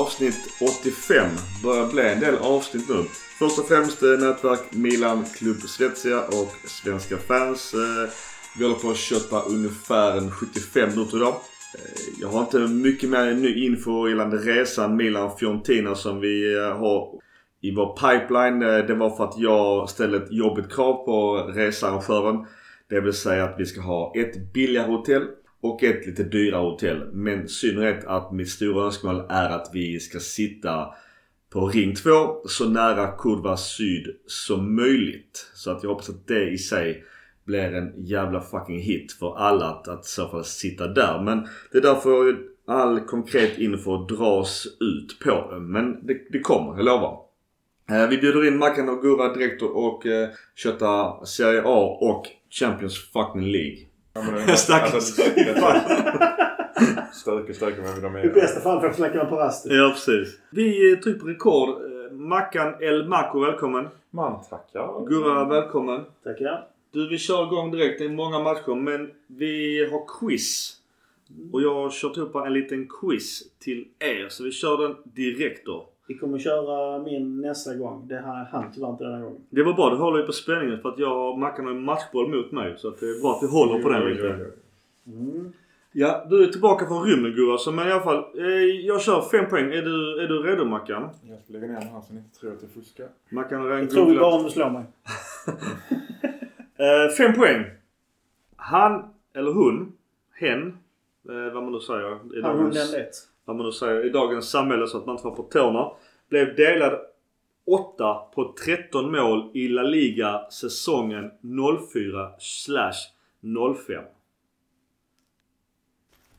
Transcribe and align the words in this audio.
Avsnitt 0.00 0.40
85 0.60 1.26
börjar 1.62 1.92
bli 1.92 2.02
en 2.02 2.20
del 2.20 2.34
avsnitt 2.38 2.88
nu. 2.88 3.04
Först 3.38 3.58
och 3.58 3.68
främst 3.68 4.02
eh, 4.02 4.08
nätverk 4.08 4.60
Milan, 4.72 5.24
Klubb 5.36 5.56
Svezia 5.56 6.20
och 6.20 6.68
Svenska 6.68 7.16
fans. 7.16 7.74
Eh, 7.74 8.10
vi 8.58 8.64
håller 8.64 8.76
på 8.76 8.90
att 8.90 8.96
köpa 8.96 9.42
ungefär 9.42 10.16
en 10.18 10.30
75 10.30 10.90
minuter 10.90 11.16
idag. 11.16 11.34
Eh, 11.74 12.00
jag 12.20 12.28
har 12.28 12.40
inte 12.40 12.58
mycket 12.58 13.10
mer 13.10 13.34
ny 13.34 13.66
info 13.66 14.08
gällande 14.08 14.36
resan 14.36 14.96
Milan-Fiorentina 14.96 15.94
som 15.94 16.20
vi 16.20 16.58
har 16.58 17.20
i 17.62 17.74
vår 17.74 17.96
pipeline. 17.96 18.60
Det 18.60 18.94
var 18.94 19.16
för 19.16 19.24
att 19.24 19.38
jag 19.38 19.90
ställde 19.90 20.16
ett 20.16 20.32
jobbigt 20.32 20.72
krav 20.72 21.04
på 21.04 21.36
researrangören. 21.54 22.46
Det 22.90 23.00
vill 23.00 23.12
säga 23.12 23.44
att 23.44 23.54
vi 23.58 23.66
ska 23.66 23.80
ha 23.80 24.12
ett 24.16 24.52
billigare 24.52 24.90
hotell 24.90 25.26
och 25.60 25.82
ett 25.82 26.06
lite 26.06 26.22
dyrare 26.22 26.62
hotell. 26.70 27.10
Men 27.12 27.48
synnerhet 27.48 28.04
att 28.04 28.32
mitt 28.32 28.48
stora 28.48 28.84
önskemål 28.84 29.22
är 29.28 29.50
att 29.50 29.70
vi 29.72 30.00
ska 30.00 30.18
sitta 30.20 30.94
på 31.52 31.66
ring 31.66 31.94
2 31.94 32.10
så 32.44 32.68
nära 32.68 33.06
Kurva 33.18 33.56
Syd 33.56 34.16
som 34.26 34.76
möjligt. 34.76 35.50
Så 35.54 35.70
att 35.70 35.82
jag 35.82 35.90
hoppas 35.90 36.08
att 36.08 36.26
det 36.26 36.50
i 36.50 36.58
sig 36.58 37.04
blir 37.44 37.74
en 37.74 37.92
jävla 37.96 38.40
fucking 38.40 38.80
hit 38.80 39.12
för 39.12 39.36
alla 39.36 39.66
att, 39.66 39.88
att 39.88 40.04
i 40.04 40.08
så 40.08 40.28
fall 40.28 40.44
sitta 40.44 40.88
där. 40.88 41.22
Men 41.22 41.48
det 41.72 41.78
är 41.78 41.82
därför 41.82 42.36
all 42.66 43.00
konkret 43.00 43.58
info 43.58 44.06
dras 44.06 44.66
ut 44.80 45.18
på. 45.24 45.58
Men 45.60 46.06
det, 46.06 46.20
det 46.30 46.40
kommer, 46.40 46.76
jag 46.76 46.84
lovar. 46.84 47.18
Eh, 47.90 48.08
Vi 48.08 48.18
bjuder 48.18 48.46
in 48.46 48.58
Mackan 48.58 48.88
och 48.88 49.02
Gurra 49.02 49.34
direkt 49.34 49.62
och, 49.62 49.86
och 49.86 50.06
eh, 50.06 50.28
köta 50.54 51.24
Serie 51.24 51.62
A 51.64 51.98
och 52.00 52.26
Champions 52.50 52.98
fucking 53.12 53.52
League. 53.52 53.78
Ja, 54.12 54.22
men 54.22 54.46
det- 54.46 54.56
Stackars. 54.56 54.94
alltså, 54.94 55.22
Stökig, 57.12 57.56
stökig 57.56 57.82
men 57.82 58.02
de 58.02 58.16
I 58.16 58.20
är... 58.20 58.34
bästa 58.34 58.60
fall 58.60 58.78
får 58.80 58.86
jag 58.86 58.96
snacka 58.96 59.14
med 59.14 59.28
på 59.28 59.36
rasten. 59.36 59.76
Ja 59.76 59.90
precis. 59.90 60.38
Vi 60.50 60.92
eh, 60.92 60.98
trycker 60.98 61.20
på 61.20 61.26
rekord. 61.26 61.68
Eh, 61.68 62.12
Mackan 62.12 62.74
El 62.80 63.08
Mako 63.08 63.40
välkommen. 63.40 63.88
Man 64.10 64.42
tackar. 64.50 65.06
Gurra 65.06 65.44
välkommen. 65.44 66.04
Tackar. 66.24 66.66
Du 66.92 67.08
vi 67.08 67.18
kör 67.18 67.46
igång 67.46 67.70
direkt. 67.70 67.98
Det 67.98 68.04
är 68.04 68.08
många 68.08 68.38
matcher 68.38 68.74
men 68.74 69.10
vi 69.26 69.84
har 69.92 70.18
quiz. 70.20 70.76
Och 71.52 71.62
jag 71.62 71.74
har 71.74 71.90
kört 71.90 72.16
ihop 72.16 72.34
en 72.34 72.52
liten 72.52 72.88
quiz 73.00 73.42
till 73.58 73.84
er. 73.98 74.28
Så 74.28 74.44
vi 74.44 74.52
kör 74.52 74.78
den 74.82 74.96
direkt 75.04 75.66
då. 75.66 75.88
Vi 76.10 76.18
kommer 76.18 76.38
köra 76.38 77.02
min 77.02 77.40
nästa 77.40 77.74
gång. 77.74 78.08
Det 78.08 78.16
här 78.16 78.44
hann 78.44 78.72
tyvärr 78.74 78.90
inte 78.90 79.04
denna 79.04 79.20
gången. 79.20 79.40
Det 79.50 79.62
var 79.62 79.72
bra. 79.72 79.90
Du 79.90 79.96
håller 79.96 80.18
ju 80.18 80.26
på 80.26 80.32
spänningen 80.32 80.80
för 80.80 80.88
att 80.88 80.98
jag 80.98 81.30
och 81.30 81.38
Mackan 81.38 81.64
har 81.64 81.72
en 81.72 81.84
matchboll 81.84 82.28
mot 82.28 82.52
mig. 82.52 82.74
Så 82.78 82.88
att 82.88 83.00
det 83.00 83.06
är 83.06 83.20
bra 83.22 83.36
att 83.36 83.42
vi 83.42 83.46
håller 83.46 83.82
på 83.82 83.88
den 83.88 84.04
lite. 84.04 84.50
Mm. 85.06 85.52
Ja, 85.92 86.26
du 86.30 86.44
är 86.44 86.46
tillbaka 86.46 86.86
från 86.86 87.04
rymden 87.04 87.32
Gurra. 87.32 87.58
Så 87.58 87.72
men 87.72 87.88
i 87.88 87.92
alla 87.92 88.02
fall. 88.02 88.24
Eh, 88.34 88.44
jag 88.86 89.02
kör 89.02 89.22
fem 89.22 89.48
poäng. 89.50 89.64
Är 89.64 89.82
du, 89.82 90.22
är 90.24 90.28
du 90.28 90.42
redo 90.42 90.64
Mackan? 90.64 91.08
Jag 91.22 91.40
ska 91.44 91.52
lägga 91.52 91.66
ner 91.66 91.80
den 91.80 91.88
här 91.88 92.00
så 92.00 92.12
ni 92.12 92.18
inte 92.18 92.40
tror 92.40 92.52
att 92.52 92.62
jag 92.62 92.70
fuskar. 92.70 93.08
Mackan 93.28 93.60
har 93.60 93.68
redan 93.68 93.80
Jag 93.80 93.90
tror 93.90 94.18
bara 94.18 94.34
om 94.34 94.44
du 94.44 94.50
slår 94.50 94.70
mig. 94.70 94.84
Eh, 96.76 97.12
fem 97.16 97.34
poäng. 97.34 97.64
Han 98.56 99.04
eller 99.34 99.52
hon, 99.52 99.92
hen, 100.34 100.78
eh, 101.28 101.52
vad 101.54 101.62
man 101.62 101.72
nu 101.72 101.80
säger. 101.80 102.08
Han, 102.42 102.58
hon, 102.58 102.70
den 102.70 102.90
lätt. 102.90 103.29
Vad 103.44 103.56
man 103.56 103.66
nu 103.66 103.72
säger 103.72 104.06
i 104.06 104.08
dagens 104.08 104.50
samhälle 104.50 104.86
så 104.86 104.98
att 104.98 105.06
man 105.06 105.12
inte 105.12 105.22
får 105.22 105.36
på 105.36 105.42
tårna. 105.42 105.90
Blev 106.28 106.56
delad 106.56 107.00
8 107.66 108.14
på 108.34 108.54
13 108.64 109.12
mål 109.12 109.50
i 109.54 109.68
La 109.68 109.82
Liga 109.82 110.50
säsongen 110.50 111.30
04 111.90 112.30
05. 113.86 114.04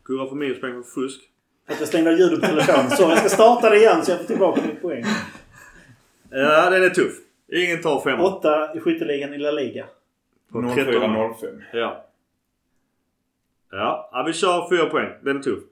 Gurra 0.04 0.28
får 0.28 0.36
minuspoäng 0.36 0.84
för 0.84 1.02
fusk. 1.02 1.22
Att 1.68 1.80
jag 1.80 1.88
stängde 1.88 2.12
av 2.12 2.18
ljudet 2.18 2.42
på 2.42 2.48
telefonen. 2.48 2.90
Så 2.90 3.04
jag 3.04 3.18
ska 3.18 3.30
starta 3.30 3.70
det 3.70 3.78
igen 3.78 4.06
så 4.06 4.12
jag 4.12 4.20
får 4.20 4.28
tillbaka 4.28 4.62
mitt 4.62 4.82
poäng. 4.82 5.04
Ja, 6.30 6.70
den 6.70 6.84
är 6.84 6.90
tuff. 6.90 7.14
Ingen 7.52 7.82
tar 7.82 8.02
femman. 8.02 8.26
Åtta 8.26 8.76
i 8.76 8.80
skytteligan 8.80 9.34
i 9.34 9.38
La 9.38 9.52
Liga. 9.52 9.86
På 10.52 10.74
13 10.76 11.12
mål. 11.12 11.32
04-05. 11.32 11.62
Ja. 11.74 12.06
Ja, 13.72 14.10
ja 14.12 14.24
vi 14.28 14.34
kör 14.34 14.70
fyra 14.70 14.86
poäng. 14.86 15.10
Den 15.22 15.38
är 15.38 15.42
tuff. 15.42 15.64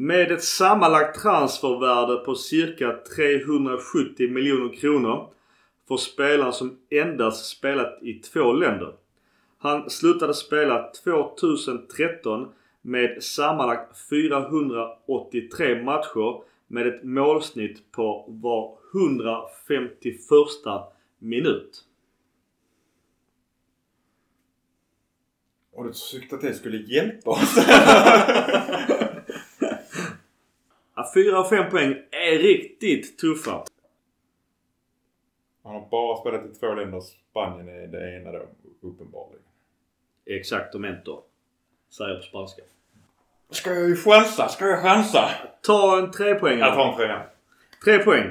Med 0.00 0.32
ett 0.32 0.44
sammanlagt 0.44 1.22
transfervärde 1.22 2.16
på 2.16 2.34
cirka 2.34 2.96
370 3.16 4.30
miljoner 4.30 4.74
kronor 4.74 5.28
för 5.88 5.96
spelaren 5.96 6.52
som 6.52 6.78
endast 6.90 7.44
spelat 7.44 8.02
i 8.02 8.14
två 8.14 8.52
länder. 8.52 8.94
Han 9.58 9.90
slutade 9.90 10.34
spela 10.34 10.92
2013 11.04 12.48
med 12.82 13.22
sammanlagt 13.22 13.98
483 14.10 15.82
matcher 15.82 16.42
med 16.66 16.86
ett 16.86 17.04
målsnitt 17.04 17.92
på 17.92 18.24
var 18.28 18.78
151 18.94 20.16
minut. 21.18 21.84
Och 25.72 25.84
du 25.84 25.92
tyckte 25.92 26.34
att 26.34 26.40
det 26.40 26.54
skulle 26.54 26.76
hjälpa 26.76 27.30
oss? 27.30 27.58
Ja, 31.00 31.10
4 31.14 31.40
och 31.40 31.48
5 31.48 31.70
poäng 31.70 31.94
är 32.10 32.38
riktigt 32.38 33.18
tuffa. 33.18 33.64
Han 35.64 35.74
har 35.74 35.88
bara 35.90 36.16
spelat 36.16 36.44
i 36.44 36.58
två 36.60 36.74
länder. 36.74 37.00
Spanien 37.00 37.68
är 37.68 37.86
det 37.86 38.16
ena 38.16 38.32
då, 38.32 38.42
uppenbarligen. 38.80 39.42
Exactamente. 40.26 41.10
Säger 41.90 42.16
på 42.16 42.22
spanska. 42.22 42.62
Ska 43.50 43.74
jag 43.74 43.98
chansa? 43.98 44.48
Ska 44.48 44.66
jag 44.66 44.82
chansa? 44.82 45.30
Ta 45.62 45.98
en 45.98 46.10
trepoängare. 46.10 46.68
Jag 46.68 46.74
tar 46.74 46.90
en 46.90 46.96
trea. 46.96 47.22
Tre 47.84 47.98
poäng. 47.98 48.30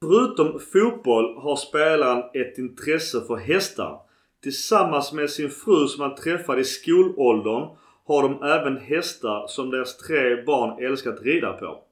Förutom 0.00 0.60
fotboll 0.72 1.36
har 1.36 1.56
spelaren 1.56 2.22
ett 2.34 2.58
intresse 2.58 3.20
för 3.20 3.36
hästar. 3.36 4.00
Tillsammans 4.42 5.12
med 5.12 5.30
sin 5.30 5.50
fru 5.50 5.86
som 5.86 6.02
han 6.02 6.14
träffade 6.14 6.60
i 6.60 6.64
skolåldern 6.64 7.76
har 8.06 8.22
de 8.22 8.42
även 8.42 8.78
hästar 8.78 9.46
som 9.46 9.70
deras 9.70 9.96
tre 9.96 10.42
barn 10.42 10.84
älskar 10.84 11.12
att 11.12 11.22
rida 11.22 11.52
på. 11.52 11.84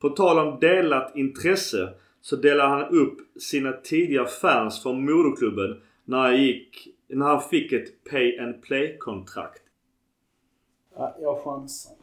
På 0.00 0.08
tal 0.08 0.38
om 0.38 0.60
delat 0.60 1.16
intresse 1.16 1.88
så 2.20 2.36
delar 2.36 2.68
han 2.68 2.88
upp 2.88 3.18
sina 3.40 3.72
tidiga 3.72 4.24
fans 4.24 4.82
från 4.82 5.04
moderklubben 5.04 5.80
när 6.04 6.18
han, 6.18 6.36
gick, 6.42 6.88
när 7.08 7.26
han 7.26 7.40
fick 7.40 7.72
ett 7.72 8.04
pay 8.10 8.38
and 8.38 8.62
play-kontrakt. 8.62 9.62
Ja, 10.96 11.16
jag 11.20 11.44
chansar. 11.44 11.96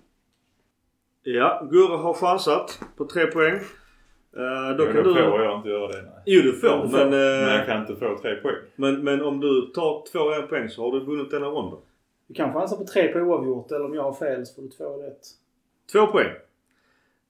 Ja, 1.24 1.68
Gurra 1.72 1.98
har 1.98 2.14
chansat 2.14 2.80
på 2.98 3.06
tre 3.06 3.26
poäng. 3.28 3.54
Uh, 3.56 4.78
då 4.78 4.86
Då 4.86 4.86
kan 4.86 5.04
får 5.04 5.14
du... 5.14 5.20
jag 5.20 5.58
inte 5.60 5.70
göra 5.70 5.88
det. 5.88 6.02
Nej. 6.02 6.24
Jo 6.26 6.42
du 6.42 6.54
får, 6.54 6.68
du 6.84 6.90
får. 6.90 6.98
men, 6.98 7.10
Men 7.10 7.48
eh, 7.50 7.56
jag 7.56 7.66
kan 7.66 7.82
inte 7.82 7.96
få 7.96 8.18
tre 8.22 8.36
poäng. 8.36 8.56
men, 8.76 9.04
men 9.04 9.22
om 9.22 9.40
du 9.40 9.62
tar 9.76 10.12
två 10.12 10.20
och 10.20 10.36
en 10.36 10.48
poäng 10.48 10.70
så 10.70 10.84
har 10.84 11.00
du 11.00 11.06
vunnit 11.06 11.32
denna 11.32 11.46
ronden. 11.48 11.80
Du 12.28 12.34
kan 12.34 12.54
chansa 12.54 12.76
på 12.78 12.84
tre 12.84 13.08
på 13.08 13.20
oavgjort 13.20 13.72
eller 13.72 13.86
om 13.86 13.94
jag 13.94 14.04
har 14.04 14.14
fel 14.14 14.46
så 14.46 14.56
får 14.56 14.62
du 14.62 14.68
två 14.68 14.98
rätt. 14.98 15.22
Två 15.92 16.08
poäng. 16.08 16.32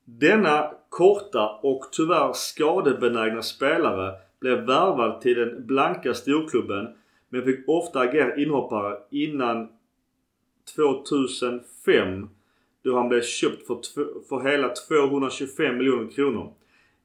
Denna 0.10 0.72
korta 0.90 1.50
och 1.50 1.90
tyvärr 1.92 2.34
skadebenägna 2.34 3.42
spelare 3.42 4.14
blev 4.40 4.58
värvad 4.58 5.22
till 5.22 5.36
den 5.38 5.68
blanka 5.68 6.14
storklubben 6.14 6.96
men 7.30 7.44
fick 7.44 7.70
ofta 7.70 8.00
agera 8.00 8.36
inhoppare 8.36 8.98
innan 9.12 9.70
2005 10.76 12.30
då 12.84 12.96
han 12.96 13.10
blev 13.10 13.22
köpt 13.22 13.68
för, 13.68 14.28
för 14.30 14.50
hela 14.52 14.70
225 14.70 15.78
miljoner 15.78 16.12
kronor. 16.12 16.54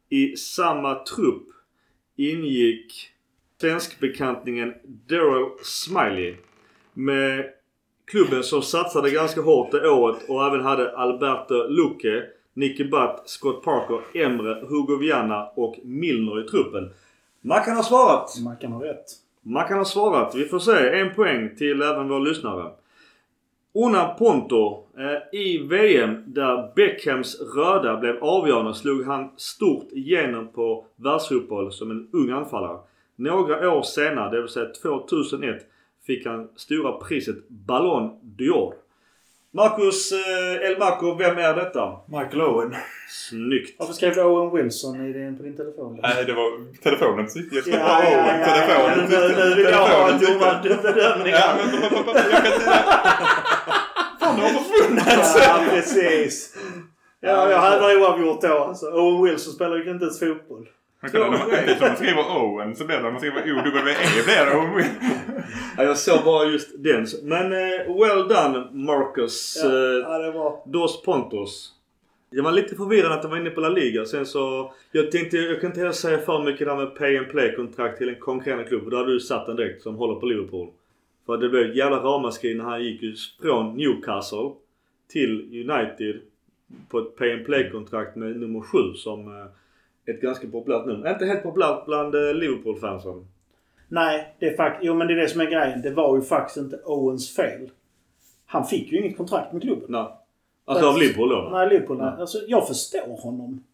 I 0.09 0.37
samma 0.37 0.95
trupp 0.95 1.49
ingick 2.17 3.09
svenskbekantningen 3.61 4.75
Daryl 4.85 5.51
Smiley 5.63 6.37
med 6.95 7.51
klubben 8.05 8.43
som 8.43 8.63
satsade 8.63 9.11
ganska 9.11 9.41
hårt 9.41 9.71
det 9.71 9.91
året 9.91 10.29
och 10.29 10.47
även 10.47 10.61
hade 10.61 10.97
Alberto 10.97 11.69
Luque, 11.69 12.23
Nicky 12.55 12.85
Butt, 12.85 13.23
Scott 13.25 13.65
Parker, 13.65 14.01
Emre, 14.15 14.67
Hugo 14.69 14.97
Viana 14.97 15.47
och 15.55 15.79
Milner 15.85 16.45
i 16.45 16.49
truppen. 16.49 16.91
Mackan 17.41 17.77
har 17.77 17.83
svarat! 17.83 18.41
Mackan 18.45 18.73
har 18.73 18.81
rätt. 18.81 19.05
Mackan 19.43 19.79
har 19.79 19.85
svarat. 19.85 20.35
Vi 20.35 20.45
får 20.45 20.59
se. 20.59 21.01
En 21.01 21.15
poäng 21.15 21.57
till 21.57 21.83
även 21.83 22.09
våra 22.09 22.19
lyssnare. 22.19 22.71
Una 23.75 24.05
Ponto. 24.05 24.87
Eh, 24.99 25.41
I 25.41 25.59
VM 25.59 26.25
där 26.27 26.73
Beckhams 26.77 27.41
röda 27.57 27.97
blev 27.97 28.25
avgörande 28.25 28.75
slog 28.75 29.05
han 29.05 29.31
stort 29.37 29.93
igenom 29.93 30.49
på 30.49 30.87
världsfotboll 30.97 31.73
som 31.73 31.91
en 31.91 32.09
ung 32.13 32.31
anfallare. 32.31 32.79
Några 33.17 33.71
år 33.71 33.83
senare, 33.83 34.31
det 34.31 34.41
vill 34.41 34.51
säga 34.51 34.67
2001, 34.83 35.67
fick 36.07 36.27
han 36.27 36.49
stora 36.57 36.93
priset 36.93 37.49
Ballon 37.49 38.11
d'Or. 38.39 38.73
Marcus 39.55 40.13
eh, 40.13 40.67
El 40.71 40.79
Marco, 40.79 41.15
vem 41.15 41.39
är 41.39 41.55
detta? 41.55 41.93
Michael 42.09 42.41
Owen. 42.43 42.75
Snyggt! 43.09 43.77
Varför 43.79 43.93
skrev 43.93 44.15
du 44.15 44.23
Owen 44.23 44.57
Wilson 44.57 45.07
i 45.07 45.13
din, 45.13 45.37
på 45.37 45.43
din 45.43 45.57
telefon? 45.57 45.99
Nej, 46.03 46.25
det 46.25 46.33
var 46.33 46.75
telefonen. 46.83 47.29
Jag 47.53 47.63
ska 47.65 47.71
Ja, 47.73 47.79
bara 47.79 48.05
ja, 48.05 48.23
Owen. 48.23 48.41
ja, 48.41 48.47
Telefonen. 48.47 49.09
ja. 49.13 49.19
Nu, 49.21 49.49
nu 49.49 49.55
vill 49.55 49.65
jag 49.65 49.79
ha 49.87 50.11
en 50.11 50.19
Telefonen 50.19 50.41
domar- 50.41 50.63
tyckte- 50.63 50.93
bedömning. 50.93 51.33
Ja, 51.33 51.55
men 51.73 51.81
jag 51.83 51.91
kan 51.91 52.15
säga... 52.15 52.83
Fan, 54.21 54.37
det 54.37 54.43
har 54.43 54.49
försvunnit! 54.49 55.05
Ja, 55.47 55.61
precis. 55.71 56.57
Ja, 57.21 57.51
jag 57.51 57.59
hade 57.59 57.97
oavgjort 57.97 58.41
då 58.43 58.59
alltså. 58.59 58.87
Owen 58.87 59.23
Wilson 59.25 59.53
spelar 59.53 59.77
ju 59.77 59.91
inte 59.91 60.05
ens 60.05 60.21
fotboll. 60.21 60.69
Man 61.03 61.11
när 61.13 61.31
man, 61.31 61.49
när 61.51 61.89
man 61.89 61.97
skriver 61.97 62.43
Owen 62.43 62.77
så 62.77 62.85
blir 62.85 62.97
det 62.97 63.03
när 63.03 63.11
man 63.11 63.21
skriver 63.21 63.41
O-W-E 63.41 64.23
blir 64.25 64.47
det 64.47 64.57
Owen 64.57 64.77
Wilson. 64.77 64.95
Ja, 65.77 65.85
jag 65.85 65.97
såg 65.99 66.25
bara 66.25 66.45
just 66.45 66.83
den. 66.83 67.07
Men 67.23 67.53
eh, 67.53 67.97
well 67.97 68.29
done 68.29 68.69
Marcus. 68.73 69.59
Ja, 69.63 69.69
Eh, 69.69 69.75
ja 69.75 70.19
det 70.19 70.31
var... 70.31 70.63
Dos 70.67 71.03
Pontos. 71.03 71.73
Jag 72.31 72.43
var 72.43 72.53
lite 72.53 72.77
förvirrad 72.77 73.13
att 73.13 73.23
de 73.23 73.31
var 73.31 73.39
inne 73.39 73.51
på 73.51 73.61
La 73.61 73.69
Liga. 73.69 74.05
Sen 74.05 74.27
så... 74.27 74.73
Jag 74.93 75.11
tänkte, 75.11 75.37
jag 75.37 75.61
kan 75.61 75.71
inte 75.71 75.81
heller 75.81 75.93
säga 75.93 76.19
för 76.19 76.43
mycket 76.45 76.67
där 76.67 76.77
med 76.77 76.95
pay 76.95 77.17
and 77.19 77.31
play-kontrakt 77.31 77.99
till 77.99 78.09
en 78.09 78.21
konkurrerande 78.21 78.69
klubb. 78.69 78.91
Då 78.91 78.97
hade 78.97 79.13
du 79.13 79.21
satt 79.21 79.47
den 79.47 79.57
direkt 79.57 79.83
som 79.83 79.95
håller 79.97 80.15
på 80.21 80.27
Liverpool. 80.27 80.69
För 81.27 81.37
det 81.37 81.49
blev 81.49 81.71
ett 81.71 81.77
jävla 81.77 81.97
ramaskri 81.97 82.55
när 82.55 82.65
han 82.65 82.85
gick 82.85 83.19
från 83.43 83.77
Newcastle 83.77 84.51
till 85.13 85.31
United 85.71 86.21
på 86.89 86.99
ett 86.99 87.17
pay 87.17 87.33
and 87.33 87.45
play-kontrakt 87.45 88.17
med 88.17 88.37
nummer 88.37 88.61
7 88.61 88.79
som 88.95 89.27
eh, 89.27 89.47
ett 90.07 90.21
ganska 90.21 90.47
populärt 90.49 90.87
nummer. 90.87 91.13
Inte 91.13 91.25
helt 91.27 91.43
populärt 91.43 91.85
bland 91.87 92.15
eh, 92.15 92.35
Liverpool-fansen. 92.35 93.27
Nej, 93.89 94.35
det 94.39 94.47
är 94.47 94.57
fakt- 94.57 94.79
Jo 94.83 94.95
men 94.95 95.07
det 95.07 95.13
är 95.15 95.17
det 95.17 95.29
som 95.29 95.41
är 95.41 95.47
grejen. 95.47 95.83
Det 95.83 95.91
var 95.91 96.17
ju 96.17 96.23
faktiskt 96.23 96.57
inte 96.57 96.77
Owens 96.85 97.37
fel. 97.37 97.71
Han 98.47 98.65
fick 98.67 98.93
ju 98.93 98.99
inget 98.99 99.17
kontrakt 99.17 99.53
med 99.53 99.63
klubben. 99.63 99.87
Nej. 99.89 100.07
Alltså 100.65 100.87
av 100.89 100.99
Liverpool 100.99 101.29
då? 101.29 101.49
Nej, 101.53 101.69
Liverpool. 101.69 101.97
Nej. 101.99 102.07
Nej. 102.11 102.21
Alltså, 102.21 102.39
jag 102.47 102.69
förstår 102.69 103.17
honom. 103.23 103.65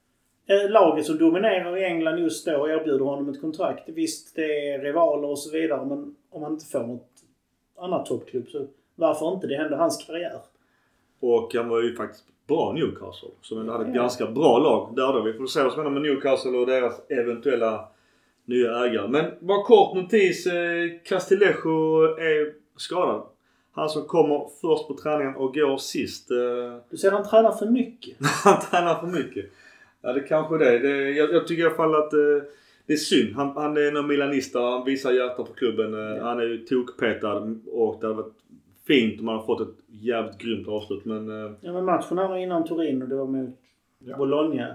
Eh, 0.47 0.71
Laget 0.71 1.07
som 1.07 1.19
dominerar 1.19 1.77
i 1.77 1.85
England 1.85 2.19
just 2.19 2.47
då 2.47 2.69
erbjuder 2.69 3.05
honom 3.05 3.29
ett 3.29 3.41
kontrakt. 3.41 3.89
Visst, 3.89 4.37
det 4.37 4.71
är 4.71 4.79
rivaler 4.79 5.29
och 5.29 5.39
så 5.39 5.51
vidare 5.51 5.87
men 5.87 6.15
om 6.31 6.43
han 6.43 6.53
inte 6.53 6.67
får 6.67 6.87
något 6.87 7.11
annat 7.79 8.07
toppklubb 8.07 8.49
så 8.49 8.67
varför 8.95 9.35
inte? 9.35 9.47
Det 9.47 9.57
hände 9.57 9.77
hans 9.77 10.05
karriär. 10.07 10.41
Och 11.21 11.55
han 11.55 11.69
var 11.69 11.83
ju 11.83 11.97
faktiskt 11.97 12.25
bra 12.49 12.73
Newcastle. 12.73 13.29
Som 13.43 13.59
ändå 13.61 13.73
hade 13.73 13.85
ett 13.85 13.95
Ja. 13.95 14.03
ganska 14.03 14.27
bra 14.27 14.59
lag 14.59 14.93
där 14.97 15.13
då. 15.13 15.23
Vi 15.23 15.33
får 15.33 15.47
se 15.47 15.63
vad 15.63 15.73
som 15.73 15.85
händer 15.85 16.01
med 16.01 16.11
Newcastle 16.11 16.51
och 16.59 16.67
deras 16.67 17.11
eventuella 17.11 17.89
nya 18.45 18.85
ägare. 18.85 19.09
Men 19.09 19.25
bara 19.41 19.63
kort 19.63 19.95
notis. 19.97 20.47
Eh, 20.47 20.89
Castillejo 21.05 22.03
är 22.05 22.53
skadad. 22.77 23.23
Han 23.73 23.89
som 23.89 24.05
kommer 24.05 24.39
först 24.61 24.89
på 24.89 24.95
träningen 25.03 25.37
och 25.37 25.55
går 25.55 25.77
sist. 25.77 26.31
Eh, 26.31 26.37
Du 26.91 26.97
ser 26.97 27.11
han 27.11 27.25
tränar 27.29 27.53
för 27.53 27.67
mycket. 27.67 28.17
han 28.45 28.61
tränar 28.71 28.95
för 28.95 29.07
mycket. 29.07 29.47
Ja 30.03 30.13
det 30.13 30.21
kanske 30.21 30.59
det. 30.59 30.79
det 30.79 31.11
jag, 31.11 31.33
jag 31.35 31.47
tycker 31.47 31.63
i 31.63 31.67
alla 31.67 31.75
fall 31.75 31.95
att 31.95 32.13
eh, 32.13 32.19
det 32.87 32.93
är 32.93 32.97
synd. 32.97 33.37
Han, 33.37 33.53
han 33.57 33.77
är 33.77 33.97
en 33.97 34.07
milanista. 34.07 34.61
Han 34.61 34.85
visar 34.85 35.13
hjärta 35.13 35.43
på 35.43 35.53
klubben. 35.53 35.95
Eh, 35.95 36.17
Ja. 36.17 36.25
Han 36.25 36.41
är 36.41 36.45
ju 36.45 36.59
tokpetad 36.59 37.57
och 37.73 37.99
det 38.01 38.07
hade 38.07 38.15
varit 38.23 38.35
fint 38.89 39.21
om 39.21 39.29
han 39.29 39.37
hade 39.37 39.47
fått 39.47 39.61
ett 39.61 39.75
jävligt 39.89 40.39
grymt 40.39 40.69
avslut. 40.69 41.05
Men 41.05 41.45
eh, 41.45 41.53
Ja 41.61 41.73
men 41.73 41.85
matchen 41.85 42.19
här 42.19 42.37
innan 42.37 42.65
Turin 42.65 43.03
och 43.03 43.09
det 43.09 43.15
var 43.17 43.27
mot 43.27 43.51
Ja. 43.99 44.17
Bologna. 44.17 44.69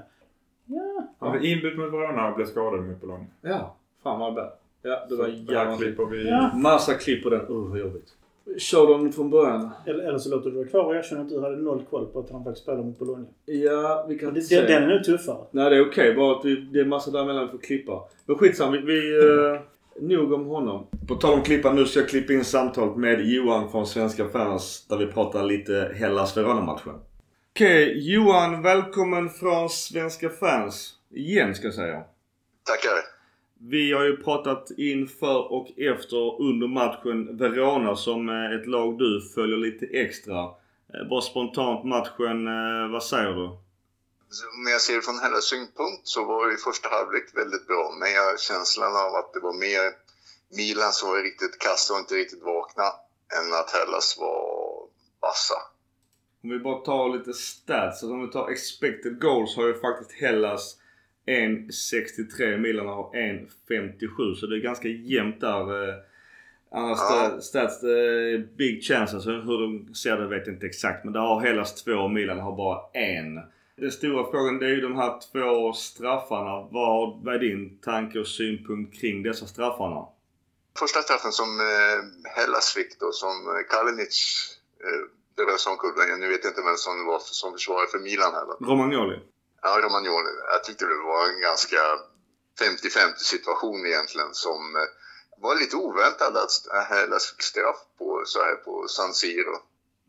Ja. 0.65 1.07
Han 1.19 1.31
blev 1.31 1.43
inbytt 1.45 1.77
mot 1.77 1.93
Verona 1.93 2.29
och 2.29 2.35
blev 2.35 2.45
skadad 2.45 2.83
mot 2.85 3.01
Bologna. 3.01 3.25
Ja, 3.41 3.75
fan 4.03 4.19
vad 4.19 4.33
bad. 4.35 4.51
Ja, 4.81 5.05
det 5.09 5.15
var 5.15 5.25
Så 5.25 5.31
det 5.31 5.53
jävligt. 5.53 5.79
klipper 5.79 6.05
vi... 6.05 6.29
Ja. 6.29 6.51
Massa 6.55 6.93
klipp 6.93 7.23
på 7.23 7.29
den. 7.29 7.41
Uh, 7.41 7.69
vad 7.69 7.79
jobbigt. 7.79 8.13
Kör 8.57 8.87
dem 8.87 9.11
från 9.11 9.29
början. 9.29 9.69
Eller, 9.85 10.03
eller 10.03 10.17
så 10.17 10.29
låter 10.29 10.49
du 10.49 10.55
vara 10.55 10.67
kvar 10.67 10.83
och 10.83 10.95
erkänna 10.95 11.21
att 11.21 11.29
du 11.29 11.41
hade 11.41 11.55
noll 11.55 11.83
koll 11.89 12.05
på 12.05 12.19
att 12.19 12.29
han 12.31 12.43
faktiskt 12.43 12.63
spelade 12.63 12.83
mot 12.83 12.99
Bologna. 12.99 13.25
Ja, 13.45 14.05
vi 14.09 14.15
Och 14.15 14.19
kan 14.19 14.33
det, 14.33 14.41
se. 14.41 14.61
den, 14.61 14.83
är 14.83 14.87
nog 14.87 15.03
tuffare. 15.03 15.45
Nej, 15.51 15.69
det 15.69 15.75
är 15.75 15.87
okej. 15.89 16.13
Bara 16.15 16.35
att 16.39 16.45
vi, 16.45 16.55
det 16.55 16.79
är 16.79 16.85
massa 16.85 17.11
däremellan 17.11 17.45
vi 17.45 17.51
får 17.51 17.57
klippa. 17.57 18.03
Men 18.25 18.35
skitsamma. 18.35 18.71
Vi... 18.71 18.81
vi 18.81 19.17
uh, 19.17 19.59
nog 20.01 20.33
om 20.33 20.45
honom. 20.45 20.87
På 21.07 21.15
tal 21.15 21.33
om 21.33 21.41
klippa. 21.43 21.73
Nu 21.73 21.85
ska 21.85 21.99
jag 21.99 22.09
klippa 22.09 22.33
in 22.33 22.43
samtalet 22.45 22.97
med 22.97 23.25
Johan 23.27 23.71
från 23.71 23.87
Svenska 23.87 24.29
fans. 24.29 24.85
Där 24.89 24.97
vi 24.97 25.05
pratar 25.07 25.43
lite 25.43 25.91
Hellas 25.95 26.37
Verona-matchen. 26.37 26.93
Okej, 27.55 28.13
Johan. 28.13 28.61
Välkommen 28.61 29.29
från 29.29 29.69
Svenska 29.69 30.29
fans. 30.29 30.93
Igen 31.11 31.55
ska 31.55 31.67
jag 31.67 31.73
säga. 31.73 32.03
Tackar. 32.65 33.13
Vi 33.59 33.93
har 33.93 34.03
ju 34.03 34.17
pratat 34.17 34.71
inför 34.77 35.51
och 35.51 35.67
efter 35.77 36.41
under 36.41 36.67
matchen 36.67 37.37
Verona 37.37 37.95
som 37.95 38.29
eh, 38.29 38.51
ett 38.59 38.67
lag 38.67 38.97
du 38.99 39.21
följer 39.35 39.57
lite 39.57 39.85
extra. 39.85 40.39
Eh, 40.43 41.09
Bara 41.09 41.21
spontant 41.21 41.85
matchen, 41.85 42.47
eh, 42.47 42.91
vad 42.91 43.03
säger 43.03 43.33
du? 43.33 43.49
Om 44.57 44.67
jag 44.67 44.81
ser 44.81 44.95
det 44.95 45.01
från 45.01 45.19
Hellas 45.19 45.45
synpunkt 45.53 46.07
så 46.13 46.25
var 46.25 46.51
ju 46.51 46.57
första 46.57 46.89
halvlek 46.89 47.27
väldigt 47.41 47.67
bra. 47.67 47.95
Men 47.99 48.11
jag 48.11 48.23
har 48.29 48.37
känslan 48.37 48.95
av 49.05 49.11
att 49.15 49.33
det 49.33 49.39
var 49.39 49.53
mer 49.67 49.85
Milan 50.57 50.91
som 50.91 51.09
var 51.09 51.17
riktigt 51.23 51.59
kassa 51.59 51.93
och 51.93 51.99
inte 51.99 52.15
riktigt 52.15 52.43
vakna 52.43 52.83
än 53.37 53.47
att 53.59 53.69
Hellas 53.77 54.17
var 54.19 54.43
vassa. 55.21 55.59
Om 56.43 56.49
vi 56.49 56.59
bara 56.59 56.79
tar 56.85 57.17
lite 57.17 57.33
stats. 57.33 58.03
Alltså 58.03 58.11
om 58.13 58.21
vi 58.25 58.31
tar 58.31 58.49
expected 58.49 59.21
goals 59.21 59.55
har 59.55 59.67
ju 59.67 59.79
faktiskt 59.79 60.11
Hellas 60.21 60.77
1.63. 61.27 62.57
Milan 62.57 62.87
har 62.87 63.03
1.57. 63.13 64.35
Så 64.35 64.45
det 64.47 64.55
är 64.57 64.59
ganska 64.61 64.87
jämnt 64.87 65.41
där. 65.41 65.89
eh. 65.89 65.95
Annars 66.71 66.97
Ja. 66.99 67.29
sta- 67.31 67.39
stats, 67.41 67.83
eh, 67.83 68.39
big 68.57 68.83
chances. 68.83 69.27
Hur 69.27 69.61
de 69.61 69.93
ser 69.95 70.17
det 70.17 70.27
vet 70.27 70.47
jag 70.47 70.55
inte 70.55 70.65
exakt. 70.65 71.03
Men 71.03 71.13
där 71.13 71.19
har 71.19 71.39
Hellas 71.41 71.83
två 71.83 71.91
och 71.93 72.11
Milan 72.11 72.39
har 72.39 72.55
bara 72.57 72.79
en. 72.93 73.39
Den 73.75 73.91
stora 73.91 74.31
frågan 74.31 74.59
det 74.59 74.65
är 74.65 74.69
ju 74.69 74.81
de 74.81 74.95
här 74.95 75.19
två 75.31 75.73
straffarna. 75.73 76.69
Vad, 76.71 77.23
vad 77.23 77.35
är 77.35 77.39
din 77.39 77.79
tanke 77.81 78.19
och 78.19 78.27
synpunkt 78.27 78.99
kring 78.99 79.23
dessa 79.23 79.45
straffarna? 79.47 80.05
Första 80.79 80.99
straffen 81.01 81.31
som 81.31 81.49
eh, 81.59 81.99
Hellas 82.37 82.73
fick 82.73 82.99
då, 82.99 83.11
som 83.11 83.35
eh, 83.51 83.63
Kalinic 83.71 84.17
eh, 84.85 85.03
det 85.35 85.43
rör 85.43 85.57
sig 85.57 85.71
omkull. 85.71 86.19
Nu 86.19 86.27
vet 86.29 86.43
jag 86.43 86.51
inte 86.51 86.69
vem 86.69 86.81
som 86.87 87.05
var 87.05 87.19
för, 87.19 87.33
som 87.41 87.49
försvarare 87.53 87.87
för 87.93 87.99
Milan 87.99 88.33
heller. 88.33 88.55
Romagnoli. 88.69 89.17
Ja, 89.61 89.71
Romagnoli. 89.83 90.33
Jag 90.53 90.63
tyckte 90.63 90.85
det 90.85 91.01
var 91.13 91.23
en 91.31 91.41
ganska 91.49 91.81
50-50 92.63 93.17
situation 93.33 93.85
egentligen 93.85 94.33
som 94.45 94.59
eh, 94.79 94.89
var 95.43 95.53
lite 95.61 95.75
oväntad 95.75 96.33
att 96.43 96.53
Hellas 96.89 97.23
fick 97.31 97.41
straff 97.51 97.79
på 97.99 98.23
så 98.25 98.39
här 98.45 98.55
på 98.55 98.73
San 98.87 99.13
Siro. 99.13 99.55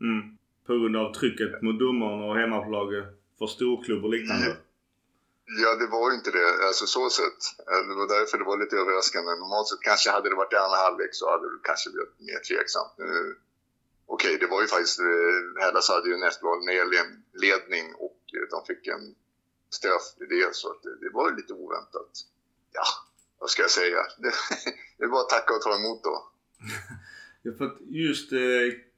Mm. 0.01 0.21
På 0.67 0.73
grund 0.73 0.95
av 0.97 1.13
trycket 1.13 1.61
mot 1.61 1.79
domaren 1.79 2.19
och 2.29 2.35
hemmapolaget 2.41 3.05
för 3.39 3.47
storklubb 3.47 4.03
och 4.05 4.09
liknande. 4.09 4.57
Ja, 5.63 5.75
det 5.75 5.87
var 5.87 6.09
ju 6.11 6.15
inte 6.17 6.31
det. 6.31 6.65
Alltså 6.67 6.85
så 6.87 7.09
sett. 7.09 7.41
Eh, 7.71 7.81
Det 7.89 7.95
var 8.01 8.07
därför 8.19 8.37
det 8.37 8.43
var 8.51 8.57
lite 8.63 8.75
överraskande. 8.75 9.31
Normalt 9.31 9.67
sett 9.67 9.81
kanske 9.89 10.09
hade 10.11 10.29
det 10.29 10.35
varit 10.35 10.53
i 10.53 10.55
andra 10.65 10.77
halvlek 10.85 11.09
så 11.11 11.31
hade 11.31 11.45
det 11.53 11.59
kanske 11.69 11.89
blivit 11.93 12.15
mer 12.29 12.39
tveksamt. 12.49 12.93
Nu- 12.97 13.35
Okej, 14.07 14.37
det 14.41 14.47
var 14.47 14.61
ju 14.61 14.67
faktiskt... 14.67 14.99
eh, 14.99 15.63
Hellas 15.63 15.89
hade 15.89 16.09
ju 16.09 16.17
näst 16.17 16.43
var 16.43 16.55
ledning 17.45 17.85
och 18.05 18.19
eh, 18.37 18.45
de 18.53 18.57
fick 18.69 18.87
en 18.87 19.15
straff 19.77 20.05
i 20.23 20.25
det. 20.33 20.55
Så 20.55 20.71
att 20.71 20.83
det, 20.83 20.95
det 21.03 21.09
var 21.17 21.29
ju 21.29 21.35
lite 21.35 21.53
oväntat. 21.53 22.11
Ja, 22.77 22.83
vad 23.39 23.49
ska 23.49 23.61
jag 23.61 23.71
säga? 23.71 23.97
Det, 24.23 24.31
det 24.97 25.03
är 25.03 25.07
bara 25.07 25.21
att 25.21 25.29
tacka 25.29 25.53
och 25.55 25.61
ta 25.61 25.75
emot 25.75 26.03
då. 26.03 26.15
Ja, 27.47 27.51
för 27.57 27.65
att 27.65 27.77
just 27.81 28.31
eh, 28.31 28.39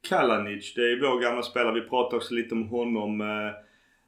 Kalanic, 0.01 0.73
det 0.75 0.81
är 0.81 1.01
vår 1.01 1.19
gamla 1.21 1.43
spelare. 1.43 1.81
Vi 1.81 1.89
pratade 1.89 2.15
också 2.17 2.33
lite 2.33 2.53
om 2.55 2.67
honom. 2.67 3.21
Eh, 3.21 3.66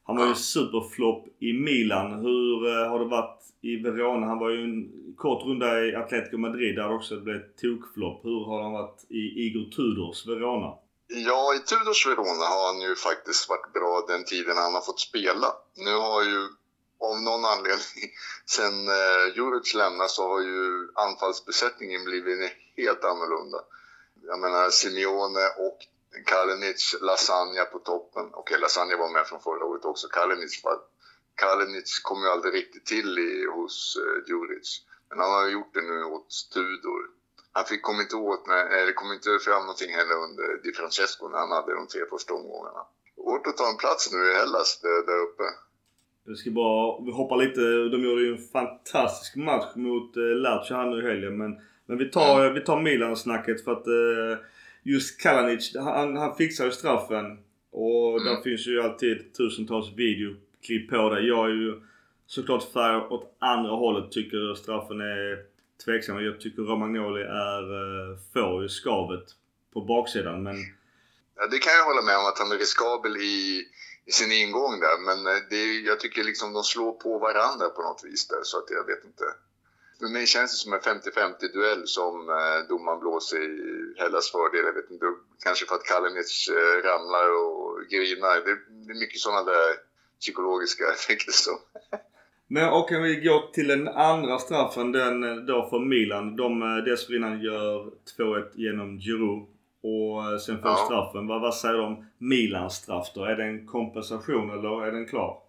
han 0.10 0.18
var 0.18 0.28
ju 0.28 0.36
superflopp 0.36 1.26
i 1.40 1.54
Milan. 1.54 2.14
Hur 2.26 2.68
eh, 2.68 2.90
har 2.90 3.00
det 3.00 3.06
varit 3.06 3.42
i 3.62 3.76
Verona? 3.84 4.28
Han 4.28 4.40
var 4.40 4.50
ju 4.50 4.64
en 4.64 4.92
kort 5.18 5.46
runda 5.46 5.86
i 5.86 5.96
Atletico 5.96 6.38
Madrid 6.38 6.76
där 6.76 6.96
också 6.96 7.16
det 7.16 7.22
blev 7.22 7.42
tokflopp. 7.62 8.26
Hur 8.26 8.46
har 8.46 8.64
han 8.64 8.72
varit 8.72 9.06
i 9.10 9.24
Igor 9.46 9.66
Tudors 9.76 10.28
Verona? 10.28 10.70
Ja, 11.28 11.42
i 11.58 11.60
Tudors 11.70 12.08
Verona 12.08 12.46
har 12.54 12.64
han 12.74 12.82
ju 12.82 12.96
faktiskt 12.96 13.50
varit 13.50 13.74
bra 13.74 14.06
den 14.08 14.24
tiden 14.26 14.58
han 14.58 14.74
har 14.74 14.82
fått 14.82 15.00
spela. 15.00 15.48
Nu 15.86 15.94
har 15.94 16.22
ju 16.32 16.40
av 17.08 17.16
någon 17.28 17.46
anledning, 17.54 18.06
sen 18.56 18.76
eh, 19.00 19.24
Juric 19.36 19.74
lämnade 19.74 20.10
så 20.10 20.22
har 20.32 20.42
ju 20.42 20.64
anfallsbesättningen 21.08 22.02
blivit 22.06 22.52
helt 22.78 23.04
annorlunda. 23.12 23.60
Jag 24.30 24.40
menar 24.40 24.70
Simeone 24.70 25.46
och 25.68 25.80
Kalinic, 26.26 26.96
Lasagna 27.02 27.64
på 27.66 27.80
toppen. 27.80 28.26
Okej, 28.34 28.60
Lasagna 28.60 28.98
var 28.98 29.10
med 29.10 29.28
från 29.28 29.42
förra 29.42 29.66
året 29.66 29.86
också. 29.86 30.08
Kalinic, 30.08 30.62
var- 30.64 30.82
Kalinic 31.36 32.00
kom 32.00 32.20
ju 32.24 32.30
aldrig 32.30 32.54
riktigt 32.54 32.86
till 32.86 33.20
i, 33.20 33.46
hos 33.56 33.98
eh, 34.02 34.30
Juric. 34.30 34.70
Men 35.10 35.20
han 35.20 35.32
har 35.32 35.48
gjort 35.50 35.74
det 35.74 35.82
nu 35.82 36.04
åt 36.04 36.28
Tudor. 36.54 37.02
Han 37.52 37.66
fick, 37.66 37.82
kom, 37.82 38.02
inte 38.02 38.16
åt 38.16 38.48
med, 38.48 38.74
eller 38.74 38.92
kom 38.94 39.14
inte 39.14 39.30
fram 39.46 39.62
någonting 39.62 39.92
heller 40.00 40.16
under 40.28 40.64
Di 40.64 40.72
Francesco 40.74 41.28
när 41.30 41.38
han 41.38 41.52
hade 41.52 41.74
de 41.76 41.88
tre 41.88 42.02
första 42.10 42.34
omgångarna. 42.34 42.82
Hårt 43.18 43.48
att 43.48 43.58
ta 43.58 43.70
en 43.70 43.78
plats 43.78 44.12
nu 44.14 44.32
i 44.32 44.34
Hellas 44.34 44.80
där, 44.82 45.06
där 45.06 45.20
uppe. 45.28 45.44
Jag 46.26 46.38
ska 46.38 46.52
bara 46.52 47.02
vi 47.06 47.12
hoppar 47.12 47.38
lite. 47.38 47.62
De 47.96 48.04
gjorde 48.04 48.22
ju 48.22 48.32
en 48.36 48.48
fantastisk 48.48 49.36
match 49.36 49.76
mot 49.76 50.18
eh, 50.18 50.22
Lazio 50.24 50.74
här 50.76 50.86
nu 50.86 50.98
i 51.00 51.08
helgen. 51.12 51.38
Men, 51.38 51.52
men 51.86 51.98
vi 51.98 52.12
tar, 52.12 52.40
Mm. 52.42 52.54
vi 52.54 52.62
tar 52.62 52.82
Milan-snacket 52.82 53.64
för 53.64 53.72
att 53.72 53.88
eh, 53.88 54.46
just 54.84 55.22
Kalanic, 55.22 55.76
han, 55.76 56.18
han 56.18 56.36
fixar 56.36 56.66
ju 56.66 56.72
straffen. 56.72 57.40
Och 57.72 58.22
Mm. 58.22 58.24
där 58.26 58.42
finns 58.42 58.68
ju 58.68 58.82
alltid 58.82 59.34
tusentals 59.34 59.88
videoklipp 59.96 60.90
på 60.90 61.10
det. 61.10 61.22
Jag 61.22 61.46
är 61.46 61.54
ju 61.54 61.82
såklart 62.26 62.72
färg 62.74 62.96
åt 62.96 63.36
andra 63.40 63.72
hållet. 63.72 64.12
Tycker 64.12 64.56
straffen 64.56 65.02
är 65.02 65.38
tveksam. 65.86 66.24
Jag 66.26 66.40
tycker 66.42 66.62
Romagnoli 66.62 67.22
är, 67.22 67.64
eh, 67.82 68.18
får 68.34 68.62
ju 68.64 68.70
skavet 68.70 69.26
på 69.74 69.82
baksidan. 69.82 70.44
Men 70.44 70.56
Ja, 71.36 71.48
det 71.48 71.58
kan 71.60 71.74
jag 71.74 71.86
hålla 71.86 72.02
med 72.02 72.18
om 72.18 72.26
att 72.26 72.40
han 72.40 72.52
är 72.52 72.58
riskabel 72.58 73.18
i, 73.18 73.64
i 74.06 74.12
sin 74.12 74.32
ingång 74.32 74.80
där. 74.80 74.98
Men 75.08 75.20
eh, 75.36 75.42
det, 75.50 75.64
jag 75.90 76.00
tycker 76.00 76.24
liksom 76.24 76.54
de 76.54 76.64
slår 76.64 76.92
på 76.92 77.20
varandra 77.20 77.70
på 77.76 77.82
något 77.82 78.02
vis 78.06 78.28
där, 78.28 78.44
så 78.44 78.58
att 78.58 78.70
jag 78.70 78.86
vet 78.86 79.06
inte. 79.06 79.24
För 80.00 80.08
mig 80.08 80.28
känns 80.28 80.52
det 80.52 80.58
som 80.58 80.74
en 80.74 80.80
50-50 80.80 81.54
duell 81.54 81.88
som 81.88 82.30
eh, 82.30 82.68
domaren 82.70 83.00
blåser 83.00 83.38
i 83.38 83.94
Hellas 83.98 84.32
fördel. 84.32 84.66
Jag 84.66 84.74
vet 84.74 84.92
inte, 84.92 85.06
kanske 85.44 85.66
för 85.66 85.76
att 85.76 85.84
Kalinic 85.84 86.50
eh, 86.50 86.88
ramlar 86.90 87.28
och 87.44 87.90
grinar. 87.90 88.36
Det, 88.46 88.56
det 88.86 88.92
är 88.94 89.00
mycket 89.00 89.20
sådana 89.20 89.44
där 89.44 89.70
psykologiska 90.20 90.84
effekter 90.96 91.32
som 91.32 91.58
Men 92.48 92.70
och 92.70 92.92
om 92.92 93.04
vi 93.04 93.16
går 93.16 93.52
till 93.54 93.68
den 93.68 93.88
andra 93.88 94.40
straffen, 94.40 94.92
den 94.92 95.24
eh, 95.24 95.36
då 95.36 95.68
för 95.70 95.80
Milan. 95.80 96.36
De 96.36 96.62
eh, 96.62 96.84
dessförinnan 96.84 97.42
gör 97.42 97.92
2-1 98.18 98.52
genom 98.54 99.00
Giroud. 99.00 99.48
Och 99.84 100.32
eh, 100.32 100.38
sen 100.38 100.62
får 100.62 100.72
Ja. 100.72 100.86
straffen. 100.86 101.28
Vad, 101.28 101.42
vad 101.42 101.56
säger 101.56 101.76
du 101.76 101.82
om 101.82 102.06
Milans 102.18 102.76
straff 102.76 103.08
då? 103.16 103.24
Är 103.24 103.36
det 103.36 103.44
en 103.44 103.68
kompensation 103.68 104.50
eller 104.50 104.86
är 104.86 104.92
den 104.92 105.08
klar? 105.08 105.42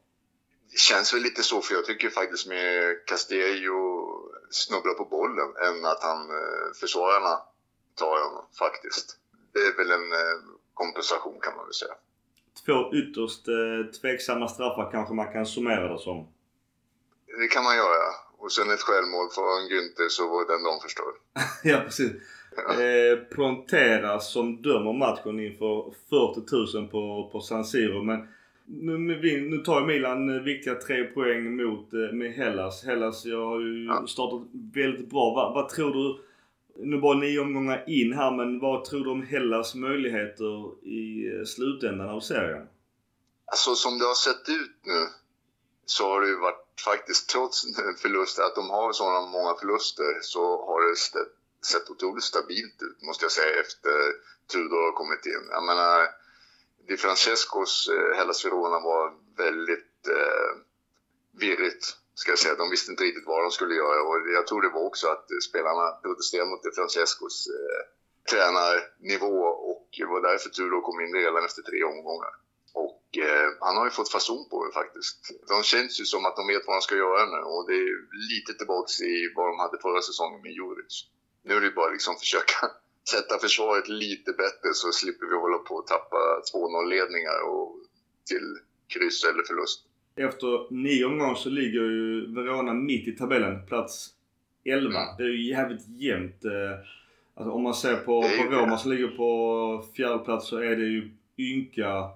Det 0.72 0.78
känns 0.78 1.14
väl 1.14 1.22
lite 1.22 1.42
så, 1.42 1.60
för 1.60 1.74
jag 1.74 1.84
tycker 1.84 2.08
faktiskt 2.08 2.46
med 2.48 2.96
Castello 3.06 3.99
snubblar 4.50 4.94
på 4.94 5.04
bollen 5.04 5.50
än 5.66 5.84
att 5.84 6.02
han 6.02 6.20
eh, 6.30 6.66
försvararna 6.80 7.34
tar 7.94 8.16
honom 8.26 8.44
faktiskt. 8.58 9.16
Det 9.52 9.58
är 9.58 9.76
väl 9.76 9.90
en 9.90 10.12
eh, 10.12 10.36
kompensation 10.74 11.38
kan 11.40 11.56
man 11.56 11.64
väl 11.64 11.74
säga. 11.74 11.94
Två 12.66 12.94
ytterst 13.00 13.48
eh, 13.48 13.92
tveksamma 14.00 14.48
straffar 14.48 14.90
kanske 14.90 15.14
man 15.14 15.32
kan 15.32 15.46
summera 15.46 15.92
det 15.92 15.98
som. 15.98 16.28
Det 17.40 17.48
kan 17.48 17.64
man 17.64 17.76
göra. 17.76 18.06
Och 18.38 18.52
sen 18.52 18.70
ett 18.70 18.80
självmål 18.80 19.28
från 19.30 19.68
Günther 19.70 20.08
så 20.08 20.28
var 20.28 20.46
den 20.52 20.62
de 20.62 20.80
förstörd. 20.80 21.14
ja 21.72 21.80
precis. 21.84 22.12
Eh, 22.56 23.18
Prontera 23.34 24.20
som 24.20 24.62
dömer 24.62 24.92
matchen 24.92 25.40
inför 25.40 25.94
40 26.10 26.76
000 26.76 26.88
på, 26.88 27.30
på 27.32 27.40
San 27.40 27.64
Siro. 27.64 28.02
Men 28.02 28.28
nu, 28.70 29.40
nu 29.50 29.58
tar 29.58 29.86
Milan 29.86 30.36
eh, 30.36 30.42
viktiga 30.42 30.74
tre 30.74 31.04
poäng 31.04 31.56
mot 31.56 31.92
eh, 31.92 32.12
med 32.12 32.32
Hellas. 32.32 32.84
Hellas 32.84 33.24
jag 33.24 33.46
har 33.46 33.60
ju 33.60 33.84
Ja. 33.86 34.06
startat 34.06 34.48
väldigt 34.74 35.10
bra. 35.10 35.34
Vad, 35.34 35.54
vad 35.54 35.68
tror 35.68 35.92
du? 35.94 36.24
Nu 36.84 37.00
bara 37.00 37.18
nio 37.18 37.40
omgångar 37.40 37.84
in 37.86 38.12
här 38.12 38.30
men 38.36 38.58
vad 38.60 38.84
tror 38.84 39.04
du 39.04 39.10
om 39.10 39.22
Hellas 39.22 39.74
möjligheter 39.74 40.84
i 40.86 41.28
eh, 41.36 41.44
slutändan 41.44 42.08
av 42.08 42.20
serien? 42.20 42.66
Alltså 43.52 43.74
som 43.74 43.98
det 43.98 44.04
har 44.04 44.14
sett 44.28 44.48
ut 44.48 44.76
nu 44.84 45.00
så 45.86 46.04
har 46.10 46.20
det 46.20 46.28
ju 46.28 46.38
varit 46.38 46.66
faktiskt 46.84 47.28
trots 47.30 47.62
förluster, 48.02 48.42
att 48.42 48.54
de 48.54 48.70
har 48.70 48.92
sådana 48.92 49.20
många 49.36 49.54
förluster 49.60 50.18
så 50.22 50.42
har 50.66 50.80
det 50.88 50.92
st- 50.92 51.30
sett 51.72 51.90
otroligt 51.90 52.24
stabilt 52.24 52.78
ut 52.82 53.02
måste 53.06 53.24
jag 53.24 53.32
säga 53.32 53.60
efter 53.60 53.96
Tudor 54.52 54.80
har 54.86 54.92
kommit 54.92 55.26
in. 55.26 55.44
Jag 55.50 55.64
menar, 55.70 55.98
Di 56.90 56.96
Francescos 56.96 57.88
eh, 57.88 58.16
Hellas 58.16 58.44
Verona 58.44 58.78
var 58.80 59.04
väldigt 59.36 60.08
eh, 60.08 60.52
virrigt 61.40 61.84
ska 62.14 62.30
jag 62.32 62.38
säga. 62.38 62.54
De 62.54 62.70
visste 62.70 62.90
inte 62.90 63.04
riktigt 63.04 63.26
vad 63.26 63.44
de 63.44 63.50
skulle 63.50 63.74
göra 63.74 64.02
och 64.02 64.16
jag 64.34 64.46
tror 64.46 64.62
det 64.62 64.68
var 64.68 64.84
också 64.86 65.08
att 65.08 65.26
spelarna 65.48 65.90
protesterade 66.02 66.50
mot 66.50 66.62
Di 66.62 66.70
Francescos 66.70 67.46
eh, 67.46 67.82
tränarnivå 68.30 69.36
och 69.70 69.88
det 69.98 70.04
var 70.04 70.20
därför 70.20 70.48
Tudor 70.50 70.80
kom 70.80 71.00
in 71.00 71.14
redan 71.14 71.44
efter 71.44 71.62
tre 71.62 71.84
omgångar. 71.84 72.32
Och 72.72 73.18
eh, 73.18 73.48
han 73.60 73.76
har 73.76 73.84
ju 73.84 73.90
fått 73.90 74.12
fason 74.12 74.48
på 74.50 74.66
det 74.66 74.72
faktiskt. 74.72 75.18
De 75.48 75.62
känns 75.62 76.00
ju 76.00 76.04
som 76.04 76.26
att 76.26 76.36
de 76.36 76.46
vet 76.46 76.66
vad 76.66 76.76
de 76.76 76.82
ska 76.82 76.96
göra 76.96 77.26
nu 77.26 77.40
och 77.54 77.62
det 77.68 77.74
är 77.74 77.94
lite 78.32 78.52
tillbaks 78.58 79.00
i 79.00 79.32
vad 79.36 79.46
de 79.48 79.58
hade 79.58 79.78
förra 79.78 80.02
säsongen 80.02 80.42
med 80.42 80.52
Juric. 80.52 80.94
Nu 81.42 81.54
är 81.56 81.60
det 81.60 81.70
bara 81.70 81.90
liksom 81.90 82.16
försöka 82.16 82.56
sätta 83.10 83.38
försvaret 83.38 83.88
lite 83.88 84.32
bättre 84.32 84.68
så 84.74 84.92
slipper 84.92 85.26
vi 85.26 85.34
hålla 85.34 85.49
på 85.60 85.78
att 85.78 85.86
tappa 85.86 86.16
2-0 86.54 86.88
ledningar 86.88 87.48
och 87.48 87.76
till 88.26 88.56
kryss 88.88 89.24
eller 89.24 89.42
förlust. 89.42 89.84
Efter 90.16 90.72
nio 90.74 91.04
omgångar 91.04 91.34
så 91.34 91.48
ligger 91.50 91.80
ju 91.80 92.34
Verona 92.34 92.74
mitt 92.74 93.08
i 93.08 93.12
tabellen. 93.12 93.66
Plats 93.66 94.08
11. 94.64 95.00
Mm. 95.02 95.16
Det 95.18 95.22
är 95.22 95.28
ju 95.28 95.48
jävligt 95.50 95.88
jämnt. 95.88 96.44
eh, 96.44 96.50
Alltså 97.34 97.52
om 97.52 97.62
man 97.62 97.74
ser 97.74 97.96
på, 97.96 98.22
på. 98.22 98.54
Roma 98.54 98.78
som 98.78 98.90
ligger 98.90 99.08
på 99.08 99.84
fjärde 99.96 100.24
plats 100.24 100.48
så 100.48 100.56
är 100.56 100.76
det 100.76 100.84
ju 100.84 101.10
ynka 101.38 102.10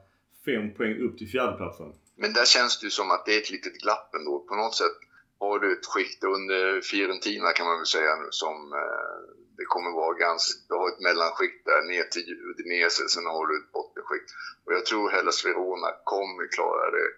fem 0.44 0.74
poäng 0.74 0.98
upp 0.98 1.18
till 1.18 1.28
fjärdeplatsen. 1.28 1.92
Men 2.16 2.32
där 2.32 2.44
känns 2.44 2.80
det 2.80 2.86
ju 2.86 2.90
som 2.90 3.10
att 3.10 3.26
det 3.26 3.34
är 3.34 3.38
ett 3.38 3.50
litet 3.50 3.74
glapp 3.82 4.14
ändå. 4.14 4.38
På 4.48 4.54
något 4.56 4.74
sätt 4.74 4.96
har 5.38 5.58
du 5.58 5.72
ett 5.72 5.86
skikt 5.86 6.24
under 6.24 6.80
Fiorentina 6.80 7.52
kan 7.52 7.66
man 7.66 7.76
väl 7.78 7.86
säga 7.86 8.16
nu 8.16 8.28
som 8.30 8.72
eh, 8.72 9.18
det 9.64 9.68
kommer 9.74 9.90
vara 9.90 10.14
ganska, 10.26 10.54
du 10.68 10.74
har 10.74 10.88
ett 10.88 11.00
mellanskikt 11.00 11.64
där 11.64 11.82
ner 11.82 12.04
till 12.04 12.28
Udinese, 12.48 13.08
sen 13.08 13.26
har 13.26 13.46
du 13.46 13.54
ett 13.58 13.72
bottenskikt. 13.72 14.30
Och 14.64 14.72
jag 14.72 14.86
tror 14.86 15.10
Hellas 15.10 15.44
Verona 15.44 15.88
kommer 16.04 16.46
klara 16.56 16.90
det. 16.90 17.08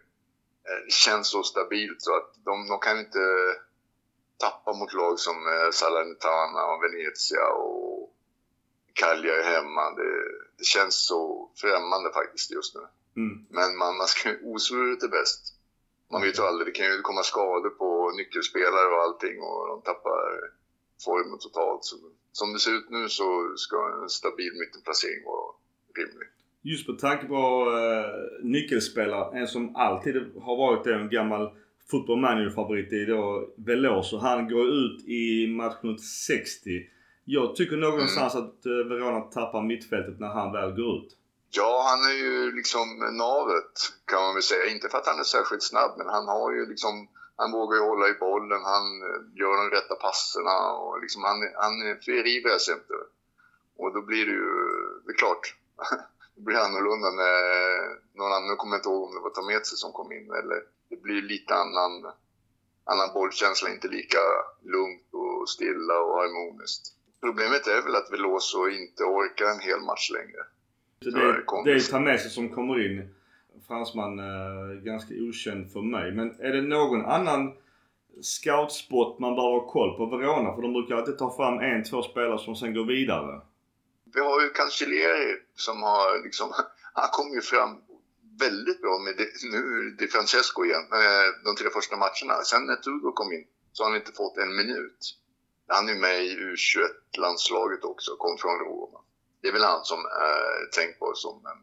Eh, 0.68 0.80
Det 0.84 0.92
känns 0.92 1.28
så 1.28 1.42
stabilt 1.42 2.02
så 2.02 2.16
att 2.16 2.30
de, 2.44 2.68
de 2.68 2.78
kan 2.78 2.98
inte 2.98 3.24
tappa 4.38 4.72
mot 4.72 4.92
lag 4.92 5.18
som 5.18 5.36
eh, 5.46 5.70
Salernitana 5.70 6.60
och 6.66 6.82
Venezia 6.84 7.46
och 7.48 8.14
Cagliari 8.92 9.42
hemma. 9.42 9.90
Det, 9.90 10.12
det 10.58 10.64
känns 10.64 11.06
så 11.06 11.50
främmande 11.56 12.12
faktiskt 12.12 12.50
just 12.50 12.74
nu. 12.74 12.84
Mm. 13.22 13.46
Men 13.50 13.76
man, 13.76 13.96
man 13.96 14.06
ska 14.06 14.28
ju 14.28 14.40
osvuret 14.54 15.02
är 15.02 15.08
bäst. 15.08 15.40
Man 16.12 16.22
vet 16.22 16.38
ju 16.38 16.42
aldrig, 16.42 16.66
det 16.68 16.78
kan 16.78 16.86
ju 16.86 17.02
komma 17.02 17.22
skador 17.22 17.70
på 17.70 18.10
nyckelspelare 18.16 18.86
och 18.94 19.02
allting 19.02 19.40
och 19.40 19.68
de 19.68 19.82
tappar 19.82 20.20
formen 21.04 21.38
totalt. 21.38 21.84
Så, 21.84 21.96
som 22.32 22.52
det 22.52 22.58
ser 22.58 22.74
ut 22.78 22.90
nu 22.90 23.08
så 23.08 23.28
ska 23.56 23.76
en 24.02 24.08
stabil 24.08 24.52
mittenplacering 24.60 25.24
vara 25.24 25.46
rimlig. 25.98 26.28
Just 26.62 26.88
med 26.88 26.98
tanke 26.98 27.26
på 27.26 27.42
uh, 27.70 28.44
nyckelspelare. 28.54 29.38
En 29.40 29.48
som 29.48 29.76
alltid 29.76 30.14
har 30.46 30.56
varit 30.56 30.86
en 30.86 31.08
gammal 31.08 31.50
football 31.90 32.20
manager 32.20 32.50
favorit 32.50 32.92
i 32.92 33.04
då 33.04 33.48
Veloso. 33.56 34.18
Han 34.18 34.48
går 34.48 34.66
ut 34.68 35.08
i 35.08 35.46
matchminut 35.46 36.04
60. 36.04 36.70
Jag 37.24 37.56
tycker 37.56 37.76
någonstans 37.76 38.34
att 38.34 38.66
eh, 38.66 38.72
Verona 38.72 39.20
tappar 39.20 39.62
mittfältet 39.62 40.20
när 40.20 40.28
han 40.28 40.52
väl 40.52 40.70
går 40.70 40.96
ut. 40.96 41.10
Ja, 41.50 41.72
han 41.90 42.00
är 42.10 42.16
ju 42.24 42.52
liksom 42.52 42.86
navet 43.24 43.74
kan 44.10 44.22
man 44.22 44.34
väl 44.34 44.42
säga. 44.42 44.72
Inte 44.74 44.88
för 44.88 44.98
att 44.98 45.06
han 45.06 45.18
är 45.18 45.24
särskilt 45.36 45.62
snabb, 45.62 45.92
men 45.98 46.08
han 46.16 46.28
har 46.28 46.52
ju 46.52 46.66
liksom 46.66 47.08
han 47.36 47.52
vågar 47.52 47.76
ju 47.76 47.82
hålla 47.82 48.08
i 48.08 48.14
bollen, 48.14 48.62
han 48.62 49.02
eh, 49.02 49.20
gör 49.40 49.56
de 49.56 49.76
rätta 49.76 49.94
passerna 49.94 50.72
och 50.72 51.00
liksom 51.00 51.24
han, 51.24 51.38
han 51.54 51.74
förivras 52.04 52.68
inte. 52.68 52.94
Och 53.76 53.94
då 53.94 54.02
blir 54.02 54.26
det 54.26 54.32
ju, 54.32 54.48
det 55.04 55.12
är 55.12 55.16
klart, 55.16 55.56
det 56.34 56.42
blir 56.42 56.56
annorlunda 56.56 57.10
när 57.10 57.36
någon 58.18 58.32
annan, 58.32 58.48
nu 58.48 58.56
kommer 58.56 58.74
jag 58.74 58.78
inte 58.78 58.88
ihåg 58.88 59.02
om 59.08 59.14
det 59.14 59.20
var 59.20 59.30
Tametse 59.30 59.76
som 59.76 59.92
kom 59.92 60.12
in 60.12 60.30
eller 60.30 60.62
det 60.88 61.02
blir 61.02 61.22
lite 61.22 61.54
annan, 61.54 62.12
annan 62.84 63.14
bollkänsla, 63.14 63.70
inte 63.70 63.88
lika 63.88 64.18
lugnt 64.62 65.08
och 65.12 65.48
stilla 65.48 66.00
och 66.00 66.16
harmoniskt. 66.20 66.92
Problemet 67.20 67.66
är 67.66 67.82
väl 67.82 67.96
att 67.96 68.12
Veloso 68.12 68.68
inte 68.68 69.04
orkar 69.04 69.46
en 69.46 69.60
hel 69.60 69.80
match 69.80 70.10
längre. 70.10 70.42
Det, 70.98 71.08
är 71.08 71.64
det 71.64 71.72
är 71.72 71.90
Tamese 71.90 72.30
som 72.30 72.54
kommer 72.54 72.86
in. 72.86 73.14
Fransman, 73.66 74.18
eh, 74.18 74.82
ganska 74.82 75.14
okänd 75.14 75.72
för 75.72 75.82
mig. 75.82 76.12
Men 76.12 76.40
är 76.40 76.52
det 76.52 76.62
någon 76.62 77.04
annan 77.04 77.52
scoutspot 78.22 79.18
man 79.18 79.34
bör 79.34 79.42
ha 79.42 79.70
koll 79.70 79.96
på 79.96 80.06
Verona? 80.06 80.54
För 80.54 80.62
de 80.62 80.72
brukar 80.72 80.94
alltid 80.94 81.18
ta 81.18 81.36
fram 81.36 81.58
en, 81.58 81.84
två 81.84 82.02
spelare 82.02 82.38
som 82.38 82.56
sen 82.56 82.74
går 82.74 82.84
vidare. 82.84 83.40
Vi 84.14 84.20
har 84.20 84.42
ju 84.42 84.48
Cancellieri 84.48 85.36
som 85.54 85.82
har 85.82 86.24
liksom, 86.24 86.52
han 86.92 87.08
kom 87.12 87.28
ju 87.32 87.40
fram 87.40 87.70
väldigt 88.40 88.80
bra 88.82 88.98
med 88.98 89.14
det, 89.16 89.28
nu 89.54 89.58
är 89.78 89.96
det 89.98 90.08
Francesco 90.08 90.64
igen, 90.64 90.86
eh, 90.92 91.26
de 91.44 91.56
tre 91.56 91.70
första 91.70 91.96
matcherna. 91.96 92.34
Sen 92.44 92.66
när 92.66 92.76
Tugo 92.76 93.12
kom 93.12 93.32
in 93.32 93.46
så 93.72 93.82
har 93.82 93.90
han 93.90 94.00
inte 94.00 94.12
fått 94.12 94.36
en 94.38 94.56
minut. 94.56 95.00
Han 95.68 95.88
är 95.88 95.94
med 95.94 96.24
i 96.24 96.36
U21-landslaget 96.36 97.84
också, 97.84 98.16
kom 98.16 98.38
från 98.38 98.58
Roma. 98.58 99.00
Det 99.40 99.48
är 99.48 99.52
väl 99.52 99.70
han 99.72 99.84
som 99.84 99.98
eh, 99.98 100.62
är 100.62 100.66
tänkbar 100.78 101.14
som 101.14 101.36
en 101.52 101.60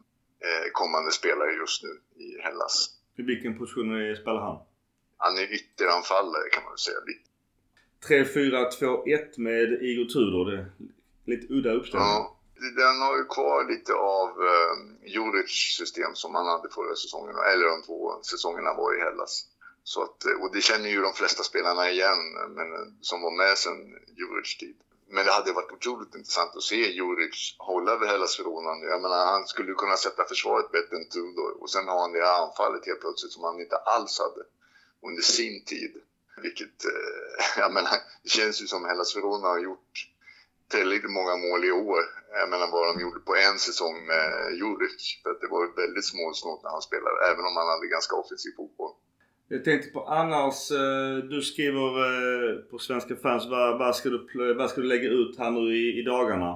kommande 0.72 1.10
spelare 1.12 1.52
just 1.52 1.82
nu 1.82 2.00
i 2.24 2.40
Hellas. 2.42 2.90
I 3.16 3.22
vilken 3.22 3.58
position 3.58 4.16
spelar 4.16 4.40
han? 4.40 4.58
Han 5.16 5.38
är 5.38 5.54
ytteranfallare 5.54 6.48
kan 6.52 6.62
man 6.62 6.72
väl 6.72 6.78
säga. 6.78 7.00
Lite. 7.06 7.28
3-4-2-1 8.08 9.38
med 9.38 9.82
Igor 9.82 10.04
Tudor. 10.04 10.44
Det 10.50 11.32
är 11.32 11.36
lite 11.36 11.52
udda 11.54 11.72
uppställning. 11.72 12.08
Ja, 12.08 12.36
den 12.76 13.00
har 13.00 13.16
ju 13.16 13.24
kvar 13.24 13.64
lite 13.72 13.92
av 13.94 14.28
eh, 14.28 14.74
Juric 15.14 15.50
system 15.78 16.14
som 16.14 16.34
han 16.34 16.46
hade 16.46 16.68
förra 16.68 16.96
säsongen, 16.96 17.36
eller 17.52 17.66
de 17.66 17.82
två 17.82 18.22
säsongerna 18.22 18.68
han 18.68 18.76
var 18.76 18.96
i 18.96 19.00
Hellas. 19.00 19.48
Så 19.82 20.02
att, 20.02 20.24
eh, 20.26 20.42
och 20.42 20.50
det 20.54 20.60
känner 20.60 20.88
ju 20.88 21.00
de 21.00 21.12
flesta 21.12 21.42
spelarna 21.42 21.90
igen, 21.90 22.22
men, 22.56 22.72
eh, 22.72 22.86
som 23.00 23.22
var 23.22 23.30
med 23.30 23.58
sen 23.58 23.78
Juric 24.18 24.56
tid. 24.56 24.76
Men 25.08 25.24
det 25.26 25.32
hade 25.32 25.52
varit 25.52 25.72
otroligt 25.72 26.14
intressant 26.14 26.56
att 26.56 26.62
se 26.62 26.90
Juric 26.92 27.56
hålla 27.58 27.92
över 27.92 28.06
Hellas 28.06 28.40
Verona. 28.40 28.86
Jag 28.86 29.02
menar, 29.02 29.26
han 29.26 29.46
skulle 29.46 29.74
kunna 29.74 29.96
sätta 29.96 30.24
försvaret 30.24 30.72
bättre 30.72 30.96
än 30.96 31.08
Tudor 31.08 31.62
och 31.62 31.70
sen 31.70 31.88
har 31.88 32.00
han 32.00 32.12
det 32.12 32.30
anfallet 32.30 32.86
helt 32.86 33.00
plötsligt 33.00 33.32
som 33.32 33.44
han 33.44 33.60
inte 33.60 33.76
alls 33.76 34.18
hade 34.18 34.42
under 35.02 35.22
sin 35.22 35.64
tid. 35.64 35.92
Vilket, 36.42 36.84
eh, 36.84 37.58
jag 37.62 37.72
menar, 37.72 37.96
det 38.22 38.28
känns 38.28 38.62
ju 38.62 38.66
som 38.66 38.84
Hellas 38.84 39.16
Verona 39.16 39.48
har 39.48 39.58
gjort 39.58 40.08
tillräckligt 40.68 41.10
många 41.10 41.36
mål 41.36 41.64
i 41.64 41.72
år. 41.72 42.02
Jag 42.32 42.48
menar 42.50 42.68
vad 42.70 42.88
de 42.88 43.00
gjorde 43.00 43.20
på 43.20 43.36
en 43.36 43.58
säsong 43.58 44.06
med 44.06 44.56
Juric. 44.58 45.20
För 45.22 45.30
att 45.30 45.40
det 45.40 45.48
var 45.48 45.76
väldigt 45.76 46.04
småsnålt 46.04 46.62
när 46.62 46.70
han 46.70 46.82
spelade, 46.82 47.26
även 47.30 47.44
om 47.44 47.56
han 47.56 47.68
hade 47.68 47.86
ganska 47.86 48.16
offensiv 48.16 48.52
fotboll. 48.56 48.94
Jag 49.48 49.64
tänkte 49.64 49.90
på 49.90 50.04
annars, 50.04 50.70
eh, 50.70 51.16
du 51.30 51.42
skriver 51.42 51.88
eh, 52.06 52.56
på 52.70 52.78
Svenska 52.78 53.16
fans. 53.16 53.46
Vad, 53.50 53.78
vad, 53.78 53.96
ska, 53.96 54.08
du, 54.08 54.54
vad 54.54 54.70
ska 54.70 54.80
du 54.80 54.86
lägga 54.86 55.08
ut 55.08 55.38
här 55.38 55.50
nu 55.50 55.76
i, 55.76 56.00
i 56.00 56.02
dagarna? 56.02 56.50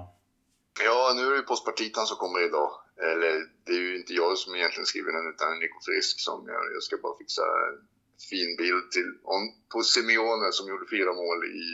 Ja, 0.85 1.13
nu 1.17 1.23
är 1.23 1.37
det 1.37 1.43
Postpartitan 1.43 2.07
som 2.07 2.17
kommer 2.17 2.47
idag. 2.47 2.71
Eller 3.11 3.33
det 3.67 3.73
är 3.73 3.81
ju 3.81 3.97
inte 3.97 4.13
jag 4.13 4.39
som 4.39 4.55
egentligen 4.55 4.87
skriver 4.87 5.13
den 5.13 5.35
utan 5.35 5.59
Nico 5.59 5.79
Frisk 5.87 6.21
som 6.21 6.47
gör 6.47 6.65
Jag 6.75 6.83
ska 6.83 6.97
bara 6.97 7.19
fixa 7.19 7.43
en 7.43 7.77
fin 8.31 8.57
bild 8.57 8.91
till, 8.91 9.11
om, 9.23 9.43
på 9.73 9.83
Simeone 9.83 10.53
som 10.53 10.69
gjorde 10.69 10.87
fyra 10.91 11.13
mål 11.13 11.39
i, 11.45 11.69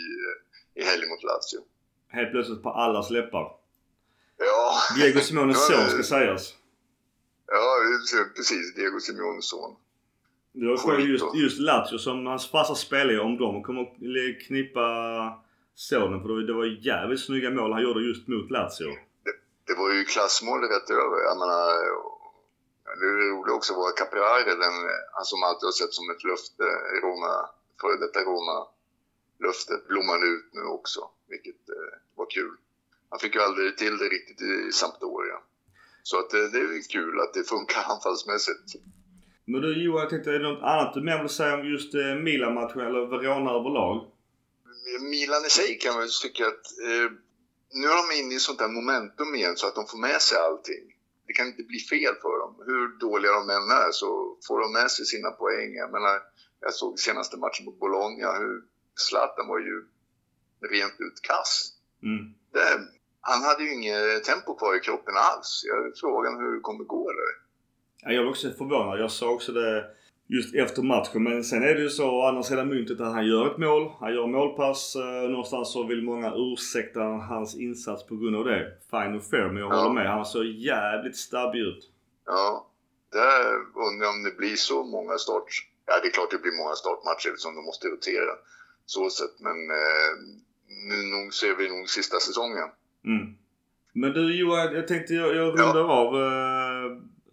i 0.80 0.84
helgen 0.84 1.08
mot 1.08 1.22
Lazio. 1.22 1.60
Helt 2.08 2.30
plötsligt 2.30 2.62
på 2.62 2.70
allas 2.70 3.10
läppar. 3.10 3.46
Ja, 4.36 4.74
Diego 4.96 5.20
Simones 5.20 5.56
Ja, 5.70 5.76
son 5.76 5.90
ska 5.90 6.02
sägas. 6.02 6.54
ja 7.46 7.64
precis. 8.36 8.74
Diego 8.74 9.00
Simeones 9.00 9.48
son. 9.48 9.76
Det 10.60 10.66
var 10.70 10.76
själv 10.76 11.00
just, 11.14 11.34
just 11.34 11.58
Lazio 11.60 11.98
som 11.98 12.26
hans 12.26 12.50
farsa 12.50 12.74
spelade 12.74 13.20
om 13.20 13.38
dem. 13.38 13.62
Kommer 13.62 13.82
att 13.82 13.96
knippa 14.46 14.86
sonen 15.74 16.20
för 16.22 16.28
det 16.28 16.54
var- 16.54 16.64
det 16.66 16.80
jävligt 16.90 17.24
snygga 17.26 17.50
mål 17.50 17.72
han 17.72 17.82
gjorde 17.82 18.00
just 18.10 18.28
mot 18.28 18.50
Lazio. 18.50 18.90
Det 19.68 19.74
var 19.74 19.90
ju 19.96 20.04
klassmål 20.04 20.60
rätt 20.74 20.90
över. 20.90 21.16
Jag 21.28 21.36
menar, 21.42 21.62
det 22.98 23.06
är 23.12 23.16
roligt 23.32 23.54
också 23.58 23.70
var 23.74 23.96
Capriari, 24.00 24.42
den, 24.64 24.76
han 25.16 25.24
som 25.24 25.42
alltid 25.48 25.66
har 25.70 25.76
sett 25.80 25.94
som 25.98 26.10
ett 26.10 26.24
löfte 26.30 26.64
Roma, 27.04 27.32
före 27.80 27.96
detta 28.04 28.20
Roma-löftet, 28.30 29.80
blommade 29.88 30.26
ut 30.34 30.48
nu 30.52 30.62
också, 30.78 31.00
vilket 31.32 31.62
eh, 31.76 31.92
var 32.18 32.26
kul. 32.36 32.54
Han 33.10 33.18
fick 33.22 33.34
ju 33.34 33.40
aldrig 33.40 33.76
till 33.82 33.96
det 33.98 34.08
riktigt 34.16 34.40
i 34.42 34.72
Sampdoria. 34.72 35.38
Så 36.02 36.18
att 36.18 36.30
det, 36.30 36.48
det 36.54 36.58
är 36.58 36.90
kul 36.96 37.20
att 37.20 37.34
det 37.34 37.44
funkar 37.54 37.82
anfallsmässigt. 37.94 38.68
Men 39.46 39.60
du 39.60 39.84
Johan, 39.84 40.00
jag 40.00 40.10
tänkte 40.10 40.30
är 40.30 40.38
det 40.38 40.52
något 40.52 40.62
annat 40.62 40.94
du 40.94 41.02
mer 41.02 41.18
vill 41.18 41.28
säga 41.28 41.54
om 41.54 41.66
just 41.72 41.94
eh, 41.94 42.14
Milan-matchen 42.14 42.80
eller 42.80 43.06
Verona 43.06 43.50
överlag? 43.50 44.10
Milan 45.00 45.44
i 45.46 45.50
sig 45.50 45.78
kan 45.78 45.92
man 45.92 46.00
väl 46.00 46.10
tycka 46.22 46.46
att 46.46 46.66
eh, 46.88 47.08
nu 47.78 47.86
är 47.86 47.96
de 48.02 48.20
inne 48.20 48.34
i 48.34 48.38
sånt 48.38 48.58
där 48.58 48.68
momentum 48.68 49.34
igen 49.34 49.56
så 49.56 49.66
att 49.66 49.74
de 49.74 49.86
får 49.86 49.98
med 49.98 50.20
sig 50.22 50.38
allting. 50.38 50.84
Det 51.26 51.32
kan 51.32 51.46
inte 51.46 51.62
bli 51.62 51.78
fel 51.78 52.14
för 52.22 52.38
dem. 52.42 52.52
Hur 52.66 52.98
dåliga 52.98 53.32
de 53.32 53.50
än 53.50 53.70
är 53.84 53.90
så 53.92 54.38
får 54.46 54.60
de 54.60 54.72
med 54.72 54.90
sig 54.90 55.04
sina 55.06 55.30
poäng. 55.30 55.74
Jag 55.74 55.92
menar, 55.92 56.20
jag 56.60 56.74
såg 56.74 56.98
senaste 56.98 57.36
matchen 57.36 57.64
mot 57.64 57.80
Bologna 57.80 58.32
hur 58.32 58.62
Zlatan 58.96 59.48
var 59.48 59.58
ju 59.58 59.76
rent 60.70 61.00
ut 61.00 61.22
kass. 61.22 61.72
Mm. 62.02 62.34
Det, 62.52 62.68
han 63.20 63.42
hade 63.42 63.62
ju 63.64 63.74
inget 63.74 64.24
tempo 64.24 64.54
kvar 64.54 64.76
i 64.76 64.80
kroppen 64.80 65.14
alls. 65.16 65.62
Jag 65.64 65.98
frågan 66.00 66.36
hur 66.40 66.54
det 66.54 66.60
kommer 66.60 66.84
gå 66.84 67.12
där. 67.12 67.43
Ja, 68.04 68.12
jag 68.12 68.22
var 68.22 68.30
också 68.30 68.50
förvånad. 68.50 69.00
Jag 69.00 69.10
sa 69.10 69.30
också 69.30 69.52
det 69.52 69.84
just 70.26 70.54
efter 70.54 70.82
matchen. 70.82 71.22
Men 71.22 71.44
sen 71.44 71.62
är 71.62 71.74
det 71.74 71.80
ju 71.80 71.88
så 71.90 72.10
å 72.10 72.22
andra 72.28 72.42
sidan 72.42 72.68
myntet 72.68 73.00
att 73.00 73.12
han 73.12 73.26
gör 73.26 73.46
ett 73.50 73.58
mål. 73.58 73.90
Han 74.00 74.14
gör 74.14 74.26
målpass. 74.26 74.96
Eh, 74.96 75.30
någonstans 75.30 75.72
så 75.72 75.82
vill 75.86 76.02
många 76.02 76.32
ursäkta 76.36 77.00
hans 77.02 77.56
insats 77.56 78.06
på 78.06 78.16
grund 78.16 78.36
av 78.36 78.44
det. 78.44 78.72
Fine 78.90 79.14
och 79.16 79.24
fair 79.24 79.48
men 79.48 79.56
jag 79.56 79.72
Ja. 79.72 79.76
håller 79.76 79.94
med. 79.94 80.10
Han 80.10 80.24
såg 80.24 80.44
jävligt 80.46 81.16
stabbig 81.16 81.60
ut. 81.60 81.90
Ja, 82.26 82.66
där 83.12 83.44
undrar 83.86 84.06
jag 84.06 84.14
om 84.16 84.22
det 84.22 84.36
blir 84.38 84.56
så 84.56 84.84
många 84.84 85.14
start... 85.18 85.44
Ja, 85.86 85.92
det 86.02 86.08
är 86.08 86.12
klart 86.12 86.30
det 86.30 86.42
blir 86.42 86.56
många 86.62 86.74
startmatcher 86.74 87.28
eftersom 87.30 87.54
de 87.58 87.64
måste 87.64 87.88
rotera. 87.88 88.32
Så 88.86 89.10
sett, 89.10 89.40
men 89.40 89.58
eh, 89.80 90.12
nu 90.90 90.96
nog 91.14 91.34
ser 91.34 91.54
vi 91.58 91.64
nog 91.78 91.88
sista 91.88 92.16
säsongen. 92.20 92.68
Mm. 93.04 93.24
Men 93.92 94.12
du 94.12 94.36
Johan, 94.40 94.74
jag 94.74 94.88
tänkte 94.88 95.14
jag, 95.14 95.28
jag 95.36 95.46
Ja. 95.46 95.50
rundar 95.62 95.86
av. 96.00 96.08
Eh, 96.22 96.86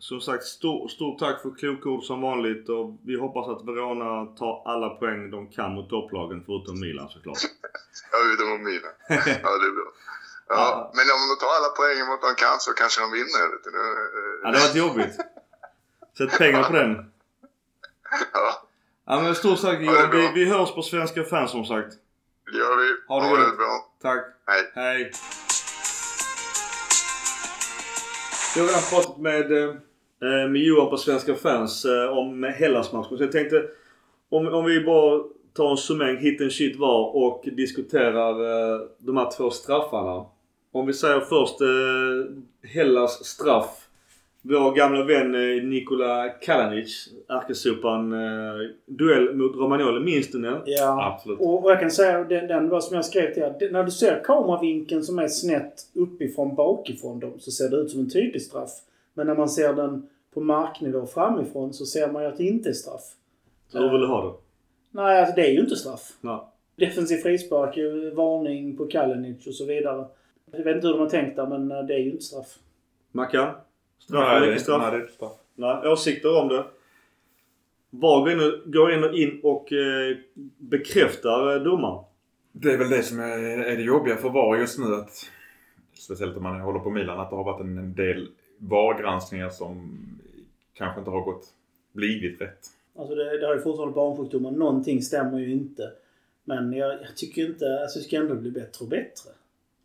som 0.07 0.21
sagt, 0.21 0.43
stor, 0.43 0.87
stort 0.87 1.19
tack 1.19 1.41
för 1.41 1.51
klokord 1.59 2.03
som 2.03 2.21
vanligt. 2.21 2.69
Och 2.69 2.85
vi 3.05 3.15
hoppas 3.19 3.47
att 3.49 3.61
Verona 3.67 4.25
tar 4.39 4.53
alla 4.71 4.89
poäng 4.89 5.31
de 5.31 5.47
kan 5.47 5.71
mot 5.75 5.89
topplagen 5.89 6.43
förutom 6.45 6.79
Milan 6.79 7.09
såklart. 7.09 7.37
Ja, 8.11 8.17
utom 8.33 8.63
Milan. 8.63 8.91
Ja, 9.43 9.49
det 9.61 9.67
är 9.71 9.75
bra. 9.79 9.87
Ja, 10.47 10.55
Ja. 10.55 10.91
men 10.95 11.05
om 11.15 11.21
de 11.29 11.35
tar 11.45 11.51
alla 11.57 11.69
poäng 11.79 11.99
mot 12.09 12.21
de 12.21 12.35
kan 12.43 12.59
så 12.59 12.71
kanske 12.73 13.01
de 13.01 13.11
vinner. 13.11 13.43
Vet 13.51 13.63
du. 13.63 13.69
Ja, 14.43 14.51
det 14.51 14.57
har 14.57 14.65
varit 14.67 14.75
jobbigt. 14.85 15.15
Sätt 16.17 16.37
pengar 16.37 16.63
på 16.63 16.73
den. 16.73 17.11
Ja, 18.33 18.67
Ja 19.05 19.21
men 19.21 19.35
stort 19.35 19.61
tack 19.61 19.79
Johan. 19.81 20.11
Vi, 20.11 20.31
vi 20.35 20.45
hörs 20.49 20.71
på 20.75 20.81
Svenska 20.81 21.23
fans 21.23 21.51
som 21.51 21.65
sagt. 21.65 21.93
det 22.51 22.57
gör 22.57 22.75
vi. 22.77 22.87
Ha 23.07 23.19
det 23.21 23.27
ha 23.27 23.37
det 23.37 23.55
bra. 23.57 23.85
Tack. 24.01 24.25
Hej. 24.47 24.71
Hej. 24.75 25.11
Jag 28.55 28.63
har 28.63 28.67
redan 28.67 28.81
pratat 28.89 29.17
med, 29.17 29.51
eh, 29.63 29.75
med 30.21 30.57
Johan 30.57 30.89
på 30.89 30.97
Svenska 30.97 31.35
fans 31.35 31.85
eh, 31.85 32.17
om 32.17 32.43
Hellas-matchen. 32.43 33.17
Så 33.17 33.23
jag 33.23 33.31
tänkte 33.31 33.63
om, 34.29 34.47
om 34.47 34.65
vi 34.65 34.83
bara 34.83 35.23
tar 35.53 35.71
en 35.71 35.77
summering 35.77 36.17
hit 36.17 36.41
and 36.41 36.51
shit 36.51 36.79
var 36.79 37.15
och 37.15 37.43
diskuterar 37.51 38.31
eh, 38.31 38.81
de 38.97 39.17
här 39.17 39.31
två 39.37 39.49
straffarna. 39.49 40.25
Om 40.71 40.87
vi 40.87 40.93
säger 40.93 41.19
först 41.19 41.61
eh, 41.61 42.69
Hellas 42.69 43.25
straff. 43.25 43.87
Vår 44.43 44.75
gamla 44.75 45.03
vän 45.03 45.35
eh, 45.35 45.63
Nikola 45.63 46.29
Kalanic, 46.29 47.09
ärkesopan, 47.29 48.13
eh, 48.13 48.69
duell 48.85 49.35
mot 49.35 49.55
Romagnoli. 49.55 49.99
Minns 49.99 50.31
du 50.31 50.41
den? 50.41 50.61
Ja. 50.65 51.13
Absolut. 51.13 51.39
Och, 51.39 51.63
och 51.63 51.71
jag 51.71 51.79
kan 51.79 51.91
säga 51.91 52.23
den, 52.23 52.47
den 52.47 52.69
var 52.69 52.79
som 52.79 52.95
jag 52.95 53.05
skrev 53.05 53.33
till 53.33 53.43
er. 53.43 53.71
När 53.71 53.83
du 53.83 53.91
ser 53.91 54.23
kameravinkeln 54.23 55.03
som 55.03 55.19
är 55.19 55.27
snett 55.27 55.73
uppifrån 55.95 56.55
bakifrån 56.55 57.19
dem 57.19 57.33
så 57.39 57.51
ser 57.51 57.69
det 57.69 57.77
ut 57.77 57.91
som 57.91 57.99
en 57.99 58.09
tydlig 58.09 58.41
straff. 58.41 58.71
Men 59.13 59.27
när 59.27 59.35
man 59.35 59.49
ser 59.49 59.73
den 59.73 60.09
på 60.33 60.41
marknivå 60.41 61.05
framifrån 61.05 61.73
så 61.73 61.85
ser 61.85 62.11
man 62.11 62.23
ju 62.23 62.27
att 62.29 62.37
det 62.37 62.43
inte 62.43 62.69
är 62.69 62.73
straff. 62.73 63.15
Så 63.67 63.79
hur 63.79 63.89
vill 63.91 64.01
du 64.01 64.07
ha 64.07 64.25
det? 64.25 64.33
Nej, 64.91 65.19
alltså 65.19 65.35
det 65.35 65.47
är 65.47 65.51
ju 65.51 65.59
inte 65.59 65.75
straff. 65.75 66.17
Nej. 66.21 66.39
Defensiv 66.75 67.17
frispark, 67.17 67.77
ju 67.77 68.09
varning 68.09 68.77
på 68.77 68.85
Kalinic 68.85 69.47
och 69.47 69.53
så 69.55 69.65
vidare. 69.65 70.05
Jag 70.51 70.63
vet 70.63 70.75
inte 70.75 70.87
hur 70.87 70.93
de 70.93 70.99
har 70.99 71.09
tänkt 71.09 71.35
där 71.35 71.47
men 71.47 71.71
eh, 71.71 71.83
det 71.83 71.93
är 71.93 71.99
ju 71.99 72.11
inte 72.11 72.23
straff. 72.23 72.59
Mackan? 73.11 73.53
Straff 73.99 74.23
Nej, 74.27 74.37
eller 74.37 74.51
inte 74.51 74.63
straff? 74.63 74.81
nej, 74.81 74.91
det 74.91 74.97
är 74.97 75.01
inte 75.01 75.13
straff. 75.13 75.37
Nej, 75.55 75.87
åsikter 75.87 76.41
om 76.41 76.47
det? 76.47 76.65
VAR 77.89 78.19
går 78.19 78.31
in 78.31 78.39
och, 78.39 78.71
går 78.71 78.91
in 78.91 79.03
och, 79.03 79.13
in 79.15 79.39
och 79.43 79.73
eh, 79.73 80.17
bekräftar 80.57 81.55
eh, 81.55 81.63
domaren. 81.63 82.03
Det 82.51 82.73
är 82.73 82.77
väl 82.77 82.89
det 82.89 83.03
som 83.03 83.19
är, 83.19 83.39
är 83.63 83.77
det 83.77 83.83
jobbiga 83.83 84.17
för 84.17 84.29
VAR 84.29 84.57
just 84.57 84.79
nu. 84.79 84.95
Att, 84.95 85.11
speciellt 85.93 86.37
om 86.37 86.43
man 86.43 86.61
håller 86.61 86.79
på 86.79 86.89
Milan. 86.89 87.19
Att 87.19 87.29
det 87.29 87.35
har 87.35 87.43
varit 87.43 87.61
en 87.61 87.95
del 87.95 88.29
VAR-granskningar 88.61 89.49
som 89.49 89.99
kanske 90.73 90.99
inte 90.99 91.11
har 91.11 91.21
gått, 91.21 91.47
blivit 91.93 92.41
rätt. 92.41 92.67
Alltså 92.95 93.15
det, 93.15 93.37
det 93.37 93.45
har 93.45 93.55
ju 93.55 93.61
fortfarande 93.61 93.95
barnsjukdomar. 93.95 94.51
Någonting 94.51 95.01
stämmer 95.01 95.39
ju 95.39 95.51
inte. 95.51 95.91
Men 96.43 96.73
jag, 96.73 96.93
jag 96.93 97.17
tycker 97.17 97.45
inte... 97.45 97.79
Alltså 97.81 97.99
det 97.99 98.05
ska 98.05 98.17
ändå 98.17 98.35
bli 98.35 98.51
bättre 98.51 98.83
och 98.83 98.89
bättre. 98.89 99.31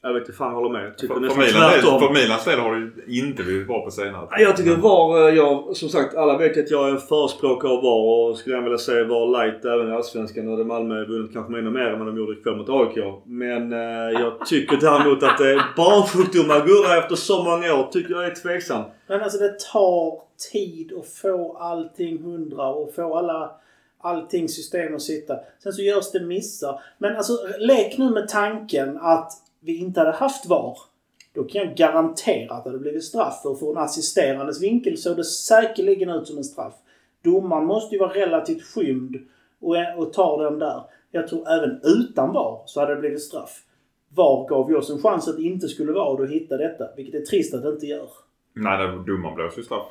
Jag 0.07 0.15
vet 0.15 0.23
inte 0.23 0.33
fan 0.33 0.49
jag 0.49 0.61
håller 0.61 0.81
med. 0.81 0.99
Tycker 0.99 1.15
För, 1.15 1.21
för, 1.21 1.27
nästan 1.27 1.61
Milan, 1.61 1.71
tvärtom. 1.73 2.01
för 2.01 2.11
Milans 2.15 2.45
del 2.45 2.59
har 2.59 2.75
det 2.75 3.13
ju 3.13 3.27
inte 3.27 3.43
blivit 3.43 3.67
bra 3.67 3.85
på 3.85 3.91
senare 3.91 4.29
Nej, 4.31 4.43
Jag 4.43 4.57
tycker 4.57 4.77
VAR, 4.77 5.29
eh, 5.29 5.35
jag, 5.35 5.77
som 5.77 5.89
sagt 5.89 6.17
alla 6.17 6.39
vet 6.39 6.59
att 6.59 6.71
jag 6.71 6.89
är 6.89 6.93
en 6.93 7.01
förespråkare 7.01 7.73
av 7.73 7.83
VAR 7.83 8.31
och 8.31 8.37
skulle 8.37 8.57
jag 8.57 8.63
vilja 8.63 8.79
säga 8.79 9.05
VAR 9.05 9.27
light 9.27 9.65
även 9.65 9.89
i 9.89 9.93
Allsvenskan. 9.93 10.49
Hade 10.49 10.65
Malmö 10.65 11.05
vunnit 11.05 11.33
kanske 11.33 11.59
ännu 11.59 11.71
mer 11.71 11.81
än 11.81 11.99
vad 11.99 12.09
de 12.09 12.17
gjorde 12.17 12.33
ikväll 12.33 12.57
mot 12.57 12.69
AIK. 12.69 13.05
Men 13.25 13.73
eh, 13.73 14.21
jag 14.21 14.47
tycker 14.47 14.77
däremot 14.77 15.23
att 15.23 15.41
eh, 15.41 15.63
barnsjukdomar 15.77 16.67
gurrar 16.67 16.99
efter 16.99 17.17
så 17.17 17.43
många 17.43 17.75
år 17.75 17.89
tycker 17.93 18.15
jag 18.15 18.27
är 18.27 18.35
tveksam. 18.35 18.83
Men 19.07 19.21
alltså 19.23 19.39
det 19.39 19.59
tar 19.73 20.21
tid 20.53 20.93
att 21.01 21.09
få 21.09 21.57
allting 21.61 22.23
hundra 22.23 22.69
och 22.69 22.95
få 22.95 23.17
alla 23.17 23.51
allting 24.01 24.49
system 24.49 24.95
att 24.95 25.03
sitta. 25.03 25.35
Sen 25.63 25.73
så 25.73 25.83
görs 25.83 26.11
det 26.13 26.21
missar. 26.21 26.81
Men 26.99 27.17
alltså 27.17 27.33
lek 27.59 27.99
nu 27.99 28.11
med 28.11 28.29
tanken 28.29 28.99
att 29.01 29.33
vi 29.67 29.77
inte 29.77 30.01
hade 30.01 30.13
haft 30.13 30.47
VAR. 30.47 30.79
Då 31.35 31.45
kan 31.45 31.63
jag 31.63 31.77
garantera 31.77 32.55
att 32.55 32.65
det 32.65 32.71
hade 32.71 32.81
blivit 32.81 33.05
straff. 33.05 33.43
För 33.43 33.71
en 33.71 33.79
assisterandes 33.79 34.63
vinkel 34.63 34.99
såg 34.99 35.17
det 35.17 35.25
säkerligen 35.25 36.11
ut 36.11 36.27
som 36.27 36.39
en 36.39 36.45
straff. 36.45 36.75
Domaren 37.25 37.67
måste 37.67 37.95
ju 37.95 38.01
vara 38.01 38.15
relativt 38.15 38.63
skymd 38.63 39.17
och, 39.61 39.77
och 39.97 40.13
tar 40.13 40.45
den 40.45 40.59
där. 40.59 40.83
Jag 41.11 41.29
tror 41.29 41.49
även 41.49 41.81
utan 41.85 42.33
VAR 42.33 42.63
så 42.67 42.81
hade 42.81 42.95
det 42.95 43.01
blivit 43.01 43.23
straff. 43.23 43.63
VAR 44.09 44.49
gav 44.49 44.71
ju 44.71 44.77
oss 44.77 44.91
en 44.91 44.99
chans 44.99 45.29
att 45.29 45.37
det 45.37 45.43
inte 45.43 45.69
skulle 45.69 45.93
vara 45.93 46.09
och 46.09 46.19
då 46.19 46.25
hitta 46.25 46.57
detta. 46.57 46.85
Vilket 46.97 47.15
är 47.15 47.25
trist 47.25 47.55
att 47.55 47.63
det 47.63 47.69
inte 47.69 47.87
gör. 47.87 48.09
Nej, 48.53 48.89
domaren 49.07 49.35
blåser 49.35 49.59
ju 49.59 49.65
straff. 49.65 49.87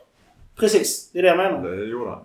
Precis, 0.56 1.10
det 1.14 1.20
är 1.20 1.24
det 1.24 1.30
jag 1.30 1.38
menar. 1.38 1.70
Det 1.70 1.86
gjorde 1.86 2.10
han. 2.10 2.24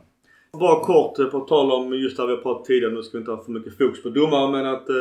Bara 0.52 0.84
kort 0.84 1.18
eh, 1.18 1.26
på 1.26 1.40
tal 1.40 1.72
om 1.72 1.92
just 1.92 2.16
det 2.16 2.26
vi 2.26 2.32
har 2.32 2.42
pratat 2.42 2.64
tidigare. 2.64 2.92
Nu 2.92 3.02
ska 3.02 3.18
vi 3.18 3.22
inte 3.22 3.30
ha 3.30 3.44
för 3.44 3.52
mycket 3.52 3.78
fokus 3.78 4.02
på 4.02 4.08
domare 4.08 4.50
men 4.50 4.66
att 4.66 4.88
eh, 4.88 4.96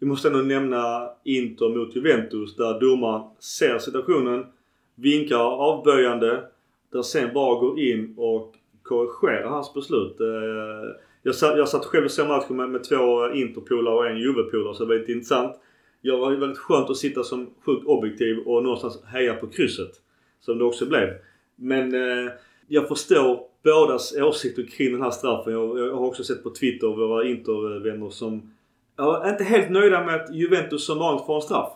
vi 0.00 0.06
måste 0.06 0.28
ändå 0.28 0.40
nämna 0.40 1.10
Inter 1.24 1.68
mot 1.68 1.96
Juventus 1.96 2.56
där 2.56 2.80
domaren 2.80 3.22
ser 3.38 3.78
situationen, 3.78 4.46
vinkar 4.94 5.38
avböjande. 5.38 6.44
Där 6.92 7.02
sen 7.02 7.34
bara 7.34 7.60
går 7.60 7.80
in 7.80 8.14
och 8.16 8.54
korrigerar 8.82 9.48
hans 9.48 9.74
beslut. 9.74 10.20
Eh, 10.20 10.96
jag, 11.22 11.34
satt, 11.34 11.58
jag 11.58 11.68
satt 11.68 11.84
själv 11.84 12.04
och 12.04 12.10
såg 12.10 12.28
matchen 12.28 12.56
med, 12.56 12.70
med 12.70 12.84
två 12.84 13.30
Interpolare 13.30 13.94
och 13.94 14.06
en 14.06 14.18
Juve-polare 14.18 14.74
så 14.74 14.84
det 14.84 14.88
var 14.88 15.00
lite 15.00 15.12
intressant. 15.12 15.56
Jag 16.00 16.18
var 16.18 16.30
väldigt 16.30 16.58
skönt 16.58 16.90
att 16.90 16.96
sitta 16.96 17.22
som 17.22 17.46
sjukt 17.64 17.86
objektiv 17.86 18.38
och 18.38 18.62
någonstans 18.62 19.04
heja 19.04 19.34
på 19.34 19.46
krysset. 19.46 19.92
Som 20.40 20.58
det 20.58 20.64
också 20.64 20.86
blev. 20.86 21.08
Men 21.56 21.94
eh, 21.94 22.32
jag 22.68 22.88
förstår 22.88 23.40
bådas 23.64 24.16
åsikter 24.16 24.62
kring 24.62 24.92
den 24.92 25.02
här 25.02 25.10
straffen. 25.10 25.52
Jag, 25.52 25.78
jag 25.78 25.94
har 25.94 26.06
också 26.06 26.24
sett 26.24 26.42
på 26.42 26.50
Twitter 26.50 26.86
våra 26.86 27.28
intervänner 27.28 28.10
som 28.10 28.50
är 28.98 29.30
inte 29.30 29.44
helt 29.44 29.70
nöjda 29.70 30.04
med 30.04 30.14
att 30.14 30.34
Juventus 30.34 30.86
som 30.86 30.98
vanligt 30.98 31.26
får 31.26 31.34
en 31.34 31.42
straff. 31.42 31.72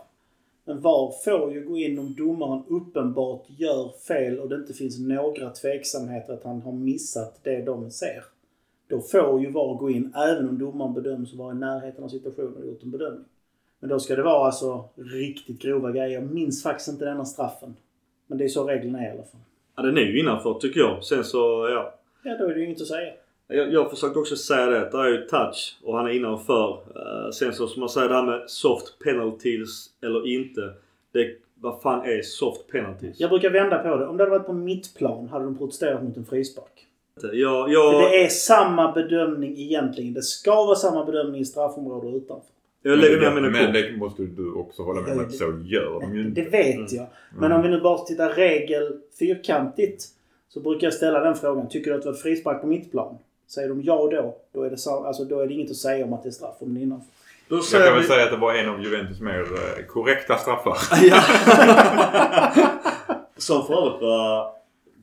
Men 0.64 0.80
VAR 0.80 1.12
får 1.24 1.52
ju 1.52 1.64
gå 1.64 1.78
in 1.78 1.98
om 1.98 2.14
domaren 2.14 2.62
uppenbart 2.68 3.46
gör 3.58 3.88
fel 4.08 4.38
och 4.38 4.48
det 4.48 4.54
inte 4.54 4.72
finns 4.72 4.98
några 4.98 5.50
tveksamheter 5.50 6.32
att 6.32 6.44
han 6.44 6.62
har 6.62 6.72
missat 6.72 7.40
det 7.42 7.62
de 7.62 7.90
ser. 7.90 8.24
Då 8.88 9.00
får 9.00 9.40
ju 9.40 9.50
VAR 9.50 9.74
gå 9.74 9.90
in 9.90 10.12
även 10.16 10.48
om 10.48 10.58
domaren 10.58 10.94
bedöms 10.94 11.34
vara 11.34 11.52
i 11.52 11.58
närheten 11.58 12.04
av 12.04 12.08
situationen 12.08 12.56
och 12.56 12.66
gjort 12.66 12.82
en 12.82 12.90
bedömning. 12.90 13.24
Men 13.80 13.90
då 13.90 14.00
ska 14.00 14.16
det 14.16 14.22
vara 14.22 14.46
alltså 14.46 14.84
riktigt 14.94 15.62
grova 15.62 15.92
grejer. 15.92 16.08
Jag 16.08 16.34
minns 16.34 16.62
faktiskt 16.62 16.88
inte 16.88 17.04
denna 17.04 17.24
straffen. 17.24 17.76
Men 18.26 18.38
det 18.38 18.44
är 18.44 18.48
så 18.48 18.64
reglerna 18.64 19.00
är 19.00 19.08
i 19.08 19.10
alla 19.10 19.22
fall. 19.22 19.40
Ja, 19.76 19.82
den 19.82 19.96
är 19.96 20.00
ju 20.00 20.20
innanför 20.20 20.54
tycker 20.54 20.80
jag. 20.80 21.04
Sen 21.04 21.24
så, 21.24 21.38
ja. 21.70 21.94
Ja, 22.24 22.36
då 22.38 22.44
är 22.44 22.54
det 22.54 22.60
ju 22.60 22.66
inget 22.66 22.80
att 22.80 22.86
säga. 22.86 23.12
Jag, 23.52 23.72
jag 23.72 23.90
försökte 23.90 24.18
också 24.18 24.36
säga 24.36 24.66
det. 24.66 24.88
Det 24.92 24.98
är 24.98 25.08
ju 25.08 25.26
touch 25.26 25.78
och 25.82 25.96
han 25.96 26.06
är 26.06 26.10
innanför. 26.10 26.70
Uh, 26.70 27.30
sen 27.30 27.52
så 27.52 27.66
som 27.66 27.80
man 27.80 27.88
säger 27.88 28.08
det 28.08 28.14
här 28.14 28.22
med 28.22 28.42
soft 28.46 28.98
penalties 29.04 29.86
eller 30.02 30.26
inte. 30.26 30.60
Det, 31.12 31.26
vad 31.60 31.82
fan 31.82 32.04
är 32.04 32.22
soft 32.22 32.68
penalties? 32.68 33.20
Jag 33.20 33.30
brukar 33.30 33.50
vända 33.50 33.78
på 33.78 33.96
det. 33.96 34.06
Om 34.06 34.16
det 34.16 34.22
hade 34.22 34.38
varit 34.38 34.46
på 34.46 34.52
mittplan 34.52 35.28
hade 35.28 35.44
de 35.44 35.58
protesterat 35.58 36.04
mot 36.04 36.16
en 36.16 36.24
frispark. 36.24 36.86
Jag, 37.32 37.72
jag, 37.72 37.92
För 37.92 38.10
det 38.10 38.24
är 38.24 38.28
samma 38.28 38.92
bedömning 38.92 39.58
egentligen. 39.58 40.14
Det 40.14 40.22
ska 40.22 40.64
vara 40.64 40.76
samma 40.76 41.04
bedömning 41.04 41.40
i 41.40 41.44
straffområdet 41.44 42.10
och 42.10 42.16
utanför. 42.16 42.46
jag 42.82 42.98
lägger 42.98 43.20
ner 43.20 43.34
mina 43.34 43.50
Men 43.50 43.72
det 43.72 43.96
måste 43.96 44.22
du 44.22 44.52
också 44.52 44.82
hålla 44.82 45.00
med 45.00 45.12
om 45.12 45.20
att 45.20 45.34
så 45.34 45.44
gör 45.64 46.00
de 46.00 46.16
ju 46.16 46.22
Det 46.22 46.40
inte. 46.40 46.50
vet 46.50 46.92
jag. 46.92 47.06
Men 47.38 47.52
om 47.52 47.62
vi 47.62 47.68
nu 47.68 47.80
bara 47.80 47.98
tittar 47.98 48.28
regel 48.28 48.98
fyrkantigt. 49.18 50.04
Så 50.48 50.60
brukar 50.60 50.86
jag 50.86 50.94
ställa 50.94 51.20
den 51.20 51.34
frågan. 51.34 51.68
Tycker 51.68 51.90
du 51.90 51.96
att 51.96 52.02
det 52.02 52.08
var 52.08 52.16
frispark 52.16 52.60
på 52.60 52.66
mittplan? 52.66 53.18
Säger 53.54 53.68
de 53.68 53.82
ja 53.82 54.08
då, 54.10 54.36
då 54.52 54.62
är 54.62 54.70
det, 54.70 55.06
alltså, 55.06 55.24
då 55.24 55.40
är 55.40 55.46
det 55.46 55.54
inget 55.54 55.70
att 55.70 55.76
säga 55.76 56.04
om 56.04 56.12
att 56.12 56.22
det 56.22 56.28
är 56.28 56.30
straff 56.30 56.56
om 56.58 56.74
det 56.74 56.80
är 56.80 56.82
innanför. 56.82 57.06
Då 57.48 57.56
Jag 57.56 57.84
kan 57.84 57.92
väl 57.92 58.02
vi... 58.02 58.08
säga 58.08 58.24
att 58.24 58.30
det 58.30 58.36
var 58.36 58.54
en 58.54 58.68
av 58.68 58.82
Juventus 58.82 59.20
mer 59.20 59.40
eh, 59.40 59.84
korrekta 59.86 60.36
straffar. 60.36 60.76
Ja. 61.02 61.20
Som 63.36 63.66
för 63.66 63.74
övrigt 63.74 64.02
var 64.02 64.52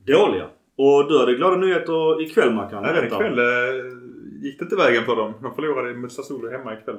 dåliga. 0.06 0.46
Och 0.76 1.08
du 1.08 1.18
hade 1.18 1.34
glada 1.34 1.56
nyheter 1.56 2.22
ikväll 2.22 2.50
Mackan. 2.54 2.84
Även 2.84 2.94
Berätta. 2.94 3.16
ikväll 3.16 3.38
eh, 3.38 3.44
gick 4.42 4.58
det 4.58 4.62
inte 4.64 4.76
vägen 4.76 5.04
för 5.04 5.16
dem. 5.16 5.34
De 5.42 5.54
förlorade 5.54 5.94
mot 5.94 6.12
Sassuolo 6.12 6.50
hemma 6.50 6.74
ikväll. 6.78 6.96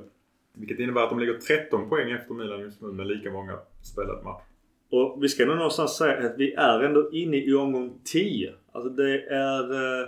Vilket 0.54 0.80
innebär 0.80 1.02
att 1.02 1.10
de 1.10 1.20
ligger 1.20 1.34
13 1.34 1.90
poäng 1.90 2.12
efter 2.12 2.34
Milan 2.34 2.60
just 2.60 2.82
nu 2.82 2.88
med 2.88 3.08
lika 3.08 3.32
många 3.32 3.54
spelade 3.84 4.24
matcher. 4.24 4.44
Och 4.92 5.24
vi 5.24 5.30
ska 5.30 5.46
nog 5.46 5.56
någonstans 5.56 5.98
säga 5.98 6.26
att 6.26 6.38
vi 6.38 6.54
är 6.54 6.80
ändå 6.84 7.12
inne 7.12 7.38
i 7.38 7.54
omgång 7.54 7.94
10. 8.04 8.54
Alltså 8.72 8.90
det 8.90 9.26
är 9.26 9.74
eh, 9.74 10.08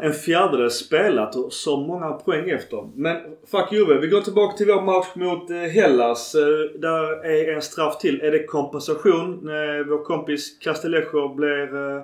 en 0.00 0.12
fjärdedel 0.12 0.70
spelat 0.70 1.36
och 1.36 1.52
så 1.52 1.76
många 1.76 2.12
poäng 2.12 2.50
efter. 2.50 2.88
Men 2.94 3.36
fuck 3.46 3.72
Juve. 3.72 3.98
Vi 3.98 4.08
går 4.08 4.20
tillbaka 4.20 4.56
till 4.56 4.66
vår 4.66 4.82
match 4.82 5.14
mot 5.14 5.50
eh, 5.50 5.56
Hellas. 5.56 6.34
Eh, 6.34 6.80
där 6.80 7.24
är 7.24 7.54
en 7.54 7.62
straff 7.62 7.98
till. 7.98 8.20
Är 8.20 8.30
det 8.30 8.44
kompensation? 8.44 9.40
När 9.42 9.84
vår 9.84 10.04
kompis 10.04 10.58
Castellejo 10.58 11.34
blir 11.34 11.74
eh, 11.76 12.02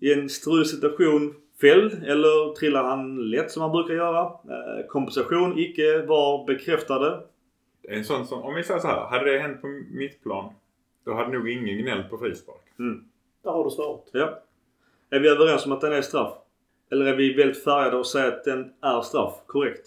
i 0.00 0.12
en 0.12 0.28
strulig 0.28 0.66
situation 0.66 1.34
fälld 1.60 1.92
eller 1.92 2.54
trillar 2.54 2.84
han 2.84 3.30
lätt 3.30 3.50
som 3.50 3.62
han 3.62 3.72
brukar 3.72 3.94
göra? 3.94 4.30
Kompensation 4.88 5.58
icke 5.58 6.02
var 6.06 6.46
bekräftade. 6.46 7.20
En 7.88 8.04
sån 8.04 8.26
som, 8.26 8.42
om 8.42 8.54
vi 8.54 8.62
säger 8.62 8.80
så 8.80 8.86
här. 8.86 9.06
Hade 9.06 9.32
det 9.32 9.38
hänt 9.38 9.60
på 9.60 9.66
mittplan. 9.90 10.52
Då 11.04 11.14
hade 11.14 11.32
nog 11.32 11.50
ingen 11.50 11.78
gnällt 11.78 12.10
på 12.10 12.18
frispark. 12.18 12.62
Där 13.44 13.50
har 13.50 13.64
du 13.64 13.70
svaret. 13.70 14.02
Ja. 14.12 14.42
Är 15.10 15.20
vi 15.20 15.28
överens 15.28 15.66
om 15.66 15.72
att 15.72 15.80
den 15.80 15.92
är 15.92 16.02
straff? 16.02 16.32
Eller 16.92 17.06
är 17.06 17.16
vi 17.16 17.34
väldigt 17.34 17.64
färgade 17.64 17.96
och 17.96 18.06
säger 18.06 18.28
att 18.28 18.44
den 18.44 18.72
är 18.80 19.00
straff? 19.00 19.34
Korrekt. 19.46 19.86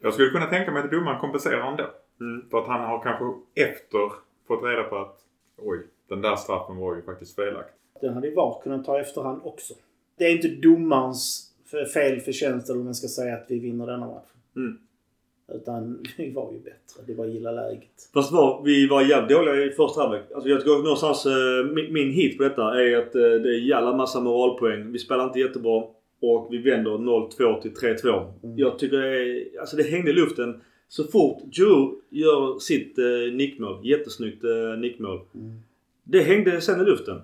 Jag 0.00 0.14
skulle 0.14 0.30
kunna 0.30 0.46
tänka 0.46 0.72
mig 0.72 0.82
att 0.82 0.90
domaren 0.90 1.20
kompenserar 1.20 1.70
ändå. 1.70 1.84
Mm. 2.20 2.50
För 2.50 2.58
att 2.58 2.66
han 2.66 2.80
har 2.80 3.02
kanske 3.02 3.24
efter 3.54 4.12
fått 4.48 4.64
reda 4.64 4.82
på 4.82 4.96
att 4.96 5.18
oj, 5.56 5.86
den 6.08 6.20
där 6.20 6.36
straffen 6.36 6.76
var 6.76 6.96
ju 6.96 7.02
faktiskt 7.02 7.34
felaktig. 7.34 7.74
Den 8.00 8.14
hade 8.14 8.28
ju 8.28 8.34
VAR 8.34 8.62
kunnat 8.62 8.84
ta 8.84 9.00
efterhand 9.00 9.40
också. 9.44 9.74
Det 10.18 10.24
är 10.24 10.32
inte 10.32 10.48
domarens 10.48 11.52
fel 11.94 12.20
förtjänst 12.20 12.70
eller 12.70 12.80
om 12.80 12.84
man 12.84 12.94
ska 12.94 13.08
säga 13.08 13.34
att 13.34 13.44
vi 13.48 13.58
vinner 13.58 13.86
denna 13.86 14.06
match. 14.06 14.28
Mm. 14.56 14.78
Utan 15.54 16.02
vi 16.16 16.32
var 16.32 16.52
ju 16.52 16.58
bättre. 16.58 17.02
Det 17.06 17.14
var 17.14 17.26
gilla 17.26 17.52
läget. 17.52 18.10
Fast 18.14 18.32
var, 18.32 18.62
vi 18.64 18.88
var 18.88 19.02
jävligt 19.02 19.36
dåliga 19.36 19.64
i 19.64 19.70
första 19.70 20.00
halvlek. 20.00 20.22
Alltså 20.34 20.48
jag 20.48 20.60
tycker 20.60 20.82
någonstans 20.82 21.26
eh, 21.26 21.74
min, 21.74 21.92
min 21.92 22.10
hit 22.10 22.38
på 22.38 22.44
detta 22.44 22.82
är 22.82 22.96
att 22.96 23.14
eh, 23.14 23.20
det 23.20 23.48
är 23.48 23.60
jävla 23.60 23.96
massa 23.96 24.20
moralpoäng. 24.20 24.92
Vi 24.92 24.98
spelar 24.98 25.24
inte 25.24 25.38
jättebra. 25.38 25.82
Och 26.20 26.48
vi 26.50 26.58
vänder 26.58 26.90
0-2 26.90 27.62
till 27.62 27.70
3-2. 27.70 28.32
Jag 28.56 28.78
tycker 28.78 28.96
det 28.96 29.22
är, 29.22 29.60
Alltså 29.60 29.76
det 29.76 29.82
hängde 29.82 30.10
i 30.10 30.14
luften. 30.14 30.60
Så 30.88 31.04
fort 31.04 31.42
Giroud 31.52 31.98
gör 32.10 32.58
sitt 32.58 32.98
eh, 32.98 33.34
nickmål. 33.34 33.86
Jättesnyggt 33.86 34.44
eh, 34.44 34.78
nickmål. 34.78 35.20
Det 36.04 36.20
hängde 36.20 36.60
sen 36.60 36.80
i 36.80 36.84
luften. 36.84 37.20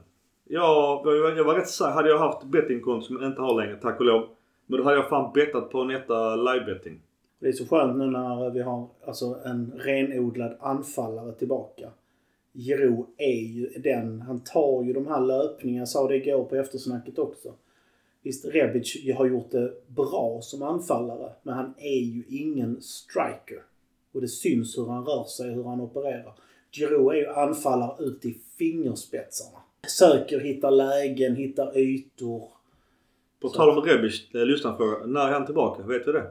Jag, 0.48 1.02
jag, 1.05 1.38
jag 1.38 1.44
var 1.44 1.55
rätt 1.55 1.68
säker. 1.68 1.90
Hade 1.92 2.09
jag 2.09 2.18
haft 2.18 2.44
bettingkonto 2.44 3.07
som 3.07 3.16
jag 3.16 3.31
inte 3.31 3.40
har 3.40 3.61
längre, 3.61 3.76
tack 3.76 4.00
och 4.00 4.07
lov. 4.07 4.28
Men 4.66 4.78
då 4.78 4.85
hade 4.85 4.96
jag 4.96 5.09
fan 5.09 5.33
bettat 5.35 5.70
på 5.70 5.85
Netta 5.85 6.37
live-betting. 6.37 6.98
Det 7.38 7.48
är 7.48 7.52
så 7.52 7.66
skönt 7.66 7.98
nu 7.98 8.07
när 8.07 8.50
vi 8.50 8.62
har 8.62 8.88
alltså, 9.07 9.38
en 9.44 9.72
renodlad 9.78 10.57
anfallare 10.61 11.33
tillbaka. 11.33 11.88
Giroud 12.55 13.07
är 13.16 13.42
ju 13.42 13.68
den. 13.68 14.20
Han 14.20 14.40
tar 14.40 14.83
ju 14.85 14.92
de 14.92 15.07
här 15.07 15.20
löpningarna. 15.20 15.78
Jag 15.81 15.88
sa 15.88 16.09
det 16.09 16.16
igår 16.16 16.44
på 16.44 16.57
eftersnacket 16.57 17.18
också. 17.18 17.52
Visst, 18.22 18.44
Rebic 18.44 19.16
har 19.16 19.26
gjort 19.26 19.50
det 19.50 19.72
bra 19.87 20.38
som 20.42 20.62
anfallare. 20.62 21.32
Men 21.42 21.54
han 21.54 21.74
är 21.78 22.00
ju 22.00 22.24
ingen 22.28 22.82
striker. 22.82 23.62
Och 24.12 24.20
det 24.20 24.28
syns 24.28 24.78
hur 24.78 24.87
han 24.87 25.04
rör 25.04 25.24
sig, 25.24 25.54
hur 25.54 25.64
han 25.64 25.80
opererar. 25.80 26.32
Giroud 26.72 27.14
är 27.14 27.18
ju 27.18 27.26
anfallare 27.26 28.04
ut 28.04 28.24
i 28.24 28.38
fingerspetsarna. 28.58 29.58
Söker, 29.88 30.40
hittar 30.40 30.70
lägen, 30.70 31.37
hittar 31.37 31.78
ytor. 31.78 32.48
På 33.40 33.48
tal 33.48 33.78
om 33.78 33.85
Rebic, 33.85 34.35
eh, 34.35 34.46
lyssnarfråga. 34.46 35.06
När 35.06 35.28
är 35.28 35.32
han 35.32 35.46
tillbaka? 35.46 35.82
Vet 35.82 36.08
vi 36.08 36.12
det? 36.12 36.30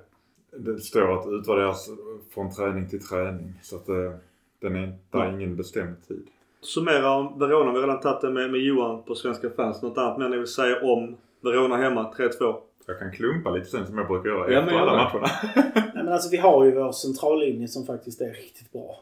Det 0.58 0.80
står 0.80 1.19
att 1.19 1.27
utvärderas 1.27 1.89
från 2.34 2.51
träning 2.51 2.89
till 2.89 3.08
träning. 3.08 3.54
Så 3.62 3.75
att 3.75 3.89
eh, 3.89 4.13
den 4.60 4.75
är, 4.75 4.93
det 5.12 5.17
är 5.17 5.32
ingen 5.34 5.56
bestämd 5.56 6.08
tid. 6.08 6.27
Summera 6.62 7.12
om 7.12 7.39
Verona. 7.39 7.71
Vi 7.71 7.80
har 7.80 7.88
redan 7.88 7.99
tagit 7.99 8.21
det 8.21 8.30
med, 8.30 8.51
med 8.51 8.62
Johan 8.62 9.04
på 9.04 9.15
Svenska 9.15 9.49
fans. 9.49 9.82
Något 9.82 9.97
annat 9.97 10.19
mer 10.19 10.30
ni 10.30 10.38
vill 10.38 10.47
säga 10.47 10.82
om 10.84 11.17
Verona 11.41 11.77
hemma 11.77 12.13
3-2? 12.17 12.56
Jag 12.88 12.99
kan 12.99 13.12
klumpa 13.12 13.49
lite 13.51 13.65
sen 13.65 13.88
som 13.88 13.97
jag 13.97 14.08
brukar 14.08 14.30
göra 14.30 14.54
Ja, 14.54 14.60
efter 14.60 14.75
alla 14.75 14.93
matcherna. 14.93 15.27
Nej, 15.75 15.91
men 16.04 16.10
alltså 16.13 16.30
vi 16.32 16.38
har 16.38 16.65
ju 16.65 16.71
vår 16.71 16.91
centrallinje 16.91 17.67
som 17.67 17.86
faktiskt 17.86 18.21
är 18.21 18.30
riktigt 18.34 18.71
bra. 18.71 18.99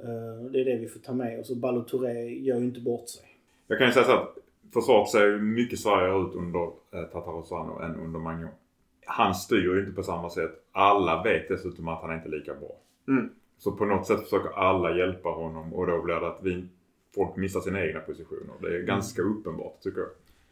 Eh, 0.00 0.50
Det 0.50 0.60
är 0.60 0.64
det 0.64 0.76
vi 0.76 0.88
får 0.88 1.00
ta 1.00 1.12
med 1.12 1.40
oss. 1.40 1.50
Och 1.50 1.56
Balotouré 1.56 2.12
gör 2.40 2.58
ju 2.58 2.64
inte 2.64 2.80
bort 2.80 3.08
sig. 3.08 3.22
Jag 3.66 3.78
kan 3.78 3.86
ju 3.86 3.92
säga 3.92 4.04
så 4.04 4.12
att 4.12 4.34
försvaret 4.72 5.08
ser 5.08 5.26
ju 5.26 5.38
mycket 5.38 5.78
svagare 5.78 6.22
ut 6.22 6.34
under 6.34 6.62
eh, 6.94 7.02
Tatarosano 7.12 7.80
än 7.82 7.94
under 8.00 8.18
Magnon. 8.20 8.50
Han 9.06 9.34
styr 9.34 9.74
ju 9.74 9.80
inte 9.80 9.92
på 9.92 10.02
samma 10.02 10.30
sätt. 10.30 10.50
Alla 10.72 11.22
vet 11.22 11.48
dessutom 11.48 11.88
att 11.88 12.00
han 12.02 12.10
är 12.10 12.14
inte 12.14 12.28
är 12.28 12.30
lika 12.38 12.54
bra. 12.54 12.76
Mm. 13.08 13.30
Så 13.58 13.72
på 13.72 13.84
något 13.84 14.06
sätt 14.06 14.20
försöker 14.20 14.50
alla 14.50 14.96
hjälpa 14.96 15.28
honom 15.28 15.74
och 15.74 15.86
då 15.86 16.02
blir 16.02 16.14
det 16.14 16.26
att 16.28 16.40
vi, 16.42 16.64
folk 17.14 17.36
missar 17.36 17.60
sina 17.60 17.84
egna 17.86 18.00
positioner. 18.00 18.54
Det 18.60 18.76
är 18.76 18.82
ganska 18.82 19.22
uppenbart 19.22 19.80
tycker 19.80 20.00
jag. 20.00 20.08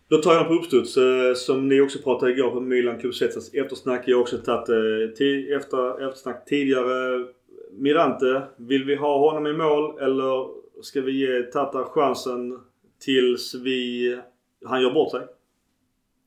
Då 0.08 0.16
tar 0.16 0.32
jag 0.32 0.40
den 0.42 0.48
på 0.48 0.54
uppstuds. 0.54 0.96
eh, 0.96 1.34
Som 1.34 1.68
ni 1.68 1.80
också 1.80 1.98
pratade 1.98 2.32
igår 2.32 2.50
på 2.50 2.60
Milan 2.60 2.98
Club 2.98 3.14
Zetsas 3.14 3.36
alltså, 3.36 3.56
eftersnack. 3.56 4.02
Jag 4.06 4.16
har 4.16 4.22
också 4.22 4.38
tagit 4.38 4.68
eh, 4.68 5.56
efter, 5.56 6.08
eftersnack 6.08 6.44
tidigare. 6.44 7.26
Mirante. 7.72 8.42
Vill 8.56 8.84
vi 8.84 8.94
ha 8.96 9.18
honom 9.30 9.46
i 9.46 9.52
mål 9.52 9.98
eller 9.98 10.48
ska 10.82 11.00
vi 11.00 11.12
ge 11.12 11.42
Tata 11.42 11.84
chansen 11.84 12.60
tills 13.00 13.54
vi, 13.54 14.20
han 14.64 14.82
gör 14.82 14.90
bort 14.94 15.10
sig? 15.10 15.20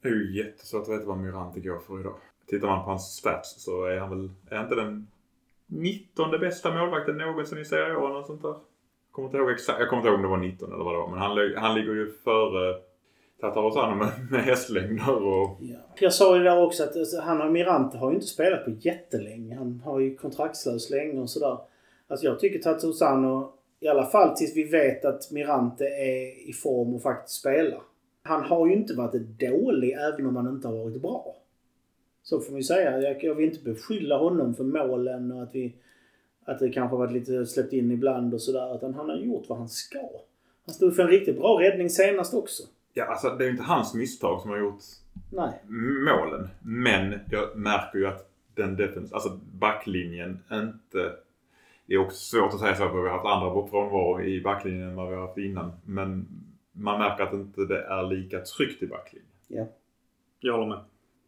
Det 0.01 0.09
är 0.09 0.13
ju 0.13 0.37
jättesvårt 0.37 0.81
att 0.81 0.89
veta 0.89 1.05
vad 1.05 1.17
Mirante 1.17 1.59
går 1.59 1.79
för 1.79 1.99
idag. 1.99 2.15
Tittar 2.47 2.67
man 2.67 2.83
på 2.83 2.89
hans 2.89 3.15
stats 3.15 3.63
så 3.63 3.85
är 3.85 3.99
han 3.99 4.09
väl, 4.09 4.29
är 4.49 4.61
inte 4.61 4.75
den 4.75 5.07
19 5.67 6.31
bästa 6.31 6.73
målvakten 6.73 7.17
någonsin 7.17 7.57
i 7.57 7.65
Serie 7.65 7.95
A 7.95 7.99
eller 8.05 8.09
något 8.09 8.27
sånt 8.27 8.41
där. 8.41 8.49
Jag 8.49 8.61
kommer 9.11 9.27
inte 9.27 9.37
ihåg 9.37 9.51
exakt, 9.51 9.79
jag 9.79 9.89
kommer 9.89 10.01
inte 10.01 10.09
ihåg 10.09 10.15
om 10.15 10.21
det 10.23 10.27
var 10.29 10.37
19 10.37 10.73
eller 10.73 10.83
vad 10.83 10.93
det 10.93 10.97
var. 10.97 11.09
Men 11.09 11.19
han, 11.19 11.63
han 11.63 11.75
ligger 11.75 11.93
ju 11.93 12.11
före 12.23 12.75
Tatarosano 13.41 13.95
med, 13.95 14.11
med 14.31 14.41
hästlängder 14.41 15.23
och 15.23 15.57
Ja. 15.61 15.77
Jag 15.99 16.13
sa 16.13 16.37
ju 16.37 16.43
där 16.43 16.63
också 16.63 16.83
att 16.83 16.95
alltså, 16.95 17.19
han 17.19 17.41
och 17.41 17.51
Mirante 17.51 17.97
har 17.97 18.09
ju 18.09 18.15
inte 18.15 18.27
spelat 18.27 18.65
på 18.65 18.71
jättelänge. 18.71 19.55
Han 19.55 19.81
har 19.85 19.99
ju 19.99 20.15
kontraktslös 20.15 20.89
länge 20.89 21.19
och 21.19 21.29
sådär. 21.29 21.57
Alltså 22.07 22.25
jag 22.25 22.39
tycker 22.39 22.59
Tatusano, 22.59 23.53
i 23.79 23.87
alla 23.87 24.05
fall 24.05 24.37
tills 24.37 24.55
vi 24.55 24.63
vet 24.63 25.05
att 25.05 25.31
Mirante 25.31 25.85
är 25.85 26.49
i 26.49 26.53
form 26.53 26.95
och 26.95 27.01
faktiskt 27.01 27.39
spelar. 27.39 27.81
Han 28.23 28.43
har 28.43 28.67
ju 28.67 28.73
inte 28.73 28.93
varit 28.93 29.21
dålig 29.39 29.91
även 29.91 30.25
om 30.25 30.35
han 30.35 30.47
inte 30.47 30.67
har 30.67 30.75
varit 30.75 31.01
bra. 31.01 31.35
Så 32.23 32.39
får 32.39 32.51
man 32.51 32.59
ju 32.59 32.63
säga. 32.63 33.01
Jag, 33.01 33.23
jag 33.23 33.35
vill 33.35 33.45
inte 33.45 33.63
beskylla 33.63 34.17
honom 34.17 34.55
för 34.55 34.63
målen 34.63 35.31
och 35.31 35.43
att 35.43 35.55
vi, 35.55 35.75
att 36.45 36.59
det 36.59 36.69
kanske 36.69 36.97
varit 36.97 37.11
lite 37.13 37.45
släppt 37.45 37.73
in 37.73 37.91
ibland 37.91 38.33
och 38.33 38.41
sådär. 38.41 38.75
Utan 38.75 38.93
han 38.93 39.09
har 39.09 39.17
gjort 39.17 39.49
vad 39.49 39.57
han 39.57 39.69
ska. 39.69 40.09
Han 40.65 40.75
stod 40.75 40.95
för 40.95 41.03
en 41.03 41.09
riktigt 41.09 41.37
bra 41.37 41.61
räddning 41.61 41.89
senast 41.89 42.33
också. 42.33 42.63
Ja, 42.99 43.05
alltså 43.05 43.29
det 43.29 43.43
är 43.43 43.45
ju 43.45 43.51
inte 43.51 43.63
hans 43.63 43.93
misstag 43.93 44.41
som 44.41 44.49
har 44.49 44.57
gjort 44.57 44.81
Nej. 45.31 45.61
målen. 46.05 46.47
Men 46.61 47.19
jag 47.31 47.57
märker 47.57 47.99
ju 47.99 48.07
att 48.07 48.31
den 48.55 48.75
defens 48.75 49.13
alltså 49.13 49.39
backlinjen 49.51 50.39
inte... 50.51 51.15
Det 51.85 51.93
är 51.93 51.97
också 51.97 52.17
svårt 52.17 52.53
att 52.53 52.59
säga 52.59 52.75
så 52.75 52.89
för 52.89 53.01
vi 53.01 53.09
har 53.09 53.17
haft 53.17 53.25
andra 53.25 53.67
frånvaro 53.67 54.21
i 54.21 54.41
backlinjen 54.41 54.89
än 54.89 54.95
vad 54.95 55.09
vi 55.09 55.15
har 55.15 55.21
haft 55.21 55.37
innan. 55.37 55.71
Men 55.85 56.27
man 56.71 56.99
märker 56.99 57.23
att 57.23 57.33
inte 57.33 57.61
det 57.61 57.83
är 57.83 58.09
lika 58.09 58.39
tryggt 58.39 58.83
i 58.83 58.87
backlinjen. 58.87 59.31
Ja. 59.47 59.65
Jag 60.39 60.53
håller 60.53 60.67
med. 60.67 60.79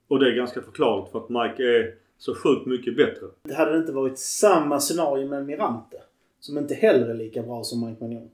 Och 0.08 0.20
det 0.20 0.32
är 0.32 0.36
ganska 0.36 0.62
förklarligt 0.62 1.12
för 1.12 1.20
att 1.20 1.30
Mike 1.30 1.64
är 1.64 1.96
så 2.18 2.36
sjukt 2.36 2.66
mycket 2.66 2.96
bättre. 2.98 3.28
Det 3.44 3.54
hade 3.54 3.78
inte 3.78 3.92
varit 3.92 4.20
samma 4.20 4.80
scenario 4.80 5.30
med 5.30 5.46
Mirante. 5.46 5.98
Som 6.40 6.58
inte 6.58 6.74
heller 6.74 7.08
är 7.08 7.14
lika 7.14 7.44
bra 7.44 7.64
som 7.64 7.86
Mike 7.90 8.04
Magnon. 8.04 8.30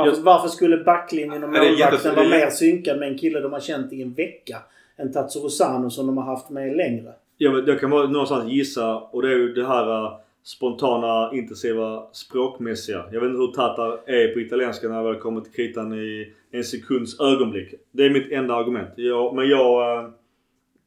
Varför, 0.00 0.10
Just- 0.10 0.24
varför 0.24 0.48
skulle 0.48 0.76
backlinjen 0.76 1.44
och 1.44 1.50
Ja, 1.56 1.62
målvakten 1.64 2.14
vara 2.14 2.28
mer 2.28 2.50
synkad 2.50 2.98
med 2.98 3.08
en 3.08 3.18
kille 3.18 3.40
de 3.40 3.52
har 3.52 3.60
känt 3.60 3.92
i 3.92 4.02
en 4.02 4.12
vecka 4.14 4.56
än 4.98 5.12
Tatsuro 5.12 5.48
som 5.90 6.06
de 6.06 6.16
har 6.18 6.24
haft 6.24 6.50
med 6.50 6.76
längre? 6.76 7.12
Jag, 7.36 7.52
vet- 7.52 7.66
jag 7.68 7.80
kan 7.80 7.90
bara 7.90 8.06
någonstans 8.06 8.52
gissa 8.52 8.96
och 8.96 9.22
det 9.22 9.28
är 9.28 9.36
ju 9.36 9.52
det 9.54 9.66
här 9.66 10.04
äh, 10.04 10.12
spontana, 10.42 11.30
intensiva, 11.36 12.02
språkmässiga. 12.12 13.04
Jag 13.12 13.20
vet 13.20 13.28
inte 13.30 13.40
hur 13.40 13.46
Tatar 13.52 14.00
är 14.06 14.34
på 14.34 14.40
italienska 14.40 14.88
när 14.88 14.96
jag 14.96 15.04
väl 15.04 15.20
kommer 15.20 15.40
till 15.40 15.52
kritan 15.52 15.92
i 15.94 16.32
en 16.52 16.64
sekunds 16.64 17.20
ögonblick. 17.20 17.74
Det 17.92 18.04
är 18.06 18.10
mitt 18.10 18.32
enda 18.32 18.54
argument. 18.54 18.88
Jag, 18.96 19.34
men 19.34 19.48
jag 19.48 19.98
äh, 20.04 20.10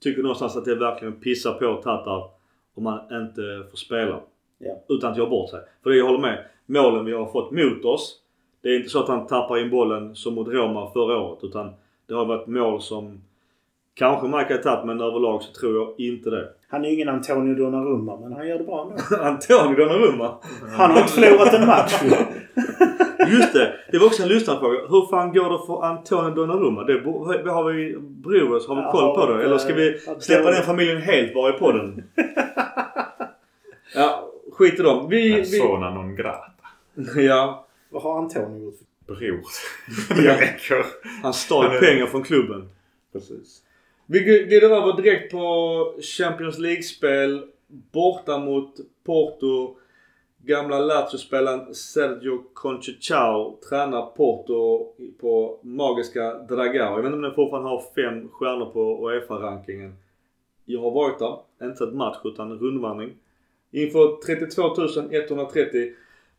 tycker 0.03 0.21
någonstans 0.21 0.57
att 0.57 0.65
det 0.65 0.75
verkligen 0.75 1.13
pissar 1.13 1.53
på 1.53 1.81
Tatar 1.81 2.29
om 2.75 2.83
man 2.83 2.99
inte 2.99 3.41
får 3.71 3.77
spela. 3.77 4.19
Ja. 4.59 4.83
Utan 4.89 5.11
att 5.11 5.17
göra 5.17 5.29
bort 5.29 5.49
sig. 5.49 5.59
För 5.83 5.89
det 5.89 5.95
jag 5.97 6.05
håller 6.05 6.19
med. 6.19 6.45
Målen 6.65 7.05
vi 7.05 7.11
har 7.13 7.25
fått 7.25 7.51
mot 7.51 7.85
oss. 7.85 8.19
Det 8.63 8.69
är 8.69 8.77
inte 8.77 8.89
så 8.89 8.99
att 8.99 9.07
han 9.07 9.27
tappar 9.27 9.57
in 9.57 9.69
bollen 9.69 10.15
som 10.15 10.35
mot 10.35 10.47
Roma 10.47 10.91
förra 10.91 11.17
året. 11.17 11.39
Utan 11.43 11.73
det 12.07 12.13
har 12.13 12.25
varit 12.25 12.47
mål 12.47 12.81
som 12.81 13.21
kanske 13.93 14.27
Mike 14.27 14.53
har 14.53 14.61
tagit 14.61 14.85
men 14.85 15.01
överlag 15.01 15.43
så 15.43 15.53
tror 15.53 15.75
jag 15.75 15.93
inte 15.97 16.29
det. 16.29 16.49
Han 16.69 16.85
är 16.85 16.89
ju 16.89 16.95
ingen 16.95 17.09
Antonio 17.09 17.55
Donnarumma, 17.55 18.19
men 18.19 18.33
han 18.33 18.47
gör 18.47 18.57
det 18.57 18.63
bra 18.63 18.81
ändå. 18.81 19.23
Antonio 19.23 19.75
Donnarumma. 19.75 20.35
Han 20.77 20.91
har 20.91 20.99
inte 20.99 21.13
förlorat 21.13 21.53
en 21.53 21.67
match 21.67 22.03
ju. 22.03 22.09
Just 23.37 23.53
det! 23.53 23.73
Det 23.91 23.97
var 23.97 24.05
också 24.05 24.23
en 24.23 24.29
lyssnarfråga. 24.29 24.79
Hur 24.89 25.09
fan 25.09 25.33
går 25.33 25.49
det 25.49 25.65
för 25.65 25.85
Antonio 25.85 26.35
Donnarumma? 26.35 26.83
Det 26.83 27.51
har 27.51 27.73
vi, 27.73 27.97
bryr 27.99 28.51
oss, 28.51 28.67
har 28.67 28.75
vi 28.75 28.91
koll 28.91 29.15
på 29.15 29.33
det? 29.33 29.43
Eller 29.43 29.57
ska 29.57 29.73
vi 29.73 29.99
släppa 30.19 30.51
den 30.51 30.63
familjen 30.63 31.01
helt 31.01 31.33
bara 31.33 31.55
i 31.55 31.59
podden? 31.59 32.03
Ja, 33.95 34.29
skit 34.51 34.79
i 34.79 34.83
dem. 34.83 35.09
Vi... 35.09 35.29
vi 35.29 35.35
Persona 35.35 35.89
non 35.89 36.15
grata. 36.15 36.51
ja. 37.15 37.65
Vad 37.93 38.03
har 38.03 38.17
Antonio 38.17 38.63
gjort? 38.63 38.79
Bror. 39.07 39.41
det 40.15 40.41
räcker. 40.41 40.85
Han 41.21 41.33
stal 41.33 41.79
pengar 41.79 42.05
från 42.05 42.23
klubben. 42.23 42.69
Precis. 43.11 43.61
Vi 44.05 44.19
glider 44.19 44.69
över 44.69 45.01
direkt 45.01 45.31
på 45.31 45.95
Champions 46.01 46.59
League-spel. 46.59 47.47
Borta 47.67 48.37
mot 48.37 48.75
Porto. 49.05 49.77
Gamla 50.45 50.79
Lazio-spelaren 50.79 51.75
Sergio 51.75 52.43
Conceição 52.53 53.57
tränar 53.69 54.05
Porto 54.05 54.87
på 55.21 55.59
magiska 55.61 56.33
Dragao. 56.33 56.95
Jag 56.95 56.97
vet 56.97 57.05
inte 57.05 57.15
om 57.15 57.21
den 57.21 57.35
fortfarande 57.35 57.69
har 57.69 57.83
fem 57.95 58.29
stjärnor 58.29 58.65
på 58.65 59.09
Uefa-rankingen. 59.09 59.95
Jag 60.65 60.81
har 60.81 60.91
varit 60.91 61.19
där. 61.19 61.37
Inte 61.63 61.77
sett 61.77 61.93
match 61.93 62.17
utan 62.23 62.59
rundvandring. 62.59 63.13
Inför 63.71 64.21
32 64.25 64.61
130. 65.11 65.93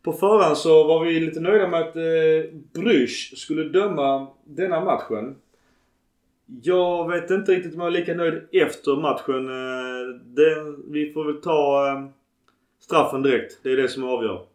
På 0.05 0.13
förhand 0.13 0.57
så 0.57 0.83
var 0.87 1.05
vi 1.05 1.19
lite 1.19 1.39
nöjda 1.39 1.67
med 1.67 1.79
att 1.81 1.95
eh, 1.95 2.51
Brysch 2.73 3.33
skulle 3.37 3.63
döma 3.63 4.27
denna 4.43 4.85
matchen. 4.85 5.35
Jag 6.63 7.09
vet 7.11 7.31
inte 7.31 7.51
riktigt 7.51 7.73
om 7.73 7.79
jag 7.79 7.87
är 7.87 7.91
lika 7.99 8.13
nöjd 8.13 8.47
efter 8.51 8.95
matchen. 8.95 9.49
Eh, 9.49 10.15
Det, 10.23 10.75
vi 10.87 11.13
får 11.13 11.25
väl 11.25 11.41
ta 11.41 11.87
eh, 11.87 12.05
straffen 12.79 13.21
direkt. 13.21 13.59
Det 13.63 13.71
är 13.71 13.77
det 13.77 13.87
som 13.87 14.03
avgör. 14.03 14.45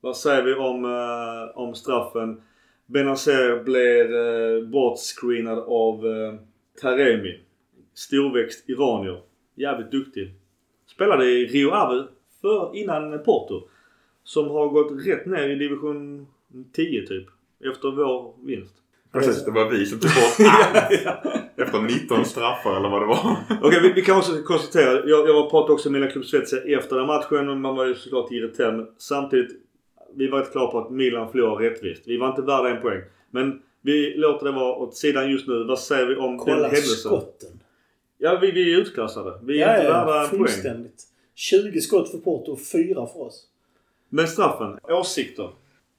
Vad 0.00 0.16
säger 0.16 0.42
vi 0.42 0.54
om, 0.54 0.84
eh, 0.84 1.58
om 1.58 1.74
straffen? 1.74 2.42
Benazer 2.86 3.62
blev 3.64 4.14
eh, 4.14 4.68
bortscreenad 4.68 5.58
av 5.58 6.06
eh, 6.06 6.34
Taremi. 6.80 7.40
Storväxt 7.94 8.68
iranier. 8.68 9.20
Jävligt 9.54 9.90
duktig. 9.90 10.34
Spelade 10.86 11.24
i 11.24 11.46
Rio 11.46 11.70
Ave 11.70 12.04
för, 12.40 12.76
innan 12.76 13.18
Porto. 13.18 13.68
Som 14.24 14.50
har 14.50 14.68
gått 14.68 15.06
rätt 15.06 15.26
ner 15.26 15.48
i 15.48 15.54
division 15.54 16.26
10 16.72 17.06
typ. 17.06 17.26
Efter 17.72 17.90
vår 17.90 18.34
vinst. 18.46 18.74
Precis, 19.12 19.44
det 19.44 19.50
var 19.50 19.70
vi 19.70 19.86
som 19.86 19.98
tog 19.98 20.10
bort 20.10 20.46
allt. 20.50 21.32
Efter 21.56 21.80
19 21.80 22.24
straffar 22.24 22.76
eller 22.76 22.88
vad 22.88 23.02
det 23.02 23.06
var. 23.06 23.36
Okej, 23.62 23.80
vi, 23.82 23.92
vi 23.92 24.02
kan 24.02 24.18
också 24.18 24.32
konstatera. 24.42 24.92
Jag, 25.08 25.28
jag 25.28 25.34
var 25.34 25.50
pratade 25.50 25.72
också 25.72 25.90
med 25.90 26.00
Milan 26.00 26.12
Club 26.12 26.24
Svezia 26.24 26.78
efter 26.78 26.96
den 26.96 27.06
matchen 27.06 27.48
och 27.48 27.56
man 27.56 27.76
var 27.76 27.86
ju 27.86 27.94
såklart 27.94 28.32
irriterad. 28.32 28.76
Men 28.76 28.86
samtidigt, 28.98 29.50
vi 30.14 30.28
var 30.28 30.38
inte 30.38 30.50
klara 30.50 30.70
på 30.70 30.78
att 30.78 30.90
Milan 30.90 31.30
förlorade 31.30 31.70
rättvist. 31.70 32.02
Vi 32.06 32.16
var 32.16 32.28
inte 32.28 32.42
värda 32.42 32.68
en 32.76 32.82
poäng. 32.82 33.00
Men 33.30 33.62
vi 33.82 34.14
låter 34.16 34.46
det 34.46 34.52
vara 34.52 34.74
åt 34.76 34.96
sidan 34.96 35.30
just 35.30 35.48
nu. 35.48 35.64
Vad 35.64 35.78
säger 35.78 36.06
vi 36.06 36.16
om 36.16 36.30
den 36.30 36.38
Kolla 36.38 36.56
händelsen? 36.62 36.96
skotten. 36.96 37.60
Ja, 38.18 38.38
vi, 38.42 38.50
vi 38.50 38.72
är 38.74 38.78
utklassade. 38.78 39.38
Vi 39.42 39.62
är 39.62 39.68
Ja, 39.68 39.76
inte 39.76 39.88
värda 39.92 40.22
en 40.22 40.28
poäng. 40.28 40.38
fullständigt. 40.40 41.02
20 41.34 41.80
skott 41.80 42.10
för 42.10 42.18
Porto 42.18 42.52
och 42.52 42.60
4 42.60 42.94
för 43.06 43.20
oss. 43.22 43.46
Men 44.14 44.28
straffen, 44.28 44.78
åsikter. 44.82 45.50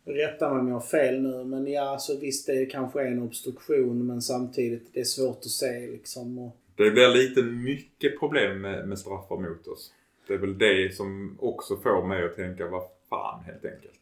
Rätta 0.06 0.50
mig 0.50 0.60
om 0.60 0.68
jag 0.68 0.76
har 0.76 0.82
fel 0.82 1.22
nu, 1.22 1.44
men 1.44 1.68
ja, 1.68 1.98
så 2.00 2.20
visst 2.20 2.48
det 2.48 2.66
kanske 2.66 3.02
är 3.02 3.06
en 3.08 3.22
obstruktion, 3.24 4.08
men 4.08 4.22
samtidigt 4.22 4.94
det 4.94 5.00
är 5.00 5.04
svårt 5.04 5.38
att 5.38 5.46
se 5.52 5.88
liksom. 5.88 6.40
Och, 6.40 6.58
Det 6.76 6.92
blir 6.92 7.08
lite 7.08 7.44
mycket 7.44 8.20
problem 8.20 8.62
med, 8.62 8.88
med 8.88 9.00
straffar 9.00 9.38
mot 9.38 9.68
oss. 9.68 9.92
Det 10.28 10.34
är 10.34 10.38
väl 10.38 10.58
det 10.58 10.96
som 10.96 11.38
också 11.40 11.78
får 11.78 12.08
mig 12.08 12.26
att 12.26 12.36
tänka 12.36 12.68
vad 12.68 12.84
fan 13.10 13.44
helt 13.44 13.66
enkelt. 13.66 14.00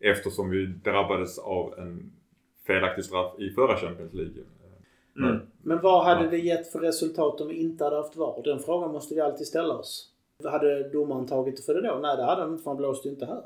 Eftersom 0.00 0.50
vi 0.50 0.66
drabbades 0.66 1.38
av 1.38 1.74
en 1.78 2.12
felaktig 2.66 3.04
straff 3.04 3.40
i 3.40 3.50
förra 3.50 3.76
Champions 3.76 4.12
League. 4.14 4.42
Mm. 5.16 5.40
men 5.62 5.80
vad 5.80 6.04
hade 6.04 6.24
Ja. 6.24 6.30
det 6.30 6.38
gett 6.38 6.72
för 6.72 6.78
resultat 6.78 7.40
om 7.40 7.48
vi 7.48 7.54
inte 7.54 7.84
hade 7.84 7.96
haft 7.96 8.16
VAR? 8.16 8.42
Den 8.44 8.58
frågan 8.58 8.92
måste 8.92 9.14
vi 9.14 9.20
alltid 9.20 9.46
ställa 9.46 9.74
oss. 9.74 10.11
Hade 10.48 10.88
domaren 10.88 11.26
tagit 11.26 11.64
för 11.66 11.74
det 11.74 11.88
då? 11.88 11.98
Nej, 12.02 12.16
det 12.16 12.22
hade 12.24 12.42
han 12.42 12.50
inte 12.50 12.62
för 12.62 12.70
han 12.70 12.76
blåste 12.78 13.08
ju 13.08 13.14
inte 13.14 13.26
här. 13.26 13.42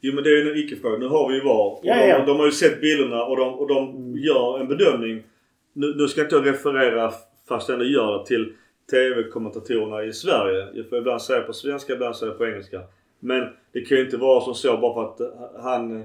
Jo 0.00 0.14
men 0.14 0.24
det 0.24 0.30
är 0.30 0.44
ju 0.44 0.50
en 0.50 0.58
icke-fråga. 0.58 0.98
Nu 0.98 1.06
har 1.06 1.28
vi 1.28 1.34
ju 1.34 1.40
VAR. 1.44 1.66
Och 1.72 1.80
Ja, 1.82 1.94
de, 1.96 2.08
ja. 2.08 2.24
de 2.26 2.38
har 2.38 2.46
ju 2.46 2.52
sett 2.52 2.80
bilderna 2.80 3.24
och 3.24 3.36
de, 3.36 3.54
och 3.54 3.68
de 3.68 3.88
Mm. 3.88 4.16
gör 4.18 4.60
en 4.60 4.68
bedömning. 4.68 5.22
Nu, 5.72 5.94
nu 5.96 6.08
ska 6.08 6.20
inte 6.20 6.34
jag 6.36 6.46
referera, 6.46 7.12
fast 7.48 7.68
jag 7.68 7.74
ändå 7.74 7.90
gör 7.90 8.18
det, 8.18 8.26
till 8.26 8.52
TV-kommentatorerna 8.90 10.04
i 10.04 10.12
Sverige. 10.12 10.66
Jag 10.74 10.88
får 10.88 10.98
ibland 10.98 11.22
säga 11.22 11.40
på 11.42 11.52
svenska, 11.52 11.92
ibland 11.92 12.16
säga 12.16 12.32
på 12.32 12.46
engelska. 12.46 12.80
Men 13.20 13.48
det 13.72 13.80
kan 13.80 13.98
ju 13.98 14.04
inte 14.04 14.16
vara 14.16 14.40
som 14.40 14.54
så 14.54 14.76
bara 14.76 14.94
för 14.94 15.04
att 15.04 15.20
eh, 15.20 15.62
han 15.62 16.04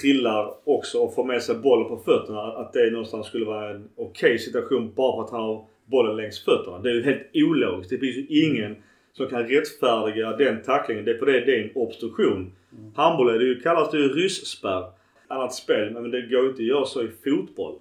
trillar 0.00 0.54
också 0.64 0.98
och 0.98 1.14
får 1.14 1.24
med 1.24 1.42
sig 1.42 1.54
bollen 1.54 1.88
på 1.88 1.96
fötterna. 1.96 2.40
Att 2.42 2.72
det 2.72 2.90
någonstans 2.90 3.26
skulle 3.26 3.44
vara 3.44 3.70
en 3.70 3.88
okej 3.96 4.38
situation 4.38 4.92
bara 4.94 5.16
för 5.16 5.24
att 5.24 5.30
han 5.30 5.40
har 5.48 5.64
bollen 5.86 6.16
längs 6.16 6.44
fötterna. 6.44 6.78
Det 6.78 6.90
är 6.90 6.94
ju 6.94 7.02
helt 7.02 7.22
ologiskt. 7.34 7.90
Det 7.90 7.98
finns 7.98 8.16
ju 8.16 8.26
ingen 8.28 8.76
som 9.16 9.26
kan 9.28 9.46
rättfärdiga 9.48 10.36
den 10.36 10.62
tacklingen. 10.62 11.04
Det 11.04 11.10
är 11.10 11.18
på 11.18 11.24
det 11.24 11.40
det 11.40 11.56
är 11.60 11.64
en 11.64 11.70
obstruktion. 11.74 12.52
Handboll 12.94 13.28
är 13.34 13.38
det 13.38 13.44
ju, 13.44 13.60
kallas 13.60 13.90
det 13.90 13.98
ju 13.98 14.08
rysspärr. 14.08 14.90
Annat 15.28 15.54
spel, 15.54 15.92
men 15.92 16.10
det 16.10 16.22
går 16.22 16.46
inte 16.46 16.62
att 16.62 16.68
göra 16.68 16.84
så 16.84 17.02
i 17.02 17.08
fotboll. 17.24 17.78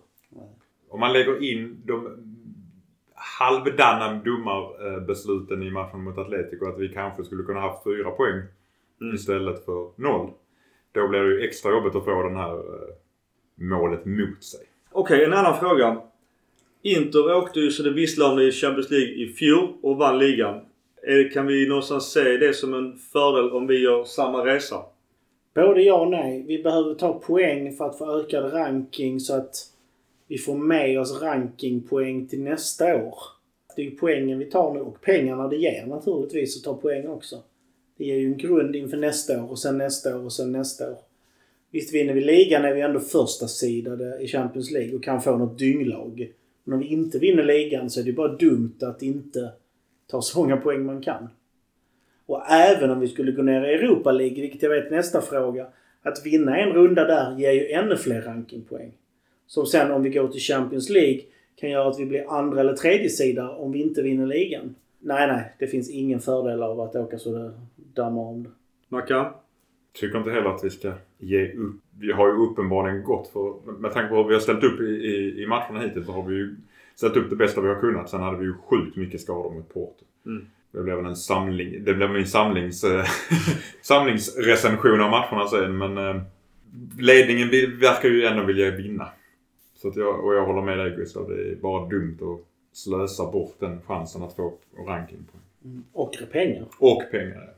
Om 0.89 1.00
man 1.00 1.13
lägger 1.13 1.43
in 1.43 1.82
de 1.86 2.17
halvdana 3.15 4.22
domarbesluten 4.26 5.63
i 5.63 5.72
matchen 5.72 6.04
mot 6.04 6.17
Atletico 6.17 6.65
att 6.65 6.80
vi 6.80 6.89
kanske 6.89 7.24
skulle 7.24 7.43
kunna 7.43 7.60
haft 7.60 7.84
fyra 7.84 8.12
poäng 8.12 8.41
Mm. 9.02 9.15
istället 9.15 9.65
för 9.65 10.02
noll. 10.02 10.30
Då 10.91 11.08
blir 11.08 11.19
det 11.19 11.30
ju 11.30 11.41
extra 11.48 11.72
jobbigt 11.72 11.96
att 11.96 12.06
få 12.06 12.24
den 12.24 12.36
här 12.36 12.54
eh, 12.54 12.96
målet 13.56 14.06
mot 14.06 14.43
sig. 14.43 14.60
Okej, 14.91 15.24
en 15.26 15.34
annan 15.34 15.60
fråga. 15.60 16.02
Inter 16.82 17.36
åkte 17.36 17.60
ju 17.60 17.72
så 17.72 17.84
det 17.84 17.89
visslade 17.93 18.32
om 18.32 18.38
det 18.38 18.48
i 18.48 18.52
Champions 18.52 18.89
League 18.89 19.13
i 19.13 19.28
fjol 19.34 19.74
och 19.82 19.98
vann 19.98 20.19
ligan. 20.19 20.62
Eh, 21.08 21.32
kan 21.34 21.48
vi 21.48 21.68
någonstans 21.68 22.12
se 22.12 22.38
det 22.38 22.54
som 22.54 22.74
en 22.74 22.98
fördel 22.98 23.52
om 23.52 23.68
vi 23.68 23.84
gör 23.84 24.04
samma 24.04 24.46
resa? 24.46 24.82
Både 25.56 25.82
ja 25.82 26.02
och 26.02 26.12
nej. 26.12 26.44
Vi 26.48 26.63
behöver 26.63 26.96
ta 26.96 27.20
poäng 27.20 27.76
för 27.76 27.86
att 27.86 27.98
få 27.98 28.20
ökad 28.20 28.54
ranking 28.54 29.20
så 29.20 29.34
att 29.36 29.56
vi 30.28 30.38
får 30.38 30.56
med 30.56 31.00
oss 31.00 31.22
rankingpoäng 31.22 32.28
till 32.28 32.42
nästa 32.42 32.96
år. 32.96 33.18
Det 33.76 33.82
är 33.82 33.86
ju 33.86 33.96
poängen 33.96 34.39
vi 34.39 34.46
tar 34.46 34.74
nu 34.74 34.80
och 34.80 35.02
pengarna 35.02 35.48
det 35.48 35.58
ger 35.58 35.86
naturligtvis 35.86 36.58
att 36.58 36.63
ta 36.63 36.82
poäng 36.82 37.08
också. 37.08 37.36
Det 37.98 38.06
ger 38.06 38.16
ju 38.16 38.26
en 38.26 38.38
grund 38.38 38.76
inför 38.76 38.98
nästa 38.98 39.44
år 39.44 39.50
och 39.50 39.60
sen 39.60 39.78
nästa 39.78 40.18
år 40.18 40.24
och 40.24 40.34
sen 40.34 40.52
nästa 40.52 40.92
år. 40.92 40.98
Visst 41.72 41.94
vinner 41.94 42.13
vi 42.13 42.22
ligan 42.22 42.66
är 42.66 42.74
vi 42.74 42.82
ändå 42.82 43.00
första 43.00 43.48
sidade 43.48 44.20
i 44.22 44.28
Champions 44.28 44.72
League 44.72 44.96
och 44.96 45.04
kan 45.04 45.22
få 45.22 45.38
något 45.38 45.60
dynglag. 45.60 46.32
Men 46.63 46.74
om 46.74 46.80
vi 46.80 46.86
inte 46.86 47.20
vinner 47.20 47.44
ligan 47.44 47.89
så 47.89 48.00
är 48.00 48.04
det 48.04 48.13
bara 48.13 48.36
dumt 48.36 48.78
att 48.82 49.02
inte 49.02 49.52
ta 50.08 50.22
så 50.22 50.39
många 50.39 50.58
poäng 50.58 50.86
man 50.86 51.02
kan. 51.02 51.30
Och 52.26 52.50
även 52.50 52.92
om 52.92 53.00
vi 53.00 53.08
skulle 53.08 53.32
gå 53.32 53.42
ner 53.42 53.66
i 53.66 53.74
Europa 53.74 54.12
League, 54.12 54.42
vilket 54.42 54.63
jag 54.63 54.70
vet 54.70 54.92
nästa 54.92 55.22
fråga. 55.22 55.68
Att 56.02 56.26
vinna 56.26 56.58
en 56.58 56.74
runda 56.74 57.06
där 57.06 57.38
ger 57.38 57.52
ju 57.52 57.68
ännu 57.68 57.98
fler 57.98 58.22
rankingpoäng. 58.22 58.92
Som 59.48 59.66
sen 59.66 59.92
om 59.92 60.04
vi 60.04 60.10
går 60.10 60.28
till 60.28 60.42
Champions 60.42 60.89
League 60.89 61.22
kan 61.56 61.70
göra 61.70 61.89
att 61.89 62.00
vi 62.00 62.06
blir 62.06 62.32
andra 62.39 62.60
eller 62.60 62.74
tredje 62.74 63.10
sida 63.10 63.50
om 63.50 63.72
vi 63.72 63.82
inte 63.82 64.02
vinner 64.02 64.26
ligan. 64.26 64.76
Nej, 65.00 65.28
nej. 65.28 65.54
Det 65.60 65.68
finns 65.68 65.89
ingen 65.89 66.20
fördel 66.20 66.63
av 66.63 66.82
att 66.82 66.96
åka 66.96 67.18
så 67.18 67.38
det 67.38 67.54
dammar 67.76 68.22
om 68.22 68.44
det. 68.44 68.50
Mackan? 68.88 69.34
Tycker 69.94 70.18
inte 70.18 70.32
heller 70.32 70.50
att 70.50 70.63
vi 70.63 70.70
ska 70.70 70.94
ge 71.18 71.52
upp. 71.52 71.76
Vi 72.00 72.12
har 72.12 72.28
ju 72.28 72.34
uppenbarligen 72.34 73.04
gått 73.04 73.28
för, 73.28 73.72
med 73.72 73.94
tanke 73.94 74.10
på 74.10 74.16
hur 74.16 74.24
vi 74.24 74.34
har 74.34 74.42
ställt 74.42 74.63
upp 74.63 74.80
i, 74.80 74.84
i, 74.84 75.44
i 75.44 75.48
matcherna 75.48 75.80
hittills 75.80 76.06
så 76.06 76.12
har 76.12 76.24
vi 76.24 76.36
ju 76.36 76.56
ställt 76.96 77.18
upp 77.18 77.30
det 77.30 77.36
bästa 77.36 77.62
vi 77.62 77.68
har 77.68 77.80
kunnat. 77.80 78.10
Sen 78.10 78.22
hade 78.22 78.38
vi 78.38 78.46
ju 78.46 78.54
sjukt 78.54 78.96
mycket 78.96 79.22
skador 79.22 79.54
mot 79.54 79.74
Porto. 79.74 80.06
Mm. 80.26 80.46
Det 80.72 80.84
blev 80.84 81.06
en 81.06 81.16
samling, 81.16 81.84
det 81.84 81.94
blev 81.94 82.10
min 82.10 82.28
samlings, 82.28 82.84
eh, 82.84 83.06
samlingsrecension 83.82 85.02
av 85.02 85.10
matcherna 85.10 85.48
sen 85.48 85.78
men 85.78 85.98
eh, 85.98 86.22
ledningen 87.00 87.50
verkar 87.80 88.10
ju 88.10 88.26
ändå 88.26 88.44
vilja 88.44 88.72
vinna. 88.72 89.08
Så 89.76 89.88
att 89.88 89.96
jag, 89.96 90.26
och 90.26 90.34
jag 90.34 90.46
håller 90.46 90.62
med 90.62 90.78
dig 90.78 90.96
Gustav, 90.96 91.30
det 91.30 91.52
är 91.52 91.56
bara 91.56 91.90
dumt 91.90 92.18
att 92.22 92.48
slösa 92.78 93.32
bort 93.32 93.56
den 93.60 93.82
chansen 93.82 94.24
att 94.24 94.36
få 94.36 94.54
ranking 94.88 95.26
på. 95.32 95.38
Och 95.94 96.18
pengar. 96.32 96.66
Och 96.80 97.04
pengar. 97.12 97.54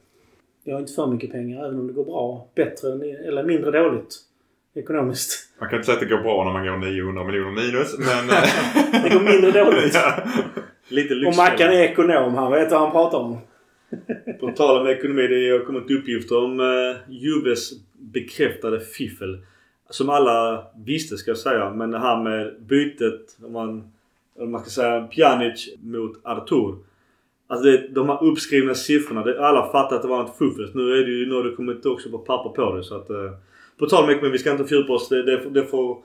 Vi 0.63 0.71
har 0.71 0.79
inte 0.79 0.93
för 0.93 1.07
mycket 1.07 1.31
pengar 1.31 1.65
även 1.65 1.79
om 1.79 1.87
det 1.87 1.93
går 1.93 2.05
bra. 2.05 2.47
Bättre 2.55 2.87
eller 3.27 3.43
mindre 3.43 3.71
dåligt. 3.71 4.15
Ekonomiskt. 4.75 5.49
Man 5.59 5.69
kan 5.69 5.77
inte 5.79 5.85
säga 5.85 5.93
att 5.93 6.09
det 6.09 6.15
går 6.15 6.23
bra 6.23 6.43
när 6.43 6.53
man 6.53 6.65
går 6.65 6.77
900 6.77 7.23
miljoner 7.23 7.51
minus 7.51 7.97
men... 7.97 8.29
eh, 8.29 9.03
Det 9.03 9.09
går 9.09 9.19
mindre 9.19 9.51
dåligt. 9.63 9.93
ja. 9.93 10.23
Lite 10.87 11.15
Och. 11.27 11.35
Mackan 11.37 11.69
är 11.69 11.81
ekonom. 11.81 12.35
Han 12.35 12.51
vet 12.51 12.71
vad 12.71 12.79
han 12.81 12.91
pratar 12.91 13.17
om. 13.17 13.37
På 14.39 14.51
tal 14.51 14.81
om 14.81 14.87
ekonomi. 14.87 15.27
Det 15.27 15.51
har 15.51 15.65
kommit 15.65 15.91
uppgifter 15.91 16.43
om 16.43 16.59
uh, 16.59 16.95
Juves 17.09 17.71
bekräftade 17.93 18.79
fiffel. 18.79 19.39
Som 19.89 20.09
alla 20.09 20.67
visste 20.85 21.17
ska 21.17 21.31
jag 21.31 21.37
säga. 21.37 21.73
Men 21.73 21.91
det 21.91 21.99
här 21.99 22.23
med 22.23 22.53
bytet. 22.59 23.37
Om 23.43 23.53
man, 23.53 23.91
om 24.39 24.51
man 24.51 24.61
ska 24.61 24.69
säga 24.69 25.01
Pjanic 25.01 25.69
mot 25.83 26.19
Artur. 26.23 26.75
Alltså 27.47 27.65
det, 27.65 27.87
de 27.87 28.09
här 28.09 28.23
uppskrivna 28.23 28.73
siffrorna. 28.73 29.23
Det, 29.23 29.47
alla 29.47 29.71
fattar 29.71 29.95
att 29.95 30.01
det 30.01 30.07
var 30.07 30.23
ett 30.23 30.37
fuffens. 30.37 30.73
Nu 30.73 30.81
är 30.91 31.05
det 31.05 31.11
ju 31.11 31.25
nu 31.25 31.35
har 31.35 31.43
det 31.43 31.55
kommit 31.55 31.85
också 31.85 32.09
på 32.09 32.17
papper 32.17 32.49
på 32.49 32.75
det. 32.75 32.83
Så 32.83 32.95
att, 32.95 33.09
uh, 33.09 33.31
på 33.79 33.85
tal 33.85 34.03
om 34.03 34.19
men 34.21 34.31
Vi 34.31 34.37
ska 34.37 34.51
inte 34.51 34.65
fördjupa 34.65 34.93
oss. 34.93 35.09
Det, 35.09 35.23
det, 35.23 35.49
det 35.49 35.65
får 35.65 35.97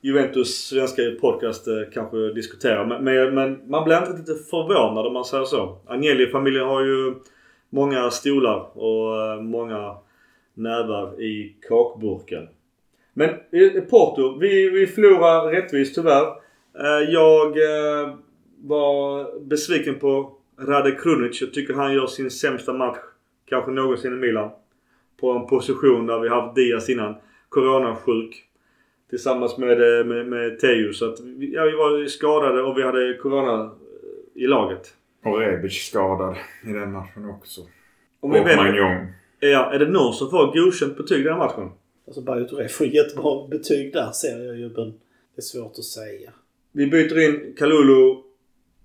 Juventus 0.00 0.66
svenska 0.66 1.02
podcast 1.20 1.68
eh, 1.68 1.74
kanske 1.94 2.16
diskutera. 2.16 2.86
Men, 2.86 3.04
men, 3.04 3.34
men 3.34 3.70
man 3.70 3.84
blir 3.84 3.98
inte 3.98 4.12
riktigt 4.12 4.50
förvånad 4.50 5.06
om 5.06 5.12
man 5.12 5.24
säger 5.24 5.44
så. 5.44 5.78
Agnelli-familjen 5.86 6.66
har 6.66 6.84
ju 6.84 7.14
många 7.70 8.10
stolar 8.10 8.78
och 8.78 9.22
eh, 9.22 9.40
många 9.40 9.96
nävar 10.54 11.22
i 11.22 11.56
kakburken. 11.68 12.48
Men 13.14 13.30
eh, 13.30 13.82
Porto, 13.90 14.38
vi, 14.38 14.70
vi 14.70 14.86
förlorar 14.86 15.50
rättvist 15.50 15.94
tyvärr. 15.94 16.26
Eh, 16.78 17.10
Jag 17.10 17.46
eh, 17.46 18.14
var 18.62 19.40
besviken 19.40 19.98
på 19.98 20.32
Rade 20.58 20.92
Krunic. 20.92 21.40
Jag 21.40 21.52
tycker 21.52 21.74
han 21.74 21.94
gör 21.94 22.06
sin 22.06 22.30
sämsta 22.30 22.72
match 22.72 22.98
kanske 23.46 23.70
någonsin 23.70 24.12
i 24.12 24.16
Milan. 24.16 24.50
På 25.24 25.30
en 25.30 25.46
position 25.46 26.06
där 26.06 26.20
vi 26.20 26.28
haft 26.28 26.54
Diaz 26.54 26.88
innan. 26.88 27.14
Coronasjuk. 27.48 28.44
Tillsammans 29.10 29.58
med, 29.58 29.98
eh, 30.00 30.06
med, 30.06 30.26
med 30.26 30.58
Teo. 30.58 30.92
Så 30.92 31.10
att 31.10 31.20
vi, 31.20 31.54
ja, 31.54 31.64
vi 31.64 31.72
var 31.72 32.06
skadade 32.06 32.62
och 32.62 32.78
vi 32.78 32.82
hade 32.82 33.14
Corona 33.14 33.64
eh, 33.64 34.42
i 34.42 34.46
laget. 34.46 34.94
Och 35.24 35.38
Rebic 35.38 35.72
skadad 35.72 36.36
i 36.64 36.72
den 36.72 36.92
matchen 36.92 37.30
också. 37.30 37.60
Om 38.20 38.32
och 38.32 38.46
Magnon. 38.56 39.06
Ja, 39.40 39.72
är 39.72 39.78
det 39.78 39.88
någon 39.88 40.12
som 40.12 40.30
får 40.30 40.64
godkänt 40.64 40.96
betyg 40.96 41.20
i 41.20 41.22
den 41.22 41.32
här 41.32 41.38
matchen? 41.38 41.70
Alltså 42.06 42.22
Bayo 42.22 42.44
Touré 42.44 42.68
får 42.68 42.86
jättebra 42.86 43.48
betyg 43.48 43.92
där 43.92 44.10
ser 44.10 44.44
jag 44.46 44.56
ju. 44.56 44.68
Men 44.68 44.90
det 45.34 45.36
är 45.36 45.42
svårt 45.42 45.78
att 45.78 45.84
säga. 45.84 46.30
Vi 46.72 46.86
byter 46.86 47.18
in 47.18 47.54
Kalulu, 47.58 48.14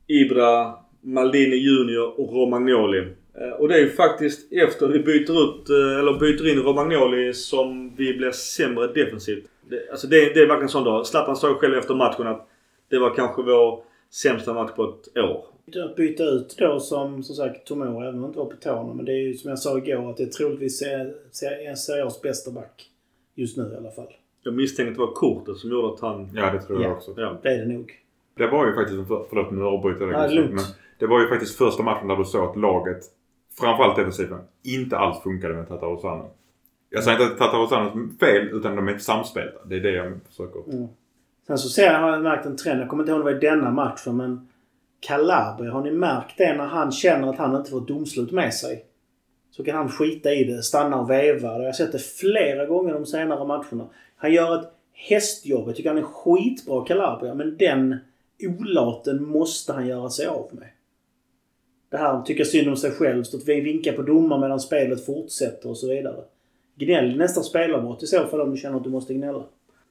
Ibra, 0.07 0.73
Maldini 1.01 1.55
Junior 1.55 2.19
och 2.19 2.33
Romagnoli. 2.33 3.07
Eh, 3.39 3.49
Och 3.51 3.67
det 3.67 3.75
är 3.75 3.79
ju 3.79 3.89
faktiskt 3.89 4.53
efter 4.53 4.87
vi 4.87 4.99
byter 4.99 5.43
ut, 5.43 5.69
eh, 5.69 5.99
eller 5.99 6.19
byter 6.19 6.47
in 6.51 6.59
Romagnoli 6.63 7.33
som 7.33 7.95
vi 7.95 8.13
blir 8.13 8.31
sämre 8.31 8.87
defensivt. 8.87 9.45
Det, 9.69 9.89
alltså 9.91 10.07
det, 10.07 10.33
det 10.33 10.39
är 10.41 10.47
verkligen 10.47 10.69
sån 10.69 10.83
dag. 10.83 11.05
Zlatan 11.07 11.35
sa 11.35 11.53
själv 11.53 11.77
efter 11.77 11.95
matchen 11.95 12.27
att 12.27 12.47
det 12.89 12.99
var 12.99 13.15
kanske 13.15 13.41
vår 13.41 13.83
sämsta 14.11 14.53
match 14.53 14.71
på 14.75 14.83
ett 14.83 15.17
år. 15.17 15.45
Att 15.85 15.95
byta 15.95 16.23
ut 16.23 16.55
då 16.57 16.79
som, 16.79 17.23
som 17.23 17.35
sagt 17.35 17.67
Tomori, 17.67 17.89
även 17.89 18.07
om 18.15 18.19
han 18.19 18.25
inte 18.29 18.39
var 18.39 18.45
på 18.45 18.55
tårna. 18.55 18.93
Men 18.93 19.05
det 19.05 19.11
är 19.11 19.27
ju 19.27 19.33
som 19.33 19.49
jag 19.49 19.59
sa 19.59 19.77
igår 19.77 20.09
att 20.09 20.17
det 20.17 20.23
är 20.23 20.27
troligtvis 20.27 20.81
en 20.81 21.13
seriös 21.31 22.21
bästa 22.21 22.51
back. 22.51 22.85
Just 23.35 23.57
nu 23.57 23.71
i 23.73 23.77
alla 23.77 23.91
fall. 23.91 24.07
Jag 24.43 24.53
misstänker 24.53 24.91
att 24.91 24.97
det 24.97 25.03
var 25.05 25.13
kortet 25.13 25.57
som 25.57 25.69
gjorde 25.71 25.93
att 25.93 25.99
han... 25.99 26.29
Ja, 26.35 26.51
det 26.51 26.61
tror 26.61 26.81
jag 26.81 26.91
Ja. 26.91 26.95
också. 26.95 27.13
Ja. 27.17 27.39
Det 27.43 27.49
är 27.49 27.57
det 27.65 27.73
nog. 27.73 27.91
Det 28.37 28.47
var 28.47 28.67
ju 28.67 28.73
faktiskt, 28.73 28.99
förlåt 29.29 29.51
nu 29.51 29.63
avbryter 29.63 30.01
jag 30.07 30.29
dig 30.29 30.35
Ja, 30.37 30.41
men 30.49 30.63
Det 30.99 31.07
var 31.07 31.21
ju 31.21 31.27
faktiskt 31.27 31.57
första 31.57 31.83
matchen 31.83 32.07
där 32.07 32.15
du 32.15 32.23
såg 32.25 32.49
att 32.49 32.57
laget, 32.57 32.97
framförallt 33.59 33.95
defensiven, 33.95 34.39
inte 34.63 34.97
alls 34.97 35.23
funkade 35.23 35.53
med 35.53 35.67
Tatarosano. 35.67 36.29
Jag 36.89 37.03
säger 37.03 37.21
inte 37.21 37.33
att 37.33 37.39
Tatarosanos 37.39 38.19
fel, 38.19 38.47
utan 38.47 38.75
de 38.75 38.87
är 38.87 38.91
inte 38.91 39.03
samspelta. 39.03 39.59
Det 39.65 39.75
är 39.75 39.79
det 39.79 39.91
jag 39.91 40.19
försöker... 40.27 40.73
Mm. 40.73 40.87
Sen 41.47 41.57
så 41.57 41.69
ser 41.69 41.85
jag, 41.85 41.99
har 41.99 42.11
jag 42.11 42.21
märkt 42.21 42.45
en 42.45 42.57
trend. 42.57 42.81
Jag 42.81 42.89
kommer 42.89 43.03
inte 43.03 43.11
ihåg 43.11 43.19
om 43.19 43.25
det 43.25 43.33
var 43.33 43.37
i 43.37 43.47
denna 43.49 43.71
matchen 43.71 44.17
men 44.17 44.49
Calabria, 44.99 45.71
har 45.71 45.83
ni 45.83 45.91
märkt 45.91 46.37
det 46.37 46.53
när 46.53 46.65
han 46.65 46.91
känner 46.91 47.29
att 47.29 47.37
han 47.37 47.55
inte 47.55 47.69
får 47.69 47.81
ett 47.81 47.87
domslut 47.87 48.31
med 48.31 48.53
sig? 48.53 48.85
Så 49.51 49.63
kan 49.63 49.75
han 49.75 49.89
skita 49.89 50.33
i 50.33 50.43
det, 50.43 50.63
stanna 50.63 50.99
och 50.99 51.09
veva. 51.09 51.57
Jag 51.57 51.65
har 51.65 51.71
sett 51.71 51.91
det 51.91 51.99
flera 51.99 52.65
gånger 52.65 52.93
de 52.93 53.05
senare 53.05 53.47
matcherna. 53.47 53.89
Han 54.15 54.33
gör 54.33 54.59
ett 54.59 54.71
hästjobb. 54.93 55.67
Jag 55.67 55.75
tycker 55.75 55.89
han 55.89 55.97
är 55.97 56.03
skitbra 56.03 56.85
Calabria. 56.85 57.33
Men 57.33 57.57
den 57.57 57.97
olaten 58.39 59.23
måste 59.23 59.73
han 59.73 59.87
göra 59.87 60.09
sig 60.09 60.27
av 60.27 60.49
med. 60.51 60.69
Det 61.91 61.97
här 61.97 62.13
att 62.13 62.25
tycka 62.25 62.45
synd 62.45 62.69
om 62.69 62.75
sig 62.75 62.91
själv, 62.91 63.23
stå 63.23 63.37
och 63.37 63.47
vinka 63.47 63.93
på 63.93 64.01
domar 64.01 64.39
medan 64.39 64.59
spelet 64.59 65.05
fortsätter 65.05 65.69
och 65.69 65.77
så 65.77 65.89
vidare. 65.89 66.23
Gnäll 66.75 67.17
nästa 67.17 67.41
spelarbrott 67.41 68.03
i 68.03 68.07
så 68.07 68.27
fall 68.27 68.41
om 68.41 68.51
du 68.51 68.57
känner 68.57 68.77
att 68.77 68.83
du 68.83 68.89
måste 68.89 69.13
gnälla. 69.13 69.43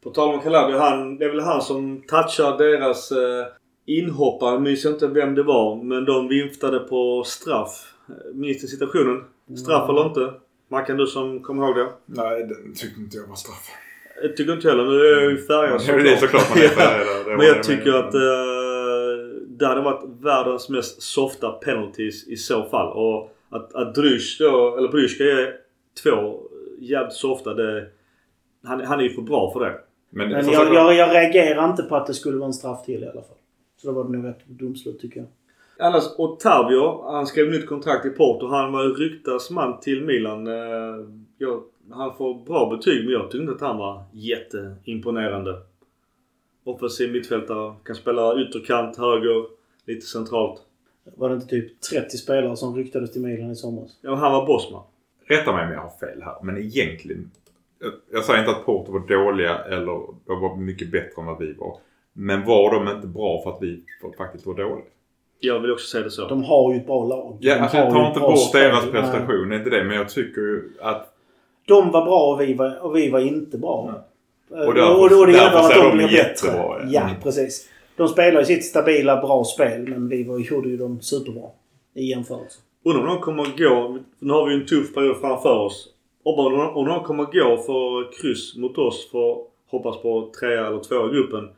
På 0.03 0.11
tal 0.11 0.35
om 0.35 0.41
Calabria, 0.41 0.79
han, 0.79 1.19
det 1.19 1.25
är 1.25 1.29
väl 1.29 1.41
han 1.41 1.63
som 1.63 2.03
touchar 2.09 2.59
deras 2.59 3.13
eh, 3.13 3.47
inhoppare. 3.87 4.53
Jag 4.53 4.63
minns 4.63 4.85
inte 4.85 5.07
vem 5.07 5.35
det 5.35 5.43
var. 5.43 5.83
Men 5.83 6.05
de 6.05 6.29
viftade 6.29 6.79
på 6.79 7.23
straff. 7.27 7.95
Minns 8.35 8.61
du 8.61 8.67
situationen? 8.67 9.25
Straff 9.57 9.91
eller 9.91 10.07
inte? 10.07 10.33
Mackan, 10.69 10.97
du 10.97 11.07
som 11.07 11.43
kommer 11.43 11.67
ihåg 11.67 11.77
det? 11.77 11.89
Nej, 12.07 12.45
det 12.45 12.75
tyckte 12.81 13.01
inte 13.01 13.17
jag 13.17 13.27
var 13.27 13.37
straff. 13.37 13.71
Jag 14.23 14.37
tycker 14.37 14.53
inte 14.53 14.69
heller. 14.69 14.85
Nu 14.85 15.01
är 15.01 15.23
jag 15.23 15.31
ju 15.31 15.39
färgad 15.47 15.81
Ja, 15.87 15.97
det 15.97 16.13
är 16.13 16.17
såklart 16.17 16.51
man 16.51 16.59
är 16.59 16.69
färgad. 16.69 17.27
Men 17.39 17.47
jag 17.47 17.63
tycker 17.63 17.93
att 17.93 18.15
eh, 18.15 18.21
det 19.59 19.67
hade 19.67 19.81
varit 19.81 20.05
världens 20.21 20.69
mest 20.69 21.03
softa 21.03 21.51
penalties 21.51 22.29
i 22.29 22.37
så 22.37 22.65
fall. 22.65 22.93
Och 22.93 23.35
att, 23.51 23.75
att 23.75 23.95
Drysch 23.95 24.37
då, 24.41 24.77
eller 24.79 24.89
Bryska 24.89 25.25
är 25.25 25.55
två 26.03 26.41
jävligt 26.79 27.15
softa. 27.15 27.55
Det, 27.55 27.87
han, 28.65 28.81
han 28.81 28.99
är 29.01 29.05
ju 29.05 29.11
för 29.11 29.23
bra 29.23 29.53
för 29.53 29.61
det. 29.61 29.81
Men, 30.11 30.31
Men 30.31 30.49
jag, 30.53 30.75
jag, 30.75 30.95
jag 30.95 31.15
reagerar 31.15 31.71
inte 31.71 31.83
på 31.83 31.97
att 31.97 32.07
det 32.07 32.15
skulle 32.15 32.37
vara 32.37 32.47
en 32.47 32.53
straff 32.53 32.85
till 32.85 33.03
i 33.03 33.07
alla 33.07 33.23
fall. 33.23 33.37
Så 33.77 33.87
då 33.87 33.93
var 33.93 34.05
det 34.05 34.11
nog 34.11 34.27
rätt 34.27 34.47
domslut 34.47 35.01
tycker 35.01 35.21
jag. 35.21 35.29
Annars 35.81 36.05
Otavio, 36.19 37.03
han 37.11 37.27
skrev 37.27 37.51
nytt 37.51 37.67
kontrakt 37.67 38.07
i 38.07 38.11
Porto. 38.11 38.47
Han 38.47 38.73
var 38.73 38.85
ryktas 38.85 39.51
man 39.51 39.81
till 39.81 40.05
Milan. 40.05 40.47
Eh, 40.47 41.05
ja, 41.39 41.65
han 41.91 42.17
får 42.17 42.45
bra 42.45 42.71
betyg 42.77 43.05
men 43.05 43.13
jag 43.13 43.23
tyckte 43.23 43.39
inte 43.39 43.53
att 43.53 43.61
han 43.61 43.79
var 43.79 44.03
jätteimponerande. 44.13 45.63
Offensiv 46.69 47.13
mittfältare. 47.13 47.75
Kan 47.85 47.97
spela 47.97 48.41
ytterkant, 48.41 48.97
höger, 48.97 49.47
lite 49.87 50.07
centralt. 50.07 50.63
Var 51.17 51.29
det 51.29 51.35
inte 51.35 51.47
typ 51.47 51.81
30 51.81 52.17
spelare 52.17 52.57
som 52.57 52.77
ryktades 52.77 53.13
till 53.13 53.23
Milan 53.23 53.51
i 53.51 53.57
somras? 53.57 53.99
Ja, 54.03 54.15
han 54.15 54.33
var 54.33 54.47
bossman. 54.47 54.83
Rätta 55.27 55.53
mig 55.53 55.67
om 55.67 55.73
jag 55.73 55.81
har 55.81 55.99
fel 56.01 56.23
här, 56.23 56.35
men 56.43 56.59
egentligen. 56.59 57.31
Jag, 57.81 57.93
jag 58.13 58.25
säger 58.25 58.41
inte 58.41 58.51
att 58.51 58.65
Porto 58.65 58.93
var 58.93 59.01
dåliga 59.01 59.59
eller 59.59 60.01
de 60.27 60.41
var 60.41 60.57
mycket 60.57 60.93
bättre 60.93 61.23
än 61.23 61.27
vad 61.27 61.39
vi 61.39 61.53
var. 61.53 61.77
Men 62.13 62.45
var 62.45 62.75
de 62.75 62.97
inte 62.97 63.07
bra 63.07 63.43
för 63.43 63.51
att 63.51 63.63
vi 63.63 63.83
faktiskt 64.19 64.47
var 64.47 64.55
dåliga? 64.55 64.87
Jag 65.41 65.61
vill 65.61 65.73
också 65.73 65.87
säga 65.87 66.05
det 66.05 66.11
så. 66.11 66.29
De 66.29 66.45
har 66.45 66.73
ju 66.73 66.79
ett 66.81 66.87
bra 66.87 67.05
lag. 67.05 67.37
Ja, 67.41 67.59
alltså 67.59 67.77
jag 67.77 67.91
tar 67.91 68.09
inte 68.09 68.21
bort 68.21 68.49
spel. 68.49 68.61
deras 68.61 68.83
Nej. 68.83 68.93
prestation, 68.93 69.49
det 69.49 69.55
är 69.55 69.59
inte 69.59 69.71
det. 69.71 69.85
Men 69.85 69.97
jag 69.97 70.09
tycker 70.09 70.41
ju 70.41 70.73
att... 70.81 71.15
De 71.67 71.91
var 71.91 72.05
bra 72.05 72.33
och 72.33 72.41
vi 72.41 72.55
var, 72.55 72.85
och 72.85 72.97
vi 72.97 73.11
var 73.11 73.21
inte 73.21 73.59
bra. 73.59 73.89
Eh, 73.89 74.03
Och 74.51 74.75
därför- 74.75 74.95
och, 74.97 75.21
och 75.21 75.27
det 75.27 75.33
innebär 75.33 75.55
att 75.57 75.75
de 75.75 75.83
de 75.91 75.97
blir 75.97 76.13
jättebra, 76.13 76.79
bättre. 76.79 76.91
ja. 76.93 77.03
Mm. 77.03 77.21
precis. 77.23 77.69
De 77.97 78.09
spelar 78.09 78.41
ju 78.41 78.47
sitt 78.47 78.65
stabila, 78.65 79.21
bra 79.21 79.45
spel 79.45 79.87
men 79.89 80.09
vi 80.09 80.25
var, 80.25 80.39
gjorde 80.39 80.69
ju 80.69 80.77
dem 80.77 81.01
superbra. 81.01 81.49
I 81.95 82.05
jämförelse. 82.11 82.59
Undrar 82.85 83.03
om 83.03 83.07
de 83.09 83.21
kommer 83.21 83.45
gå... 83.59 83.99
Nu 84.19 84.33
har 84.33 84.47
vi 84.47 84.55
ju 84.55 84.61
en 84.61 84.67
tuff 84.67 84.95
period 84.95 85.17
framför 85.21 85.59
oss. 85.59 85.89
Om 86.23 86.53
de, 86.53 86.61
om 86.77 86.87
de 86.87 87.03
kommer 87.05 87.25
gå 87.25 87.57
för 87.63 88.13
kryss 88.23 88.57
mot 88.57 88.79
oss 88.79 89.09
för 89.11 89.33
att 89.33 89.39
hoppas 89.71 90.03
på 90.03 90.33
trea 90.41 90.67
eller 90.67 90.81
två 90.81 91.09
i 91.09 91.13
gruppen. 91.13 91.49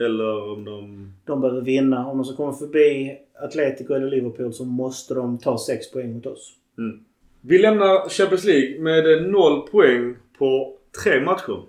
Eller 0.00 0.52
om 0.52 0.64
de... 0.64 1.12
De 1.26 1.40
behöver 1.40 1.60
vinna. 1.62 2.06
Om 2.06 2.18
de 2.18 2.24
ska 2.24 2.36
komma 2.36 2.52
förbi 2.52 3.16
Atletico 3.42 3.94
eller 3.94 4.10
Liverpool 4.10 4.52
så 4.52 4.64
måste 4.64 5.14
de 5.14 5.38
ta 5.38 5.58
6 5.58 5.90
poäng 5.92 6.14
mot 6.14 6.26
oss. 6.26 6.52
Mm. 6.78 7.00
Vi 7.40 7.58
lämnar 7.58 8.08
Champions 8.08 8.44
League 8.44 8.80
med 8.80 9.30
noll 9.30 9.60
poäng 9.68 10.16
på 10.38 10.72
tre 11.04 11.20
matcher. 11.20 11.62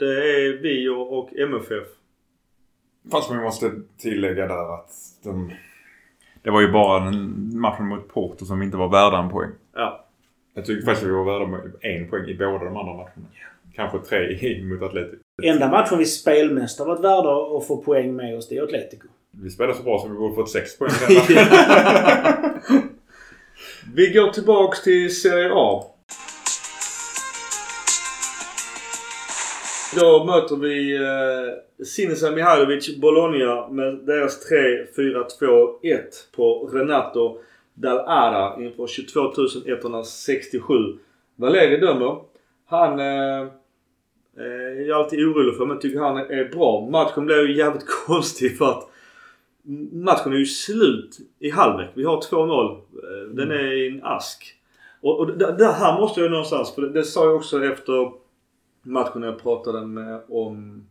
Det 0.00 0.06
är 0.06 0.62
vi 0.62 0.88
och, 0.88 1.18
och 1.18 1.36
MFF. 1.36 1.86
Fast 3.10 3.30
vi 3.30 3.34
måste 3.34 3.72
tillägga 3.98 4.46
där 4.46 4.74
att 4.74 4.90
de, 5.22 5.52
det 6.42 6.50
var 6.50 6.60
ju 6.60 6.72
bara 6.72 7.04
den 7.04 7.50
matchen 7.60 7.86
mot 7.86 8.08
Porto 8.08 8.44
som 8.44 8.62
inte 8.62 8.76
var 8.76 8.88
värda 8.88 9.18
en 9.18 9.30
poäng. 9.30 9.50
Ja. 9.74 10.06
Jag 10.54 10.64
tycker 10.64 10.84
faktiskt 10.84 11.02
att 11.02 11.08
vi 11.08 11.14
var 11.14 11.24
värda 11.24 11.62
en 11.80 12.10
poäng 12.10 12.28
i 12.28 12.34
båda 12.34 12.64
de 12.64 12.76
andra 12.76 12.94
matcherna. 12.94 13.26
Kanske 13.74 13.98
tre 13.98 14.62
mot 14.64 14.82
Atletico. 14.82 15.22
Enda 15.42 15.68
matchen 15.68 15.98
vi 15.98 16.04
spelmästare 16.04 16.88
varit 16.88 17.00
värda 17.00 17.56
att 17.56 17.66
få 17.66 17.76
poäng 17.76 18.16
med 18.16 18.36
oss, 18.36 18.48
det 18.48 18.56
är 18.56 18.62
Atletico. 18.62 19.08
Vi 19.30 19.50
spelade 19.50 19.78
så 19.78 19.82
bra 19.82 19.98
så 19.98 20.08
vi 20.08 20.14
borde 20.14 20.34
fått 20.34 20.50
sex 20.50 20.78
poäng. 20.78 20.92
Vi 23.94 24.12
går 24.12 24.32
tillbaks 24.32 24.82
till 24.82 25.20
Serie 25.20 25.50
A. 25.52 25.84
Då 29.96 30.24
möter 30.24 30.56
vi 30.56 30.96
eh, 30.96 31.84
Sinisa 31.84 32.30
Mihailovic 32.30 32.96
Bologna 32.96 33.68
med 33.68 33.94
deras 33.94 34.50
3-4-2-1 34.96 36.00
på 36.36 36.70
Renato 36.72 37.38
Dal'Ara 37.74 38.64
inför 38.64 38.86
22 38.86 39.32
167. 39.66 40.74
Valeri 41.36 41.76
dömer. 41.76 42.16
Han 42.66 43.00
eh, 43.00 43.40
eh, 44.38 44.80
jag 44.86 44.88
är 44.88 44.94
alltid 44.94 45.26
orolig 45.26 45.56
för 45.56 45.66
men 45.66 45.78
tycker 45.78 45.98
han 45.98 46.16
är 46.16 46.48
bra. 46.54 46.88
Matchen 46.90 47.26
blev 47.26 47.38
ju 47.38 47.56
jävligt 47.56 47.86
konstig 48.06 48.58
för 48.58 48.70
att 48.70 48.90
matchen 49.92 50.32
är 50.32 50.36
ju 50.36 50.46
slut 50.46 51.18
i 51.38 51.50
halvlek. 51.50 51.90
Vi 51.94 52.04
har 52.04 52.20
2-0. 52.20 52.70
Eh, 52.72 53.34
Den 53.34 53.50
är 53.50 53.72
i 53.72 53.88
en 53.88 54.04
ask. 54.04 54.54
Och, 55.00 55.18
och 55.18 55.26
det, 55.26 55.54
det 55.58 55.72
här 55.72 56.00
måste 56.00 56.20
jag 56.20 56.30
någonstans, 56.30 56.74
för 56.74 56.82
det, 56.82 56.88
det 56.88 57.04
sa 57.04 57.24
jag 57.24 57.36
också 57.36 57.64
efter 57.64 58.20
matchen 58.82 59.22
jag 59.22 59.42
pratade 59.42 59.86
med 59.86 60.20
om 60.28 60.86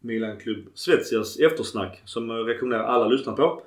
Milan 0.00 0.36
Klubb 0.36 0.66
Svetsias 0.74 1.38
eftersnack 1.38 2.02
som 2.04 2.30
jag 2.30 2.48
rekommenderar 2.48 2.84
alla 2.84 3.04
att 3.04 3.12
lyssna 3.12 3.32
på. 3.32 3.62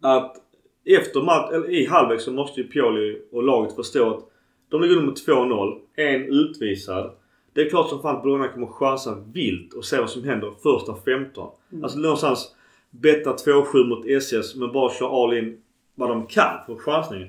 Att 0.00 0.36
efter 0.84 1.22
match, 1.22 1.52
eller 1.52 1.70
i 1.70 1.86
halvlek 1.86 2.20
så 2.20 2.32
måste 2.32 2.60
ju 2.60 2.68
Pioli 2.68 3.22
och 3.32 3.42
laget 3.42 3.76
förstå 3.76 4.10
att 4.10 4.24
de 4.68 4.80
ligger 4.80 4.96
under 4.96 5.06
med 5.06 5.16
2-0. 5.16 5.78
En 5.94 6.22
utvisad. 6.22 7.10
Det 7.52 7.60
är 7.60 7.70
klart 7.70 7.88
som 7.88 8.02
fan 8.02 8.16
att 8.16 8.22
Bologna 8.22 8.48
kommer 8.48 8.66
chansa 8.66 9.24
vilt 9.32 9.74
och 9.74 9.84
se 9.84 10.00
vad 10.00 10.10
som 10.10 10.24
händer 10.24 10.52
första 10.62 10.96
15. 11.04 11.50
Alltså 11.82 11.98
någonstans 11.98 12.54
betta 12.90 13.32
2-7 13.32 13.88
mot 13.88 14.06
SS 14.06 14.56
men 14.56 14.72
bara 14.72 14.92
köra 14.92 15.24
all 15.24 15.38
in 15.38 15.62
vad 15.94 16.08
de 16.08 16.26
kan 16.26 16.64
för 16.66 16.74
chansningen. 16.76 17.28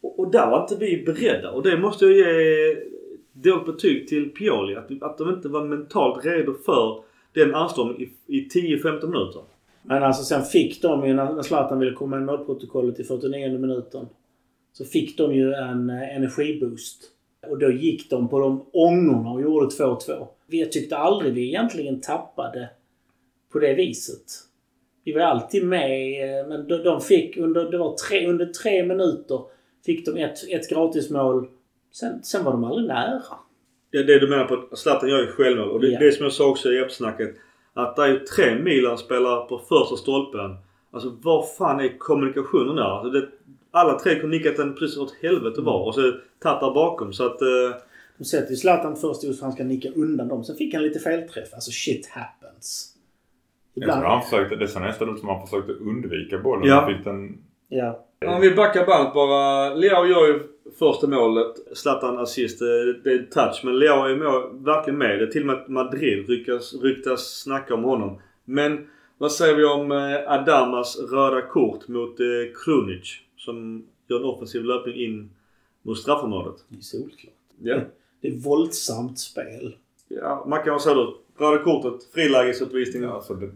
Och, 0.00 0.20
och 0.20 0.30
där 0.30 0.50
var 0.50 0.62
inte 0.62 0.76
vi 0.76 1.02
beredda 1.06 1.50
och 1.50 1.62
det 1.62 1.78
måste 1.78 2.06
jag 2.06 2.14
ge 2.14 2.76
dåligt 3.42 3.66
betyg 3.66 4.08
till 4.08 4.30
Pioli. 4.30 4.76
Att, 4.76 5.02
att 5.02 5.18
de 5.18 5.34
inte 5.34 5.48
var 5.48 5.64
mentalt 5.64 6.24
redo 6.24 6.54
för 6.54 7.02
den 7.32 7.54
anstormningen 7.54 8.10
i, 8.26 8.36
i 8.36 8.48
10-15 8.48 9.06
minuter. 9.06 9.42
Men 9.82 10.02
alltså 10.02 10.24
sen 10.24 10.42
fick 10.42 10.82
de 10.82 11.06
ju 11.06 11.14
när 11.14 11.42
Zlatan 11.42 11.78
ville 11.78 11.92
komma 11.92 12.16
i 12.16 12.20
målprotokollet 12.20 13.00
i 13.00 13.04
49 13.04 13.58
minuten. 13.58 14.06
Så 14.72 14.84
fick 14.84 15.18
de 15.18 15.34
ju 15.34 15.52
en 15.52 15.90
eh, 15.90 16.16
energiboost. 16.16 17.04
Och 17.48 17.58
då 17.58 17.70
gick 17.70 18.10
de 18.10 18.28
på 18.28 18.38
de 18.38 18.66
ångorna 18.72 19.30
och 19.30 19.42
gjorde 19.42 19.66
2-2. 19.66 20.26
Vi 20.46 20.66
tyckte 20.66 20.96
aldrig 20.96 21.34
vi 21.34 21.48
egentligen 21.48 22.00
tappade 22.00 22.68
på 23.52 23.58
det 23.58 23.74
viset. 23.74 24.24
Vi 25.04 25.12
var 25.12 25.20
alltid 25.20 25.66
med, 25.66 25.90
eh, 26.40 26.48
men 26.48 26.68
de, 26.68 26.76
de 26.76 27.00
fick 27.00 27.36
under, 27.36 27.70
det 27.70 27.78
var 27.78 27.96
tre, 28.08 28.26
under 28.26 28.46
tre 28.46 28.86
minuter 28.86 29.40
fick 29.86 30.06
de 30.06 30.16
ett, 30.16 30.38
ett 30.50 30.68
gratismål. 30.68 31.48
Sen, 31.92 32.22
sen 32.22 32.44
var 32.44 32.52
de 32.52 32.64
aldrig 32.64 32.88
nära. 32.88 33.22
Det 33.92 33.98
är 33.98 34.04
det 34.04 34.18
du 34.18 34.28
menar 34.28 34.44
på 34.44 34.54
att 34.54 34.78
Zlatan 34.78 35.08
gör 35.08 35.18
ju 35.20 35.26
självmål. 35.26 35.68
Och 35.70 35.80
det, 35.80 35.86
Ja. 35.88 35.98
det 36.00 36.12
som 36.12 36.24
jag 36.24 36.32
sa 36.32 36.48
också 36.48 36.72
i 36.72 36.78
eftersnacket. 36.78 37.36
Att 37.74 37.96
det 37.96 38.02
är 38.02 38.08
ju 38.08 38.18
tre 38.18 38.54
Milan-spelare 38.62 39.48
på 39.48 39.58
första 39.68 39.96
stolpen. 39.96 40.56
Alltså 40.90 41.16
vad 41.22 41.54
fan 41.56 41.80
är 41.80 41.98
kommunikationen 41.98 42.76
där? 42.76 42.82
Alltså 42.82 43.10
det, 43.10 43.28
alla 43.70 43.98
tre 43.98 44.14
kunde 44.20 44.36
nickat 44.36 44.56
den 44.56 44.74
precis 44.74 44.98
åt 44.98 45.14
helvete 45.22 45.60
var. 45.60 45.86
Och 45.86 45.94
så 45.94 46.12
Tatar 46.42 46.74
bakom. 46.74 47.12
Så 47.12 47.26
att... 47.26 47.42
Eh, 47.42 47.48
De 48.18 48.24
sätter 48.24 48.50
ju 48.50 48.56
Zlatan 48.56 48.96
först 48.96 49.24
just 49.24 49.38
för 49.38 49.46
han 49.46 49.52
ska 49.52 49.64
nicka 49.64 49.88
undan 49.96 50.28
dem. 50.28 50.44
Sen 50.44 50.56
fick 50.56 50.74
han 50.74 50.82
lite 50.82 50.98
felträff. 50.98 51.54
Alltså 51.54 51.70
shit 51.70 52.06
happens. 52.08 52.94
Jag 53.74 53.92
tror 53.92 54.04
han 54.04 54.22
försökte, 54.22 54.56
det 54.56 54.68
såg 54.68 54.82
nästan 54.82 55.10
ut 55.14 55.18
som 55.20 55.28
han 55.28 55.46
försökte 55.46 55.72
undvika 55.72 56.38
bollen. 56.38 56.68
Ja. 56.68 56.74
Han 56.80 56.94
fick 56.94 57.04
den... 57.04 57.38
Ja. 57.68 58.06
Om 58.26 58.40
vi 58.40 58.50
backar 58.54 58.86
bandet 58.86 59.14
bara. 59.14 59.74
Leao 59.74 60.06
gör 60.06 60.26
ju 60.26 60.40
första 60.78 61.06
målet. 61.06 61.56
Zlatan 61.72 62.18
assist. 62.18 62.62
eh, 62.62 62.66
Det 63.04 63.12
är 63.12 63.22
touch. 63.30 63.60
Men 63.64 63.78
Leao 63.78 64.04
är 64.04 64.16
mål, 64.16 64.64
verkligen 64.64 64.98
med. 64.98 65.18
Det 65.18 65.24
är 65.24 65.30
till 65.30 65.40
och 65.42 65.46
med 65.46 65.56
att 65.56 65.68
Madrid 65.68 66.28
ryktas, 66.28 66.74
ryktas 66.82 67.40
snacka 67.42 67.74
om 67.74 67.84
honom. 67.84 68.18
Men 68.44 68.86
vad 69.18 69.32
säger 69.32 69.54
vi 69.56 69.64
om 69.64 69.92
eh, 69.92 70.32
Adamas 70.32 70.98
röda 71.12 71.40
kort 71.42 71.88
mot 71.88 72.20
eh, 72.20 72.26
Krunic? 72.64 73.18
Som 73.36 73.86
gör 74.08 74.18
en 74.18 74.24
offensiv 74.24 74.64
löpning 74.64 74.94
in 74.94 75.30
mot 75.82 75.98
straffområdet. 75.98 76.64
Det 76.68 76.76
är 76.78 76.80
solklart. 76.82 77.34
Ja. 77.62 77.78
Det 78.20 78.28
är 78.28 78.36
våldsamt 78.36 79.18
spel. 79.18 79.76
ja 80.08 80.44
Mackan, 80.48 80.72
vad 80.72 80.82
säger 80.82 80.96
du? 80.96 81.14
Röda 81.38 81.58
kortet, 81.62 82.04
frilägesutvisning. 82.14 83.02
Ja, 83.02 83.10
alltså 83.14 83.34
det, 83.34 83.50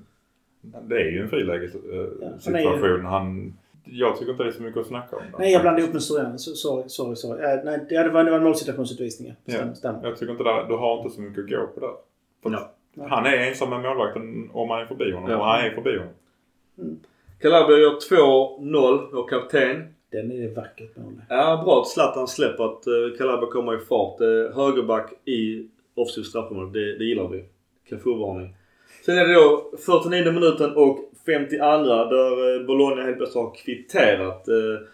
det 0.89 0.97
är 1.03 1.11
ju 1.11 1.21
en 1.23 1.29
frilägessituation. 1.29 3.01
Ja, 3.03 3.09
han, 3.09 3.55
jag 3.85 4.18
tycker 4.18 4.32
inte 4.32 4.43
det 4.45 4.49
är 4.49 4.53
så 4.53 4.62
mycket 4.62 4.80
att 4.80 4.87
snacka 4.87 5.16
om. 5.16 5.22
där. 5.32 5.39
Nej, 5.39 5.53
jag 5.53 5.62
blandade 5.62 5.82
ihop 5.82 5.93
med. 5.93 6.03
Så- 6.03 6.55
Sorry, 6.55 6.89
sorry, 6.89 7.16
sorry. 7.16 7.43
Eh, 7.45 7.61
nej, 7.64 7.87
det 7.89 8.09
var, 8.09 8.24
det 8.24 8.30
var 8.30 8.39
en 8.39 8.45
målsituationsutvisning. 8.45 9.35
ja. 9.45 9.53
Stämmer, 9.53 9.68
Ja. 9.70 9.74
stämmer. 9.74 10.01
Jag 10.09 10.18
tycker 10.18 10.32
inte 10.32 10.45
det, 10.45 10.66
du 10.68 10.74
har 10.74 10.99
inte 11.03 11.14
så 11.14 11.20
mycket 11.20 11.45
att 11.45 11.51
gå 11.51 11.66
på 11.66 11.80
där. 11.80 12.59
Nej. 12.95 13.07
Han 13.11 13.26
är 13.26 13.37
ensam 13.37 13.70
med 13.70 13.80
målvakten 13.82 14.51
om 14.53 14.68
man 14.68 14.80
är 14.80 14.87
förbi 14.87 15.12
honom. 15.12 15.30
Ja. 15.30 15.37
Och 15.39 15.45
han 15.45 15.64
är 15.64 15.70
förbi 15.70 15.99
honom. 15.99 16.12
Calabria 17.41 17.78
gör 17.78 17.91
2-0 18.01 19.12
och 19.14 19.30
kapten. 19.30 19.95
Den 20.11 20.32
är 20.32 20.55
vackert 20.55 20.97
mål. 20.97 21.12
Ja, 21.28 21.62
bra 21.64 21.80
att 21.80 21.89
Zlatan 21.89 22.28
släpper 22.28 22.64
att 22.64 22.87
uh, 22.87 23.16
Calabria 23.18 23.51
kommer 23.51 23.74
i 23.74 23.78
fart. 23.78 24.20
Uh, 24.20 24.57
högerback 24.57 25.12
i 25.24 25.68
offensiv 25.95 26.22
straffområde. 26.22 26.80
Det, 26.80 26.99
det 26.99 27.05
gillar 27.05 27.28
vi. 27.28 27.45
Cafu-varning. 27.91 28.57
Sen 29.07 29.18
är 29.18 29.26
det 29.28 29.35
då 29.35 29.70
49 29.87 30.32
minuten 30.32 30.76
och 30.76 30.99
52 31.27 31.57
där 31.85 32.61
uh, 32.61 32.66
Bologna 32.66 33.03
helt 33.03 33.16
plötsligt 33.16 33.45
har 33.45 33.55
kvitterat. 33.55 34.49
Uh, 34.49 34.87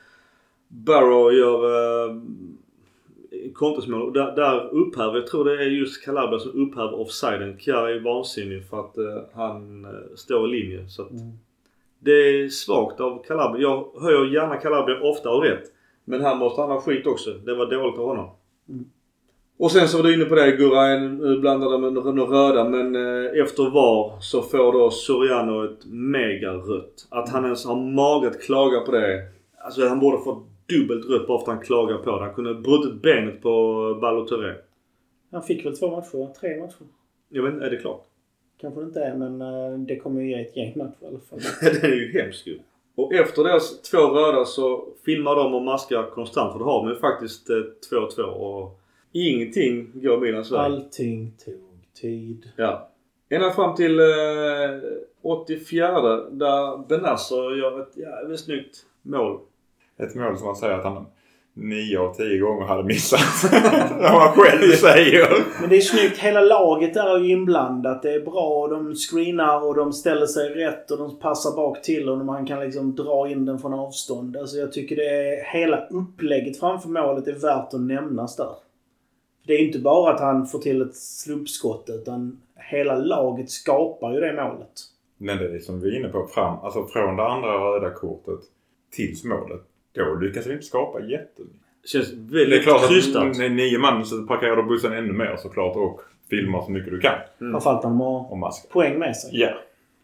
Barrow 0.69 1.33
gör 1.35 1.65
uh, 1.65 2.23
kontringsmål. 3.55 4.03
Och 4.03 4.13
Där, 4.13 4.37
där 4.37 4.75
upphäver, 4.75 5.15
jag 5.15 5.27
tror 5.27 5.45
det 5.45 5.53
är 5.53 5.67
just 5.67 6.05
Calabria 6.05 6.39
som 6.39 6.67
upphäver 6.67 7.01
offsiden. 7.01 7.59
Chiara 7.59 7.91
är 7.91 8.01
vansinnig 8.01 8.69
för 8.69 8.81
att 8.81 8.99
uh, 8.99 9.23
han 9.33 9.85
uh, 9.85 10.15
står 10.17 10.49
i 10.49 10.61
linje. 10.61 10.89
Så 10.89 11.03
att 11.03 11.11
Mm. 11.11 11.33
det 11.99 12.11
är 12.13 12.49
svagt 12.49 13.01
av 13.01 13.25
Calabria. 13.27 13.63
Jag 13.63 14.03
höjer 14.03 14.35
gärna 14.35 14.57
Calabria 14.57 15.01
ofta 15.03 15.31
och 15.31 15.43
rätt. 15.43 15.65
Men 16.05 16.21
här 16.21 16.35
måste 16.37 16.61
han 16.61 16.71
ha 16.71 16.81
skit 16.81 17.07
också. 17.07 17.31
Det 17.31 17.55
var 17.55 17.67
dåligt 17.71 17.99
av 17.99 18.07
honom. 18.07 18.31
Mm. 18.69 18.85
Och 19.61 19.73
sen 19.73 19.89
så 19.89 19.97
var 19.97 20.05
du 20.05 20.15
inne 20.15 20.25
på 20.25 20.35
det 20.35 20.57
Gurra, 20.57 21.37
blandade 21.41 21.79
med 21.79 21.93
några 21.93 22.23
röda 22.23 22.65
men 22.65 22.97
eh, 22.97 23.43
efter 23.43 23.71
VAR 23.71 24.21
så 24.21 24.43
får 24.43 24.73
då 24.73 24.91
Soriano 24.91 25.65
ett 25.65 25.85
megarött. 25.87 27.07
Att 27.09 27.29
han 27.29 27.45
ens 27.45 27.67
har 27.67 27.77
mage 27.77 28.29
att 28.29 28.43
klaga 28.43 28.81
på 28.81 28.93
det. 28.93 29.23
Alltså 29.59 29.89
han 29.89 30.01
borde 30.01 30.19
fått 30.19 30.45
dubbelt 30.69 31.11
rött 31.11 31.27
bara 31.27 31.39
för 31.39 31.53
att 31.53 31.57
han 31.57 31.67
klagar 31.67 31.99
på 31.99 32.11
det. 32.11 32.25
Han 32.25 32.35
kunde 32.35 32.55
brutit 32.55 33.03
benet 33.03 33.43
på 33.43 33.99
Balotelli. 34.01 34.53
Han 35.31 35.43
fick 35.43 35.67
väl 35.67 35.77
två 35.77 35.91
matcher? 35.91 36.35
Tre 36.41 36.61
matcher? 36.61 36.87
Jag 37.29 37.43
vet 37.43 37.55
inte, 37.55 37.67
är 37.67 37.71
det 37.71 37.77
klart? 37.77 38.05
Kanske 38.61 38.81
det 38.81 38.87
inte 38.87 39.01
är, 39.01 39.15
men 39.15 39.41
eh, 39.41 39.79
det 39.79 39.97
kommer 39.97 40.21
ju 40.21 40.31
ge 40.31 40.41
ett 40.41 40.57
gäng 40.57 40.73
matcher 40.77 41.03
i 41.03 41.07
alla 41.07 41.21
fall. 41.31 41.39
Den 41.83 41.91
är 41.91 41.97
ju 41.97 42.23
hemsk 42.23 42.47
ju. 42.47 42.59
Och 42.95 43.15
efter 43.15 43.45
deras 43.45 43.83
två 43.83 43.99
röda 43.99 44.45
så 44.45 44.89
filmar 45.05 45.37
de 45.37 45.55
och 45.55 45.63
maskar 45.63 46.11
konstant. 46.11 46.53
För 46.53 46.59
då 46.59 46.65
har 46.65 46.85
de 46.85 46.89
ju 46.89 46.97
faktiskt 46.97 47.51
eh, 47.51 47.57
2-2 47.93 48.23
och 48.23 48.80
ingenting 49.13 49.91
går 49.95 50.21
Milans 50.21 50.53
väg. 50.53 50.61
Allting 50.61 51.33
tog 51.45 51.95
tid. 52.01 52.53
Ja. 52.57 52.91
Ända 53.29 53.51
fram 53.51 53.75
till 53.75 54.01
eh, 54.01 54.07
84 55.23 56.01
där 56.31 56.89
Benasser 56.89 57.57
gör 57.57 57.83
ett 57.83 57.97
jävligt 57.97 58.41
snyggt 58.41 58.77
mål. 59.03 59.41
Ett 59.99 60.15
mål 60.15 60.39
som 60.39 60.47
man 60.47 60.57
säger 60.57 60.75
att 60.75 60.85
han 60.85 61.07
nio 61.55 61.99
av 61.99 62.15
tio 62.15 62.39
gånger 62.39 62.67
hade 62.67 62.85
missat. 62.85 63.21
Som 63.91 64.01
han 64.01 64.33
själv 64.33 64.73
säger. 64.73 65.29
Men 65.61 65.71
det 65.71 65.77
är 65.77 65.81
snyggt. 65.81 66.19
Hela 66.19 66.41
laget 66.41 66.97
är 66.97 67.19
ju 67.19 67.33
inblandat. 67.33 68.03
Det 68.03 68.13
är 68.13 68.21
bra. 68.21 68.69
De 68.69 68.95
screenar 68.95 69.67
och 69.67 69.75
de 69.75 69.93
ställer 69.93 70.27
sig 70.27 70.49
rätt 70.49 70.91
och 70.91 70.99
de 70.99 71.19
passar 71.19 71.57
bak 71.57 71.83
till 71.83 72.09
och 72.09 72.19
man 72.19 72.47
kan 72.47 72.61
liksom 72.61 72.95
dra 72.95 73.29
in 73.29 73.47
den 73.47 73.59
från 73.59 73.75
avstånd. 73.75 74.37
Alltså 74.37 74.57
jag 74.57 74.73
tycker 74.73 74.97
det 74.97 75.09
är... 75.09 75.45
Hela 75.45 75.87
upplägget 75.87 76.61
framför 76.61 76.89
målet 76.89 77.29
är 77.29 77.33
värt 77.33 77.75
att 77.75 77.81
nämnas 77.81 78.37
där. 78.37 78.55
Det 79.51 79.55
är 79.55 79.67
inte 79.67 79.79
bara 79.79 80.15
att 80.15 80.21
han 80.21 80.47
får 80.47 80.59
till 80.59 80.83
ett 80.83 80.97
slumpskott 80.97 81.85
utan 81.89 82.41
hela 82.57 82.97
laget 82.97 83.51
skapar 83.51 84.15
ju 84.15 84.21
det 84.21 84.33
målet. 84.33 84.71
Men 85.19 85.39
det 85.39 85.55
är 85.55 85.59
som 85.59 85.81
vi 85.81 85.89
är 85.89 85.99
inne 85.99 86.09
på. 86.09 86.27
Fram, 86.27 86.59
alltså 86.59 86.87
från 86.87 87.17
det 87.17 87.27
andra 87.27 87.49
röda 87.49 87.91
kortet 87.91 88.41
tills 88.91 89.25
målet. 89.25 89.61
Då 89.93 90.15
lyckas 90.15 90.47
vi 90.47 90.53
inte 90.53 90.65
skapa 90.65 91.01
jättemycket. 91.01 91.61
Känns 91.85 92.11
Det 92.11 92.41
är 92.41 92.45
väldigt 92.45 92.63
klart 92.63 92.89
krystat. 92.89 93.23
att 93.23 93.39
nio 93.39 93.79
man 93.79 94.07
så 94.07 94.23
parkerar 94.23 94.57
du 94.57 94.63
bussen 94.63 94.93
ännu 94.93 95.13
mer 95.13 95.37
såklart 95.37 95.77
och 95.77 96.01
filmar 96.31 96.63
så 96.63 96.71
mycket 96.71 96.91
du 96.91 97.01
kan. 97.01 97.19
Mm. 97.41 97.53
Framförallt 97.53 97.83
när 97.83 97.91
de 97.91 98.01
har 98.01 98.73
poäng 98.73 98.99
med 98.99 99.17
sig. 99.17 99.31
Ja. 99.41 99.51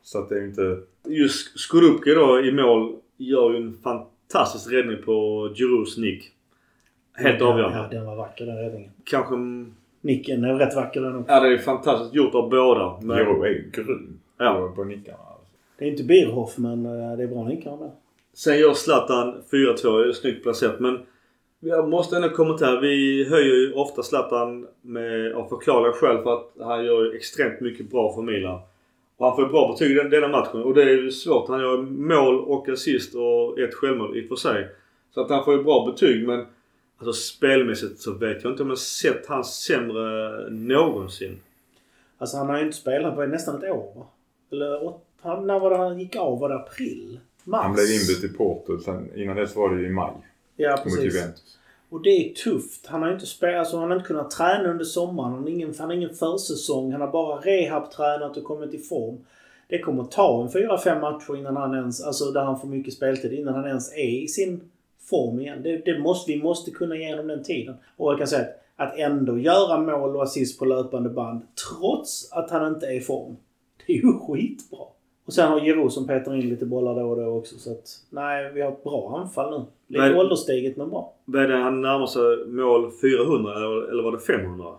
Så 0.03 0.19
att 0.19 0.29
det 0.29 0.39
är 0.39 0.45
inte... 0.45 0.79
Just 1.09 1.59
Skorupke 1.59 2.15
då 2.15 2.41
i 2.41 2.53
mål 2.53 2.97
gör 3.17 3.51
ju 3.51 3.57
en 3.57 3.79
fantastisk 3.83 4.73
räddning 4.73 5.03
på 5.03 5.49
Giroux 5.55 5.97
nick. 5.97 6.36
Helt 7.17 7.43
avgörande. 7.43 7.79
Ja, 7.79 7.89
den 7.99 8.07
var 8.07 8.17
vacker 8.17 8.47
den 8.47 8.57
räddningen. 8.59 8.91
Kanske... 9.05 9.35
Nicken 10.01 10.45
är 10.45 10.55
rätt 10.55 10.75
vacker 10.77 11.01
den 11.01 11.17
också. 11.17 11.33
Ja, 11.33 11.41
det 11.41 11.49
är 11.55 11.59
fantastiskt 11.59 12.15
gjort 12.15 12.35
av 12.35 12.51
båda. 12.51 12.99
Men, 13.03 13.19
Jiro 13.19 13.45
är 13.45 13.65
grym 13.73 14.19
Ja. 14.39 14.55
på, 14.55 14.75
på 14.77 14.85
nickarna. 14.85 15.19
Alltså. 15.19 15.47
Det 15.79 15.85
är 15.85 15.89
inte 15.89 16.05
Birhoff 16.05 16.59
men 16.59 16.87
eh, 16.87 17.17
det 17.17 17.23
är 17.23 17.27
bra 17.27 17.45
nickar 17.45 17.77
med. 17.77 17.91
Sen 18.35 18.59
gör 18.59 18.73
Zlatan 18.73 19.35
4-2. 19.53 20.03
Det 20.03 20.09
är 20.09 20.13
snyggt 20.13 20.43
placerat. 20.43 20.81
Men 20.81 20.99
jag 21.61 21.89
måste 21.89 22.17
ändå 22.17 22.29
kommentera. 22.29 22.81
Vi 22.81 23.29
höjer 23.31 23.55
ju 23.55 23.73
ofta 23.73 24.03
Zlatan 24.03 24.67
med, 24.83 25.33
av 25.33 25.49
förklarliga 25.49 25.93
skäl 25.93 26.23
för 26.23 26.35
att 26.35 26.53
han 26.61 26.85
gör 26.85 27.05
ju 27.05 27.17
extremt 27.17 27.61
mycket 27.61 27.91
bra 27.91 28.15
för 28.15 28.23
Milan. 28.23 28.61
Och 29.17 29.27
han 29.27 29.37
får 29.37 29.45
ju 29.45 29.51
bra 29.51 29.69
betyg 29.73 29.91
i 29.91 29.95
den, 29.95 30.11
denna 30.11 30.29
matchen. 30.29 30.63
Och 30.63 30.75
det 30.75 30.83
är 30.83 30.89
ju 30.89 31.11
svårt. 31.11 31.49
Han 31.49 31.61
gör 31.61 31.79
mål 31.83 32.41
och 32.41 32.69
assist 32.69 33.15
och 33.15 33.59
ett 33.59 33.75
självmål 33.75 34.19
i 34.19 34.25
och 34.25 34.29
för 34.29 34.37
sig. 34.37 34.69
Så 35.15 35.21
att 35.21 35.31
han 35.31 35.45
får 35.45 35.55
ju 35.57 35.63
bra 35.63 35.87
betyg 35.87 36.27
men 36.27 36.47
alltså 36.99 37.13
spelmässigt 37.13 38.01
så 38.01 38.13
vet 38.13 38.45
jag 38.45 38.53
inte 38.53 38.63
om 38.63 38.69
jag 38.69 38.79
sett 38.79 39.27
han 39.27 39.45
sämre 39.45 40.51
någonsin. 40.51 41.39
Alltså 42.19 42.37
han 42.37 42.49
har 42.49 42.59
ju 42.59 42.65
inte 42.65 42.77
spelat 42.77 43.15
på 43.15 43.27
nästan 43.27 43.57
ett 43.57 43.71
år 43.71 43.93
va? 43.97 44.07
Eller 44.53 44.85
åt, 44.85 45.05
han, 45.21 45.47
när 45.47 45.59
var 45.59 45.71
det 45.71 45.77
han 45.77 45.99
gick 45.99 46.17
av? 46.17 46.39
Var 46.39 46.49
det 46.49 46.55
april? 46.55 47.21
Mars? 47.45 47.63
Han 47.63 47.73
blev 47.73 47.87
inbytt 47.87 48.25
i 48.25 48.29
Porto. 48.29 48.79
Sen, 48.79 49.09
innan 49.17 49.37
dess 49.37 49.57
var 49.57 49.75
det 49.75 49.81
ju 49.81 49.87
i 49.87 49.91
maj. 49.91 50.13
Ja 50.57 50.81
precis. 50.83 51.25
Och 51.89 52.03
det 52.03 52.11
är 52.11 52.35
tufft. 52.35 52.87
Han 52.87 53.03
har 53.03 53.09
ju 53.09 53.15
inte 53.15 53.27
spelat, 53.27 53.59
alltså 53.59 53.79
han 53.79 53.91
har 53.91 53.97
inte 53.97 54.09
kunnat 54.09 54.31
träna 54.31 54.71
under 54.71 54.85
sommaren. 54.85 55.33
Han 55.33 55.43
har 55.43 55.51
ingen, 55.51 55.75
han 55.79 55.89
har 55.89 55.97
ingen 55.97 56.15
försäsong. 56.15 56.93
Han 56.93 57.01
har 57.01 57.13
bara 57.13 57.41
rehab-tränat 57.41 58.37
och 58.37 58.45
kommit 58.45 58.75
i 58.75 58.79
form. 58.79 59.19
Det 59.69 59.79
kommer 59.79 60.05
ta 60.05 60.43
en 60.43 60.49
4-5 60.49 61.01
matcher 61.01 61.37
innan 61.37 61.57
han 61.57 61.75
ens, 61.75 62.01
alltså 62.01 62.31
där 62.31 62.45
han 62.45 62.61
får 62.61 62.69
mycket 62.69 62.95
speltid, 62.95 63.33
innan 63.33 63.55
han 63.55 63.67
ens 63.67 63.93
är 63.93 64.23
i 64.23 64.29
sin 64.29 64.61
form 65.11 65.41
igen. 65.41 65.63
Det, 65.63 65.77
det 65.85 65.99
måste, 65.99 66.33
vi 66.33 66.43
måste 66.43 66.71
kunna 66.71 66.97
ge 66.97 67.11
honom 67.11 67.27
den 67.27 67.43
tiden. 67.43 67.75
Och 67.97 68.13
jag 68.13 68.19
kan 68.19 68.27
säga 68.27 68.43
att, 68.77 68.93
att 68.93 68.99
ändå 68.99 69.39
göra 69.39 69.81
mål 69.81 70.17
och 70.17 70.23
assist 70.23 70.59
på 70.59 70.65
löpande 70.65 71.11
band 71.11 71.41
trots 71.71 72.33
att 72.33 72.51
han 72.51 72.75
inte 72.75 72.87
är 72.87 72.93
i 72.97 73.01
form. 73.01 73.37
Det 73.87 73.93
är 73.93 73.97
ju 73.97 74.13
skitbra. 74.13 74.79
Och 75.27 75.33
sen 75.33 75.49
har 75.53 75.61
Giroud 75.61 75.93
som 75.93 76.07
petar 76.07 76.35
in 76.35 76.49
lite 76.49 76.67
bollar 76.67 76.95
då 76.95 77.11
och 77.11 77.17
då 77.17 77.27
också. 77.27 77.59
Så 77.59 77.73
att, 77.73 77.89
nej, 78.11 78.53
vi 78.53 78.61
har 78.61 78.73
ett 78.73 78.85
bra 78.85 79.19
anfall 79.23 79.51
nu. 79.61 79.67
Lite 79.89 80.09
Nej. 80.09 80.19
åldersteget 80.21 80.77
men 80.77 80.91
bra. 80.91 81.15
Vad 81.25 81.43
är 81.43 81.49
det? 81.49 81.57
Han 81.57 81.81
närmar 81.81 82.07
sig 82.07 82.47
mål 82.47 82.93
400 83.01 83.57
eller, 83.57 83.91
eller 83.91 84.03
var 84.03 84.13
det 84.13 84.19
500? 84.19 84.73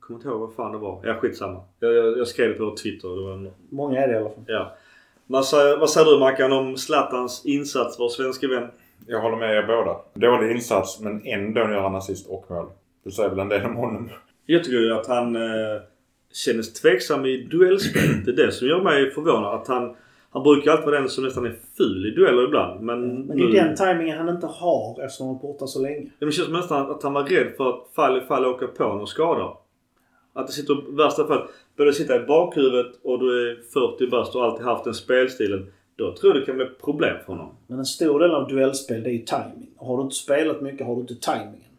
Kommer 0.00 0.18
inte 0.18 0.28
ihåg 0.28 0.40
vad 0.40 0.54
fan 0.54 0.72
det 0.72 0.78
var. 0.78 1.00
Ja 1.04 1.14
skitsamma. 1.14 1.60
Jag, 1.80 1.94
jag, 1.94 2.18
jag 2.18 2.28
skrev 2.28 2.48
det 2.48 2.54
på 2.54 2.74
Twitter. 2.76 3.08
Det 3.08 3.32
en, 3.32 3.50
Många 3.70 4.00
är 4.02 4.08
det 4.08 4.14
i 4.14 4.16
alla 4.16 4.30
fall. 4.30 4.44
ja. 4.46 4.72
Vad 5.26 5.44
säger, 5.46 5.76
vad 5.76 5.90
säger 5.90 6.10
du 6.12 6.18
Mackan 6.18 6.52
om 6.52 6.76
Zlatans 6.76 7.42
insats, 7.46 8.00
vår 8.00 8.08
svenska 8.08 8.48
vän? 8.48 8.68
Jag 9.06 9.20
håller 9.20 9.36
med 9.36 9.56
er 9.56 9.66
båda. 9.66 9.96
Dålig 10.14 10.50
insats 10.50 11.00
men 11.00 11.26
ändå 11.26 11.60
gör 11.60 11.80
han 11.80 11.94
assist 11.94 12.28
och 12.28 12.50
mål. 12.50 12.66
Det 13.04 13.10
säger 13.10 13.28
väl 13.28 13.38
en 13.38 13.48
del 13.48 13.64
om 13.64 13.76
honom. 13.76 14.10
Jag 14.46 14.64
tycker 14.64 14.78
ju 14.78 14.92
att 14.92 15.06
han 15.06 15.36
eh, 15.36 15.82
kändes 16.32 16.72
tveksam 16.72 17.26
i 17.26 17.36
duellspel. 17.36 18.24
Det 18.24 18.30
är 18.30 18.46
det 18.46 18.52
som 18.52 18.68
gör 18.68 18.82
mig 18.82 19.10
förvånad. 19.10 19.54
Att 19.54 19.68
han, 19.68 19.96
han 20.30 20.42
brukar 20.42 20.70
alltid 20.70 20.86
vara 20.86 21.00
den 21.00 21.08
som 21.08 21.24
nästan 21.24 21.46
är 21.46 21.56
ful 21.76 22.06
i 22.06 22.10
dueller 22.10 22.44
ibland. 22.44 22.80
Men, 22.80 23.14
Men 23.26 23.36
det 23.36 23.42
är 23.42 23.46
nu, 23.46 23.52
den 23.52 23.76
tajmingen 23.76 24.18
han 24.18 24.28
inte 24.28 24.46
har 24.46 25.04
eftersom 25.04 25.26
han 25.26 25.36
var 25.36 25.42
borta 25.42 25.66
så 25.66 25.82
länge. 25.82 26.10
Det 26.18 26.32
känns 26.32 26.48
nästan 26.48 26.90
att 26.90 27.02
han 27.02 27.12
var 27.12 27.24
rädd 27.24 27.52
för 27.56 27.68
att 27.68 27.88
fall 27.94 28.18
i 28.18 28.20
fall 28.20 28.46
åka 28.46 28.66
på 28.66 28.84
någon 28.84 29.06
skada. 29.06 29.52
Att 30.32 30.46
det 30.46 30.52
sitter 30.52 30.74
i 30.74 30.94
värsta 30.96 31.26
fall, 31.26 31.48
börjar 31.76 31.92
det 31.92 31.96
sitta 31.96 32.16
i 32.16 32.26
bakhuvudet 32.26 33.00
och 33.02 33.18
du 33.18 33.50
är 33.50 33.56
40 33.72 34.10
bast 34.10 34.34
och 34.34 34.44
alltid 34.44 34.66
haft 34.66 34.84
den 34.84 34.94
spelstilen. 34.94 35.72
Då 35.98 36.14
tror 36.14 36.32
jag 36.32 36.42
det 36.42 36.46
kan 36.46 36.56
bli 36.56 36.66
problem 36.66 37.16
för 37.26 37.32
honom. 37.32 37.50
Men 37.66 37.78
en 37.78 37.86
stor 37.86 38.20
del 38.20 38.30
av 38.30 38.48
duellspel 38.48 39.02
det 39.02 39.10
är 39.10 39.12
ju 39.12 39.24
timing. 39.24 39.70
Har 39.76 39.96
du 39.96 40.02
inte 40.02 40.16
spelat 40.16 40.60
mycket 40.60 40.86
har 40.86 40.94
du 40.94 41.00
inte 41.00 41.14
timingen. 41.14 41.70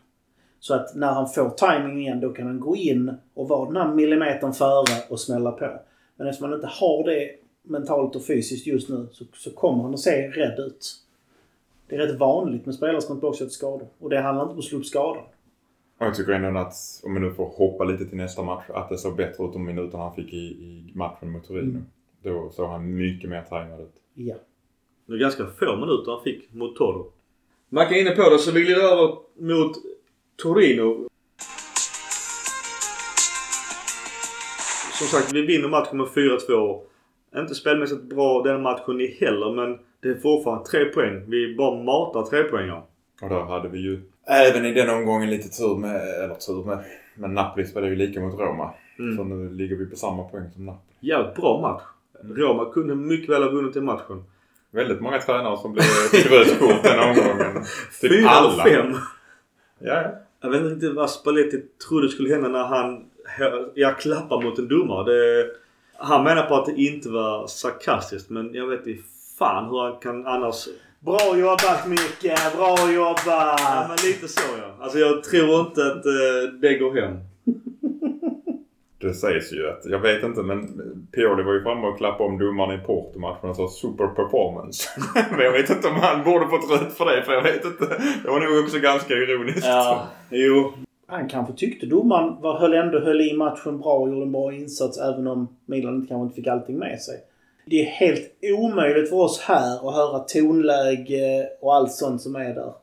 Så 0.60 0.74
att 0.74 0.96
när 0.96 1.14
han 1.14 1.30
får 1.30 1.50
timing 1.50 2.00
igen 2.00 2.20
då 2.20 2.30
kan 2.30 2.48
han 2.48 2.60
gå 2.60 2.76
in 2.76 3.14
och 3.34 3.48
vara 3.48 3.66
den 3.66 3.78
här 3.78 3.94
millimetern 3.94 4.54
före 4.54 5.04
och 5.10 5.20
smälla 5.20 5.52
på. 5.52 5.80
Men 6.16 6.28
eftersom 6.28 6.50
han 6.50 6.58
inte 6.58 6.68
har 6.68 7.04
det 7.04 7.30
mentalt 7.64 8.16
och 8.16 8.26
fysiskt 8.26 8.68
just 8.68 8.90
nu 8.90 9.08
så, 9.12 9.26
så 9.34 9.52
kommer 9.52 9.84
han 9.84 9.94
att 9.94 10.00
se 10.00 10.28
rädd 10.28 10.60
ut. 10.60 10.96
Det 11.88 11.96
är 11.96 12.00
rätt 12.00 12.20
vanligt 12.20 12.66
med 12.66 12.76
spelare 12.76 13.02
som 13.02 13.16
tillbaka 13.16 13.34
efter 13.34 13.48
skador. 13.48 13.88
Och 14.00 14.10
det 14.10 14.22
handlar 14.22 14.44
inte 14.44 14.54
om 14.54 14.60
att 14.60 14.66
slå 14.66 14.80
upp 14.80 14.86
skadan. 14.86 15.24
Och 15.98 16.06
jag 16.06 16.16
tycker 16.16 16.32
ändå 16.32 16.60
att, 16.60 16.74
om 17.04 17.14
vi 17.14 17.20
nu 17.20 17.34
får 17.34 17.46
hoppa 17.46 17.84
lite 17.84 18.06
till 18.06 18.18
nästa 18.18 18.44
match, 18.44 18.66
att 18.70 18.90
det 18.90 18.98
såg 18.98 19.16
bättre 19.16 19.46
ut 19.46 19.54
de 19.54 19.66
minuterna 19.66 20.04
han 20.04 20.16
fick 20.16 20.34
i, 20.34 20.38
i 20.38 20.92
matchen 20.96 21.32
mot 21.32 21.48
Torino. 21.48 21.70
Mm. 21.70 21.86
Då 22.24 22.50
såg 22.50 22.70
han 22.70 22.96
mycket 22.96 23.30
mer 23.30 23.42
tajmad 23.42 23.82
ut. 23.82 23.99
Ja. 24.14 24.36
Det 25.06 25.14
är 25.14 25.18
ganska 25.18 25.46
få 25.46 25.76
minuter 25.76 26.12
han 26.12 26.24
fick 26.24 26.54
mot 26.54 26.76
Toro. 26.76 27.12
Mackan 27.70 27.94
är 27.94 28.02
inne 28.02 28.12
på 28.12 28.30
det 28.30 28.40
så 28.40 28.52
vi 28.52 28.62
glider 28.62 28.82
över 28.82 29.16
mot 29.40 29.72
Torino. 30.36 31.08
Som 35.00 35.08
sagt, 35.08 35.34
vi 35.34 35.42
vinner 35.42 35.68
matchen 35.68 35.98
med 35.98 36.08
4-2. 36.08 36.82
Inte 37.36 37.56
spelmässigt 37.56 38.02
bra 38.02 38.44
den 38.44 38.62
matchen 38.62 39.02
i 39.02 39.18
heller 39.20 39.54
men 39.54 39.80
det 40.02 40.10
är 40.10 40.16
fortfarande 40.16 40.66
tre 40.66 40.86
poäng. 40.86 41.24
Vi 41.28 41.56
bara 41.56 41.84
matar 41.84 42.24
tre 42.24 42.44
poängar. 42.44 42.84
Och 43.22 43.30
där 43.30 43.44
hade 43.44 43.70
vi 43.70 43.80
ju 43.80 44.02
även 44.28 44.66
i 44.66 44.74
den 44.74 44.90
omgången 44.90 45.30
lite 45.30 45.50
tur 45.50 45.78
med, 45.78 46.24
eller 46.24 46.36
tur 46.36 46.66
med, 46.66 46.86
men 47.16 47.34
Napoli 47.34 47.66
spelade 47.66 47.92
ju 47.92 47.96
lika 47.96 48.20
mot 48.20 48.40
Roma. 48.40 48.74
Mm. 49.00 49.18
Så 49.18 49.24
nu 49.24 49.50
ligger 49.50 49.76
vi 49.76 49.86
på 49.86 49.96
samma 49.96 50.24
poäng 50.24 50.52
som 50.52 50.66
Napoli. 50.66 50.96
Jävligt 51.00 51.36
bra 51.36 51.62
match. 51.62 51.84
Roma 52.24 52.66
kunde 52.74 52.96
mycket 52.96 53.30
väl 53.30 53.44
ha 53.44 53.50
vunnit 53.50 53.74
den 53.74 53.86
matchen. 53.86 54.24
Väldigt 54.72 55.02
många 55.02 55.20
tränare 55.20 55.58
som 55.58 55.74
blev 55.74 55.86
rött 56.30 56.84
den 56.84 57.00
omgången. 57.00 57.64
Typ 58.02 58.12
4 58.12 58.30
alla. 58.30 58.64
5. 58.64 58.94
Ja, 59.80 60.02
ja. 60.02 60.12
Jag 60.42 60.50
vet 60.50 60.62
inte 60.62 60.90
vad 60.90 61.10
Spalletti 61.10 61.62
trodde 61.88 62.10
skulle 62.10 62.34
hända 62.34 62.50
när 62.50 62.64
han 62.64 63.06
jag 63.74 64.00
klappar 64.00 64.42
mot 64.42 64.60
en 64.60 64.68
domare. 64.68 65.14
Det, 65.14 65.50
han 65.98 66.24
menar 66.24 66.44
på 66.44 66.56
att 66.56 66.66
det 66.66 66.82
inte 66.82 67.10
var 67.10 67.48
sarkastiskt 67.48 68.30
men 68.30 68.54
jag 68.54 68.68
vet 68.68 68.88
inte 68.88 69.04
fan 69.40 69.66
hur 69.70 69.82
han 69.82 70.00
kan 70.00 70.28
annars... 70.28 70.68
Bra 71.00 71.38
jobbat 71.38 71.88
Micke! 71.88 72.56
Bra 72.56 72.76
Ja 72.80 72.92
jobbat! 72.92 73.90
men 73.90 73.98
lite 74.04 74.28
så 74.28 74.42
ja. 74.58 74.84
Alltså 74.84 75.00
jag 75.00 75.24
tror 75.24 75.60
inte 75.60 75.86
att 75.86 76.06
eh, 76.06 76.54
det 76.62 76.78
går 76.78 77.02
hem. 77.02 77.18
Det 79.02 79.14
sägs 79.14 79.54
ju 79.54 79.70
att, 79.70 79.86
jag 79.86 80.00
vet 80.00 80.24
inte 80.24 80.42
men 80.42 80.68
Pioli 81.12 81.44
var 81.44 81.54
ju 81.54 81.64
framme 81.64 81.88
och 81.88 81.98
klappade 81.98 82.30
om 82.30 82.38
domaren 82.38 82.80
i 82.80 82.84
Porto-matchen 82.84 83.50
och 83.50 83.56
sa 83.56 83.68
super 83.68 84.08
performance. 84.08 84.90
men 85.32 85.40
jag 85.40 85.52
vet 85.52 85.70
inte 85.70 85.88
om 85.88 85.96
han 85.96 86.24
borde 86.24 86.48
fått 86.48 86.72
rött 86.72 86.94
för 86.94 87.06
det 87.06 87.24
för 87.24 87.34
jag 87.34 87.44
vet 87.44 87.66
inte. 87.66 87.86
Det 88.24 88.30
var 88.30 88.40
nog 88.40 88.64
också 88.64 88.80
ganska 88.80 89.14
ironiskt. 89.14 89.68
Ja, 89.68 90.08
jo. 90.30 90.74
Han 91.08 91.30
kanske 91.30 91.54
tyckte 91.54 91.86
domaren 91.86 92.42
var, 92.42 92.60
höll 92.60 92.74
ändå 92.74 93.00
höll 93.00 93.22
i 93.22 93.34
matchen 93.34 93.80
bra 93.80 93.94
och 93.94 94.10
gjorde 94.10 94.22
en 94.22 94.32
bra 94.32 94.54
insats 94.54 94.98
även 94.98 95.28
om 95.28 95.48
Milan 95.66 95.96
inte 95.96 96.08
kanske 96.08 96.24
inte 96.24 96.36
fick 96.36 96.48
allting 96.48 96.78
med 96.78 97.02
sig. 97.02 97.16
Det 97.66 97.82
är 97.82 97.86
helt 97.86 98.32
omöjligt 98.60 99.10
för 99.10 99.16
oss 99.16 99.40
här 99.40 99.90
att 99.90 99.96
höra 99.96 100.20
tonläge 100.20 101.50
och 101.62 101.76
allt 101.76 101.92
sånt 101.92 102.22
som 102.22 102.36
är 102.36 102.54
där. 102.54 102.74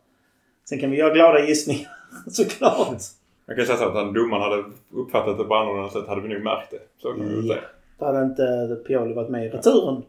Sen 0.68 0.78
kan 0.78 0.90
vi 0.90 0.96
göra 0.96 1.14
glada 1.14 1.46
gissningar 1.46 1.90
såklart. 2.30 3.02
Jag 3.46 3.56
kan 3.56 3.66
säga 3.66 3.78
så 3.78 3.84
att 3.84 3.96
om 3.96 4.12
domaren 4.14 4.42
hade 4.42 4.64
uppfattat 4.94 5.38
det 5.38 5.44
på 5.44 5.54
annorlunda 5.54 5.90
sätt 5.90 6.06
hade 6.08 6.20
vi 6.20 6.28
nog 6.34 6.42
märkt 6.42 6.70
det. 6.70 6.78
Så 7.02 7.12
kan 7.12 7.20
väl 7.20 7.46
Ja. 7.48 7.54
säga. 7.54 7.64
Då 7.98 8.04
hade 8.04 8.22
inte 8.24 8.76
Pioli 8.86 9.14
varit 9.14 9.30
med 9.30 9.46
i 9.46 9.48
returen. 9.48 10.02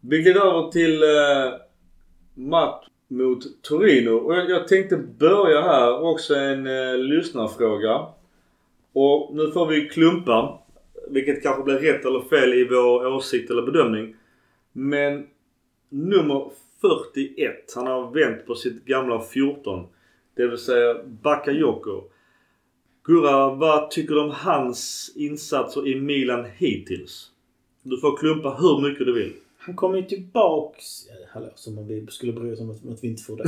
Vi 0.00 0.22
glider 0.22 0.40
över 0.40 0.70
till 0.70 1.02
eh, 1.02 1.52
match 2.34 2.86
mot 3.08 3.62
Torino. 3.62 4.10
Och 4.10 4.34
jag, 4.36 4.50
jag 4.50 4.68
tänkte 4.68 4.96
börja 4.96 5.60
här 5.60 6.02
också 6.02 6.34
en 6.34 6.66
eh, 6.66 6.96
lyssnarfråga. 6.98 8.06
Och 8.92 9.30
nu 9.34 9.50
får 9.50 9.66
vi 9.66 9.88
klumpa. 9.88 10.58
Vilket 11.08 11.42
kanske 11.42 11.62
blir 11.62 11.78
rätt 11.78 12.04
eller 12.04 12.20
fel 12.20 12.54
i 12.54 12.68
vår 12.70 13.06
åsikt 13.06 13.50
eller 13.50 13.62
bedömning. 13.62 14.16
Men 14.72 15.26
nummer 15.88 16.50
41. 17.14 17.72
Han 17.76 17.86
har 17.86 18.10
vänt 18.10 18.46
på 18.46 18.54
sitt 18.54 18.84
gamla 18.84 19.20
14. 19.20 19.86
Det 20.36 20.46
vill 20.46 20.58
säga 20.58 20.94
Bakayoko. 21.04 22.02
Gurra, 23.04 23.54
vad 23.54 23.90
tycker 23.90 24.14
du 24.14 24.20
om 24.20 24.30
hans 24.30 25.12
insatser 25.16 25.88
i 25.88 26.00
Milan 26.00 26.44
hittills? 26.56 27.30
Du 27.82 28.00
får 28.00 28.16
klumpa 28.16 28.50
hur 28.50 28.88
mycket 28.88 29.06
du 29.06 29.12
vill. 29.12 29.32
Han 29.58 29.76
kommer 29.76 29.96
ju 29.96 30.02
tillbaks... 30.02 30.84
Hallå, 31.32 31.46
som 31.54 31.78
om 31.78 31.86
vi 31.86 32.06
skulle 32.10 32.32
bry 32.32 32.52
oss 32.52 32.60
om 32.60 32.70
att, 32.70 32.92
att 32.92 33.04
vi 33.04 33.08
inte 33.08 33.22
får 33.22 33.36
det. 33.36 33.44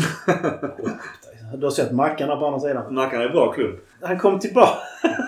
Du 1.59 1.67
har 1.67 1.71
sett 1.71 1.93
Mackan 1.93 2.39
på 2.39 2.47
andra 2.47 2.61
sidan. 2.61 2.95
Mackan 2.95 3.21
är 3.21 3.29
bra 3.29 3.53
klump. 3.53 3.81
Han 4.01 4.19
kom 4.19 4.39
tillbaka. 4.39 4.79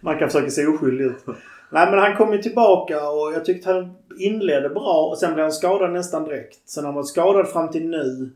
Man 0.00 0.18
kan 0.18 0.28
försöka 0.28 0.50
se 0.50 0.66
oskyldig 0.66 1.04
ut. 1.04 1.26
Nej 1.70 1.90
men 1.90 1.98
han 1.98 2.16
kom 2.16 2.32
ju 2.32 2.38
tillbaka 2.38 3.10
och 3.10 3.32
jag 3.32 3.44
tyckte 3.44 3.72
han 3.72 3.94
inledde 4.18 4.68
bra 4.68 5.08
och 5.10 5.18
sen 5.18 5.34
blev 5.34 5.44
han 5.44 5.52
skadad 5.52 5.92
nästan 5.92 6.24
direkt. 6.24 6.68
Sen 6.68 6.84
har 6.84 6.88
han 6.88 6.96
varit 6.96 7.08
skadad 7.08 7.48
fram 7.48 7.70
till 7.70 7.88
nu. 7.88 8.30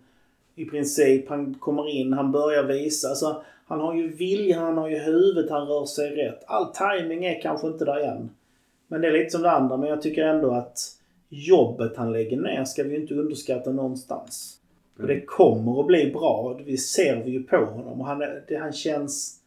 I 0.54 0.64
princip. 0.64 1.28
Han 1.28 1.54
kommer 1.54 1.88
in, 1.88 2.12
han 2.12 2.32
börjar 2.32 2.62
visa. 2.62 3.08
Alltså, 3.08 3.42
han 3.66 3.80
har 3.80 3.94
ju 3.94 4.08
vilja, 4.08 4.60
han 4.60 4.78
har 4.78 4.88
ju 4.88 4.98
huvudet, 4.98 5.50
han 5.50 5.66
rör 5.66 5.86
sig 5.86 6.10
rätt. 6.10 6.44
All 6.46 6.72
timing 6.72 7.24
är 7.24 7.40
kanske 7.40 7.66
inte 7.66 7.84
där 7.84 8.00
än. 8.00 8.30
Men 8.88 9.00
det 9.00 9.08
är 9.08 9.12
lite 9.12 9.30
som 9.30 9.42
det 9.42 9.50
andra. 9.50 9.76
Men 9.76 9.88
jag 9.88 10.02
tycker 10.02 10.24
ändå 10.24 10.50
att 10.50 10.78
jobbet 11.28 11.96
han 11.96 12.12
lägger 12.12 12.36
ner 12.36 12.64
ska 12.64 12.82
vi 12.82 12.96
inte 12.96 13.14
underskatta 13.14 13.70
någonstans. 13.70 14.58
Och 14.98 15.06
det 15.06 15.20
kommer 15.20 15.80
att 15.80 15.86
bli 15.86 16.10
bra. 16.10 16.60
Det 16.66 16.76
ser 16.76 17.24
vi 17.24 17.30
ju 17.30 17.42
på 17.42 17.56
honom. 17.56 18.00
Och 18.00 18.06
han, 18.06 18.18
det, 18.18 18.56
han, 18.56 18.72
känns, 18.72 19.38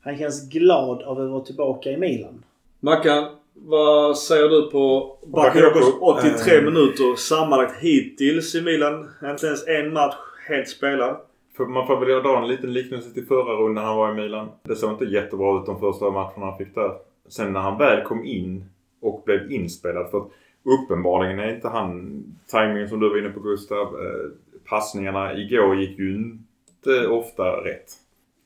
han 0.00 0.18
känns 0.18 0.48
glad 0.48 1.02
av 1.02 1.20
att 1.20 1.30
vara 1.30 1.44
tillbaka 1.44 1.90
i 1.90 1.96
Milan. 1.96 2.44
Mackan, 2.80 3.24
vad 3.54 4.18
säger 4.18 4.48
du 4.48 4.70
på 4.70 5.16
Bakayokos 5.26 5.94
83 6.00 6.62
minuter 6.62 7.16
sammanlagt 7.16 7.82
hittills 7.82 8.54
i 8.54 8.60
Milan? 8.60 9.08
Inte 9.24 9.46
ens 9.46 9.66
en 9.66 9.92
match 9.92 10.16
helt 10.48 10.68
spelad. 10.68 11.16
För 11.56 11.66
man 11.66 11.86
får 11.86 12.00
väl 12.00 12.22
dra 12.22 12.38
en 12.38 12.48
liten 12.48 12.72
liknelse 12.72 13.10
till 13.10 13.26
förra 13.26 13.52
rundan 13.56 13.84
han 13.84 13.96
var 13.96 14.12
i 14.12 14.14
Milan. 14.14 14.48
Det 14.62 14.76
såg 14.76 14.90
inte 14.92 15.04
jättebra 15.04 15.60
ut 15.60 15.66
de 15.66 15.80
första 15.80 16.10
matcherna 16.10 16.46
han 16.46 16.58
fick 16.58 16.74
där. 16.74 16.92
Sen 17.28 17.52
när 17.52 17.60
han 17.60 17.78
väl 17.78 18.04
kom 18.04 18.24
in 18.24 18.64
och 19.00 19.22
blev 19.26 19.52
inspelad. 19.52 20.10
För 20.10 20.18
att 20.18 20.28
uppenbarligen 20.62 21.38
är 21.38 21.54
inte 21.54 21.68
han, 21.68 22.22
tajmingen 22.50 22.88
som 22.88 23.00
du 23.00 23.08
var 23.08 23.18
inne 23.18 23.28
på 23.28 23.40
Gustav, 23.40 23.86
eh, 23.86 24.30
passningarna 24.68 25.34
igår 25.38 25.76
gick 25.76 25.98
ju 25.98 26.14
inte 26.14 27.06
ofta 27.06 27.44
rätt. 27.44 27.92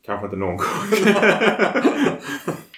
Kanske 0.07 0.27
inte 0.27 0.37
någon 0.37 0.57
gång. 0.57 0.67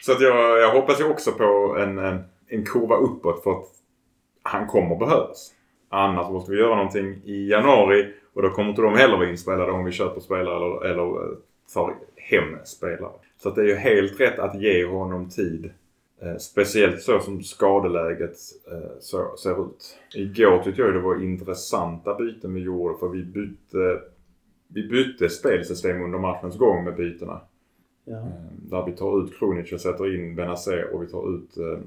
Så 0.02 0.12
att 0.12 0.20
jag, 0.20 0.58
jag 0.58 0.72
hoppas 0.72 1.00
ju 1.00 1.04
också 1.04 1.32
på 1.32 1.76
en, 1.78 1.98
en, 1.98 2.24
en 2.48 2.64
kurva 2.64 2.96
uppåt 2.96 3.42
för 3.42 3.50
att 3.50 3.68
han 4.42 4.66
kommer 4.66 4.96
behövas. 4.96 5.52
Annars 5.94 6.30
måste 6.30 6.50
vi 6.50 6.58
göra 6.58 6.76
någonting 6.76 7.20
i 7.24 7.48
januari 7.48 8.12
och 8.34 8.42
då 8.42 8.50
kommer 8.50 8.70
inte 8.70 8.82
de 8.82 8.94
heller 8.96 9.16
vara 9.16 9.30
inspelade 9.30 9.72
om 9.72 9.84
vi 9.84 9.92
köper 9.92 10.20
spelare 10.20 10.56
eller, 10.56 10.84
eller 10.84 11.24
eh, 11.24 11.36
tar 11.74 11.94
hem 12.16 12.58
spelare. 12.64 13.12
Så 13.42 13.50
det 13.50 13.60
är 13.60 13.64
ju 13.66 13.74
helt 13.74 14.20
rätt 14.20 14.38
att 14.38 14.60
ge 14.60 14.86
honom 14.86 15.28
tid. 15.28 15.70
Eh, 16.22 16.36
speciellt 16.36 17.02
så 17.02 17.20
som 17.20 17.42
skadeläget 17.42 18.36
eh, 18.70 18.90
så, 19.00 19.36
ser 19.36 19.66
ut. 19.66 19.98
Igår 20.14 20.62
tyckte 20.62 20.82
jag 20.82 20.94
det 20.94 21.00
var 21.00 21.22
intressanta 21.22 22.14
byten 22.14 22.54
vi 22.54 22.60
gjorde 22.60 22.98
för 22.98 23.08
vi 23.08 23.24
bytte, 23.24 24.00
vi 24.68 24.88
bytte 24.88 25.28
spelsystem 25.28 26.02
under 26.02 26.18
matchens 26.18 26.58
gång 26.58 26.84
med 26.84 26.96
bytena. 26.96 27.40
Ja. 28.04 28.16
Eh, 28.16 28.24
Där 28.70 28.86
vi 28.86 28.92
tar 28.92 29.24
ut 29.24 29.38
Kronic 29.38 29.72
och 29.72 29.80
sätter 29.80 30.14
in 30.14 30.34
Benazer 30.34 30.94
och 30.94 31.02
vi 31.02 31.06
tar 31.06 31.34
ut 31.34 31.56
eh, 31.56 31.78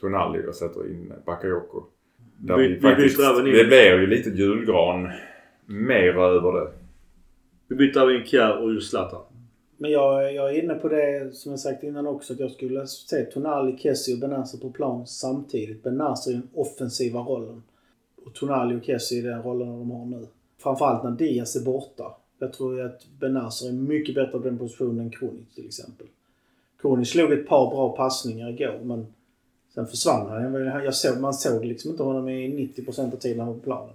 Tonali 0.00 0.46
och 0.48 0.54
sätter 0.54 0.90
in 0.90 1.12
Bakayoko. 1.26 1.84
Där 2.42 2.56
Vi- 2.56 2.68
vi 2.68 2.80
byter 2.80 3.32
även 3.32 3.46
in- 3.46 3.54
Det 3.54 3.64
blir 3.64 3.98
ju 4.00 4.06
lite 4.06 4.30
julgran 4.30 5.08
mer 5.66 6.18
över 6.18 6.52
det. 6.60 6.70
Vi 7.68 7.76
byter 7.76 8.02
även 8.02 8.14
in 8.16 8.24
Kjär 8.26 8.58
och 8.62 8.74
just 8.74 8.90
Zlatan. 8.90 9.20
Men 9.76 9.90
jag, 9.90 10.34
jag 10.34 10.50
är 10.56 10.62
inne 10.64 10.74
på 10.74 10.88
det 10.88 11.34
som 11.34 11.50
jag 11.52 11.60
sagt 11.60 11.82
innan 11.82 12.06
också. 12.06 12.32
Att 12.32 12.40
jag 12.40 12.50
skulle 12.50 12.86
se 12.86 13.24
Tonali, 13.24 13.76
Kessie 13.78 14.14
och 14.14 14.20
Benazer 14.20 14.58
på 14.58 14.70
plan 14.70 15.06
samtidigt. 15.06 15.82
Benazer 15.82 16.30
i 16.30 16.34
den 16.34 16.48
offensiva 16.54 17.20
rollen. 17.20 17.62
Och 18.24 18.34
Tonali 18.34 18.74
och 18.80 18.84
Kessie 18.84 19.18
i 19.18 19.22
den 19.22 19.42
rollen 19.42 19.68
de 19.68 19.90
har 19.90 20.06
nu. 20.06 20.26
Framförallt 20.58 21.04
när 21.04 21.10
Diaz 21.10 21.56
är 21.56 21.64
borta. 21.64 22.04
Jag 22.38 22.52
tror 22.52 22.80
att 22.80 23.06
Benazer 23.20 23.68
är 23.68 23.72
mycket 23.72 24.14
bättre 24.14 24.32
på 24.32 24.38
den 24.38 24.58
positionen 24.58 24.98
än 25.00 25.10
Kronic 25.10 25.54
till 25.54 25.66
exempel. 25.66 26.06
Kronic 26.80 27.08
slog 27.10 27.32
ett 27.32 27.48
par 27.48 27.70
bra 27.70 27.96
passningar 27.96 28.48
igår 28.50 28.80
men 28.84 29.06
sen 29.74 29.86
försvann 29.86 30.26
han. 30.30 30.64
Jag- 30.84 30.94
såg, 30.94 31.20
man 31.20 31.34
såg 31.34 31.64
liksom 31.64 31.90
inte 31.90 32.02
honom 32.02 32.28
i 32.28 32.48
90% 32.76 33.12
av 33.12 33.16
tiden 33.16 33.38
han 33.38 33.48
var 33.48 33.54
på 33.54 33.60
planen. 33.60 33.94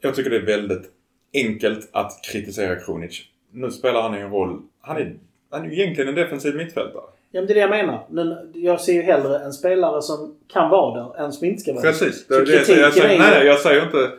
Jag 0.00 0.14
tycker 0.14 0.30
det 0.30 0.36
är 0.36 0.46
väldigt 0.46 0.90
enkelt 1.34 1.88
att 1.92 2.20
kritisera 2.32 2.76
Kronic. 2.76 3.22
Nu 3.50 3.70
spelar 3.70 4.02
han 4.02 4.14
i 4.18 4.20
en 4.20 4.30
roll... 4.30 4.62
Han 4.80 4.96
är, 4.96 5.16
han 5.50 5.64
är 5.64 5.70
ju 5.70 5.82
egentligen 5.82 6.08
en 6.08 6.14
defensiv 6.14 6.54
mittfältare. 6.56 7.02
Ja 7.30 7.40
men 7.40 7.46
det 7.46 7.52
är 7.52 7.54
det 7.54 7.60
jag 7.60 7.70
menar. 7.70 8.06
Men 8.10 8.36
jag 8.54 8.80
ser 8.80 8.92
ju 8.92 9.02
hellre 9.02 9.38
en 9.38 9.52
spelare 9.52 10.02
som 10.02 10.34
kan 10.48 10.70
vara 10.70 11.04
där 11.04 11.24
än 11.24 11.32
som 11.32 11.46
inte 11.46 11.60
ska 11.60 11.72
vara 11.72 11.82
där. 11.82 11.90
Precis. 11.90 12.26
Det, 12.26 12.44
det, 12.44 12.50
jag, 12.52 12.58
jag, 12.78 12.92
säger, 12.94 13.12
ju- 13.12 13.18
nej, 13.18 13.46
jag 13.46 13.60
säger 13.60 13.82
inte... 13.84 14.10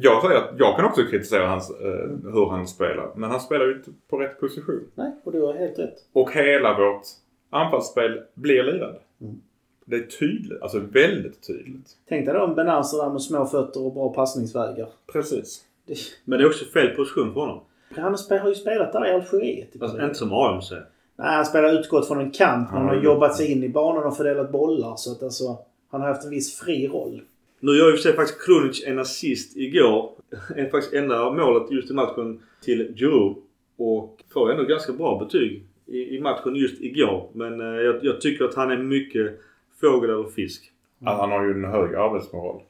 Jag 0.00 0.22
säger 0.22 0.36
att 0.36 0.50
jag 0.58 0.76
kan 0.76 0.84
också 0.84 1.02
kritisera 1.02 1.46
hans, 1.46 1.70
eh, 1.70 2.32
hur 2.32 2.50
han 2.50 2.66
spelar. 2.68 3.10
Men 3.14 3.30
han 3.30 3.40
spelar 3.40 3.66
ju 3.66 3.72
inte 3.72 3.90
på 4.10 4.16
rätt 4.16 4.40
position. 4.40 4.80
Nej, 4.94 5.12
och 5.24 5.32
du 5.32 5.40
har 5.42 5.54
helt 5.54 5.78
rätt. 5.78 5.94
Och 6.12 6.32
hela 6.32 6.78
vårt 6.78 7.02
anfallsspel 7.50 8.20
blir 8.34 8.62
lidande. 8.62 8.98
Mm. 9.20 9.40
Det 9.88 9.96
är 9.96 10.06
tydligt. 10.06 10.62
Alltså 10.62 10.78
väldigt 10.78 11.46
tydligt. 11.46 11.96
Tänk 12.08 12.26
dig 12.26 12.34
då 12.34 12.44
en 12.44 12.54
Benazer 12.54 12.98
där 12.98 13.10
med 13.10 13.22
små 13.22 13.46
fötter 13.46 13.82
och 13.82 13.94
bra 13.94 14.12
passningsvägar. 14.12 14.88
Precis. 15.12 15.64
Det, 15.86 15.94
Men 16.24 16.38
det 16.38 16.44
är 16.44 16.48
också 16.48 16.64
fel 16.64 16.96
position 16.96 17.32
för 17.32 17.40
honom. 17.40 17.60
han 17.96 18.16
har 18.40 18.48
ju 18.48 18.54
spelat 18.54 18.92
där 18.92 19.06
i 19.06 19.10
Algeriet. 19.10 19.76
i 19.76 19.78
Alltså, 19.80 20.02
inte 20.02 20.14
som 20.14 20.32
AMC. 20.32 20.72
Nej, 20.72 20.86
han 21.34 21.46
spelar 21.46 21.80
utgått 21.80 22.08
från 22.08 22.20
en 22.20 22.30
kant 22.30 22.68
men 22.72 22.80
han 22.80 22.88
har 22.88 23.02
jobbat 23.02 23.36
sig 23.36 23.52
in 23.52 23.64
i 23.64 23.68
banan 23.68 24.04
och 24.04 24.16
fördelat 24.16 24.52
bollar. 24.52 24.96
Så 24.96 25.12
att 25.12 25.22
alltså, 25.22 25.58
han 25.90 26.00
har 26.00 26.08
haft 26.08 26.24
en 26.24 26.30
viss 26.30 26.58
fri 26.58 26.88
roll. 26.88 27.22
Nu 27.60 27.72
gör 27.72 27.86
ju 27.86 27.92
för 27.92 28.02
sig 28.02 28.12
faktiskt 28.12 28.46
Krunic 28.46 28.84
en 28.86 28.98
assist 28.98 29.56
igår. 29.56 30.10
En 30.56 30.70
faktiskt 30.70 30.94
enda 30.94 31.30
målet 31.30 31.70
just 31.70 31.90
i 31.90 31.94
matchen 31.94 32.40
till 32.62 32.94
Giroud. 32.96 33.36
Och 33.76 34.22
får 34.32 34.50
ändå 34.50 34.62
ganska 34.64 34.92
bra 34.92 35.18
betyg 35.18 35.62
i, 35.86 36.16
i 36.16 36.20
matchen 36.20 36.54
just 36.56 36.80
igår. 36.80 37.28
Men 37.32 37.60
eh, 37.60 37.66
jag, 37.66 38.04
jag 38.04 38.20
tycker 38.20 38.44
att 38.44 38.54
han 38.54 38.70
är 38.70 38.76
mycket 38.76 39.40
fågel 39.80 40.10
eller 40.10 40.28
fisk. 40.28 40.62
Att 41.04 41.18
han 41.18 41.30
har 41.30 41.44
ju 41.44 41.50
en 41.50 41.64
hög 41.64 41.94
arbetsmoral. 41.94 42.60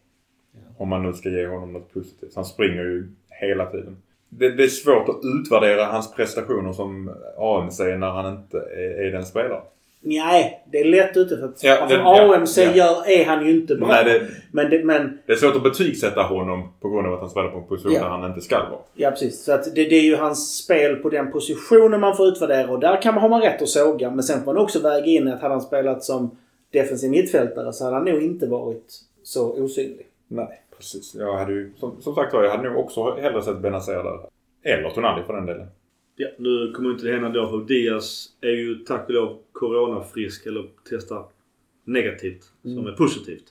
Om 0.78 0.88
man 0.88 1.02
nu 1.02 1.12
ska 1.12 1.28
ge 1.28 1.46
honom 1.46 1.72
något 1.72 1.94
positivt. 1.94 2.32
Han 2.34 2.44
springer 2.44 2.82
ju 2.82 3.08
hela 3.40 3.66
tiden. 3.66 3.96
Det, 4.28 4.50
det 4.50 4.62
är 4.64 4.68
svårt 4.68 5.08
att 5.08 5.20
utvärdera 5.40 5.84
hans 5.84 6.12
prestationer 6.14 6.72
som 6.72 7.10
AMC 7.38 7.78
när 7.80 8.10
han 8.10 8.32
inte 8.36 8.58
är, 8.58 9.06
är 9.06 9.12
den 9.12 9.24
spelaren. 9.26 9.62
Nej, 10.00 10.64
det 10.72 10.78
är 10.80 10.84
lätt 10.84 11.16
ute 11.16 11.36
för 11.36 11.44
att 11.44 11.62
Ja, 11.64 11.76
från 11.76 11.88
det- 11.88 11.94
ja, 11.94 12.34
AMC 12.36 12.58
ja. 12.58 12.74
Gör, 12.74 13.08
är 13.10 13.24
han 13.24 13.46
ju 13.46 13.52
inte 13.60 13.74
bra. 13.74 13.88
Nej, 13.88 14.04
det, 14.04 14.26
Men, 14.52 14.70
det, 14.70 14.84
men 14.84 15.18
det 15.26 15.32
är 15.32 15.36
svårt 15.36 15.56
att 15.56 15.62
betygsätta 15.62 16.22
honom 16.22 16.68
på 16.80 16.88
grund 16.90 17.06
av 17.06 17.14
att 17.14 17.20
han 17.20 17.30
spelar 17.30 17.48
på 17.48 17.58
en 17.58 17.64
position 17.64 17.92
Ja. 17.92 18.00
där 18.02 18.08
han 18.08 18.24
inte 18.30 18.40
ska 18.40 18.56
vara. 18.58 18.80
Ja 18.94 19.10
precis. 19.10 19.44
Så 19.44 19.52
att 19.52 19.64
det, 19.64 19.84
det 19.84 19.94
är 19.96 20.02
ju 20.02 20.16
hans 20.16 20.56
spel 20.56 20.96
på 20.96 21.08
den 21.10 21.32
positionen 21.32 22.00
man 22.00 22.16
får 22.16 22.26
utvärdera 22.28 22.70
och 22.70 22.80
där 22.80 23.02
kan 23.02 23.14
man, 23.14 23.22
har 23.22 23.28
man 23.28 23.40
rätt 23.40 23.62
att 23.62 23.68
såga. 23.68 24.10
Men 24.10 24.22
sen 24.22 24.44
får 24.44 24.54
man 24.54 24.62
också 24.62 24.80
väga 24.82 25.06
in 25.06 25.28
att 25.28 25.40
hade 25.40 25.54
han 25.54 25.60
spelat 25.60 26.04
som 26.04 26.30
defensiv 26.70 27.10
mittfältare 27.10 27.72
så 27.72 27.84
hade 27.84 27.96
han 27.96 28.04
nog 28.04 28.22
inte 28.22 28.46
varit 28.46 29.00
så 29.22 29.62
osynlig. 29.62 30.06
Nej, 30.28 30.62
precis. 30.76 31.14
Jag 31.14 31.38
hade 31.38 31.52
ju, 31.52 31.72
som, 31.76 32.02
som 32.02 32.14
sagt 32.14 32.32
var, 32.32 32.42
jag 32.42 32.50
hade 32.50 32.70
nog 32.70 32.78
också 32.84 33.14
hellre 33.14 33.42
sett 33.42 33.58
Benazer 33.58 34.04
där. 34.04 34.20
Eller 34.62 34.90
Tonali 34.90 35.22
för 35.22 35.32
den 35.32 35.46
delen. 35.46 35.66
Ja, 36.16 36.28
nu 36.38 36.72
kommer 36.72 36.90
inte 36.90 37.06
det 37.06 37.12
hända 37.12 37.28
då 37.28 37.48
för 37.48 37.58
Diaz 37.58 38.28
är 38.40 38.50
ju 38.50 38.74
tack 38.74 39.08
och 39.08 39.14
lov 39.14 39.38
coronafrisk 39.52 40.46
eller 40.46 40.68
testar 40.90 41.24
negativt. 41.84 42.44
Som 42.62 42.86
är 42.86 42.92
positivt. 42.92 43.44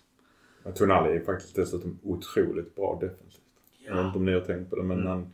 Men 0.63 0.73
Tonali 0.73 1.15
är 1.15 1.19
faktiskt 1.19 1.55
dessutom 1.55 1.99
otroligt 2.03 2.75
bra 2.75 2.97
defensivt. 3.01 3.41
Jag 3.87 3.95
vet 3.95 4.05
inte 4.05 4.17
om 4.17 4.25
ni 4.25 4.33
har 4.33 4.41
tänkt 4.41 4.69
på 4.69 4.75
det 4.75 4.83
men 4.83 5.07
han 5.07 5.33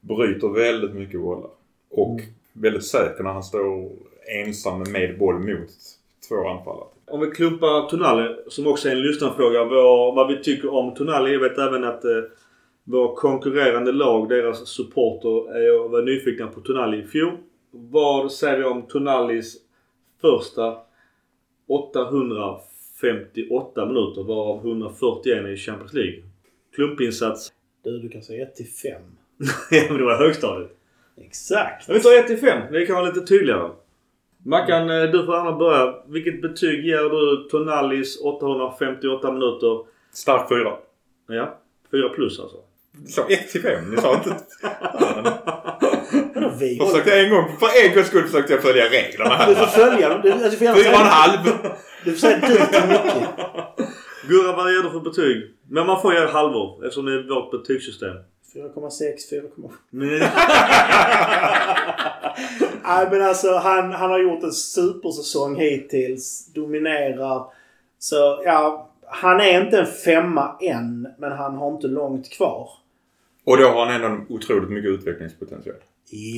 bryter 0.00 0.48
väldigt 0.48 0.94
mycket 0.94 1.20
bollar. 1.20 1.50
Och 1.90 2.20
väldigt 2.52 2.84
säker 2.84 3.24
när 3.24 3.32
han 3.32 3.42
står 3.42 3.92
ensam 4.44 4.84
med 4.92 5.18
boll 5.18 5.38
mot 5.38 5.70
två 6.28 6.48
anfallare. 6.48 6.88
Om 7.10 7.20
vi 7.20 7.30
klumpar 7.30 7.88
Tonali, 7.88 8.36
som 8.48 8.66
också 8.66 8.88
är 8.88 8.92
en 8.92 9.02
lyssnarfråga, 9.02 9.64
vad, 9.64 10.14
vad 10.14 10.28
vi 10.28 10.42
tycker 10.42 10.74
om 10.74 10.94
Tonali. 10.94 11.32
Jag 11.32 11.40
vet 11.40 11.58
även 11.58 11.84
att 11.84 12.04
eh, 12.04 12.22
vår 12.84 13.14
konkurrerande 13.14 13.92
lag, 13.92 14.28
deras 14.28 14.68
supporter, 14.68 15.56
är, 15.56 15.88
var 15.88 16.02
nyfikna 16.02 16.46
på 16.46 16.60
Tonali 16.60 16.98
i 16.98 17.06
fjol. 17.06 17.32
Vad 17.70 18.32
säger 18.32 18.58
vi 18.58 18.64
om 18.64 18.82
Tonalis 18.82 19.56
första 20.20 20.76
858 21.68 23.86
minuter 23.86 24.22
varav 24.22 24.66
141 24.66 25.46
i 25.46 25.56
Champions 25.56 25.92
League? 25.92 26.22
Klumpinsats. 26.74 27.52
Du, 27.84 27.98
du 27.98 28.08
kan 28.08 28.22
säga 28.22 28.42
1 28.42 28.56
till 28.56 28.66
5. 28.66 29.02
ja 29.70 29.82
men 29.88 29.98
det 29.98 30.04
var 30.04 30.18
högstadiet. 30.18 30.70
Exakt. 31.16 31.88
Men 31.88 31.96
vi 31.96 32.02
tar 32.02 32.18
1 32.18 32.26
till 32.26 32.38
5. 32.38 32.72
Vi 32.72 32.86
kan 32.86 32.96
vara 32.96 33.06
lite 33.06 33.26
tydligare. 33.26 33.70
Mackan, 34.44 34.90
eh, 34.90 35.02
du 35.10 35.26
får 35.26 35.34
gärna 35.34 35.52
börja. 35.52 35.94
Vilket 36.08 36.42
betyg 36.42 36.84
ger 36.86 36.96
du 37.10 37.48
Tonalis 37.48 38.20
858 38.20 39.32
minuter? 39.32 39.78
Stark 40.12 40.48
fyra. 40.48 40.72
Ja, 41.28 41.58
4 41.90 42.08
plus 42.08 42.40
alltså. 42.40 42.56
Du 42.92 43.10
sa 43.12 43.22
1 43.28 43.48
till 43.50 43.62
5. 43.62 43.90
Ni 43.90 43.96
sa 43.96 44.14
inte... 44.14 44.36
Vadå 46.34 46.50
vi? 46.60 46.76
Jag 46.78 46.88
försökte 46.90 47.20
en 47.20 47.30
gång, 47.30 47.44
för 47.60 47.88
en 47.88 47.94
gångs 47.94 48.06
skull 48.06 48.24
försökte 48.26 48.52
jag 48.52 48.62
följa 48.62 48.84
reglerna 48.84 49.30
Du 49.30 49.34
här. 49.36 49.54
får 49.54 49.66
följa. 49.66 50.18
Du, 50.18 50.32
alltså, 50.32 50.50
du 50.50 50.56
får 50.56 50.64
gärna 50.66 50.78
Fyra 50.78 50.90
och 50.94 51.00
en 51.00 51.06
halv. 51.06 51.38
du 52.04 52.12
får 52.12 52.18
säga 52.18 52.38
du 52.40 52.46
till 52.56 52.88
mycket. 52.88 53.28
Gurra, 54.28 54.56
vad 54.56 54.72
ger 54.72 54.82
du 54.82 54.90
för 54.90 55.00
betyg? 55.00 55.54
Men 55.70 55.86
man 55.86 56.02
får 56.02 56.14
ge 56.14 56.20
halvor 56.26 56.84
eftersom 56.84 57.04
det 57.06 57.12
är 57.12 57.34
vårt 57.34 57.50
betygssystem. 57.50 58.16
4,6, 58.54 59.32
4,7. 59.32 59.70
Men, 59.90 60.08
Nej 62.84 63.08
men 63.10 63.22
alltså 63.22 63.54
han, 63.56 63.92
han 63.92 64.10
har 64.10 64.18
gjort 64.18 64.42
en 64.42 64.52
supersäsong 64.52 65.56
hittills. 65.56 66.46
Dominerar. 66.54 67.46
Så 67.98 68.42
ja, 68.44 68.88
han 69.06 69.40
är 69.40 69.60
inte 69.64 69.78
en 69.78 69.86
femma 69.86 70.56
än. 70.60 71.08
Men 71.18 71.32
han 71.32 71.56
har 71.56 71.70
inte 71.70 71.86
långt 71.86 72.30
kvar. 72.30 72.68
Och 73.44 73.56
då 73.58 73.68
har 73.68 73.86
han 73.86 74.04
ändå 74.04 74.24
otroligt 74.34 74.70
mycket 74.70 74.90
utvecklingspotential. 74.90 75.76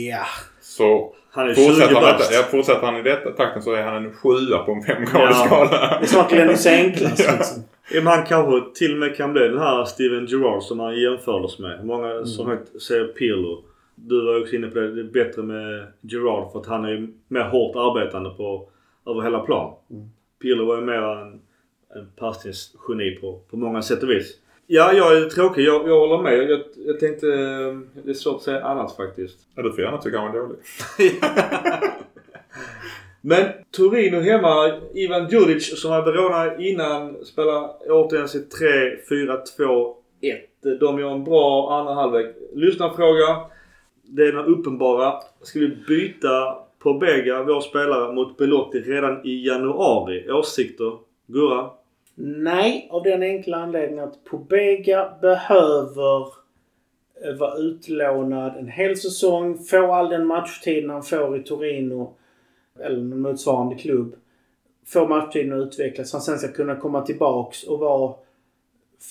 Ja. 0.08 0.24
Så 0.60 1.14
Han 1.30 1.50
är 1.50 1.54
20 1.54 1.66
fortsätter 1.68 1.94
han, 1.94 2.04
detta, 2.04 2.32
ja, 2.34 2.42
fortsätter 2.50 2.86
han 2.86 2.96
i 2.96 3.02
detta 3.02 3.30
takten 3.30 3.62
så 3.62 3.72
är 3.72 3.82
han 3.82 4.04
en 4.04 4.12
sjua 4.12 4.58
på 4.58 4.72
en 4.72 4.82
femgradig 4.82 5.34
Ja. 5.34 5.44
skala. 5.46 5.98
Det 5.98 6.04
är 6.04 6.06
snart 6.06 6.30
Glennis 6.30 6.66
enklast 6.66 7.18
Ja. 7.26 7.32
liksom. 7.36 7.62
Han 8.04 8.24
kanske 8.26 8.78
till 8.78 8.92
och 8.92 8.98
med 8.98 9.16
kan 9.16 9.32
bli 9.32 9.48
den 9.48 9.58
här 9.58 9.84
Steven 9.84 10.26
Gerrard 10.26 10.62
som 10.62 10.80
han 10.80 11.00
jämfördes 11.00 11.58
med. 11.58 11.86
Många 11.86 12.24
som 12.24 12.46
högt 12.46 12.82
säger 12.82 13.04
Pirlo. 13.04 13.64
Du 13.94 14.24
var 14.26 14.40
också 14.40 14.56
inne 14.56 14.66
på 14.68 14.78
det. 14.78 14.94
Det 14.94 15.00
är 15.00 15.24
bättre 15.24 15.42
med 15.42 15.86
Gerrard 16.00 16.52
för 16.52 16.60
att 16.60 16.66
han 16.66 16.84
är 16.84 17.08
mer 17.28 17.40
hårt 17.44 17.76
arbetande 17.76 18.30
på, 18.30 18.68
över 19.06 19.20
hela 19.22 19.38
plan. 19.40 19.74
Pirlo 20.42 20.64
var 20.64 20.76
ju 20.76 20.82
mer 20.82 21.02
en, 21.02 21.40
en 21.94 22.06
passningsgeni 22.16 23.10
på, 23.20 23.40
på 23.50 23.56
många 23.56 23.82
sätt 23.82 24.02
och 24.02 24.10
vis. 24.10 24.34
Ja, 24.66 24.92
jag 24.92 25.16
är 25.16 25.28
tråkig. 25.30 25.62
Jag, 25.64 25.88
jag 25.88 26.00
håller 26.08 26.22
med. 26.22 26.50
Jag, 26.50 26.60
jag 26.86 27.00
tänkte... 27.00 27.26
eh, 27.28 27.78
Det 28.04 28.10
är 28.10 28.14
svårt 28.14 28.36
att 28.36 28.42
säga 28.42 28.64
annat 28.64 28.96
faktiskt. 28.96 29.38
Ja, 29.54 29.62
du 29.62 29.72
får 29.72 29.80
gärna 29.80 29.98
tycka 29.98 30.18
han 30.18 30.32
var 30.32 30.40
dålig. 30.40 30.56
Men 33.20 33.46
Torino 33.70 34.20
hemma. 34.20 34.80
Ivan 34.94 35.28
Djuric 35.28 35.80
som 35.80 35.90
hade 35.90 36.12
Verona 36.12 36.58
innan 36.58 37.24
spelar 37.24 37.70
återigen 37.88 38.28
sitt 38.28 38.54
3-4-2-1. 39.08 39.94
De 40.80 40.98
gör 40.98 41.10
en 41.10 41.24
bra 41.24 41.78
andra 41.78 41.94
halvlek. 41.94 42.36
Lyssnarfråga. 42.54 43.40
Det 44.02 44.22
är 44.22 44.32
den 44.32 44.46
uppenbara. 44.46 45.14
Ska 45.42 45.58
vi 45.58 45.68
byta 45.88 46.58
på 46.78 46.94
Bega, 46.94 47.42
vår 47.42 47.60
spelare, 47.60 48.12
mot 48.12 48.36
Belotti 48.36 48.78
redan 48.78 49.26
i 49.26 49.46
januari? 49.46 50.30
Åsikter? 50.30 50.92
Gurra? 51.26 51.70
Nej, 52.22 52.88
av 52.90 53.02
den 53.02 53.22
enkla 53.22 53.56
anledningen 53.56 54.04
att 54.04 54.24
Pobega 54.24 55.12
behöver 55.20 56.20
eh, 57.24 57.34
vara 57.38 57.54
utlånad 57.54 58.56
en 58.56 58.68
hel 58.68 58.96
säsong, 58.96 59.58
få 59.58 59.92
all 59.92 60.08
den 60.08 60.26
matchtid 60.26 60.90
han 60.90 61.02
får 61.02 61.36
i 61.36 61.42
Torino 61.42 62.14
eller 62.78 63.00
någon 63.00 63.20
motsvarande 63.20 63.74
klubb. 63.74 64.14
Få 64.86 65.08
matchtiden 65.08 65.60
att 65.60 65.66
utvecklas. 65.66 66.12
Han 66.12 66.22
sen 66.22 66.38
ska 66.38 66.48
kunna 66.48 66.76
komma 66.76 67.02
tillbaks 67.02 67.62
och 67.62 67.78
vara 67.78 68.14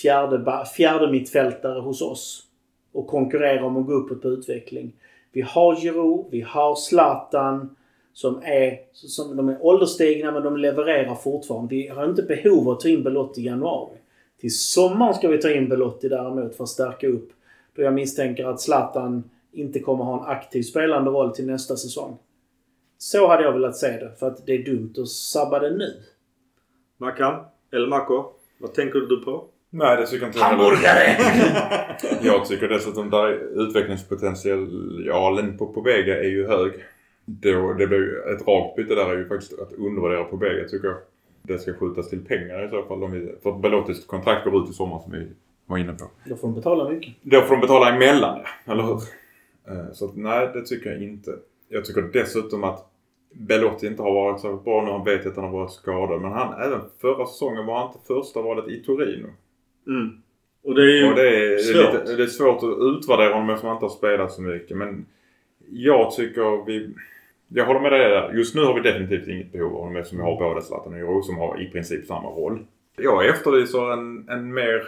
fjärde, 0.02 0.66
fjärde 0.76 1.12
mittfältare 1.12 1.80
hos 1.80 2.02
oss. 2.02 2.46
Och 2.92 3.08
konkurrera 3.08 3.66
om 3.66 3.78
att 3.78 3.86
gå 3.86 3.94
uppåt 3.94 4.22
på 4.22 4.28
utveckling. 4.28 4.94
Vi 5.32 5.42
har 5.42 5.76
Giroud, 5.76 6.26
vi 6.30 6.42
har 6.42 6.76
Zlatan 6.76 7.76
som 8.14 8.42
är, 8.44 8.80
som 8.94 9.36
de 9.38 9.50
är 9.50 9.66
ålderstigna 9.66 10.32
men 10.32 10.44
de 10.44 10.58
levererar 10.58 11.16
fortfarande. 11.16 11.76
Vi 11.76 11.88
har 11.88 12.10
inte 12.10 12.24
behov 12.24 12.68
av 12.68 12.74
att 12.74 12.80
ta 12.80 12.90
in 12.90 13.04
Belotti 13.04 13.42
i 13.42 13.46
januari. 13.46 13.98
Till 14.40 14.58
sommaren 14.58 15.14
ska 15.14 15.28
vi 15.28 15.38
ta 15.38 15.52
in 15.52 15.70
Belotti 15.70 16.10
däremot 16.10 16.56
för 16.56 16.64
att 16.64 16.70
stärka 16.70 17.08
upp. 17.08 17.30
Då 17.76 17.82
jag 17.82 17.94
misstänker 17.94 18.46
att 18.46 18.62
Zlatan 18.62 19.24
inte 19.52 19.80
kommer 19.80 20.04
ha 20.04 20.24
en 20.24 20.30
aktiv 20.30 20.64
spelande 20.64 21.12
roll 21.12 21.36
till 21.36 21.46
nästa 21.46 21.76
säsong. 21.76 22.18
Så 23.02 23.28
hade 23.28 23.44
jag 23.44 23.54
velat 23.54 23.76
se 23.78 23.88
det. 23.88 24.12
För 24.20 24.28
att 24.28 24.46
det 24.46 24.54
är 24.54 24.64
dumt 24.64 24.94
att 24.98 25.08
sabba 25.10 25.60
det 25.60 25.70
nu. 25.70 25.94
Mackan? 26.98 27.44
Eller 27.72 27.88
Macko? 27.88 28.26
Vad 28.58 28.74
tänker 28.74 29.00
du 29.00 29.24
på? 29.24 29.46
Nej, 29.70 29.98
det 29.98 30.08
tycker 30.08 30.26
inte 30.26 30.40
jag 30.40 30.46
heller. 30.46 30.78
Jag 32.22 32.46
tycker 32.46 32.68
dessutom 32.68 33.10
där 33.10 33.30
utvecklingspotentialen 33.62 35.58
på 35.58 35.68
Pobega 35.68 36.20
är 36.20 36.30
ju 36.30 36.48
hög. 36.48 36.74
Då, 37.26 37.74
det 37.74 37.88
blir 37.88 37.98
ju 37.98 38.18
ett 38.36 38.48
rakt 38.48 38.76
byte 38.76 38.96
där 38.96 39.10
är 39.10 39.18
ju 39.18 39.28
faktiskt 39.28 39.60
att 39.60 39.74
undervärdera 39.74 40.24
Pobega 40.24 40.68
tycker 40.68 40.88
jag. 40.88 40.98
Det 41.42 41.60
ska 41.60 41.74
skjutas 41.74 42.10
till 42.10 42.26
pengar 42.26 42.66
i 42.66 42.70
så 42.70 42.84
fall. 42.84 43.04
Om 43.04 43.12
vi, 43.12 43.36
för 43.44 43.52
Belottis 43.52 44.06
kontrakt 44.06 44.46
går 44.46 44.64
ut 44.64 44.70
i 44.70 44.74
sommar 44.74 45.00
som 45.00 45.12
vi 45.12 45.28
var 45.66 45.78
inne 45.78 45.94
på. 45.94 46.06
Då 46.26 46.36
får 46.36 46.48
de 46.48 46.56
betala 46.56 46.90
mycket. 46.90 47.14
Då 47.22 47.42
får 47.42 47.56
de 47.56 47.62
betala 47.62 47.96
emellan 47.96 48.40
ja, 48.66 48.74
eller 48.74 48.84
hur? 48.84 49.02
Eh, 49.68 49.92
Så 49.94 50.06
att, 50.06 50.16
nej, 50.16 50.50
det 50.54 50.62
tycker 50.62 50.90
jag 50.92 51.04
inte. 51.04 51.36
Jag 51.70 51.86
tycker 51.86 52.02
dessutom 52.02 52.64
att 52.64 52.89
Belotti 53.32 53.88
inte 53.88 54.02
har 54.02 54.14
varit 54.14 54.42
så 54.42 54.56
bra 54.56 54.86
nu. 54.86 54.92
Han 54.92 55.04
vet 55.04 55.26
att 55.26 55.36
han 55.36 55.46
har 55.46 55.52
varit 55.52 55.72
skadad. 55.72 56.22
Men 56.22 56.32
han, 56.32 56.62
även 56.62 56.82
förra 57.02 57.26
säsongen 57.26 57.66
var 57.66 57.80
han 57.80 57.88
inte 57.88 58.08
första 58.08 58.42
valet 58.42 58.68
i 58.68 58.84
Torino. 58.84 59.28
Mm. 59.88 60.22
Och 60.64 60.76
det 60.76 60.82
är 60.82 61.04
ju 61.04 61.10
Och 61.10 61.16
det 61.16 61.54
är, 61.54 61.58
svårt. 61.58 61.94
lite, 61.94 62.16
det 62.16 62.24
är 62.24 62.28
svårt 62.28 62.64
att 62.64 62.80
utvärdera 62.80 63.34
honom 63.34 63.50
eftersom 63.50 63.68
han 63.68 63.76
inte 63.76 63.86
har 63.86 63.90
spelat 63.90 64.32
så 64.32 64.42
mycket. 64.42 64.78
Men 64.78 65.06
jag 65.70 66.12
tycker 66.12 66.66
vi... 66.66 66.90
Jag 67.48 67.66
håller 67.66 67.80
med 67.80 67.92
dig 67.92 68.10
där. 68.10 68.34
Just 68.34 68.56
nu 68.56 68.62
har 68.62 68.74
vi 68.74 68.82
definitivt 68.82 69.28
inget 69.28 69.52
behov 69.52 69.76
av 69.76 69.80
honom 69.80 69.96
eftersom 69.96 70.18
vi 70.18 70.24
har 70.24 70.40
både 70.40 70.62
Zlatan 70.62 70.94
och 70.94 71.00
Jiro 71.00 71.22
som 71.22 71.38
har 71.38 71.62
i 71.62 71.66
princip 71.72 72.06
samma 72.06 72.30
roll. 72.30 72.66
Jag 72.98 73.26
efterlyser 73.26 73.92
en, 73.92 74.30
en 74.30 74.54
mer 74.54 74.84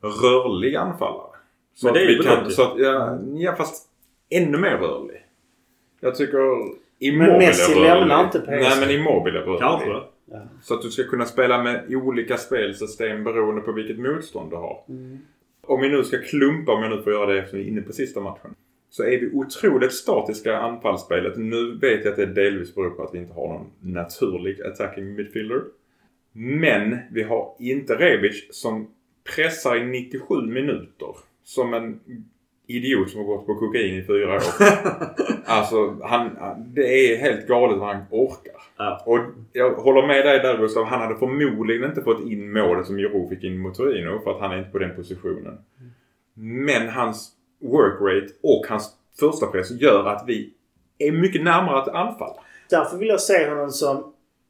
rörlig 0.00 0.76
anfallare. 0.76 1.36
Så 1.74 1.86
Men 1.86 1.94
det 1.94 2.00
är 2.00 2.08
ju 2.08 2.22
kan, 2.22 2.50
så 2.50 2.62
att, 2.62 2.78
ja, 2.78 3.18
ja, 3.34 3.54
fast 3.54 3.88
ännu 4.30 4.58
mer 4.58 4.76
rörlig. 4.76 5.26
Jag 6.00 6.14
tycker 6.14 6.81
Immobile 7.02 7.32
Men 7.32 7.38
Messi 7.38 7.80
lämnar 7.80 8.24
inte 8.24 8.38
PSG. 8.38 8.50
Nej 8.50 8.80
men 8.80 8.90
Immobile 8.90 9.38
rörlig. 9.38 9.60
Kanske. 9.60 9.90
Ja. 10.24 10.48
Så 10.62 10.74
att 10.74 10.82
du 10.82 10.90
ska 10.90 11.02
kunna 11.04 11.24
spela 11.24 11.62
med 11.62 11.84
olika 11.94 12.36
spelsystem 12.36 13.24
beroende 13.24 13.60
på 13.60 13.72
vilket 13.72 13.98
motstånd 13.98 14.50
du 14.50 14.56
har. 14.56 14.84
Om 15.66 15.80
vi 15.80 15.88
nu 15.88 16.04
ska 16.04 16.18
klumpa, 16.18 16.72
om 16.72 16.82
jag 16.82 16.96
nu 16.96 17.02
får 17.02 17.12
göra 17.12 17.26
det 17.26 17.38
eftersom 17.38 17.58
vi 17.58 17.64
är 17.64 17.68
inne 17.68 17.82
på 17.82 17.92
sista 17.92 18.20
matchen. 18.20 18.54
Så 18.90 19.02
är 19.02 19.20
vi 19.20 19.30
otroligt 19.32 19.92
statiska 19.92 20.50
i 20.52 20.54
anfallsspelet. 20.54 21.36
Nu 21.36 21.78
vet 21.78 22.04
jag 22.04 22.10
att 22.10 22.16
det 22.16 22.26
delvis 22.26 22.74
beror 22.74 22.90
på 22.90 23.02
att 23.02 23.14
vi 23.14 23.18
inte 23.18 23.34
har 23.34 23.48
någon 23.48 23.70
naturlig 23.80 24.62
attacking 24.62 25.14
midfielder. 25.14 25.62
Men 26.32 26.98
vi 27.10 27.22
har 27.22 27.54
inte 27.58 27.94
Rebic 27.94 28.46
som 28.50 28.90
pressar 29.36 29.76
i 29.76 29.84
97 29.86 30.34
minuter. 30.34 31.16
Som 31.44 31.74
en 31.74 32.00
idiot 32.76 33.10
som 33.10 33.20
har 33.20 33.26
gått 33.26 33.46
på 33.46 33.54
kokain 33.54 33.94
i 33.94 34.02
fyra 34.02 34.34
år. 34.34 34.42
alltså, 35.44 35.96
han, 36.02 36.30
det 36.74 37.12
är 37.12 37.16
helt 37.16 37.48
galet 37.48 37.78
vad 37.78 37.88
han 37.94 38.04
orkar. 38.10 38.62
Ja. 38.76 39.02
Och 39.06 39.18
jag 39.52 39.74
håller 39.74 40.06
med 40.06 40.26
dig 40.26 40.38
där 40.38 40.58
Gustav. 40.58 40.84
Han 40.84 41.00
hade 41.00 41.16
förmodligen 41.16 41.84
inte 41.84 42.02
fått 42.02 42.20
in 42.20 42.52
målet 42.52 42.86
som 42.86 42.98
Jiro 42.98 43.28
fick 43.28 43.44
in 43.44 43.58
mot 43.58 43.74
Torino 43.74 44.20
för 44.24 44.30
att 44.30 44.40
han 44.40 44.52
är 44.52 44.58
inte 44.58 44.70
på 44.70 44.78
den 44.78 44.96
positionen. 44.96 45.58
Men 46.34 46.88
hans 46.88 47.32
work 47.60 48.00
rate 48.00 48.32
och 48.42 48.66
hans 48.68 48.92
första 49.20 49.46
press 49.46 49.70
gör 49.70 50.06
att 50.06 50.24
vi 50.26 50.52
är 50.98 51.12
mycket 51.12 51.42
närmare 51.42 51.78
att 51.78 51.88
anfalla. 51.88 52.40
Därför 52.70 52.98
vill 52.98 53.08
jag 53.08 53.20
se 53.20 53.48
honom 53.48 53.70
som 53.70 53.96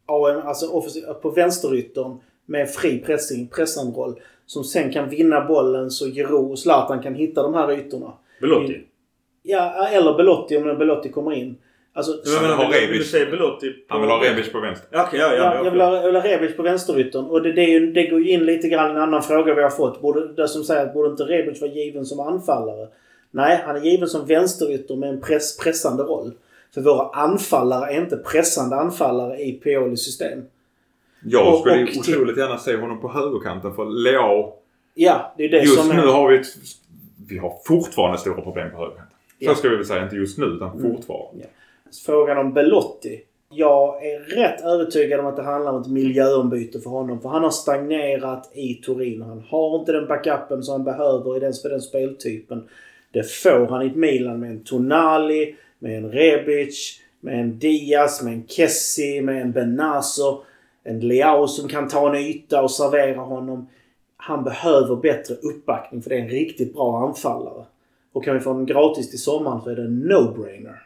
AM, 0.07 0.47
alltså 0.47 0.83
på 1.23 1.31
vänsteryttern 1.31 2.21
med 2.53 2.71
fri 2.71 2.99
pressing, 2.99 3.49
pressande 3.49 3.99
roll. 3.99 4.21
Som 4.47 4.65
sen 4.65 4.93
kan 4.93 5.09
vinna 5.09 5.45
bollen 5.45 5.91
så 5.91 6.07
Giroud 6.07 6.51
och 6.51 6.59
Zlatan 6.59 7.03
kan 7.03 7.15
hitta 7.15 7.43
de 7.43 7.55
här 7.55 7.73
ytorna. 7.73 8.13
Belotti. 8.41 8.81
Ja, 9.43 9.89
eller 9.89 10.15
Belotti 10.15 10.57
om 10.57 10.79
Belotti 10.79 11.09
kommer 11.09 11.33
in. 11.33 11.57
Alltså, 11.95 12.13
har 12.13 12.71
vill- 12.73 12.73
du 12.73 12.79
Rebic. 12.79 13.15
Han 13.89 14.01
vill 14.01 14.11
ha 14.11 14.25
Rebic 14.25 14.53
på 14.53 14.61
vänster. 14.61 14.89
Ja, 14.91 15.05
Okej, 15.09 15.21
ja, 15.21 15.27
ja. 15.27 15.37
Ja, 15.37 15.55
ja, 15.55 15.65
jag 15.65 15.71
vill 15.71 15.81
ha, 15.81 15.97
jag 15.97 16.07
vill 16.07 16.17
ha 16.17 16.23
Rebic 16.23 16.57
på 16.57 16.63
vänsteryttern. 16.63 17.25
Och 17.25 17.43
det, 17.43 17.53
det, 17.53 17.63
är 17.63 17.69
ju, 17.69 17.93
det 17.93 18.07
går 18.07 18.21
ju 18.21 18.31
in 18.31 18.45
lite 18.45 18.69
grann 18.69 18.89
i 18.89 18.91
en 18.91 18.97
annan 18.97 19.23
fråga 19.23 19.55
vi 19.55 19.63
har 19.63 19.71
fått. 19.71 20.03
Borde, 20.03 20.33
det 20.33 20.49
som 20.49 20.65
säger 20.65 20.87
att 20.87 20.95
borde 20.95 21.11
inte 21.11 21.23
Rebic 21.23 21.61
vara 21.61 21.71
given 21.71 22.05
som 22.05 22.21
anfallare? 22.21 22.89
Nej, 23.31 23.63
han 23.67 23.77
är 23.77 23.81
given 23.81 24.09
som 24.09 24.27
vänsterytter 24.27 24.97
med 24.97 25.09
en 25.09 25.21
press, 25.21 25.59
pressande 25.59 26.03
roll. 26.03 26.33
För 26.75 26.81
våra 26.81 27.09
anfallare 27.09 27.93
är 27.93 28.01
inte 28.01 28.17
pressande 28.17 28.77
anfallare 28.77 29.39
i 29.39 29.53
Piolis 29.53 30.05
system. 30.05 30.43
Jag 31.25 31.49
Och- 31.55 31.61
skulle 31.61 31.83
och 31.83 31.89
till- 31.89 32.01
otroligt 32.01 32.37
gärna 32.39 32.59
se 32.59 32.77
honom 32.77 33.01
på 33.01 33.09
högerkanten 33.09 33.75
för 33.75 33.85
Leao. 33.85 34.53
Ja, 34.95 35.35
det 35.37 35.45
är 35.45 35.49
det 35.49 35.61
Just 35.63 35.79
som 35.79 35.89
nu 35.97 36.03
är... 36.03 36.07
har 36.07 36.29
vi 36.31 36.37
ett, 36.39 36.47
Vi 37.29 37.39
har 37.39 37.53
fortfarande 37.65 38.19
stora 38.19 38.41
problem 38.43 38.71
på 38.71 38.77
högerkanten. 38.77 39.17
Så 39.39 39.45
Ja. 39.45 39.55
ska 39.55 39.69
vi 39.69 39.77
väl 39.77 39.85
säga. 39.87 40.03
Inte 40.03 40.17
just 40.17 40.39
nu 40.39 40.45
utan 40.47 40.79
Mm. 40.79 40.83
fortfarande. 40.97 41.45
Frågan 42.07 42.39
om 42.39 42.53
Belotti. 42.53 43.21
Jag 43.55 44.07
är 44.07 44.21
rätt 44.21 44.61
övertygad 44.65 45.21
om 45.21 45.27
att 45.27 45.37
det 45.37 45.43
handlar 45.43 45.73
om 45.73 45.81
ett 45.83 45.89
miljöombyte 45.89 46.81
för 46.81 46.91
honom. 46.91 47.21
För 47.21 47.29
han 47.29 47.43
har 47.43 47.51
stagnerat 47.51 48.51
i 48.55 48.75
Torino. 48.75 49.25
Han 49.25 49.41
har 49.49 49.79
inte 49.79 49.93
den 49.93 50.07
backupen 50.09 50.63
som 50.63 50.73
han 50.73 50.85
behöver 50.85 51.37
i 51.37 51.41
den, 51.41 51.53
för 51.53 51.69
den 51.69 51.81
speltypen. 51.81 52.69
Det 53.13 53.31
får 53.31 53.67
han 53.67 53.83
i 53.83 53.87
ett 53.87 53.97
Milan 53.97 54.41
med 54.41 54.51
en 54.51 54.65
Tonali, 54.65 55.55
med 55.79 55.97
en 55.99 56.13
Rebic, 56.13 57.01
med 57.21 57.41
en 57.41 57.59
Diaz, 57.59 58.23
med 58.23 58.33
en 58.33 58.47
Kessi, 58.49 59.21
med 59.21 59.43
en 59.43 59.53
Benazer. 59.53 60.37
En 60.85 61.01
Leao 61.01 61.49
som 61.49 61.69
kan 61.69 61.89
ta 61.89 62.09
en 62.09 62.23
yta 62.23 62.63
och 62.63 62.71
servera 62.71 63.21
honom. 63.21 63.69
Han 64.17 64.45
behöver 64.45 64.97
bättre 64.97 65.35
uppbackning 65.35 66.03
för 66.03 66.11
det 66.11 66.17
är 66.17 66.21
en 66.21 66.29
riktigt 66.29 66.75
bra 66.75 67.09
anfallare. 67.09 67.65
Och 68.13 68.25
kan 68.25 68.35
vi 68.35 68.41
få 68.41 68.51
honom 68.51 68.67
gratis 68.67 69.11
till 69.11 69.23
sommaren 69.23 69.61
så 69.61 69.71
är 69.71 69.77
det 69.77 69.83
en 69.83 70.09
no-brainer. 70.13 70.77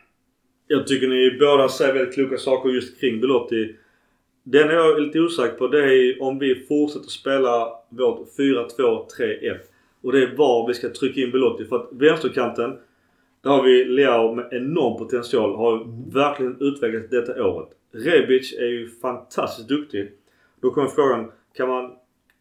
Jag 0.67 0.87
tycker 0.87 1.09
ni 1.09 1.39
båda 1.41 1.69
säger 1.69 1.95
väldigt 1.95 2.15
kloka 2.15 2.39
saker 2.39 2.69
just 2.69 3.01
kring 3.01 3.21
Belotti. 3.21 3.77
Den 4.43 4.69
är 4.69 4.75
jag 4.75 5.01
lite 5.01 5.21
osäker 5.21 5.57
på 5.57 5.69
det 5.69 5.85
är 5.85 6.23
om 6.23 6.39
vi 6.39 6.55
fortsätter 6.55 7.09
spela 7.09 7.69
vårt 7.89 8.29
4-2-3-1. 8.39 9.59
Och 10.03 10.13
det 10.13 10.23
är 10.23 10.37
var 10.37 10.69
vi 10.69 10.75
ska 10.75 10.89
trycka 10.89 11.21
in 11.21 11.31
Belotti. 11.31 11.65
För 11.65 11.77
att 11.77 11.89
vänsterkanten, 11.93 12.79
där 13.47 13.53
har 13.53 13.63
vi 13.63 13.85
Leao 13.85 14.35
med 14.35 14.49
enorm 14.53 14.99
potential. 14.99 15.57
Har 15.57 15.87
verkligen 16.13 16.57
utvecklats 16.61 17.11
detta 17.11 17.45
året. 17.45 17.69
Rebic 17.93 18.55
är 18.59 18.67
ju 18.67 18.89
fantastiskt 18.89 19.69
duktig. 19.69 20.13
Då 20.61 20.71
kommer 20.71 20.89
frågan, 20.89 21.31
kan 21.57 21.69
man 21.69 21.93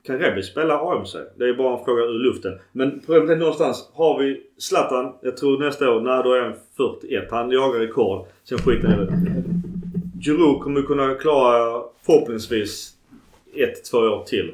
kan 0.06 0.20
Rebic 0.20 0.45
spela 0.45 0.80
AMC? 0.80 1.16
Det 1.38 1.49
är 1.49 1.53
bara 1.53 1.78
en 1.78 1.86
fråga 1.86 2.03
ur 2.03 2.20
luften. 2.20 2.60
Men 2.72 3.01
problemet 3.06 3.30
är 3.30 3.36
någonstans. 3.36 3.89
Har 3.93 4.20
vi 4.20 4.41
Zlatan, 4.58 5.14
jag 5.22 5.38
tror 5.38 5.60
nästa 5.60 5.91
år, 5.91 6.01
när 6.01 6.24
då 6.24 6.34
är 6.34 6.41
han 6.41 6.53
41. 6.78 7.32
Han 7.32 7.51
jagar 7.51 7.80
rekord. 7.80 8.28
Sen 8.43 8.58
skiter 8.58 8.88
jag 8.88 9.01
i 9.01 9.06
det. 9.06 9.43
Giroud 10.22 10.62
kommer 10.62 10.82
kunna 10.82 11.14
klara 11.14 11.84
förhoppningsvis 12.06 12.93
ett, 13.56 13.86
två 13.91 13.97
år 13.97 14.24
till. 14.24 14.51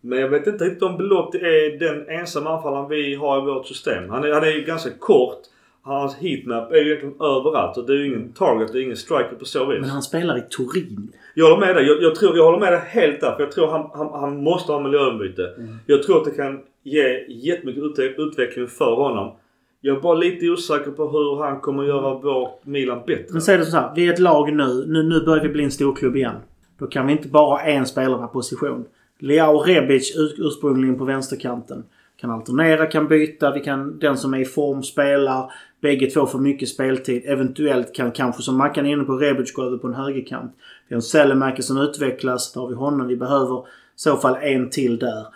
Men 0.00 0.18
jag 0.18 0.28
vet 0.28 0.46
inte 0.46 0.64
riktigt 0.64 0.82
om 0.82 0.96
Belotti 0.96 1.38
är 1.38 1.78
den 1.78 2.08
ensamma 2.08 2.56
anfallaren 2.56 2.88
vi 2.88 3.14
har 3.14 3.38
i 3.38 3.44
vårt 3.44 3.66
system. 3.66 4.10
Han 4.10 4.24
är, 4.24 4.32
han 4.32 4.44
är 4.44 4.50
ju 4.50 4.64
ganska 4.64 4.90
kort. 4.90 5.42
Hans 5.84 6.16
heatmap 6.16 6.72
är 6.72 6.76
ju 6.76 6.86
egentligen 6.86 7.14
överallt. 7.20 7.76
Och 7.76 7.86
det 7.86 7.92
är 7.92 7.96
ju 7.96 8.06
ingen 8.06 8.32
target, 8.32 8.72
det 8.72 8.78
är 8.78 8.82
ingen 8.82 8.96
striker 8.96 9.36
på 9.38 9.44
så 9.44 9.64
vis. 9.66 9.80
Men 9.80 9.90
han 9.90 10.02
spelar 10.02 10.38
i 10.38 10.42
Torino. 10.50 11.00
Jag 11.34 11.44
håller 11.50 11.66
med 11.66 11.76
dig. 11.76 11.86
Jag, 11.86 12.02
jag, 12.02 12.14
tror, 12.14 12.36
jag 12.36 12.44
håller 12.44 12.58
med 12.58 12.72
dig 12.72 12.80
helt 12.86 13.20
där. 13.20 13.34
För 13.34 13.42
jag 13.42 13.52
tror 13.52 13.66
han, 13.70 13.90
han, 13.94 14.20
han 14.20 14.42
måste 14.42 14.72
ha 14.72 14.80
miljöombyte. 14.80 15.54
Mm. 15.58 15.76
Jag 15.86 16.02
tror 16.02 16.18
att 16.18 16.24
det 16.24 16.30
kan 16.30 16.60
ge 16.82 17.26
jättemycket 17.28 17.82
ut, 17.82 17.98
utveckling 18.18 18.66
för 18.66 18.94
honom. 18.94 19.32
Jag 19.80 19.96
är 19.96 20.00
bara 20.00 20.14
lite 20.14 20.48
osäker 20.50 20.90
på 20.90 21.08
hur 21.08 21.42
han 21.44 21.60
kommer 21.60 21.84
göra 21.84 22.14
vårt 22.14 22.64
Milan 22.64 22.98
bättre. 23.06 23.26
Men 23.32 23.42
säg 23.42 23.58
det 23.58 23.64
så 23.64 23.76
här. 23.76 23.92
Vi 23.96 24.08
är 24.08 24.12
ett 24.12 24.18
lag 24.18 24.52
nu. 24.52 24.84
nu. 24.86 25.02
Nu 25.02 25.20
börjar 25.24 25.42
vi 25.42 25.48
bli 25.48 25.64
en 25.64 25.70
storklubb 25.70 26.16
igen. 26.16 26.34
Då 26.78 26.86
kan 26.86 27.06
vi 27.06 27.12
inte 27.12 27.28
bara 27.28 27.46
ha 27.46 27.60
en 27.60 27.86
spelare 27.86 28.18
per 28.18 28.26
position. 28.26 28.84
Leao 29.18 29.58
Rebic 29.58 30.16
ur- 30.16 30.46
ursprungligen 30.46 30.98
på 30.98 31.04
vänsterkanten. 31.04 31.84
Kan 32.16 32.30
alternera, 32.30 32.86
kan 32.86 33.08
byta. 33.08 33.52
Vi 33.52 33.60
kan, 33.60 33.98
den 33.98 34.16
som 34.16 34.34
är 34.34 34.38
i 34.38 34.44
form 34.44 34.82
spelar. 34.82 35.50
Bägge 35.82 36.10
två 36.10 36.26
får 36.26 36.38
mycket 36.38 36.68
speltid. 36.68 37.22
Eventuellt 37.24 37.94
kan 37.94 38.12
kanske, 38.12 38.42
som 38.42 38.58
Mackan 38.58 38.86
är 38.86 38.92
inne 38.92 39.04
på, 39.04 39.16
Rebic 39.16 39.52
gå 39.52 39.62
över 39.62 39.78
på 39.78 39.86
en 39.86 39.94
högerkant. 39.94 40.56
Vi 40.88 40.94
har 40.94 40.98
en 40.98 41.02
Sälemäki 41.02 41.62
som 41.62 41.78
utvecklas. 41.78 42.52
Där 42.52 42.60
har 42.60 42.68
vi 42.68 42.74
honom. 42.74 43.08
Vi 43.08 43.16
behöver 43.16 43.58
i 43.58 43.62
så 43.96 44.16
fall 44.16 44.36
en 44.42 44.70
till 44.70 44.98
där. 44.98 45.26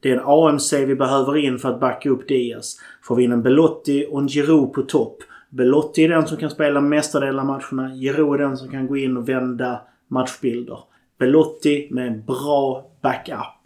Det 0.00 0.10
är 0.10 0.16
en 0.16 0.22
AMC 0.24 0.72
vi 0.72 0.94
behöver 0.94 1.36
in 1.36 1.58
för 1.58 1.68
att 1.68 1.80
backa 1.80 2.10
upp 2.10 2.28
Diaz. 2.28 2.76
Får 3.02 3.16
vi 3.16 3.24
in 3.24 3.32
en 3.32 3.42
Belotti 3.42 4.06
och 4.10 4.20
en 4.20 4.28
Giroud 4.28 4.72
på 4.72 4.82
topp. 4.82 5.16
Belotti 5.50 6.04
är 6.04 6.08
den 6.08 6.26
som 6.26 6.36
kan 6.36 6.50
spela 6.50 6.80
mestadelen 6.80 7.38
av 7.38 7.46
matcherna. 7.46 7.94
Giroud 7.94 8.40
är 8.40 8.44
den 8.44 8.56
som 8.56 8.68
kan 8.68 8.86
gå 8.86 8.96
in 8.96 9.16
och 9.16 9.28
vända 9.28 9.80
matchbilder. 10.08 10.78
Belotti 11.18 11.88
med 11.90 12.06
en 12.06 12.24
bra 12.24 12.90
backup. 13.02 13.62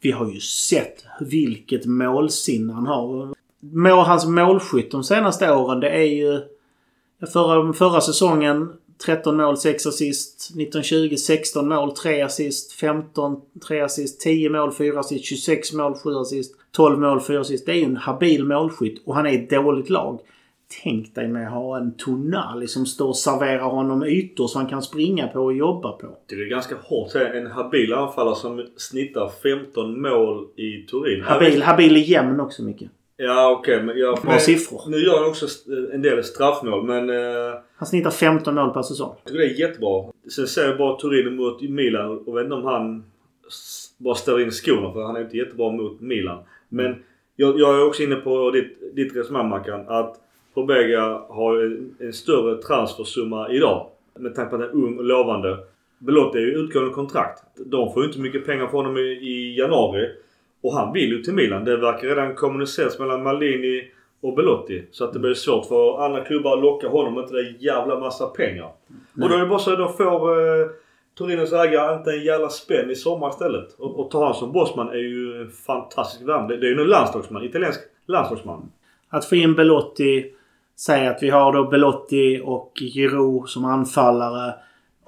Vi 0.00 0.10
har 0.10 0.30
ju 0.30 0.40
sett 0.40 1.04
vilket 1.20 1.86
målsinne 1.86 2.72
han 2.72 2.86
har. 2.86 3.34
Må, 3.60 3.94
hans 3.94 4.26
målskytt 4.26 4.90
de 4.90 5.04
senaste 5.04 5.52
åren 5.52 5.80
det 5.80 5.90
är 5.90 6.06
ju... 6.06 6.40
Förra, 7.32 7.72
förra 7.72 8.00
säsongen 8.00 8.68
13 9.06 9.36
mål, 9.36 9.56
6 9.56 9.86
assist. 9.86 10.50
1920 10.50 11.16
16 11.16 11.68
mål, 11.68 11.92
3 11.92 12.22
assist. 12.22 12.72
15 12.72 13.40
3 13.68 13.80
assist. 13.80 14.20
10 14.20 14.50
mål, 14.50 14.72
4 14.72 15.00
assist. 15.00 15.24
26 15.24 15.72
mål, 15.72 15.94
7 15.94 16.14
assist. 16.14 16.54
12 16.72 17.00
mål, 17.00 17.20
4 17.20 17.40
assist. 17.40 17.66
Det 17.66 17.72
är 17.72 17.76
ju 17.76 17.84
en 17.84 17.96
habil 17.96 18.44
målskytt 18.44 19.02
och 19.06 19.14
han 19.14 19.26
är 19.26 19.34
ett 19.34 19.50
dåligt 19.50 19.90
lag. 19.90 20.20
Tänk 20.82 21.14
dig 21.14 21.28
med 21.28 21.46
att 21.46 21.52
ha 21.52 21.76
en 21.76 21.96
Tonali 21.96 22.68
som 22.68 22.86
står 22.86 23.08
och 23.08 23.16
serverar 23.16 23.70
honom 23.70 24.04
ytor 24.04 24.46
som 24.46 24.60
han 24.60 24.70
kan 24.70 24.82
springa 24.82 25.28
på 25.28 25.40
och 25.40 25.52
jobba 25.52 25.92
på. 25.92 26.06
Det 26.26 26.34
är 26.34 26.48
ganska 26.50 26.74
hårt 26.82 27.14
en 27.14 27.46
habil 27.46 27.92
anfallare 27.92 28.36
som 28.36 28.66
snittar 28.76 29.30
15 29.42 30.02
mål 30.02 30.46
i 30.56 30.86
Turin. 30.90 31.22
Habil, 31.22 31.62
habil 31.62 31.96
är 31.96 32.00
jämn 32.00 32.40
också 32.40 32.62
mycket. 32.62 32.90
Ja 33.22 33.50
okej 33.58 33.82
men 33.82 33.98
jag... 33.98 34.18
Bra 34.22 34.38
siffror. 34.38 34.82
Nu 34.88 34.96
gör 34.96 35.18
han 35.18 35.28
också 35.28 35.46
en 35.92 36.02
del 36.02 36.24
straffmål 36.24 36.84
men... 36.84 37.10
Eh, 37.10 37.54
Han 37.76 37.86
snittar 37.88 38.10
15 38.10 38.54
mål 38.54 38.70
per 38.70 38.82
säsong. 38.82 39.14
jag 39.16 39.24
tycker 39.24 39.38
det 39.38 39.54
är 39.54 39.60
jättebra. 39.60 40.04
Sen 40.34 40.46
ser 40.46 40.68
jag 40.68 40.78
bara 40.78 40.98
Turin 40.98 41.36
mot 41.36 41.62
Milan 41.62 42.18
och 42.26 42.36
vet 42.36 42.44
inte 42.44 42.54
om 42.54 42.64
han 42.64 43.04
bara 43.98 44.14
ställer 44.14 44.40
in 44.40 44.50
skorna 44.50 44.92
för 44.92 45.02
han 45.02 45.16
är 45.16 45.20
inte 45.20 45.36
jättebra 45.36 45.72
mot 45.72 46.00
Milan. 46.00 46.38
Men 46.68 47.02
jag, 47.36 47.60
jag 47.60 47.74
är 47.74 47.86
också 47.86 48.02
inne 48.02 48.16
på 48.16 48.50
ditt, 48.50 48.96
ditt 48.96 49.16
resonemang 49.16 49.48
Mackan. 49.48 49.84
Att 49.88 50.16
Pobega 50.54 51.22
har 51.28 51.56
en, 51.64 51.94
en 52.00 52.12
större 52.12 52.62
transfersumma 52.62 53.50
idag. 53.50 53.86
Med 54.18 54.34
tanke 54.34 54.50
på 54.50 54.56
att 54.56 54.62
han 54.62 54.70
är 54.70 54.84
ung 54.84 54.98
och 54.98 55.04
lovande. 55.04 55.58
Belotti 55.98 56.38
är 56.38 56.42
ju 56.42 56.52
utgående 56.52 56.94
kontrakt. 56.94 57.42
De 57.66 57.92
får 57.92 58.02
ju 58.02 58.08
inte 58.08 58.20
mycket 58.20 58.46
pengar 58.46 58.66
från 58.66 58.84
honom 58.84 58.98
i, 58.98 59.10
i 59.10 59.58
januari. 59.58 60.08
Och 60.62 60.74
han 60.74 60.92
vill 60.92 61.10
ju 61.10 61.22
till 61.22 61.34
Milan. 61.34 61.64
Det 61.64 61.76
verkar 61.76 62.08
redan 62.08 62.34
kommuniceras 62.34 62.98
mellan 62.98 63.22
Malini 63.22 63.90
och 64.22 64.34
Belotti. 64.34 64.84
Så 64.90 65.04
att 65.04 65.12
det 65.12 65.18
blir 65.18 65.34
svårt 65.34 65.66
för 65.66 66.04
andra 66.04 66.24
klubbar 66.24 66.56
att 66.56 66.62
locka 66.62 66.88
honom 66.88 67.14
med 67.14 67.22
inte 67.22 67.34
det 67.34 67.54
jävla 67.58 68.00
massa 68.00 68.26
pengar. 68.26 68.70
Och 69.22 69.28
då 69.28 69.34
är 69.34 69.38
det 69.38 69.46
bara 69.46 69.58
så 69.58 69.72
att 69.72 69.78
då 69.78 69.88
får 69.88 70.40
eh, 70.60 70.66
Torinos 71.18 71.52
ägare 71.52 71.96
inte 71.96 72.10
en 72.10 72.24
jävla 72.24 72.48
spänn 72.48 72.90
i 72.90 72.94
sommar 72.94 73.28
istället. 73.28 73.72
Och, 73.78 74.00
och 74.00 74.10
ta 74.10 74.24
han 74.24 74.34
som 74.34 74.52
bossman 74.52 74.88
är 74.88 74.94
ju 74.94 75.42
en 75.42 75.50
fantastisk 75.50 76.28
värld. 76.28 76.48
Det, 76.48 76.56
det 76.56 76.66
är 76.66 76.70
ju 76.70 76.80
en 76.80 76.86
landslagsman. 76.86 77.44
Italiensk 77.44 77.80
landslagsman. 78.06 78.72
Att 79.08 79.24
få 79.24 79.36
in 79.36 79.54
Belotti. 79.54 80.32
Säg 80.76 81.06
att 81.06 81.22
vi 81.22 81.30
har 81.30 81.52
då 81.52 81.64
Belotti 81.64 82.40
och 82.44 82.72
Giroud 82.94 83.48
som 83.48 83.64
anfallare. 83.64 84.54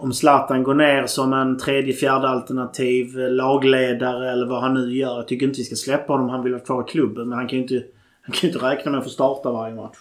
Om 0.02 0.12
Zlatan 0.12 0.62
går 0.62 0.74
ner 0.74 1.06
som 1.06 1.32
en 1.32 1.58
tredje, 1.58 1.92
fjärde 1.92 2.28
alternativ, 2.28 3.16
lagledare 3.16 4.30
eller 4.30 4.46
vad 4.46 4.60
han 4.60 4.74
nu 4.74 4.96
gör. 4.96 5.16
Jag 5.16 5.28
tycker 5.28 5.46
inte 5.46 5.58
vi 5.58 5.64
ska 5.64 5.76
släppa 5.76 6.12
honom. 6.12 6.28
Han 6.28 6.42
vill 6.42 6.52
vara 6.52 6.62
kvar 6.64 6.82
i 6.82 6.90
klubben. 6.90 7.28
Men 7.28 7.38
han 7.38 7.48
kan 7.48 7.58
ju 7.58 7.62
inte, 7.62 7.74
han 8.22 8.32
kan 8.32 8.48
ju 8.48 8.54
inte 8.54 8.66
räkna 8.66 8.90
med 8.90 8.98
att 8.98 9.04
få 9.04 9.10
starta 9.10 9.52
varje 9.52 9.74
match. 9.74 9.96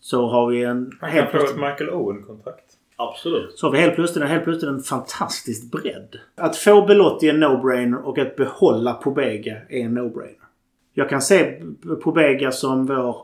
Så 0.00 0.26
har 0.28 0.46
vi 0.46 0.64
en... 0.64 0.92
Han 1.00 1.10
Helt 1.10 1.30
kan 1.30 1.40
få 1.40 1.46
ett 1.46 1.56
Michael 1.56 1.90
Owen-kontrakt. 1.90 2.64
Absolut. 2.96 3.58
så 3.58 3.66
har 3.66 3.72
vi 3.72 3.78
helt 3.78 3.94
plötsligt, 3.94 4.24
helt 4.24 4.44
plötsligt 4.44 4.70
en 4.70 4.82
fantastisk 4.82 5.70
bredd. 5.70 6.16
Att 6.34 6.56
få 6.56 6.86
Belotti 6.86 7.28
är 7.28 7.34
en 7.34 7.44
no-brainer 7.44 8.02
och 8.04 8.18
att 8.18 8.36
behålla 8.36 8.92
Pobega 8.92 9.56
är 9.68 9.80
en 9.80 9.98
no-brainer. 9.98 10.46
Jag 10.94 11.08
kan 11.08 11.22
se 11.22 11.62
Pobega 12.02 12.52
som 12.52 12.86
vår 12.86 13.16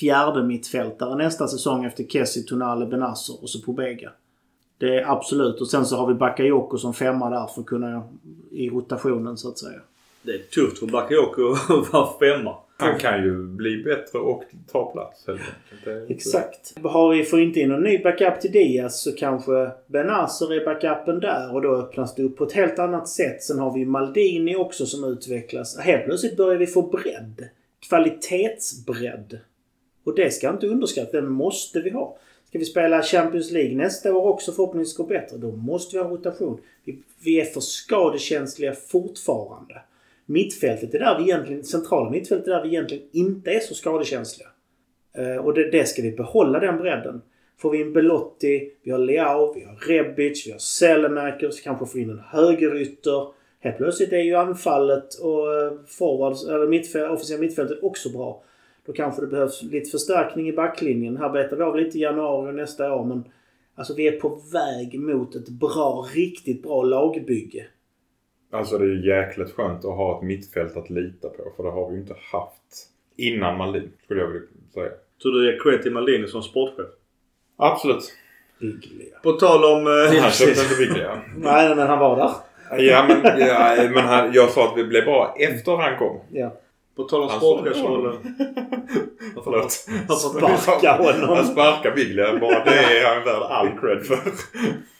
fjärde 0.00 0.42
mittfältare 0.42 1.16
nästa 1.16 1.48
säsong 1.48 1.84
efter 1.84 2.04
Kessie, 2.04 2.42
Tonale, 2.42 2.86
Benasser 2.86 3.42
och 3.42 3.50
så 3.50 3.62
Pobega. 3.62 4.10
Det 4.78 4.98
är 4.98 5.12
absolut. 5.12 5.60
Och 5.60 5.68
sen 5.68 5.86
så 5.86 5.96
har 5.96 6.06
vi 6.06 6.14
Bakayoko 6.14 6.78
som 6.78 6.94
femma 6.94 7.30
där 7.30 7.46
för 7.46 7.60
att 7.60 7.66
kunna 7.66 8.02
i 8.50 8.70
rotationen 8.70 9.36
så 9.36 9.48
att 9.48 9.58
säga. 9.58 9.80
Det 10.22 10.32
är 10.32 10.38
tufft 10.38 10.78
för 10.78 10.86
Bakayoko 10.86 11.52
att 11.68 11.92
vara 11.92 12.18
femma. 12.18 12.56
Han 12.80 12.98
kan 12.98 13.22
ju 13.22 13.42
bli 13.42 13.82
bättre 13.82 14.18
och 14.18 14.44
ta 14.72 14.92
plats 14.92 15.26
helt 15.26 15.40
enkelt. 15.86 16.10
Exakt. 16.10 16.74
Har 16.82 17.14
vi 17.14 17.24
får 17.24 17.40
inte 17.40 17.60
in 17.60 17.68
någon 17.68 17.82
ny 17.82 17.98
backup 17.98 18.40
till 18.40 18.52
Diaz 18.52 19.02
så 19.02 19.12
kanske 19.12 19.70
Benasser 19.86 20.52
är 20.52 20.64
backupen 20.64 21.20
där 21.20 21.54
och 21.54 21.62
då 21.62 21.76
öppnas 21.76 22.14
det 22.14 22.22
upp 22.22 22.36
på 22.36 22.44
ett 22.44 22.52
helt 22.52 22.78
annat 22.78 23.08
sätt. 23.08 23.42
Sen 23.42 23.58
har 23.58 23.74
vi 23.74 23.84
Maldini 23.84 24.56
också 24.56 24.86
som 24.86 25.04
utvecklas. 25.04 25.78
Helt 25.78 26.04
plötsligt 26.04 26.36
börjar 26.36 26.58
vi 26.58 26.66
få 26.66 26.82
bredd. 26.82 27.48
Kvalitetsbredd. 27.88 29.38
Och 30.04 30.14
det 30.14 30.30
ska 30.30 30.50
inte 30.50 30.66
underskattas. 30.66 31.12
Det 31.12 31.22
måste 31.22 31.80
vi 31.80 31.90
ha. 31.90 32.16
Ska 32.48 32.58
vi 32.58 32.64
spela 32.64 33.02
Champions 33.02 33.50
League 33.50 33.76
nästa 33.76 34.14
år 34.14 34.26
också 34.26 34.52
förhoppningsvis 34.52 34.96
gå 34.96 35.04
bättre, 35.04 35.36
då 35.36 35.50
måste 35.50 35.96
vi 35.96 36.02
ha 36.02 36.10
rotation. 36.10 36.60
Vi, 36.84 36.98
vi 37.24 37.40
är 37.40 37.44
för 37.44 37.60
skadekänsliga 37.60 38.74
fortfarande. 38.74 39.82
Mittfältet 40.26 40.94
är 40.94 40.98
där 40.98 41.18
vi 41.18 41.24
egentligen, 41.24 41.64
centrala 41.64 42.10
mittfältet 42.10 42.46
är 42.46 42.50
där 42.50 42.62
vi 42.62 42.68
egentligen 42.68 43.04
inte 43.12 43.50
är 43.50 43.60
så 43.60 43.74
skadekänsliga. 43.74 44.48
Eh, 45.12 45.36
och 45.36 45.54
det, 45.54 45.70
det 45.70 45.88
ska 45.88 46.02
vi 46.02 46.12
behålla 46.12 46.60
den 46.60 46.78
bredden. 46.78 47.22
Får 47.58 47.70
vi 47.70 47.80
in 47.80 47.92
Belotti, 47.92 48.70
vi 48.82 48.90
har 48.90 48.98
Leao, 48.98 49.52
vi 49.54 49.64
har 49.64 49.76
Rebic, 49.88 50.46
vi 50.46 50.52
har 50.52 50.58
Sellemäker, 50.58 51.50
kanske 51.64 51.86
får 51.86 52.00
in 52.00 52.10
en 52.10 52.22
högerytter. 52.26 53.26
Helt 53.60 53.76
plötsligt 53.76 54.12
är 54.12 54.22
ju 54.22 54.34
anfallet 54.34 55.14
och 55.14 55.54
eh, 55.54 55.72
forwards, 55.86 56.48
eller 56.48 56.66
mittfält, 56.66 57.10
offensiva 57.10 57.40
mittfältet 57.40 57.82
också 57.82 58.10
bra. 58.10 58.42
Då 58.88 58.94
kanske 58.94 59.20
det 59.20 59.26
behövs 59.26 59.62
lite 59.62 59.90
förstärkning 59.90 60.48
i 60.48 60.52
backlinjen. 60.52 61.16
Här 61.16 61.28
betar 61.30 61.56
vi 61.56 61.62
av 61.62 61.76
lite 61.76 61.98
i 61.98 62.00
januari 62.00 62.50
och 62.50 62.54
nästa 62.54 62.94
år 62.94 63.04
men 63.04 63.24
alltså 63.74 63.94
vi 63.94 64.08
är 64.08 64.20
på 64.20 64.40
väg 64.52 65.00
mot 65.00 65.34
ett 65.34 65.48
bra, 65.48 66.06
riktigt 66.14 66.62
bra 66.62 66.82
lagbygge. 66.82 67.66
Alltså 68.52 68.78
det 68.78 68.84
är 68.84 68.88
ju 68.88 69.06
jäkligt 69.08 69.50
skönt 69.54 69.78
att 69.84 69.96
ha 69.96 70.16
ett 70.18 70.24
mittfält 70.24 70.76
att 70.76 70.90
lita 70.90 71.28
på. 71.28 71.52
För 71.56 71.62
det 71.62 71.70
har 71.70 71.88
vi 71.88 71.94
ju 71.94 72.00
inte 72.00 72.14
haft 72.32 72.86
innan 73.16 73.56
Maldin, 73.58 73.92
skulle 74.04 74.20
jag 74.20 74.26
vilja 74.28 74.48
säga. 74.74 74.90
Så 75.18 75.28
du 75.28 75.46
ger 75.52 75.58
cred 75.62 75.82
till 75.82 75.92
Maldini 75.92 76.26
som 76.28 76.42
sportchef? 76.42 76.86
Absolut. 77.56 78.12
Byggliga. 78.60 79.18
På 79.22 79.32
tal 79.32 79.64
om... 79.64 79.86
eh, 79.86 80.22
Han 80.22 80.30
köpte 80.30 80.60
inte 80.62 80.74
Biglia. 80.78 81.22
Nej, 81.36 81.76
men 81.76 81.86
han 81.86 81.98
var 81.98 82.16
där. 82.16 82.30
Ja, 82.82 83.04
men, 83.08 83.40
ja, 83.40 83.76
men 83.94 84.04
han, 84.04 84.32
jag 84.32 84.50
sa 84.50 84.64
att 84.72 84.78
vi 84.78 84.84
blev 84.84 85.04
bra 85.04 85.34
efter 85.38 85.76
han 85.76 85.98
kom. 85.98 86.20
Ja. 86.32 86.52
På 86.98 87.04
tal 87.04 87.22
om 87.22 87.28
sportchefsrollen. 87.28 88.16
Förlåt. 89.44 89.72
Sparka 90.60 90.92
honom. 90.92 91.36
Han 91.36 91.46
sparkar 91.46 91.94
Biglia. 91.94 92.38
Bara 92.40 92.64
det 92.64 92.70
är 92.70 93.14
han 93.14 93.24
värd 93.24 93.42
all 93.42 93.68
cred 93.80 94.06
för. 94.06 94.18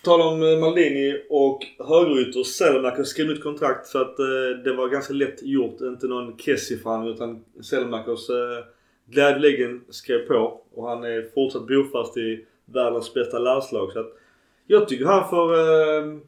Tal 0.05 0.21
om 0.21 0.43
eh, 0.43 0.59
Maldini 0.59 1.27
och 1.31 1.67
högerytter. 1.79 2.43
Sellemäker 2.43 3.05
skrev 3.05 3.27
ut 3.27 3.43
kontrakt 3.43 3.87
så 3.87 3.99
att 3.99 4.19
eh, 4.19 4.63
det 4.65 4.73
var 4.73 4.89
ganska 4.89 5.15
lätt 5.15 5.43
gjort. 5.43 5.81
Inte 5.81 6.07
någon 6.07 6.39
Kessie-fan 6.39 7.07
utan 7.07 7.45
Sellemäkers 7.63 8.31
eh, 8.31 8.65
glädjeligen 9.07 9.85
skrev 9.89 10.19
på. 10.19 10.61
Och 10.75 10.89
han 10.89 11.05
är 11.05 11.35
fortsatt 11.35 11.67
bofast 11.67 12.17
i 12.17 12.45
världens 12.65 13.15
bästa 13.15 13.39
landslag. 13.39 13.93
Så 13.93 14.01
att 14.01 14.13
jag 14.67 14.89
tycker 14.89 15.05
han 15.05 15.29
får... 15.31 15.55
Eh, 15.55 16.19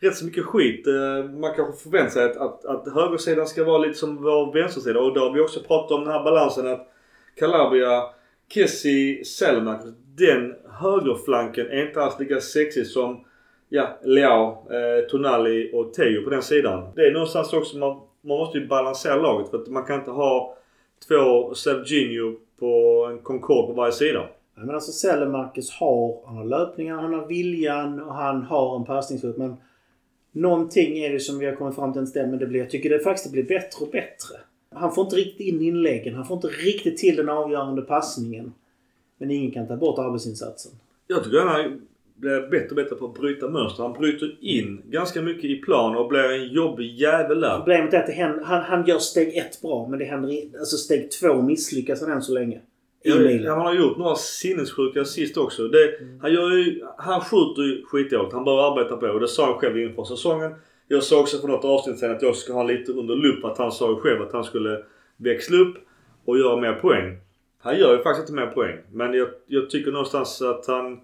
rätt 0.00 0.16
så 0.16 0.24
mycket 0.24 0.44
skit. 0.44 0.86
Eh, 0.86 1.30
man 1.30 1.54
kanske 1.54 1.82
förväntar 1.82 2.10
sig 2.10 2.24
att, 2.24 2.36
att, 2.36 2.64
att 2.64 2.94
högersidan 2.94 3.46
ska 3.46 3.64
vara 3.64 3.78
lite 3.78 3.98
som 3.98 4.22
vår 4.22 4.52
vänstersida. 4.52 5.00
Och 5.00 5.14
då 5.14 5.20
har 5.20 5.32
vi 5.32 5.40
också 5.40 5.60
pratat 5.60 5.90
om 5.90 6.04
den 6.04 6.12
här 6.12 6.24
balansen 6.24 6.66
att 6.66 6.88
Calabria, 7.36 8.02
Kessie, 8.48 9.24
Selmak. 9.24 9.80
Den 10.16 10.54
högerflanken 10.70 11.66
är 11.66 11.86
inte 11.86 12.02
alls 12.02 12.18
lika 12.18 12.40
sexig 12.40 12.86
som 12.86 13.24
ja, 13.68 13.98
Leao, 14.02 14.72
eh, 14.72 15.08
Tonali 15.08 15.70
och 15.74 15.94
Teo 15.94 16.24
på 16.24 16.30
den 16.30 16.42
sidan. 16.42 16.92
Det 16.94 17.06
är 17.06 17.12
någonstans 17.12 17.52
också 17.52 17.78
man, 17.78 18.00
man 18.20 18.38
måste 18.38 18.58
ju 18.58 18.66
balansera 18.66 19.16
laget 19.16 19.50
för 19.50 19.58
att 19.58 19.68
man 19.68 19.84
kan 19.84 19.98
inte 19.98 20.10
ha 20.10 20.56
två 21.08 21.54
Serginho 21.54 22.36
på 22.58 23.06
en 23.10 23.18
Concorde 23.18 23.66
på 23.66 23.72
varje 23.72 23.92
sida. 23.92 24.28
Ja, 24.56 24.62
men 24.64 24.74
alltså 24.74 24.92
Sellemarkus 24.92 25.70
har, 25.70 26.26
han 26.26 26.36
har 26.36 26.44
löpningen, 26.44 26.98
han 26.98 27.14
har 27.14 27.26
viljan 27.26 28.02
och 28.02 28.14
han 28.14 28.42
har 28.42 28.76
en 28.76 28.84
passningsfot. 28.84 29.36
Men 29.36 29.56
någonting 30.36 30.98
är 30.98 31.12
det 31.12 31.20
som 31.20 31.38
vi 31.38 31.46
har 31.46 31.54
kommit 31.54 31.74
fram 31.74 31.92
till 31.92 32.00
inte 32.00 32.10
stämmer. 32.10 32.36
Det 32.36 32.46
blir, 32.46 32.60
jag 32.60 32.70
tycker 32.70 32.90
det 32.90 32.98
faktiskt 32.98 33.32
blir 33.32 33.42
bättre 33.42 33.84
och 33.84 33.90
bättre. 33.90 34.36
Han 34.70 34.94
får 34.94 35.04
inte 35.04 35.16
riktigt 35.16 35.40
in 35.40 35.62
inläggen. 35.62 36.14
Han 36.14 36.26
får 36.26 36.36
inte 36.36 36.48
riktigt 36.48 36.96
till 36.96 37.16
den 37.16 37.28
avgörande 37.28 37.82
passningen. 37.82 38.52
Men 39.18 39.30
ingen 39.30 39.50
kan 39.50 39.66
ta 39.66 39.76
bort 39.76 39.98
arbetsinsatsen. 39.98 40.72
Jag 41.06 41.24
tycker 41.24 41.38
han 41.38 41.86
blir 42.14 42.50
bättre 42.50 42.68
och 42.68 42.76
bättre 42.76 42.96
på 42.96 43.06
att 43.06 43.14
bryta 43.14 43.48
mönster. 43.48 43.82
Han 43.82 43.92
bryter 43.92 44.36
in 44.40 44.82
ganska 44.84 45.22
mycket 45.22 45.44
i 45.44 45.56
plan 45.56 45.96
och 45.96 46.08
blir 46.08 46.32
en 46.32 46.48
jobbig 46.48 46.94
jävel 46.94 47.40
där. 47.40 47.56
Problemet 47.56 47.94
är 47.94 48.02
att 48.02 48.10
händer, 48.10 48.44
han, 48.44 48.62
han 48.62 48.86
gör 48.86 48.98
steg 48.98 49.36
ett 49.36 49.62
bra 49.62 49.88
men 49.88 49.98
det 49.98 50.04
händer 50.04 50.58
alltså 50.58 50.76
steg 50.76 51.10
två 51.10 51.42
misslyckas 51.42 52.00
han 52.00 52.12
än 52.12 52.22
så 52.22 52.32
länge. 52.32 52.60
Ja, 53.08 53.16
Milan. 53.18 53.58
han 53.58 53.66
har 53.66 53.74
gjort 53.74 53.96
några 53.96 54.14
sinnessjuka 54.14 55.00
assist 55.00 55.36
också. 55.36 55.68
Det, 55.68 55.98
han, 56.22 56.32
gör 56.32 56.50
ju, 56.50 56.84
han 56.98 57.20
skjuter 57.20 57.62
ju 57.62 57.84
skitdåligt. 57.84 58.32
Han 58.32 58.44
behöver 58.44 58.62
arbeta 58.62 58.96
på 58.96 59.06
och 59.06 59.20
det 59.20 59.28
sa 59.28 59.46
han 59.46 59.54
själv 59.54 59.78
inför 59.78 60.04
säsongen. 60.04 60.54
Jag 60.88 61.02
sa 61.02 61.20
också 61.20 61.38
för 61.38 61.48
något 61.48 61.64
avsnitt 61.64 61.98
sen 61.98 62.10
att 62.10 62.22
jag 62.22 62.36
ska 62.36 62.52
ha 62.52 62.62
lite 62.62 62.92
under 62.92 63.14
lupp 63.14 63.44
att 63.44 63.58
han 63.58 63.72
sa 63.72 63.90
ju 63.90 63.96
själv 63.96 64.22
att 64.22 64.32
han 64.32 64.44
skulle 64.44 64.82
växla 65.16 65.56
upp 65.56 65.76
och 66.24 66.38
göra 66.38 66.56
mer 66.56 66.72
poäng. 66.72 67.18
Han 67.58 67.78
gör 67.78 67.96
ju 67.96 68.02
faktiskt 68.02 68.28
inte 68.28 68.44
mer 68.44 68.52
poäng. 68.52 68.78
Men 68.92 69.14
jag, 69.14 69.28
jag 69.46 69.70
tycker 69.70 69.92
någonstans 69.92 70.42
att 70.42 70.66
han 70.66 71.00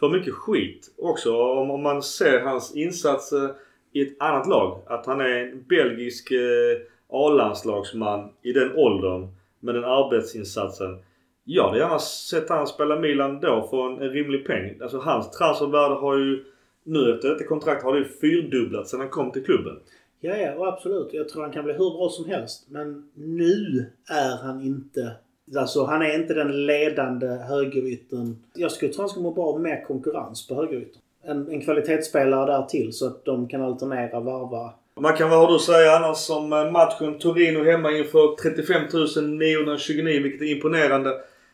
får 0.00 0.10
mycket 0.10 0.34
skit 0.34 0.94
också. 0.98 1.36
Om, 1.36 1.70
om 1.70 1.82
man 1.82 2.02
ser 2.02 2.40
hans 2.40 2.76
insatser 2.76 3.50
i 3.92 4.02
ett 4.02 4.16
annat 4.18 4.46
lag. 4.46 4.82
Att 4.86 5.06
han 5.06 5.20
är 5.20 5.38
en 5.38 5.64
belgisk 5.68 6.30
eh, 6.30 6.80
A-landslagsman 7.08 8.28
i 8.42 8.52
den 8.52 8.72
åldern 8.76 9.28
med 9.60 9.74
den 9.74 9.84
arbetsinsatsen. 9.84 10.98
Jag 11.44 11.64
hade 11.64 11.78
gärna 11.78 11.98
sett 11.98 12.48
han 12.48 12.66
spela 12.66 13.00
Milan 13.00 13.40
då 13.40 13.66
för 13.70 13.86
en, 13.86 14.02
en 14.02 14.10
rimlig 14.10 14.46
peng. 14.46 14.78
Alltså 14.82 14.98
hans 14.98 15.30
transfervärde 15.30 15.94
har 15.94 16.18
ju 16.18 16.44
nu 16.84 17.14
efter 17.14 17.28
detta 17.28 17.44
kontrakt 17.44 17.84
har 17.84 17.92
det 17.92 17.98
ju 17.98 18.04
fyrdubblats 18.04 18.90
sedan 18.90 19.00
han 19.00 19.08
kom 19.08 19.30
till 19.30 19.44
klubben. 19.44 19.78
Ja, 20.20 20.36
ja, 20.36 20.68
absolut. 20.68 21.08
Jag 21.12 21.28
tror 21.28 21.42
han 21.42 21.52
kan 21.52 21.64
bli 21.64 21.72
hur 21.72 21.98
bra 21.98 22.08
som 22.08 22.24
helst. 22.24 22.66
Men 22.68 23.08
nu 23.14 23.86
är 24.10 24.36
han 24.46 24.62
inte... 24.62 25.12
Alltså 25.56 25.84
han 25.84 26.02
är 26.02 26.14
inte 26.14 26.34
den 26.34 26.66
ledande 26.66 27.26
högeryttern. 27.26 28.36
Jag 28.54 28.72
skulle 28.72 28.92
tro 28.92 29.02
han 29.02 29.08
skulle 29.08 29.22
må 29.22 29.30
bra 29.30 29.44
av 29.44 29.60
mer 29.60 29.84
konkurrens 29.84 30.48
på 30.48 30.54
högeryttern. 30.54 31.02
En, 31.22 31.48
en 31.48 31.60
kvalitetsspelare 31.60 32.52
där 32.52 32.62
till 32.62 32.92
så 32.92 33.06
att 33.06 33.24
de 33.24 33.48
kan 33.48 33.62
alternera, 33.62 34.20
varva. 34.20 34.72
Man 35.00 35.16
kan 35.16 35.30
vad 35.30 35.38
har 35.38 35.48
du 35.48 35.54
att 35.54 35.60
säga 35.60 35.96
annars 35.96 36.30
om 36.30 36.52
eh, 36.52 36.70
matchen 36.70 37.18
Torino 37.18 37.64
hemma 37.64 37.90
inför 37.90 38.36
35 38.36 39.38
929 39.38 40.22
vilket 40.22 40.42
är 40.42 40.52
imponerande. 40.52 41.10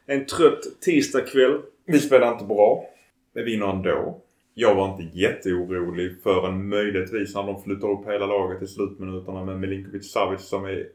En 0.06 0.26
trött 0.26 0.80
tisdagkväll. 0.80 1.60
Vi 1.86 1.98
spelar 1.98 2.32
inte 2.32 2.44
bra. 2.44 2.84
Vi 3.34 3.42
vinner 3.42 3.66
ändå. 3.66 4.20
Jag 4.54 4.74
var 4.74 4.88
inte 4.88 5.18
jätteorolig 5.18 6.22
förrän 6.22 6.68
möjligtvis 6.68 7.34
när 7.34 7.42
de 7.42 7.62
flyttar 7.62 7.90
upp 7.90 8.06
hela 8.06 8.26
laget 8.26 8.62
i 8.62 8.66
slutminuterna 8.66 9.44
med 9.44 9.60
Milinkovic 9.60 10.12
Savic 10.12 10.40
som 10.40 10.64
är 10.64 10.86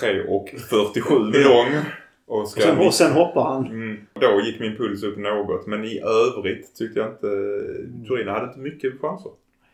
3 0.00 0.22
och 0.28 0.48
47 0.70 1.14
lång. 1.18 1.66
Och 2.26 2.40
Och 2.40 2.48
ska 2.48 2.60
sen, 2.60 2.78
och 2.78 2.94
sen 2.94 3.12
hoppar 3.12 3.42
han. 3.44 3.66
Mm. 3.66 3.96
Då 4.12 4.40
gick 4.44 4.60
min 4.60 4.76
puls 4.76 5.02
upp 5.02 5.18
något 5.18 5.66
men 5.66 5.84
i 5.84 6.00
övrigt 6.00 6.74
tyckte 6.76 7.00
jag 7.00 7.08
inte... 7.08 7.26
Torino 8.08 8.30
hade 8.30 8.46
inte 8.46 8.58
mycket 8.58 9.00
chanser. 9.00 9.32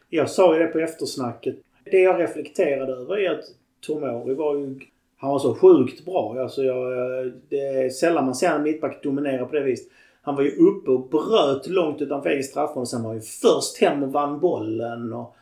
Jag 0.08 0.30
sa 0.30 0.54
ju 0.56 0.62
det 0.62 0.66
på 0.66 0.78
eftersnacket. 0.78 1.56
Det 1.84 1.98
jag 2.00 2.20
reflekterade 2.20 2.92
över 2.92 3.18
är 3.18 3.30
att 3.30 3.44
Tomori 3.86 4.34
var 4.34 4.56
ju... 4.56 4.80
Han 5.22 5.30
var 5.30 5.38
så 5.38 5.54
sjukt 5.54 6.04
bra. 6.04 6.36
Alltså 6.40 6.62
jag, 6.62 6.92
det 7.48 7.56
är 7.56 7.90
sällan 7.90 8.24
man 8.24 8.34
ser 8.34 8.50
en 8.50 8.62
mittback 8.62 9.02
dominera 9.02 9.46
på 9.46 9.54
det 9.54 9.62
viset. 9.62 9.88
Han 10.22 10.36
var 10.36 10.42
ju 10.42 10.50
uppe 10.50 10.90
och 10.90 11.08
bröt 11.08 11.66
långt 11.66 12.02
utanför 12.02 12.30
egen 12.30 12.44
straffområde. 12.44 12.86
Sen 12.86 13.02
var 13.02 13.08
han 13.10 13.16
ju 13.16 13.22
först 13.22 13.80
hem 13.80 14.02
och 14.02 14.12
vann 14.12 14.40
bollen. 14.40 15.12
Och, 15.12 15.36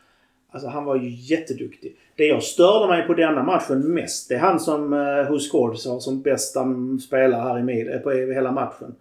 alltså 0.50 0.68
han 0.68 0.84
var 0.84 0.96
ju 0.96 1.08
jätteduktig. 1.08 1.96
Det 2.16 2.24
jag 2.24 2.42
störde 2.42 2.88
mig 2.88 3.06
på 3.06 3.14
denna 3.14 3.42
matchen 3.42 3.94
mest, 3.94 4.28
det 4.28 4.34
är 4.34 4.38
han 4.38 4.60
som 4.60 4.92
eh, 4.92 4.98
uh, 4.98 5.30
Who 5.30 5.74
sa 5.74 6.00
som 6.00 6.22
bästa 6.22 6.66
spelare 7.06 7.42
här 7.42 7.58
i 7.58 7.62
mid, 7.62 7.88
eh, 7.88 7.98
på 7.98 8.10
hela 8.10 8.52
matchen. 8.52 8.94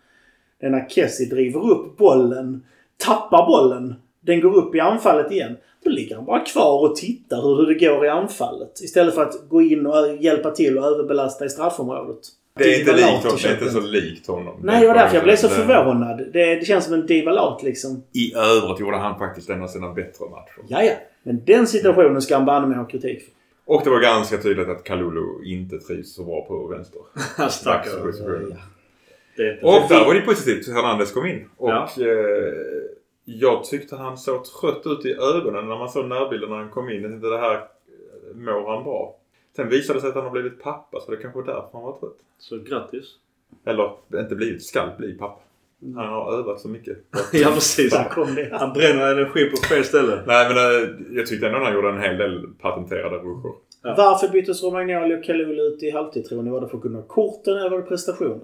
Det 0.59 0.65
är 0.65 0.69
när 0.69 0.89
Kessie 0.89 1.29
driver 1.29 1.71
upp 1.71 1.97
bollen, 1.97 2.63
tappar 2.97 3.47
bollen. 3.47 3.95
Den 4.21 4.41
går 4.41 4.55
upp 4.55 4.75
i 4.75 4.79
anfallet 4.79 5.31
igen. 5.31 5.57
Då 5.83 5.89
ligger 5.89 6.15
han 6.15 6.25
bara 6.25 6.39
kvar 6.39 6.89
och 6.89 6.95
tittar 6.95 7.41
hur 7.41 7.65
det 7.73 7.85
går 7.85 8.05
i 8.05 8.09
anfallet. 8.09 8.81
Istället 8.81 9.15
för 9.15 9.21
att 9.21 9.49
gå 9.49 9.61
in 9.61 9.85
och 9.85 10.15
hjälpa 10.19 10.51
till 10.51 10.77
och 10.77 10.85
överbelasta 10.85 11.45
i 11.45 11.49
straffområdet. 11.49 12.19
Det 12.57 12.63
är 12.75 12.79
inte, 12.79 12.91
likt 12.95 13.05
honom, 13.07 13.37
det 13.43 13.47
är 13.49 13.53
inte 13.53 13.69
så 13.71 13.79
likt 13.79 14.27
honom. 14.27 14.59
Nej, 14.63 14.81
det 14.81 14.87
var 14.87 14.93
därför 14.95 15.15
jag 15.15 15.23
blev 15.23 15.35
så 15.35 15.49
förvånad. 15.49 16.17
Det, 16.33 16.55
det 16.55 16.65
känns 16.65 16.85
som 16.85 16.93
en 16.93 17.05
divalat 17.05 17.63
liksom. 17.63 18.03
I 18.13 18.33
övrigt 18.35 18.79
gjorde 18.79 18.97
han 18.97 19.19
faktiskt 19.19 19.49
en 19.49 19.63
av 19.63 19.67
sina 19.67 19.93
bättre 19.93 20.25
matcher. 20.29 20.61
Ja, 20.67 20.83
ja. 20.83 20.93
Men 21.23 21.41
den 21.45 21.67
situationen 21.67 22.21
ska 22.21 22.35
han 22.35 22.45
banne 22.45 22.67
mig 22.67 22.77
ha 22.77 22.85
kritik 22.85 23.21
för. 23.23 23.31
Och 23.73 23.81
det 23.83 23.89
var 23.89 23.99
ganska 23.99 24.37
tydligt 24.37 24.69
att 24.69 24.83
Kalulu 24.83 25.43
inte 25.45 25.79
trivs 25.79 26.15
så 26.15 26.23
bra 26.23 26.45
på 26.47 26.67
vänster. 26.67 27.01
Stackare. 27.49 27.93
Är 29.37 29.53
inte- 29.53 29.65
Och 29.65 29.89
där 29.89 30.05
var 30.05 30.13
det 30.13 30.21
positivt. 30.21 30.67
Hernandez 30.67 31.11
kom 31.11 31.25
in. 31.25 31.49
Och 31.57 31.69
Ja. 31.69 31.89
eh, 31.97 32.05
jag 33.37 33.63
tyckte 33.63 33.95
han 33.95 34.17
såg 34.17 34.45
trött 34.45 34.81
ut 34.85 35.05
i 35.05 35.13
ögonen 35.13 35.67
när 35.67 35.77
man 35.77 35.89
såg 35.89 36.05
närbilden 36.05 36.49
när 36.49 36.57
han 36.57 36.69
kom 36.69 36.89
in. 36.89 37.01
Jag 37.01 37.11
tänkte 37.11 37.29
det 37.29 37.37
här 37.37 37.55
eh, 37.55 38.35
mår 38.35 38.75
han 38.75 38.83
bra. 38.83 39.15
Sen 39.55 39.69
visade 39.69 39.97
det 39.97 40.01
sig 40.01 40.09
att 40.09 40.15
han 40.15 40.23
har 40.23 40.31
blivit 40.31 40.61
pappa 40.61 40.99
så 40.99 41.11
det 41.11 41.17
kanske 41.17 41.39
var 41.39 41.45
därför 41.45 41.69
han 41.73 41.81
var 41.81 41.99
trött. 41.99 42.17
Så 42.37 42.57
grattis. 42.57 43.05
Eller 43.65 43.91
inte 44.13 44.35
blivit, 44.35 44.65
skall 44.65 44.89
bli 44.97 45.13
pappa. 45.13 45.41
Han 45.95 46.07
har 46.07 46.33
övat 46.39 46.59
så 46.59 46.69
mycket. 46.69 46.97
ja 47.33 47.51
precis. 47.53 47.93
Där 47.93 48.09
kom 48.09 48.35
det. 48.35 48.49
Han 48.51 48.73
bränner 48.73 49.11
energi 49.11 49.45
på 49.45 49.57
fel 49.57 49.83
ställe. 49.83 50.23
Nej 50.27 50.49
men 50.49 50.57
eh, 50.57 50.89
jag 51.17 51.27
tyckte 51.27 51.47
ändå 51.47 51.59
han 51.59 51.73
gjorde 51.73 51.89
en 51.89 52.01
hel 52.01 52.17
del 52.17 52.47
patenterade 52.61 53.17
ruscher. 53.17 53.53
Ja. 53.83 53.95
Varför 53.97 54.27
byttes 54.27 54.63
Romagnoli 54.63 55.15
och 55.15 55.23
Kalulu 55.23 55.61
ut 55.61 55.83
i 55.83 55.91
halvtid 55.91 56.25
tror 56.25 56.43
ni? 56.43 56.51
Var 56.51 56.61
det 56.61 56.67
för 56.67 56.77
att 56.77 56.83
kunna 56.83 56.97
ha 56.97 57.05
korten 57.05 57.57
eller 57.57 57.69
var 57.69 57.77
det 57.77 57.83
prestationen? 57.83 58.41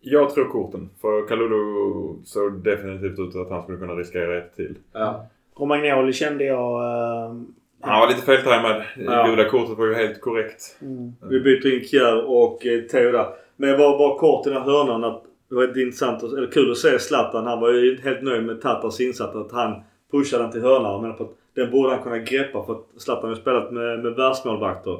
Jag 0.00 0.30
tror 0.34 0.44
korten. 0.48 0.90
För 1.00 1.28
Kalulu 1.28 2.22
såg 2.24 2.52
definitivt 2.64 3.18
ut 3.18 3.36
att 3.36 3.50
han 3.50 3.62
skulle 3.62 3.78
kunna 3.78 3.92
riskera 3.94 4.38
ett 4.38 4.56
till. 4.56 4.74
Ja. 4.92 5.26
Romagnoli 5.58 6.12
kände 6.12 6.44
jag... 6.44 6.82
eh, 6.82 7.34
Han 7.80 8.00
var 8.00 8.08
lite 8.08 8.22
feltajmad. 8.22 8.82
Ja. 8.96 9.26
Gula 9.26 9.48
kortet 9.48 9.78
var 9.78 9.86
ju 9.86 9.94
helt 9.94 10.20
korrekt. 10.20 10.76
mm. 10.82 11.12
Vi 11.30 11.40
byter 11.40 11.74
in 11.74 11.84
Kjär 11.84 12.24
och 12.30 12.66
eh, 12.66 12.80
Theo 12.82 13.12
där. 13.12 13.26
Men 13.56 13.70
jag 13.70 13.78
var 13.78 13.98
bara 13.98 14.18
kort 14.18 14.46
i 14.46 14.50
den 14.50 14.62
här 14.62 14.70
hörnan 14.70 15.04
att 15.04 15.22
det 15.48 15.54
var 15.54 15.64
intressant, 15.80 16.22
och- 16.22 16.38
eller 16.38 16.46
kul 16.50 16.70
att 16.70 16.76
se 16.76 16.98
Zlatan. 16.98 17.46
Han 17.46 17.60
var 17.60 17.70
ju 17.72 18.00
helt 18.00 18.22
nöjd 18.22 18.44
med 18.46 18.60
Tatars 18.60 19.00
insats. 19.00 19.36
Att 19.36 19.52
han 19.52 19.82
pushade 20.12 20.42
den 20.42 20.52
till 20.52 20.62
hörnan. 20.62 20.84
Han 20.92 21.00
menade 21.02 21.18
på 21.18 21.24
att 21.24 21.34
den 21.54 21.70
borde 21.70 21.90
han 21.94 22.02
kunna 22.02 22.18
greppa 22.18 22.64
för 22.66 22.72
att 22.72 22.84
Zlatan 22.96 23.22
har 23.24 23.36
ju 23.36 23.40
spelat 23.40 23.72
med, 23.72 24.02
med 24.04 24.12
världsmålvakter. 24.14 24.98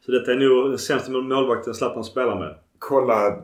Så 0.00 0.12
detta 0.12 0.32
är 0.32 0.36
nog 0.36 0.68
den 0.70 0.78
sämsta 0.78 1.12
målvakten 1.12 1.74
Zlatan 1.74 2.04
spelar 2.04 2.38
med. 2.38 2.54
kolla 2.78 3.36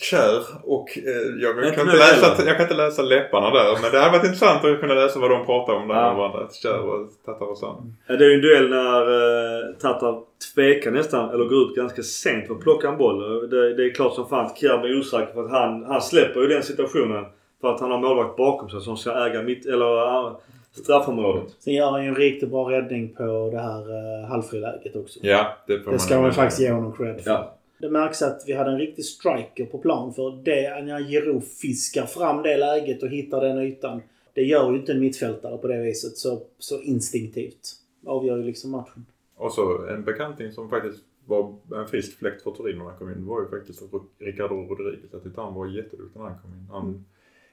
Kär 0.00 0.40
och 0.64 0.98
eh, 0.98 1.42
jag, 1.42 1.74
kan 1.74 1.86
inte 1.86 1.96
läsa, 1.96 2.44
jag 2.46 2.56
kan 2.56 2.62
inte 2.64 2.74
läsa 2.74 3.02
läpparna 3.02 3.50
där. 3.50 3.78
Men 3.82 3.90
det 3.92 3.98
hade 3.98 4.10
varit 4.18 4.24
intressant 4.24 4.64
att 4.64 4.80
kunna 4.80 4.94
läsa 4.94 5.18
vad 5.20 5.30
de 5.30 5.46
pratar 5.46 5.72
om 5.74 5.88
där 5.88 5.94
Ja. 5.94 6.08
med 6.08 6.16
varandra. 6.16 6.48
Kär 6.62 6.80
och 6.80 7.08
Tatar 7.26 7.46
och 7.50 7.58
Sam. 7.58 7.96
Ja, 8.06 8.16
Det 8.16 8.24
är 8.24 8.28
ju 8.28 8.34
en 8.34 8.40
duell 8.40 8.70
när 8.70 9.02
uh, 9.10 9.74
Tatar 9.80 10.20
tvekar 10.54 10.90
nästan, 10.90 11.30
eller 11.30 11.44
går 11.44 11.62
ut 11.70 11.76
ganska 11.76 12.02
sent 12.02 12.46
för 12.46 12.54
att 12.54 12.60
plocka 12.60 12.88
en 12.88 12.96
boll. 12.98 13.48
Det, 13.50 13.74
det 13.74 13.84
är 13.84 13.94
klart 13.94 14.14
som 14.14 14.28
fan 14.28 14.46
att 14.46 14.58
Kjär 14.58 14.78
blir 14.78 14.98
osäker 14.98 15.32
för 15.32 15.44
att 15.44 15.50
han, 15.50 15.84
han 15.84 16.00
släpper 16.02 16.40
ju 16.40 16.46
den 16.46 16.62
situationen. 16.62 17.24
För 17.60 17.74
att 17.74 17.80
han 17.80 17.90
har 17.90 17.98
målvakt 17.98 18.36
bakom 18.36 18.68
sig 18.70 18.80
som 18.80 18.96
ska 18.96 19.26
äga 19.26 19.42
mitt, 19.42 19.66
eller 19.66 20.26
uh, 20.26 20.36
straffområdet. 20.72 21.44
Sen 21.58 21.74
gör 21.74 21.90
han 21.90 22.02
ju 22.02 22.08
en 22.08 22.14
riktigt 22.16 22.50
bra 22.50 22.70
räddning 22.70 23.14
på 23.14 23.48
det 23.52 23.58
här 23.60 23.80
uh, 24.22 24.28
halvfriläget 24.28 24.96
också. 24.96 25.18
Ja, 25.22 25.56
det 25.66 25.80
får 25.80 25.92
Det 25.92 25.98
ska 25.98 26.14
man 26.14 26.24
ändå- 26.24 26.34
faktiskt 26.34 26.60
ge 26.60 26.70
honom 26.70 26.92
cred 26.92 27.20
för. 27.24 27.30
Ja. 27.30 27.54
Det 27.78 27.90
märks 27.90 28.22
att 28.22 28.42
vi 28.46 28.52
hade 28.52 28.70
en 28.70 28.78
riktig 28.78 29.04
striker 29.04 29.66
på 29.66 29.78
plan 29.78 30.14
för 30.14 30.42
det 30.44 30.84
när 30.84 31.00
Giroud 31.00 31.44
fiskar 31.44 32.06
fram 32.06 32.42
det 32.42 32.56
läget 32.56 33.02
och 33.02 33.08
hittar 33.08 33.40
den 33.40 33.58
ytan. 33.58 34.02
Det 34.32 34.42
gör 34.42 34.72
ju 34.72 34.78
inte 34.78 34.92
en 34.92 35.00
mittfältare 35.00 35.58
på 35.58 35.66
det 35.66 35.82
viset 35.82 36.16
så, 36.16 36.42
så 36.58 36.80
instinktivt. 36.80 37.74
Avgör 38.06 38.36
ju 38.36 38.42
liksom 38.44 38.70
matchen. 38.70 39.06
Och 39.36 39.52
så 39.52 39.86
en 39.86 40.04
bekanting 40.04 40.52
som 40.52 40.70
faktiskt 40.70 41.04
var 41.26 41.54
en 41.74 41.88
frisk 41.88 42.18
fläkt 42.18 42.42
för 42.42 42.50
Torino 42.50 42.78
när 42.78 42.84
han 42.84 42.98
kom 42.98 43.10
in 43.10 43.26
var 43.26 43.40
ju 43.42 43.48
faktiskt 43.48 43.82
Ricardo 44.18 44.54
Rodriguez. 44.54 45.10
Jag 45.12 45.22
tyckte 45.22 45.40
han 45.40 45.54
var 45.54 45.66
jätteduktig 45.66 46.20
när 46.20 46.26
han 46.26 46.38
kom 46.38 46.50
in. 46.50 46.66
Han 46.70 47.04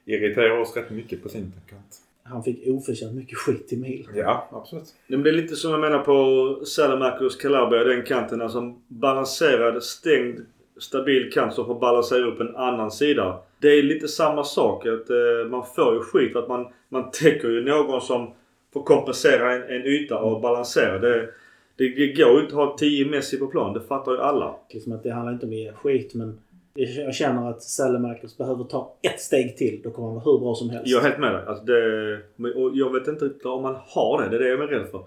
irriterar 0.04 0.58
oss 0.58 0.76
rätt 0.76 0.90
mycket 0.90 1.22
på 1.22 1.28
sin 1.28 1.52
kant. 1.68 2.02
Han 2.30 2.42
fick 2.42 2.68
oförtjänt 2.68 3.14
mycket 3.14 3.38
skit 3.38 3.72
i 3.72 3.76
Milan. 3.76 4.12
Ja, 4.16 4.48
absolut. 4.52 4.94
Men 5.06 5.22
det 5.22 5.30
är 5.30 5.34
lite 5.34 5.56
som 5.56 5.70
jag 5.70 5.80
menar 5.80 5.98
på 5.98 6.64
Salamakos 6.64 7.36
Calabria, 7.36 7.84
den 7.84 8.02
kanten. 8.02 8.42
Alltså 8.42 8.74
balanserad, 8.88 9.82
stängd, 9.82 10.40
stabil 10.78 11.32
kant 11.32 11.54
som 11.54 11.66
får 11.66 11.80
balansera 11.80 12.26
upp 12.26 12.40
en 12.40 12.56
annan 12.56 12.90
sida. 12.90 13.38
Det 13.60 13.68
är 13.68 13.82
lite 13.82 14.08
samma 14.08 14.44
sak. 14.44 14.86
Att 14.86 15.10
eh, 15.10 15.50
Man 15.50 15.64
får 15.76 15.94
ju 15.94 16.00
skit 16.00 16.32
för 16.32 16.42
att 16.42 16.48
man, 16.48 16.66
man 16.88 17.10
täcker 17.10 17.48
ju 17.48 17.64
någon 17.64 18.00
som 18.00 18.34
får 18.72 18.82
kompensera 18.82 19.54
en, 19.54 19.62
en 19.62 19.86
yta 19.86 20.18
och 20.18 20.40
balansera. 20.40 20.98
Det, 20.98 21.28
det, 21.76 21.88
det 21.88 22.12
går 22.12 22.32
ju 22.32 22.40
inte 22.40 22.60
att 22.60 22.68
ha 22.68 22.76
10 22.78 23.06
Messi 23.06 23.38
på 23.38 23.46
plan. 23.46 23.72
Det 23.72 23.80
fattar 23.80 24.12
ju 24.12 24.18
alla. 24.18 24.56
Liksom 24.70 24.92
att 24.92 25.02
det 25.02 25.10
handlar 25.10 25.32
inte 25.32 25.46
om 25.46 25.52
att 25.52 25.58
ge 25.58 25.72
skit 25.72 26.14
men 26.14 26.38
jag 26.76 27.14
känner 27.14 27.50
att 27.50 27.62
Sälemarkus 27.62 28.38
behöver 28.38 28.64
ta 28.64 28.94
ett 29.02 29.20
steg 29.20 29.56
till. 29.56 29.80
Då 29.84 29.90
kommer 29.90 30.08
han 30.08 30.14
vara 30.16 30.24
hur 30.24 30.38
bra 30.40 30.54
som 30.54 30.70
helst. 30.70 30.86
Jag 30.86 31.04
är 31.04 31.08
helt 31.08 31.20
med 31.20 31.34
dig. 31.34 31.42
Alltså 31.46 31.64
det, 31.64 32.18
men- 32.36 32.54
och 32.54 32.70
jag 32.74 32.92
vet 32.92 33.08
inte 33.08 33.24
riktigt 33.24 33.46
om 33.46 33.64
han 33.64 33.76
har 33.86 34.22
det. 34.22 34.28
Det 34.28 34.36
är 34.36 34.40
det 34.40 34.48
jag 34.48 34.62
är 34.62 34.66
rädd 34.66 34.90
för. 34.90 35.00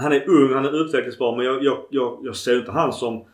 Han 0.00 0.12
är 0.12 0.28
ung, 0.28 0.52
han 0.54 0.64
är 0.64 0.84
utvecklingsbar 0.84 1.36
men 1.36 1.46
jag, 1.46 1.64
jag, 1.64 1.78
jag, 1.90 2.18
jag 2.22 2.36
ser 2.36 2.58
inte 2.58 2.70
han 2.70 2.92
som 2.92 3.24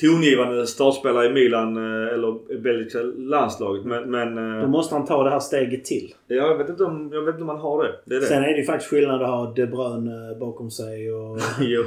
tongivande 0.00 0.66
startspelare 0.66 1.26
i 1.26 1.32
Milan 1.32 1.76
eh, 1.76 2.14
eller 2.14 2.52
i 2.52 2.58
belgiska 2.58 2.98
landslaget. 3.16 3.84
Men, 3.84 4.10
men 4.10 4.34
Då 4.34 4.60
eh, 4.64 4.68
måste 4.68 4.94
han 4.94 5.06
ta 5.06 5.24
det 5.24 5.30
här 5.30 5.40
steget 5.40 5.84
till. 5.84 6.14
jag, 6.26 6.58
vet 6.58 6.68
inte 6.68 6.84
om, 6.84 7.10
jag 7.12 7.22
vet 7.22 7.34
inte 7.34 7.42
om 7.42 7.48
han 7.48 7.58
har 7.58 7.84
det. 7.84 7.94
Det 8.04 8.16
är 8.16 8.20
det. 8.20 8.26
Sen 8.26 8.42
är 8.42 8.48
det 8.48 8.56
ju 8.58 8.64
faktiskt 8.64 8.90
skillnad 8.90 9.22
att 9.22 9.28
ha 9.28 9.52
De 9.56 9.66
Bruyne 9.66 10.34
bakom 10.40 10.70
sig 10.70 11.12
och... 11.12 11.38
jo. 11.60 11.82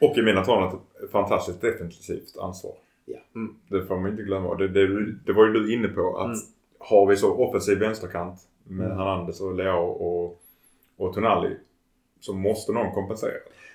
Och 0.00 0.18
i 0.18 0.22
mina 0.22 0.44
tal 0.44 0.74
ett 1.04 1.10
fantastiskt 1.10 1.60
defensivt 1.60 2.38
ansvar. 2.40 2.72
Ja. 3.08 3.18
Mm. 3.34 3.54
Det 3.68 3.82
får 3.86 3.96
man 3.96 4.10
inte 4.10 4.22
glömma. 4.22 4.54
Det, 4.54 4.68
det, 4.68 5.12
det 5.26 5.32
var 5.32 5.46
ju 5.46 5.52
du 5.52 5.74
inne 5.74 5.88
på. 5.88 6.16
Att 6.18 6.26
Mm. 6.26 6.38
har 6.78 7.06
vi 7.06 7.16
så 7.16 7.32
offensiv 7.34 7.78
vänsterkant 7.78 8.40
med 8.64 8.86
Mm. 8.86 8.98
Hernandez 8.98 9.40
och 9.40 9.54
Leao 9.54 9.86
och, 9.86 10.40
och 10.96 11.14
Tonali 11.14 11.56
så 12.20 12.32
måste 12.34 12.72
någon 12.72 12.92
kompensera. 12.94 13.32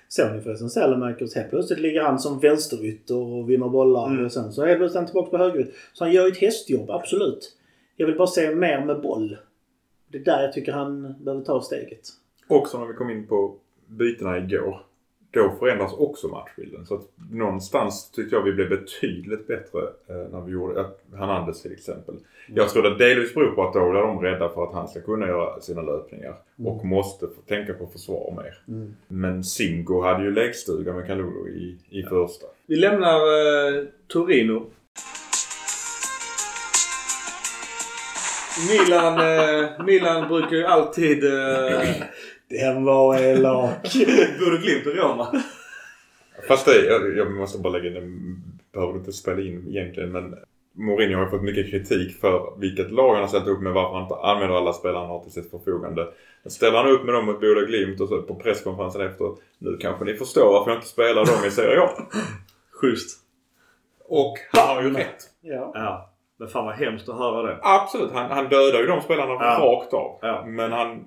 Såg 0.08 0.32
ni 0.32 0.40
förresten 0.40 0.70
Sälemarkus? 0.70 1.34
Helt 1.34 1.50
plötsligt 1.50 1.80
ligger 1.80 2.02
han 2.02 2.18
som 2.18 2.40
vänsterytter 2.40 3.16
och 3.16 3.50
vinner 3.50 3.68
bollar. 3.68 4.06
Mm. 4.06 4.24
Och 4.24 4.32
sen 4.32 4.52
så 4.52 4.64
helt 4.66 4.78
plötsligt 4.78 4.96
är 4.96 5.00
han 5.00 5.06
tillbaka 5.06 5.30
på 5.30 5.38
högerytter. 5.38 5.74
Så 5.92 6.04
han 6.04 6.12
gör 6.12 6.26
ju 6.26 6.32
ett 6.32 6.38
hästjobb, 6.38 6.90
absolut. 6.90 7.56
Jag 7.96 8.06
vill 8.06 8.16
bara 8.16 8.26
se 8.26 8.54
mer 8.54 8.84
med 8.84 9.00
boll. 9.00 9.36
Det 10.08 10.18
är 10.18 10.24
där 10.24 10.42
jag 10.42 10.52
tycker 10.52 10.72
han 10.72 11.14
behöver 11.24 11.44
ta 11.44 11.60
steget. 11.60 12.00
Och 12.48 12.68
så 12.68 12.78
när 12.78 12.86
vi 12.86 12.94
kom 12.94 13.10
in 13.10 13.26
på 13.26 13.54
bytena 13.86 14.38
igår. 14.38 14.82
Då 15.34 15.56
förändras 15.58 15.92
också 15.92 16.28
matchbilden. 16.28 16.86
Så 16.86 16.94
att 16.94 17.08
någonstans 17.30 18.10
tyckte 18.10 18.36
jag 18.36 18.42
vi 18.42 18.52
blev 18.52 18.68
betydligt 18.68 19.46
bättre 19.46 19.80
eh, 20.08 20.16
när 20.32 20.40
vi 20.40 20.52
gjorde 20.52 20.84
Hernandez 21.16 21.62
till 21.62 21.72
exempel. 21.72 22.14
Jag 22.46 22.68
tror 22.68 22.82
det 22.82 22.98
delvis 22.98 23.34
beror 23.34 23.50
på 23.50 23.62
att 23.62 23.72
då 23.74 23.80
är 23.90 24.02
de 24.02 24.20
rädda 24.20 24.48
för 24.48 24.64
att 24.64 24.74
han 24.74 24.88
ska 24.88 25.00
kunna 25.00 25.26
göra 25.26 25.60
sina 25.60 25.82
löpningar. 25.82 26.34
Och 26.64 26.84
måste 26.84 27.26
få 27.26 27.42
tänka 27.48 27.72
på 27.72 27.86
försvar 27.86 28.34
mer. 28.36 28.74
Mm. 28.74 28.94
Men 29.08 29.44
Singo 29.44 30.02
hade 30.02 30.24
ju 30.24 30.30
lekstuga 30.30 30.92
med 30.92 31.06
Kalulu 31.06 31.50
i, 31.50 31.78
i 31.90 32.02
första. 32.02 32.46
Vi 32.66 32.76
lämnar 32.76 33.16
eh, 33.16 33.84
Torino. 34.06 34.70
Milan, 38.70 39.18
eh, 39.20 39.84
Milan 39.84 40.28
brukar 40.28 40.56
ju 40.56 40.64
alltid... 40.64 41.24
Eh, 41.24 41.80
Den 42.60 42.84
var 42.84 43.18
elak. 43.18 43.82
Borde 44.40 44.56
Glimt 44.58 44.86
och 44.86 44.94
Roma. 44.96 45.42
Fast 46.48 46.66
det, 46.66 46.84
jag, 46.86 47.16
jag 47.16 47.30
måste 47.32 47.58
bara 47.58 47.72
lägga 47.72 47.86
in 47.88 47.94
den, 47.94 48.36
behöver 48.72 48.92
du 48.92 48.98
inte 48.98 49.12
spela 49.12 49.40
in 49.40 49.66
egentligen 49.68 50.12
men 50.12 50.34
Mourinho 50.74 51.18
har 51.18 51.26
fått 51.30 51.42
mycket 51.42 51.70
kritik 51.70 52.20
för 52.20 52.54
vilket 52.60 52.90
lag 52.90 53.12
han 53.12 53.20
har 53.20 53.28
ställt 53.28 53.46
upp 53.46 53.60
med, 53.60 53.72
varför 53.72 53.94
han 53.94 54.02
inte 54.02 54.14
använder 54.14 54.56
alla 54.56 54.72
spelare 54.72 54.98
han 55.00 55.08
har 55.08 55.22
till 55.22 55.32
sitt 55.32 55.50
förfogande. 55.50 56.08
Ställer 56.46 56.78
han 56.78 56.90
upp 56.90 57.04
med 57.04 57.14
dem 57.14 57.26
mot 57.26 57.40
Boda 57.40 57.60
Glimt 57.60 58.00
och 58.00 58.08
så 58.08 58.22
på 58.22 58.34
presskonferensen 58.34 59.00
efter 59.06 59.24
Nu 59.58 59.76
kanske 59.80 60.04
ni 60.04 60.14
förstår 60.14 60.52
varför 60.52 60.70
jag 60.70 60.78
inte 60.78 60.88
spelar 60.88 61.24
dem 61.26 61.44
i 61.46 61.50
Serie 61.50 61.80
A. 61.80 61.88
Schysst. 62.80 63.18
Och 64.08 64.34
han 64.52 64.76
har 64.76 64.82
ju 64.82 64.92
rätt. 64.94 65.16
ja. 65.40 65.70
Ja. 65.74 66.08
Men 66.38 66.48
fan 66.48 66.64
vad 66.66 66.74
hemskt 66.74 67.08
att 67.08 67.18
höra 67.18 67.42
det. 67.42 67.58
Absolut, 67.62 68.12
han, 68.12 68.30
han 68.30 68.48
dödar 68.48 68.80
ju 68.80 68.86
de 68.86 69.00
spelarna 69.00 69.32
Ja. 69.32 69.58
rakt 69.60 69.92
av. 69.94 70.18
Ja. 70.22 70.44
Men 70.46 70.72
han, 70.72 71.04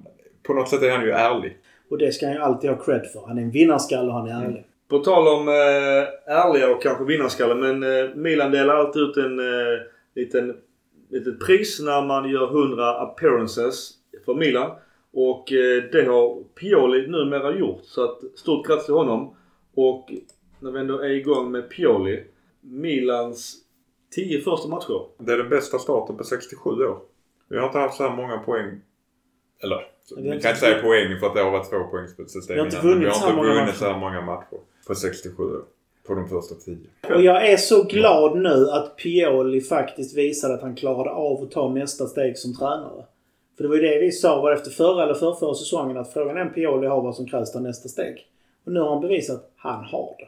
på 0.47 0.53
något 0.53 0.69
sätt 0.69 0.81
är 0.81 0.91
han 0.91 1.05
ju 1.05 1.11
ärlig. 1.11 1.57
Och 1.89 1.97
det 1.97 2.11
ska 2.11 2.25
han 2.25 2.35
ju 2.35 2.41
alltid 2.41 2.69
ha 2.69 2.77
cred 2.77 3.05
för. 3.13 3.27
Han 3.27 3.37
är 3.37 3.41
en 3.41 3.51
vinnarskalle 3.51 4.07
och 4.07 4.13
han 4.13 4.27
är 4.27 4.45
ärlig. 4.45 4.65
På 4.87 4.99
tal 4.99 5.27
om 5.27 5.47
eh, 5.47 6.33
ärliga 6.35 6.75
och 6.75 6.81
kanske 6.81 7.03
vinnarskalle 7.03 7.55
men 7.55 7.83
eh, 7.83 8.15
Milan 8.15 8.51
delar 8.51 8.75
alltid 8.75 9.01
ut 9.01 9.17
en 9.17 9.39
eh, 9.39 9.79
liten, 10.15 10.55
litet 11.09 11.39
pris 11.39 11.79
när 11.81 12.05
man 12.05 12.29
gör 12.29 12.47
100 12.47 13.01
appearances 13.01 13.91
för 14.25 14.33
Milan. 14.33 14.71
Och 15.13 15.51
eh, 15.51 15.83
det 15.91 16.05
har 16.05 16.43
Pioli 16.43 17.07
numera 17.07 17.57
gjort. 17.57 17.81
Så 17.83 18.03
att 18.03 18.19
stort 18.35 18.67
grattis 18.67 18.85
till 18.85 18.93
honom. 18.93 19.35
Och 19.75 20.11
när 20.59 20.71
vi 20.71 20.79
ändå 20.79 20.99
är 20.99 21.09
igång 21.09 21.51
med 21.51 21.69
Pioli. 21.69 22.23
Milans 22.61 23.55
10 24.15 24.41
första 24.41 24.67
matcher. 24.67 25.07
Det 25.17 25.33
är 25.33 25.37
den 25.37 25.49
bästa 25.49 25.79
starten 25.79 26.17
på 26.17 26.23
67 26.23 26.69
år. 26.69 26.99
Vi 27.47 27.57
har 27.57 27.65
inte 27.65 27.79
haft 27.79 27.97
så 27.97 28.03
här 28.03 28.15
många 28.15 28.37
poäng. 28.37 28.81
Eller, 29.63 29.87
så, 30.05 30.15
Vi 30.15 30.23
kan 30.23 30.33
inte- 30.33 30.55
säga 30.55 30.81
poäng 30.81 31.19
för 31.19 31.27
att 31.27 31.35
det 31.35 31.41
har 31.41 31.51
varit 31.51 31.69
två 31.69 31.83
poängssystem 31.83 32.53
Vi 32.53 32.59
har 32.59 32.65
inte 32.65 32.77
innan, 32.77 32.87
vunnit 32.89 33.07
Vi 33.07 33.11
så 33.13 33.19
har 33.19 33.29
inte 33.31 33.41
många 33.43 33.53
vunnit 33.53 33.75
så 33.75 33.85
här 33.85 33.97
många 33.99 34.21
matcher 34.21 34.57
på 34.87 34.95
67 34.95 35.43
år. 35.43 35.63
På 36.07 36.13
de 36.13 36.29
första 36.29 36.55
10. 36.55 36.77
Och 37.15 37.21
jag 37.21 37.49
är 37.51 37.57
så 37.57 37.83
glad 37.83 38.37
nu 38.37 38.69
att 38.69 38.97
Pioli 38.97 39.61
faktiskt 39.61 40.17
visade 40.17 40.53
att 40.53 40.61
han 40.61 40.75
klarade 40.75 41.09
av 41.09 41.43
att 41.43 41.51
ta 41.51 41.69
nästa 41.73 42.05
steg 42.07 42.37
som 42.37 42.55
tränare. 42.55 43.05
För 43.57 43.63
det 43.63 43.67
var 43.69 43.75
ju 43.75 43.81
det 43.81 43.99
vi 43.99 44.11
sa 44.11 44.41
var 44.41 44.51
efter 44.51 44.71
förra 44.71 45.03
eller 45.03 45.13
förrförra 45.13 45.53
säsongen 45.53 45.97
att 45.97 46.13
frågan 46.13 46.37
är 46.37 46.41
om 46.41 46.53
Pioli 46.53 46.87
har 46.87 47.01
vad 47.01 47.15
som 47.15 47.27
krävs 47.27 47.51
till 47.51 47.61
nästa 47.61 47.89
steg. 47.89 48.27
Och 48.65 48.71
nu 48.71 48.79
har 48.79 48.89
han 48.89 49.01
bevisat 49.01 49.35
att 49.35 49.51
han 49.55 49.83
har 49.85 50.15
det. 50.19 50.27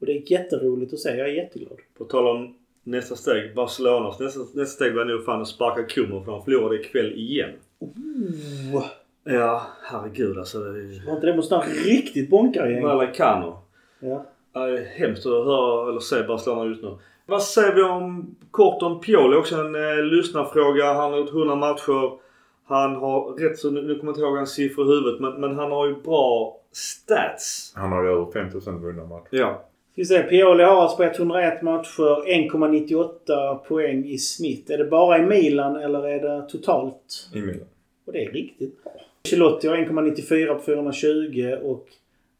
Och 0.00 0.06
det 0.06 0.12
är 0.12 0.32
jätteroligt 0.32 0.92
att 0.92 0.98
se. 1.00 1.08
Jag 1.16 1.28
är 1.28 1.32
jätteglad. 1.32 1.78
På 1.98 2.04
tal 2.04 2.26
om 2.26 2.54
nästa 2.84 3.16
steg. 3.16 3.54
Barcelonas 3.54 4.18
nästa, 4.20 4.40
nästa 4.40 4.64
steg 4.84 4.94
var 4.94 5.04
nog 5.04 5.24
fan 5.24 5.40
att 5.42 5.48
sparka 5.48 5.82
Kummer 5.82 6.20
för 6.24 6.32
de 6.32 6.44
förlorade 6.44 6.80
ikväll 6.80 7.12
igen. 7.12 7.50
Oh, 7.80 8.84
Ja, 9.30 9.62
herregud 9.82 10.38
alltså. 10.38 10.58
Det 10.58 10.68
är... 10.68 11.06
var 11.06 11.14
inte 11.14 11.26
det 11.26 11.36
mot 11.36 11.66
riktigt 11.84 12.30
bonkargäng? 12.30 12.84
Vallecano. 12.84 13.58
Ja. 14.00 14.26
Är 14.54 14.98
hemskt 14.98 15.26
att 15.26 15.32
höra 15.32 15.90
eller 15.90 16.00
se 16.00 16.22
Barcelona 16.22 16.64
just 16.64 16.82
nu. 16.82 16.98
Vad 17.26 17.42
säger 17.42 17.74
vi 17.74 17.82
om 17.82 18.36
kort 18.50 18.82
om 18.82 19.00
Pioli? 19.00 19.36
Också 19.36 19.56
en 19.56 19.74
eh, 19.74 20.04
lyssnarfråga. 20.04 20.92
Han 20.92 21.12
har 21.12 21.18
gjort 21.18 21.30
100 21.30 21.54
matcher. 21.54 22.18
Han 22.66 22.96
har 22.96 23.34
rätt 23.38 23.58
så, 23.58 23.70
nu, 23.70 23.82
nu 23.82 23.94
kommer 23.94 24.04
jag 24.04 24.10
inte 24.10 24.20
ihåg 24.20 24.36
hans 24.36 24.54
siffror 24.54 24.86
i 24.86 24.88
huvudet, 24.88 25.20
men, 25.20 25.40
men 25.40 25.58
han 25.58 25.70
har 25.70 25.86
ju 25.86 25.94
bra 25.94 26.60
stats. 26.72 27.72
Han 27.76 27.92
har 27.92 28.02
ju 28.02 28.10
över 28.10 28.24
50% 28.24 28.80
vunna 28.80 29.04
matcher. 29.04 29.28
Ja. 29.30 29.64
Ska 29.92 30.02
vi 30.02 30.04
se. 30.04 30.22
Pioli 30.22 30.64
har 30.64 30.82
alltså 30.82 30.96
på 30.96 31.02
101 31.02 31.62
matcher 31.62 32.26
1,98 32.26 33.54
poäng 33.54 34.04
i 34.04 34.18
snitt. 34.18 34.70
Är 34.70 34.78
det 34.78 34.84
bara 34.84 35.18
i 35.18 35.22
Milan 35.22 35.76
eller 35.76 36.08
är 36.08 36.20
det 36.20 36.48
totalt? 36.48 37.30
I 37.34 37.40
Milan. 37.40 37.66
Och 38.08 38.14
det 38.14 38.24
är 38.24 38.30
riktigt 38.30 38.84
bra. 38.84 38.92
Chilotti 39.24 39.68
har 39.68 39.76
1,94 39.76 40.54
på 40.54 40.62
420 40.62 41.56
och 41.62 41.88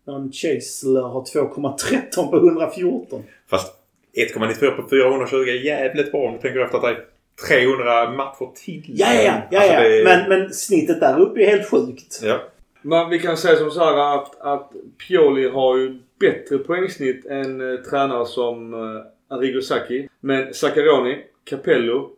någon 0.05 0.33
Chasler 0.33 1.01
har 1.01 1.23
2,13 1.23 2.31
på 2.31 2.37
114. 2.37 3.23
Fast 3.51 3.75
1,94 4.17 4.71
på 4.71 4.89
420 4.89 5.37
är 5.37 5.65
jävligt 5.65 6.13
bra 6.13 6.21
om 6.21 6.33
du 6.33 6.39
tänker 6.39 6.61
efter 6.61 6.77
att 6.77 6.83
det 6.83 6.89
är 6.89 7.05
300 7.49 8.11
matcher 8.11 8.53
till. 8.65 8.83
Ja, 8.87 9.15
ja, 9.15 9.43
ja. 9.51 9.61
Alltså, 9.61 9.83
det 9.83 10.05
Men, 10.05 10.29
men 10.29 10.53
snittet 10.53 11.01
där 11.01 11.21
uppe 11.21 11.41
är 11.41 11.47
helt 11.47 11.71
sjukt. 11.71 12.21
Ja. 12.23 12.41
Men 12.83 13.11
vi 13.11 13.19
kan 13.19 13.37
säga 13.37 13.57
som 13.57 13.71
så 13.71 13.85
här 13.85 14.17
att, 14.17 14.41
att 14.41 14.73
Pioli 15.09 15.49
har 15.49 15.77
ju 15.77 15.99
bättre 16.21 16.59
poängsnitt 16.59 17.27
än 17.27 17.73
eh, 17.73 17.81
tränare 17.81 18.27
som 18.27 18.75
eh, 18.75 19.37
Arrigo 19.37 19.61
Sacchi. 19.61 20.09
Men 20.21 20.55
Zaccaroni, 20.55 21.19
Capello, 21.45 22.11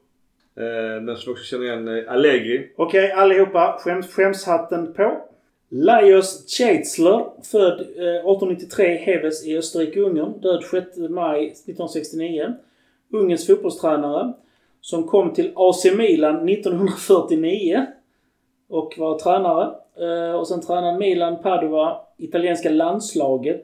eh, 0.61 1.03
men 1.03 1.17
som 1.17 1.33
också 1.33 1.45
känner 1.45 1.65
igen 1.65 1.89
eh, 1.89 2.13
Allegri. 2.13 2.71
Okej, 2.77 3.13
allihopa. 3.13 3.77
Skäms, 3.81 4.15
skämshatten 4.15 4.93
på. 4.93 5.21
Lajos 5.69 6.57
Schätzler, 6.59 7.25
född 7.51 7.81
eh, 7.81 8.17
1893 8.17 8.97
Heves 8.97 9.47
i 9.47 9.59
Österrike-Ungern. 9.59 10.41
Död 10.41 10.65
6 10.71 10.97
maj 10.97 11.47
1969. 11.47 12.55
Ungerns 13.13 13.47
fotbollstränare. 13.47 14.33
Som 14.81 15.07
kom 15.07 15.33
till 15.33 15.53
AC 15.55 15.85
Milan 15.97 16.49
1949. 16.49 17.87
Och 18.69 18.95
var 18.99 19.19
tränare. 19.19 19.75
Eh, 20.01 20.35
och 20.35 20.49
sen 20.49 20.61
tränade 20.61 20.99
Milan, 20.99 21.43
Padova, 21.43 22.01
italienska 22.19 22.71
landslaget 22.71 23.63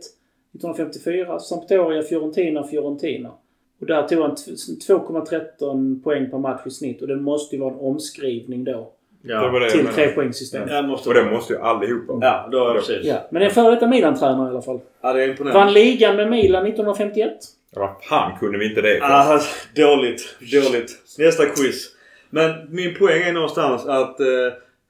1954. 0.55 1.39
Sampdoria, 1.39 2.03
Fiorentina, 2.03 2.65
Fiorentina. 2.65 3.33
Och 3.81 3.87
där 3.87 4.03
tog 4.09 4.23
han 4.23 4.35
t- 4.35 4.51
2,13 4.89 6.03
poäng 6.03 6.31
per 6.31 6.39
match 6.39 6.61
i 6.67 6.71
snitt. 6.71 7.03
Och 7.03 7.09
det 7.09 7.17
måste 7.17 7.57
ju 7.57 7.63
vara 7.63 7.73
en 7.75 7.81
omskrivning 7.81 8.65
då. 8.65 8.93
Det 9.23 9.35
var 9.35 9.61
det 9.61 9.67
jag 9.67 9.71
Till 9.71 9.79
menade. 9.85 9.97
trepoängssystem. 9.97 10.69
Jag 10.69 10.85
måste 10.85 11.09
Och 11.09 11.15
det 11.15 11.25
måste 11.31 11.53
ju 11.53 11.59
allihopa. 11.61 12.19
Ja, 12.27 12.49
då 12.53 12.69
är 12.69 12.75
precis. 12.75 13.07
Ja, 13.07 13.29
men 13.31 13.43
en 13.43 13.51
före 13.51 13.71
detta 13.75 13.87
Milan-tränare 13.87 14.47
i 14.49 14.51
alla 14.51 14.63
fall. 14.63 14.81
Ja, 15.01 15.13
det 15.13 15.23
är 15.25 15.29
imponerande. 15.29 15.65
Vann 15.65 15.73
ligan 15.73 16.17
med 16.17 16.31
Milan 16.31 16.67
1951. 16.67 17.33
Ja, 17.75 17.81
vad 17.81 18.05
fan 18.05 18.39
kunde 18.39 18.59
vi 18.59 18.69
inte 18.69 18.81
det 18.81 18.99
för? 18.99 19.07
Ah, 19.07 19.41
dåligt. 19.77 20.37
Dåligt. 20.53 20.91
Nästa 21.19 21.45
quiz. 21.47 21.89
Men 22.31 22.51
min 22.71 22.95
poäng 22.95 23.23
är 23.23 23.33
någonstans 23.33 23.87
att 23.87 24.21
eh, 24.21 24.27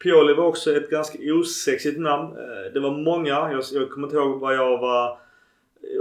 Pioli 0.03 0.35
var 0.35 0.45
också 0.47 0.77
ett 0.77 0.91
ganska 0.91 1.19
osexigt 1.41 2.01
namn. 2.01 2.25
Eh, 2.33 2.73
Det 2.75 2.81
var 2.81 2.91
många. 2.91 3.29
Jag, 3.31 3.63
jag 3.73 3.91
kommer 3.91 4.07
inte 4.07 4.17
ihåg 4.17 4.41
vad 4.41 4.55
jag 4.55 4.79
var... 4.79 5.19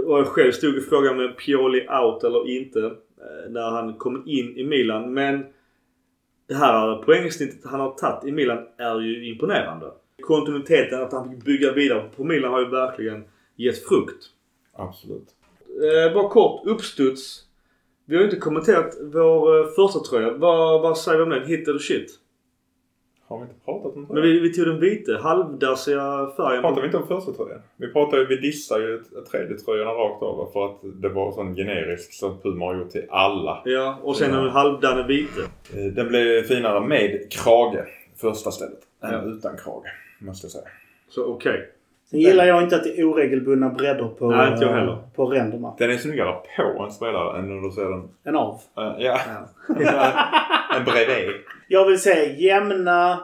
Och 0.06 0.18
jag 0.18 0.26
själv 0.26 0.52
stod 0.52 0.76
i 0.76 0.80
frågan 0.80 1.16
med 1.16 1.36
Pioli 1.36 1.88
out 1.88 2.24
eller 2.24 2.48
inte. 2.48 2.80
eh, 2.86 3.50
När 3.50 3.70
han 3.70 3.94
kom 3.94 4.22
in 4.26 4.56
i 4.56 4.64
Milan. 4.64 5.14
Men 5.14 5.46
det 6.48 6.54
här 6.54 6.96
poängsnittet 7.02 7.60
han 7.64 7.80
har 7.80 7.90
tagit 7.94 8.24
i 8.28 8.32
Milan 8.32 8.58
är 8.78 9.00
ju 9.00 9.28
imponerande. 9.32 9.90
Kontinuiteten, 10.22 11.02
att 11.02 11.12
han 11.12 11.30
fick 11.30 11.44
bygga 11.44 11.72
vidare 11.72 12.10
på 12.16 12.24
Milan 12.24 12.52
har 12.52 12.60
ju 12.60 12.68
verkligen 12.68 13.24
gett 13.56 13.88
frukt. 13.88 14.24
Absolut. 14.72 15.28
Eh, 15.68 16.14
bara 16.14 16.28
kort 16.28 16.66
uppstuds. 16.66 17.42
Vi 18.04 18.14
har 18.16 18.22
ju 18.22 18.28
inte 18.30 18.40
kommenterat 18.40 18.96
vår 19.00 19.58
eh, 19.60 19.66
första 19.76 20.00
tröja. 20.00 20.30
Vad, 20.32 20.82
vad 20.82 20.98
säger 20.98 21.18
vi 21.18 21.24
om 21.24 21.30
den? 21.30 21.46
Hit 21.46 21.68
eller 21.68 21.78
shit? 21.78 22.10
Har 23.28 23.38
vi 23.38 23.42
inte 23.42 23.54
pratat 23.64 23.96
om 23.96 24.06
det? 24.08 24.14
Men 24.14 24.22
vi, 24.22 24.40
vi 24.40 24.52
tog 24.52 24.66
den 24.66 24.80
vita, 24.80 25.18
halvdassiga 25.22 26.30
färgen. 26.36 26.62
Pratar 26.62 26.80
vi 26.80 26.86
inte 26.86 26.96
om 26.98 27.06
första 27.08 27.32
tröjan? 27.32 27.60
Vi 27.76 27.92
pratade 27.92 28.24
vi 28.26 28.36
dissade 28.36 28.82
ju 28.84 29.02
tredje 29.30 29.58
tröjorna 29.58 29.90
rakt 29.90 30.22
av 30.22 30.50
för 30.52 30.66
att 30.66 30.76
det 31.02 31.08
var 31.08 31.32
sån 31.32 31.54
generisk 31.54 32.12
som 32.12 32.38
Puma 32.40 32.64
har 32.64 32.74
gjort 32.76 32.90
till 32.90 33.06
alla. 33.10 33.62
Ja, 33.64 33.98
och 34.02 34.16
sen 34.16 34.30
Ja. 34.34 34.40
den 34.40 34.50
halvdanne 34.50 35.06
vita. 35.06 35.40
Eh, 35.76 35.84
Den 35.94 36.08
blev 36.08 36.42
finare 36.42 36.80
med 36.80 37.32
krage 37.32 37.84
första 38.16 38.50
stället. 38.50 38.78
Än 39.02 39.12
Ja. 39.12 39.22
utan 39.22 39.56
krage, 39.56 39.92
måste 40.18 40.44
jag 40.44 40.52
säga. 40.52 40.64
Så 41.08 41.24
okej. 41.26 41.70
Sen 42.10 42.20
gillar 42.20 42.44
jag 42.44 42.62
inte 42.62 42.76
att 42.76 42.84
det 42.84 42.98
är 43.00 43.04
oregelbundna 43.04 43.68
bredder 43.68 44.04
på, 44.08 44.30
Nej, 44.30 44.52
inte 44.52 44.64
jag 44.64 44.72
heller. 44.72 44.92
eh, 44.92 44.98
på 45.16 45.26
ränderna. 45.26 45.74
Den 45.78 45.90
är 45.90 45.96
snyggare 45.96 46.34
på 46.76 46.82
en 46.82 46.90
spelare 46.90 47.38
än 47.38 47.48
när 47.48 47.68
du 47.68 47.74
ser 47.74 47.90
den... 47.90 48.08
En 48.24 48.36
av. 48.36 48.60
eh, 48.76 48.94
ja. 48.98 49.18
en 50.76 50.84
bredvid. 50.84 51.34
Jag 51.68 51.86
vill 51.86 52.00
säga 52.00 52.32
jämna, 52.32 53.18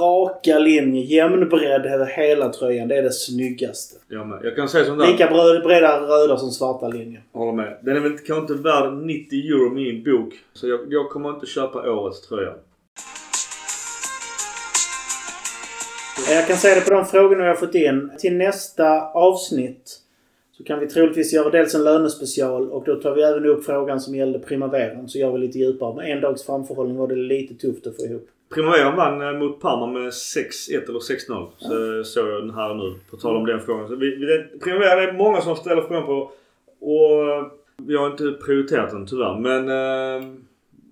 raka 0.00 0.58
linjer. 0.58 1.04
Jämn 1.04 1.48
bredd 1.48 1.86
över 1.86 2.06
hela 2.06 2.48
tröjan. 2.48 2.88
Det 2.88 2.96
är 2.96 3.02
det 3.02 3.12
snyggaste. 3.12 3.96
Jag 4.08 4.26
med. 4.26 4.38
Jag 4.42 4.56
kan 4.56 4.68
säga 4.68 4.84
sånt 4.84 4.98
där. 4.98 5.06
Lika 5.06 5.26
breda, 5.26 5.60
breda 5.60 6.00
röda 6.00 6.36
som 6.36 6.50
svarta 6.50 6.88
linjer. 6.88 7.22
Håller 7.32 7.52
med. 7.52 7.78
Den 7.82 7.96
är 7.96 8.00
väl 8.00 8.18
kanske 8.18 8.52
inte 8.52 8.54
värd 8.54 8.92
90 8.92 9.38
euro 9.38 9.66
i 9.66 9.70
min 9.92 10.04
bok. 10.04 10.34
Så 10.52 10.68
jag, 10.68 10.80
jag 10.88 11.10
kommer 11.10 11.28
inte 11.30 11.46
köpa 11.46 11.90
årets 11.92 12.28
tröja. 12.28 12.54
Jag 16.30 16.46
kan 16.46 16.56
säga 16.56 16.74
det 16.74 16.80
på 16.80 16.90
de 16.90 17.06
frågorna 17.06 17.44
jag 17.44 17.50
har 17.50 17.56
fått 17.60 17.74
in. 17.74 18.10
Till 18.18 18.36
nästa 18.36 19.10
avsnitt 19.12 20.00
så 20.52 20.64
kan 20.64 20.80
vi 20.80 20.86
troligtvis 20.86 21.32
göra 21.32 21.50
dels 21.50 21.74
en 21.74 21.84
lönespecial 21.84 22.70
och 22.70 22.84
då 22.84 22.94
tar 22.94 23.14
vi 23.14 23.22
även 23.22 23.46
upp 23.46 23.64
frågan 23.64 24.00
som 24.00 24.14
gällde 24.14 24.38
primaveran. 24.38 25.08
Så 25.08 25.18
gör 25.18 25.32
vi 25.32 25.38
lite 25.38 25.58
djupare. 25.58 25.94
Med 25.94 26.12
en 26.12 26.20
dags 26.20 26.46
framförhållning 26.46 26.96
var 26.96 27.08
det 27.08 27.16
lite 27.16 27.54
tufft 27.54 27.86
att 27.86 27.96
få 27.96 28.02
ihop. 28.02 28.28
Primavera 28.54 28.96
vann 28.96 29.20
eh, 29.20 29.32
mot 29.32 29.60
Parma 29.60 29.86
med 29.86 30.08
6-1 30.10 30.88
eller 30.88 30.98
6-0. 30.98 31.46
Så 31.58 32.04
såg 32.04 32.28
jag 32.28 32.42
den 32.42 32.54
här 32.54 32.74
nu. 32.74 32.94
På 33.10 33.16
tal 33.16 33.36
om 33.36 33.46
den 33.46 33.60
frågan. 33.60 33.88
Så 33.88 33.96
vi, 33.96 34.16
vi, 34.16 34.26
det, 34.26 34.58
Primavera 34.64 35.02
är 35.02 35.12
många 35.12 35.40
som 35.40 35.56
ställer 35.56 35.82
frågan 35.82 36.06
på. 36.06 36.32
Och 36.80 37.28
eh, 37.28 37.46
vi 37.76 37.96
har 37.96 38.06
inte 38.06 38.32
prioriterat 38.32 38.90
den 38.90 39.06
tyvärr. 39.06 39.38
Men, 39.38 39.68
eh, 39.68 40.28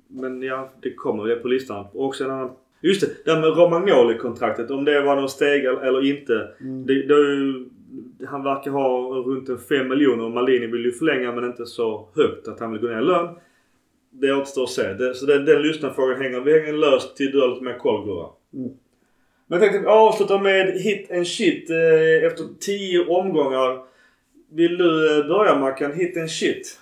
men 0.08 0.42
ja, 0.42 0.70
det 0.82 0.94
kommer. 0.94 1.24
Det 1.24 1.36
på 1.36 1.48
listan. 1.48 1.86
Och 1.92 2.04
också 2.04 2.24
en 2.24 2.30
annan 2.30 2.50
Just 2.81 3.01
det, 3.01 3.24
det 3.24 3.32
här 3.32 3.40
med 3.40 3.57
Romagnoli-kontraktet. 3.57 4.70
Om 4.70 4.85
det 4.85 5.01
var 5.01 5.16
någon 5.16 5.28
steg 5.28 5.65
eller, 5.65 6.07
inte. 6.07 6.48
Mm. 6.61 6.86
Det, 6.86 6.94
det 6.94 7.15
är 7.15 7.19
ju, 7.19 7.69
han 8.27 8.44
verkar 8.44 8.70
ha 8.70 8.98
runt 9.09 9.48
en 9.48 9.59
5 9.59 9.89
miljoner 9.89 10.24
och 10.24 10.31
Malini 10.31 10.66
vill 10.66 10.85
ju 10.85 10.93
förlänga 10.93 11.32
men 11.32 11.44
inte 11.44 11.66
så 11.66 12.09
högt 12.15 12.48
att 12.48 12.61
han 12.61 12.73
vill 12.73 12.81
gå 12.81 12.89
ner 12.89 12.98
i 12.98 13.05
lön. 13.05 13.28
Det 14.11 14.32
återstår 14.32 14.62
att 14.62 14.70
se. 14.70 14.93
Det, 14.93 15.15
så 15.15 15.27
den, 15.27 15.44
den 15.44 15.62
lyssnarfrågan 15.62 16.23
hänger, 16.23 16.40
vi 16.40 16.61
hänger 16.61 16.73
löst 16.73 17.16
till 17.16 17.31
du 17.31 17.40
har 17.40 17.48
lite 17.48 17.65
mer 17.65 17.78
koll 17.78 18.07
Gurra. 18.07 18.28
Mm. 18.55 18.70
Men 19.47 19.61
jag 19.62 19.73
tänkte 19.73 19.90
avsluta 19.90 20.39
med 20.39 20.66
hit 20.66 21.11
and 21.11 21.27
shit 21.27 21.70
eh, 21.70 22.27
efter 22.27 22.44
10 22.61 23.07
omgångar. 23.07 23.82
Vill 24.53 24.78
du 24.78 25.19
eh, 25.19 25.27
börja 25.27 25.59
Mackan? 25.59 25.93
Hit 25.93 26.16
and 26.16 26.31
shit. 26.31 26.81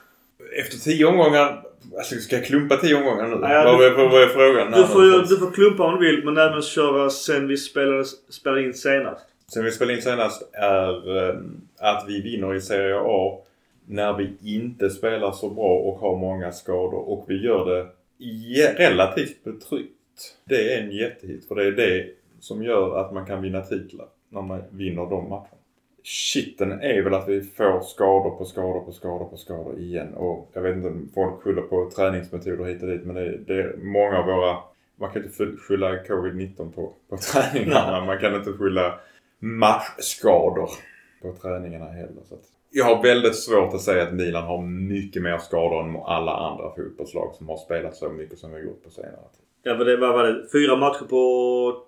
Efter 0.60 0.78
tio 0.78 1.04
omgångar... 1.06 1.62
Alltså 1.98 2.14
ska 2.14 2.36
jag 2.36 2.44
klumpa 2.44 2.76
tio 2.76 2.94
omgångar 2.96 3.28
nu? 3.28 3.36
Nej, 3.36 3.64
vad, 3.64 3.84
är, 3.84 3.90
vad 3.90 4.22
är 4.22 4.26
frågan? 4.26 4.72
Du 4.72 4.86
får, 4.86 5.04
ju- 5.04 5.20
du 5.22 5.36
får 5.38 5.50
klumpa 5.50 5.82
om 5.84 6.00
du 6.00 6.06
vill 6.10 6.24
men 6.24 6.36
även 6.38 6.62
köra 6.62 7.10
sen 7.10 7.48
vi 7.48 7.56
spelade, 7.56 8.04
spelade 8.28 8.62
in 8.64 8.74
senast. 8.74 9.24
Sen 9.54 9.64
vi 9.64 9.70
spelade 9.70 9.96
in 9.96 10.02
senast 10.02 10.48
är 10.52 11.18
eh, 11.28 11.34
att 11.78 12.04
vi 12.08 12.20
vinner 12.20 12.54
i 12.54 12.60
Serie 12.60 12.96
A 12.98 13.38
när 13.86 14.12
vi 14.12 14.32
inte 14.54 14.90
spelar 14.90 15.32
så 15.32 15.50
bra 15.50 15.78
och 15.78 15.98
har 15.98 16.16
många 16.16 16.52
skador 16.52 17.08
och 17.08 17.24
vi 17.28 17.44
gör 17.44 17.64
det 17.66 17.86
relativt 18.78 19.44
betryggt. 19.44 19.90
Det 20.44 20.74
är 20.74 20.82
en 20.82 20.90
jättehit 20.90 21.48
för 21.48 21.54
det 21.54 21.64
är 21.66 21.72
det 21.72 22.06
som 22.40 22.62
gör 22.62 23.00
att 23.00 23.12
man 23.14 23.26
kan 23.26 23.42
vinna 23.42 23.60
titlar 23.60 24.06
när 24.28 24.42
man 24.42 24.62
vinner 24.70 25.06
de 25.10 25.28
matcherna. 25.28 25.46
Shitten 26.04 26.72
är 26.72 27.02
väl 27.02 27.14
att 27.14 27.28
vi 27.28 27.42
får 27.42 27.80
skador 27.80 28.30
på 28.38 28.44
skador 28.44 28.80
på 28.80 28.92
skador 28.92 29.24
på 29.24 29.36
skador 29.36 29.78
igen 29.78 30.14
och 30.14 30.50
jag 30.52 30.62
vet 30.62 30.76
inte 30.76 30.88
om 30.88 31.10
folk 31.14 31.42
skyller 31.42 31.62
på 31.62 31.90
träningsmetoder 31.96 32.64
hit 32.64 32.82
och 32.82 32.88
dit 32.88 33.04
men 33.04 33.14
det 33.14 33.22
är, 33.22 33.38
det 33.46 33.54
är 33.54 33.76
många 33.76 34.18
av 34.18 34.26
våra 34.26 34.58
man 34.96 35.10
kan 35.10 35.24
inte 35.24 35.56
skylla 35.56 36.02
covid-19 36.02 36.72
på, 36.72 36.92
på 37.08 37.16
träningarna. 37.32 38.04
Man 38.04 38.18
kan 38.18 38.34
inte 38.34 38.52
skylla 38.52 39.00
matchskador 39.38 40.70
på 41.22 41.32
träningarna 41.32 41.84
heller. 41.90 42.22
Så 42.28 42.34
att 42.34 42.44
jag 42.70 42.84
har 42.84 43.02
väldigt 43.02 43.36
svårt 43.36 43.74
att 43.74 43.80
säga 43.80 44.02
att 44.02 44.14
Milan 44.14 44.44
har 44.44 44.62
mycket 44.62 45.22
mer 45.22 45.38
skador 45.38 45.88
än 45.88 45.96
alla 45.96 46.32
andra 46.32 46.74
fotbollslag 46.74 47.34
som 47.34 47.48
har 47.48 47.56
spelat 47.56 47.96
så 47.96 48.08
mycket 48.08 48.38
som 48.38 48.50
vi 48.50 48.56
har 48.56 48.64
gjort 48.64 48.84
på 48.84 48.90
senare 48.90 49.10
tid. 49.10 49.46
Ja, 49.62 49.76
för 49.76 49.84
det, 49.84 49.96
vad 49.96 50.12
var 50.12 50.24
det? 50.24 50.48
Fyra 50.52 50.76
matcher 50.76 51.04
på 51.04 51.82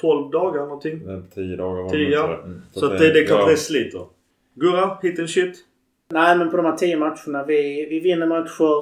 12 0.00 0.30
dagar 0.30 0.60
någonting? 0.62 1.06
Det 1.06 1.12
är 1.12 1.22
Tio 1.34 1.56
dagar 1.56 1.82
var 1.82 1.90
Tio, 1.90 2.26
det. 2.26 2.34
Mm. 2.34 2.62
Så 2.72 2.86
att 2.86 2.98
det, 2.98 3.12
det 3.12 3.24
kanske 3.24 3.44
ja, 3.46 3.50
det 3.50 3.56
sliter. 3.56 4.06
Gurra, 4.54 4.98
hit 5.02 5.18
and 5.18 5.30
shit. 5.30 5.64
Nej, 6.08 6.38
men 6.38 6.50
på 6.50 6.56
de 6.56 6.66
här 6.66 6.76
tio 6.76 6.96
matcherna. 6.96 7.44
Vi, 7.44 7.86
vi 7.90 8.00
vinner 8.00 8.26
matcher. 8.26 8.78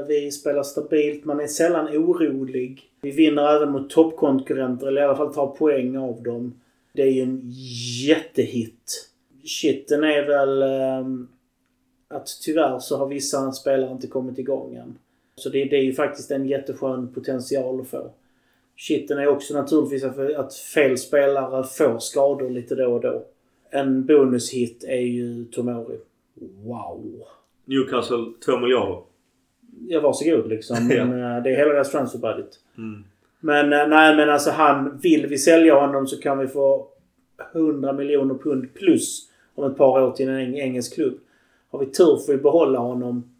eh, 0.00 0.06
Vi 0.08 0.30
spelar 0.30 0.62
stabilt. 0.62 1.24
Man 1.24 1.40
är 1.40 1.46
sällan 1.46 1.88
orolig. 1.88 2.82
Vi 3.00 3.10
vinner 3.10 3.56
även 3.56 3.70
mot 3.70 3.90
toppkonkurrenter, 3.90 4.86
eller 4.86 5.00
i 5.00 5.04
alla 5.04 5.16
fall 5.16 5.34
tar 5.34 5.46
poäng 5.46 5.96
av 5.96 6.22
dem. 6.22 6.60
Det 6.92 7.02
är 7.02 7.10
ju 7.10 7.22
en 7.22 7.40
jättehit. 8.08 9.08
Shitten 9.44 10.04
är 10.04 10.26
väl 10.26 10.62
ehm, 10.62 11.28
att 12.08 12.26
tyvärr 12.44 12.78
så 12.78 12.96
har 12.96 13.06
vissa 13.06 13.52
spelare 13.52 13.92
inte 13.92 14.06
kommit 14.06 14.38
igång 14.38 14.74
än. 14.74 14.98
Så 15.36 15.48
det, 15.48 15.64
det 15.64 15.76
är 15.76 15.82
ju 15.82 15.92
faktiskt 15.92 16.30
en 16.30 16.46
jätteskön 16.48 17.12
potential 17.14 17.80
att 17.80 17.88
få. 17.88 18.10
Shitten 18.80 19.18
är 19.18 19.26
också 19.26 19.54
naturligtvis 19.54 20.04
att, 20.36 20.54
fel 20.54 20.98
spelare 20.98 21.64
får 21.64 21.98
skador 21.98 22.50
lite 22.50 22.74
då 22.74 22.92
och 22.92 23.00
då. 23.00 23.24
En 23.70 24.06
bonushit 24.06 24.84
är 24.84 25.00
ju 25.00 25.44
Tomori. 25.44 25.98
Wow! 26.64 27.22
Newcastle 27.64 28.24
2 28.44 28.58
miljarder. 28.58 29.02
Ja, 29.88 30.00
varsågod 30.00 30.48
liksom. 30.48 30.76
Men 30.88 31.12
eh, 31.12 31.42
det 31.42 31.50
är 31.50 31.56
hela 31.56 31.72
deras 31.72 31.90
transfer 31.90 32.18
budget. 32.18 32.50
Mm. 32.78 33.04
Men 33.40 33.72
eh, 33.72 33.88
nej, 33.88 34.16
men 34.16 34.30
alltså 34.30 34.50
han... 34.50 34.98
Vill 35.02 35.26
vi 35.26 35.38
sälja 35.38 35.74
honom 35.74 36.06
så 36.06 36.20
kan 36.20 36.38
vi 36.38 36.46
få 36.46 36.86
100 37.54 37.92
miljoner 37.92 38.34
pund 38.34 38.74
plus 38.74 39.30
om 39.54 39.70
ett 39.70 39.76
par 39.76 40.02
år 40.02 40.12
till 40.12 40.28
en 40.28 40.36
eng- 40.36 40.58
engelsk 40.60 40.94
klubb. 40.94 41.18
Har 41.70 41.78
vi 41.78 41.86
tur 41.86 42.16
får 42.26 42.32
vi 42.32 42.38
behålla 42.38 42.78
honom 42.78 43.30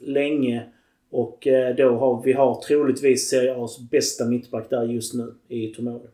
länge. 0.00 0.66
Och 1.14 1.46
eh, 1.46 1.76
då 1.76 1.88
har 1.88 2.22
vi 2.24 2.32
har 2.32 2.60
troligtvis 2.60 3.28
Serie 3.28 3.54
A's 3.54 3.90
bästa 3.90 4.24
mittback 4.24 4.70
där 4.70 4.84
just 4.84 5.14
nu 5.14 5.34
i 5.48 5.66
Tomori. 5.66 6.08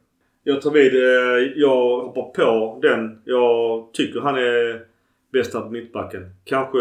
Jag 0.44 0.62
tar 0.62 0.70
vid. 0.70 0.94
Eh, 0.94 1.52
jag 1.56 2.00
hoppar 2.00 2.22
på 2.22 2.78
den. 2.82 3.22
Jag 3.24 3.88
tycker 3.92 4.20
han 4.20 4.34
är 4.34 4.84
bästa 5.32 5.70
mittbacken. 5.70 6.22
Kanske 6.44 6.78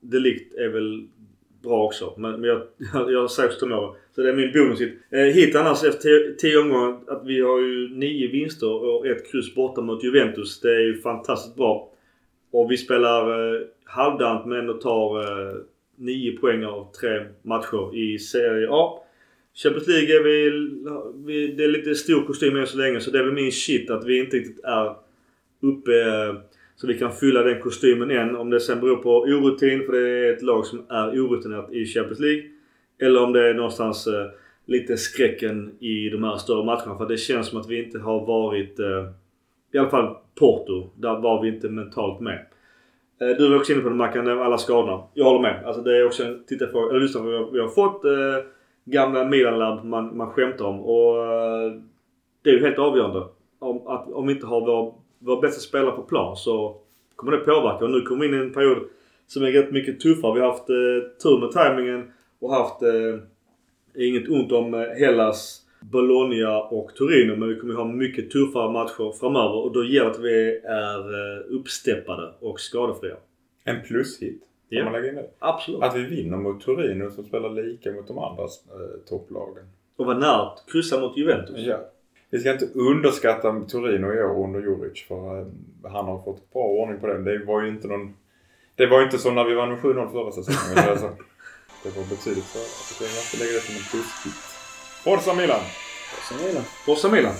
Delikt 0.00 0.54
är 0.54 0.68
väl 0.68 1.06
bra 1.62 1.84
också. 1.84 2.14
Men, 2.16 2.44
jag, 2.44 2.62
jag, 2.94 3.12
jag 3.12 3.30
säger 3.30 3.48
också 3.48 3.60
Tomori. 3.60 3.96
Så 4.14 4.22
det 4.22 4.28
är 4.28 4.34
min 4.34 4.52
bonushit. 4.52 4.88
hit. 4.88 4.98
Eh, 5.10 5.18
hit 5.18 5.56
annars 5.56 5.84
efter 5.84 5.98
tio, 6.00 6.34
tio 6.38 6.58
omgångar 6.58 6.98
att 7.06 7.22
vi 7.26 7.40
har 7.40 7.60
ju 7.60 7.88
nio 7.88 8.28
vinster 8.28 8.84
och 8.84 9.06
ett 9.06 9.32
kryss 9.32 9.54
borta 9.54 9.80
mot 9.80 10.04
Juventus. 10.04 10.60
Det 10.60 10.70
är 10.70 10.80
ju 10.80 11.00
fantastiskt 11.00 11.56
bra. 11.56 11.92
Och 12.52 12.70
vi 12.70 12.76
spelar 12.76 13.54
eh, 13.54 13.60
halvdant 13.84 14.46
men 14.46 14.58
ändå 14.58 14.72
tar 14.72 15.20
eh, 15.20 15.54
9 16.00 16.36
poäng 16.36 16.64
av 16.64 16.92
tre 17.00 17.24
matcher 17.42 17.96
i 17.96 18.18
Serie 18.18 18.68
A. 18.70 19.02
Champions 19.54 19.88
League 19.88 20.16
är 20.16 20.22
vi, 20.22 20.50
vi... 21.24 21.54
Det 21.54 21.64
är 21.64 21.68
lite 21.68 21.94
stor 21.94 22.26
kostym 22.26 22.56
än 22.56 22.66
så 22.66 22.78
länge 22.78 23.00
så 23.00 23.10
det 23.10 23.18
är 23.18 23.22
väl 23.22 23.32
min 23.32 23.52
shit 23.52 23.90
att 23.90 24.04
vi 24.04 24.20
inte 24.20 24.36
riktigt 24.36 24.64
är 24.64 24.94
uppe 25.60 26.00
eh, 26.00 26.34
så 26.76 26.86
vi 26.86 26.98
kan 26.98 27.12
fylla 27.12 27.42
den 27.42 27.60
kostymen 27.60 28.10
än. 28.10 28.36
Om 28.36 28.50
det 28.50 28.60
sen 28.60 28.80
beror 28.80 28.96
på 28.96 29.16
orutin 29.20 29.82
för 29.86 29.92
det 29.92 30.08
är 30.08 30.32
ett 30.32 30.42
lag 30.42 30.66
som 30.66 30.86
är 30.88 31.26
orutinerat 31.26 31.72
i 31.72 31.86
Champions 31.86 32.20
League. 32.20 32.42
Eller 32.98 33.22
om 33.22 33.32
det 33.32 33.48
är 33.48 33.54
någonstans 33.54 34.06
eh, 34.06 34.26
lite 34.66 34.96
skräcken 34.96 35.72
i 35.80 36.08
de 36.08 36.24
här 36.24 36.36
större 36.36 36.64
matcherna. 36.64 36.98
För 36.98 37.08
det 37.08 37.16
känns 37.16 37.46
som 37.46 37.60
att 37.60 37.70
vi 37.70 37.84
inte 37.84 37.98
har 37.98 38.26
varit... 38.26 38.78
Eh, 38.78 39.10
I 39.72 39.78
alla 39.78 39.90
fall 39.90 40.16
Porto. 40.38 40.90
Där 40.96 41.20
var 41.20 41.42
vi 41.42 41.48
inte 41.48 41.68
mentalt 41.68 42.20
med. 42.20 42.46
Eh, 43.20 43.36
du 43.36 43.50
var 43.50 43.56
också 43.56 43.72
inne 43.72 43.82
på 43.82 43.88
det 43.88 43.94
Mackan, 43.94 44.28
alla 44.28 44.58
skadorna. 44.58 45.02
Jag 45.14 45.24
håller 45.24 45.40
med. 45.40 45.64
Alltså 45.64 45.82
det 45.82 45.98
är 45.98 46.06
också 46.06 46.24
en 46.24 46.44
tittarfråga. 46.44 46.90
Eller 46.90 47.00
lyssna, 47.00 47.22
vi 47.22 47.36
har, 47.36 47.50
vi 47.50 47.60
har 47.60 47.68
fått 47.68 48.04
eh, 48.04 48.44
gamla 48.84 49.24
Milan-labb 49.24 49.84
man, 49.84 50.16
man 50.16 50.30
skämtar 50.30 50.64
om. 50.64 50.80
Och 50.80 51.26
eh, 51.26 51.72
det 52.42 52.50
är 52.50 52.54
ju 52.54 52.64
helt 52.64 52.78
avgörande. 52.78 53.24
Om, 53.58 53.86
att, 53.86 54.12
om 54.12 54.26
vi 54.26 54.32
inte 54.32 54.46
har 54.46 54.60
våra, 54.60 54.92
vår 55.18 55.40
bästa 55.40 55.60
spelare 55.60 55.96
på 55.96 56.02
plan 56.02 56.36
så 56.36 56.76
kommer 57.16 57.32
det 57.32 57.38
påverka. 57.38 57.84
Och 57.84 57.90
nu 57.90 58.00
kommer 58.00 58.20
vi 58.20 58.28
in 58.28 58.34
i 58.34 58.46
en 58.46 58.52
period 58.52 58.78
som 59.26 59.42
är 59.42 59.52
rätt 59.52 59.72
mycket 59.72 60.00
tuffare. 60.00 60.34
Vi 60.34 60.40
har 60.40 60.48
haft 60.48 60.70
eh, 60.70 61.18
tur 61.22 61.40
med 61.40 61.50
tajmingen 61.50 62.12
och 62.38 62.54
haft 62.54 62.82
eh, 62.82 63.18
inget 63.94 64.28
ont 64.28 64.52
om 64.52 64.74
eh, 64.74 64.80
Hellas, 64.80 65.62
Bologna 65.80 66.60
och 66.60 66.94
Torino. 66.94 67.36
Men 67.36 67.48
vi 67.48 67.56
kommer 67.56 67.74
ha 67.74 67.84
mycket 67.84 68.30
tuffare 68.30 68.72
matcher 68.72 69.18
framöver 69.20 69.64
och 69.64 69.72
då 69.72 69.84
gäller 69.84 70.04
det 70.04 70.10
att 70.10 70.20
vi 70.20 70.60
är 70.64 70.98
eh, 70.98 71.58
uppsteppade 71.58 72.32
och 72.40 72.60
skadefria. 72.60 73.16
En 73.64 73.82
plushit. 73.82 74.42
Ja. 74.68 74.84
man 74.84 74.92
lägga 74.92 75.08
in 75.08 75.14
det? 75.14 75.30
Absolut. 75.38 75.82
Att 75.82 75.96
vi 75.96 76.02
vinner 76.02 76.36
mot 76.36 76.60
Torino 76.60 77.10
som 77.10 77.24
spelar 77.24 77.50
lika 77.50 77.92
mot 77.92 78.08
de 78.08 78.18
andra 78.18 78.42
eh, 78.42 79.08
topplagen. 79.08 79.64
Och 79.96 80.06
var 80.06 80.14
nära 80.14 80.42
att 80.42 80.64
kryssa 80.72 81.00
mot 81.00 81.16
Juventus. 81.16 81.56
Ja. 81.58 81.90
Vi 82.30 82.38
ska 82.38 82.52
inte 82.52 82.68
underskatta 82.74 83.60
Torino 83.68 84.12
i 84.12 84.22
år 84.22 84.44
under 84.44 84.60
Juric 84.60 85.04
för 85.08 85.40
eh, 85.40 85.46
han 85.92 86.04
har 86.04 86.22
fått 86.22 86.52
bra 86.52 86.62
ordning 86.62 87.00
på 87.00 87.06
det. 87.06 87.22
Det 87.22 87.44
var 87.44 87.62
ju 87.62 87.68
inte 87.68 87.88
någon... 87.88 88.16
Det 88.74 88.86
var 88.86 88.98
ju 88.98 89.04
inte 89.04 89.18
som 89.18 89.34
när 89.34 89.44
vi 89.44 89.54
vann 89.54 89.68
med 89.68 89.78
7-0 89.78 90.12
förra 90.12 90.32
säsongen. 90.32 90.74
Det, 90.74 90.90
alltså, 90.90 91.06
det 91.82 91.96
var 91.96 92.04
betydligt 92.08 92.44
svårare. 92.44 92.66
Så 92.66 93.04
jag 93.04 93.10
måste 93.10 93.38
lägga 93.38 93.52
det 93.52 93.60
som 93.60 93.74
en 93.74 93.82
plushit. 93.90 94.49
Forza 95.04 95.32
Milan. 95.32 95.60
Forza 96.28 96.44
Milan. 96.44 96.66
Forza 96.84 97.08
Milan. 97.08 97.34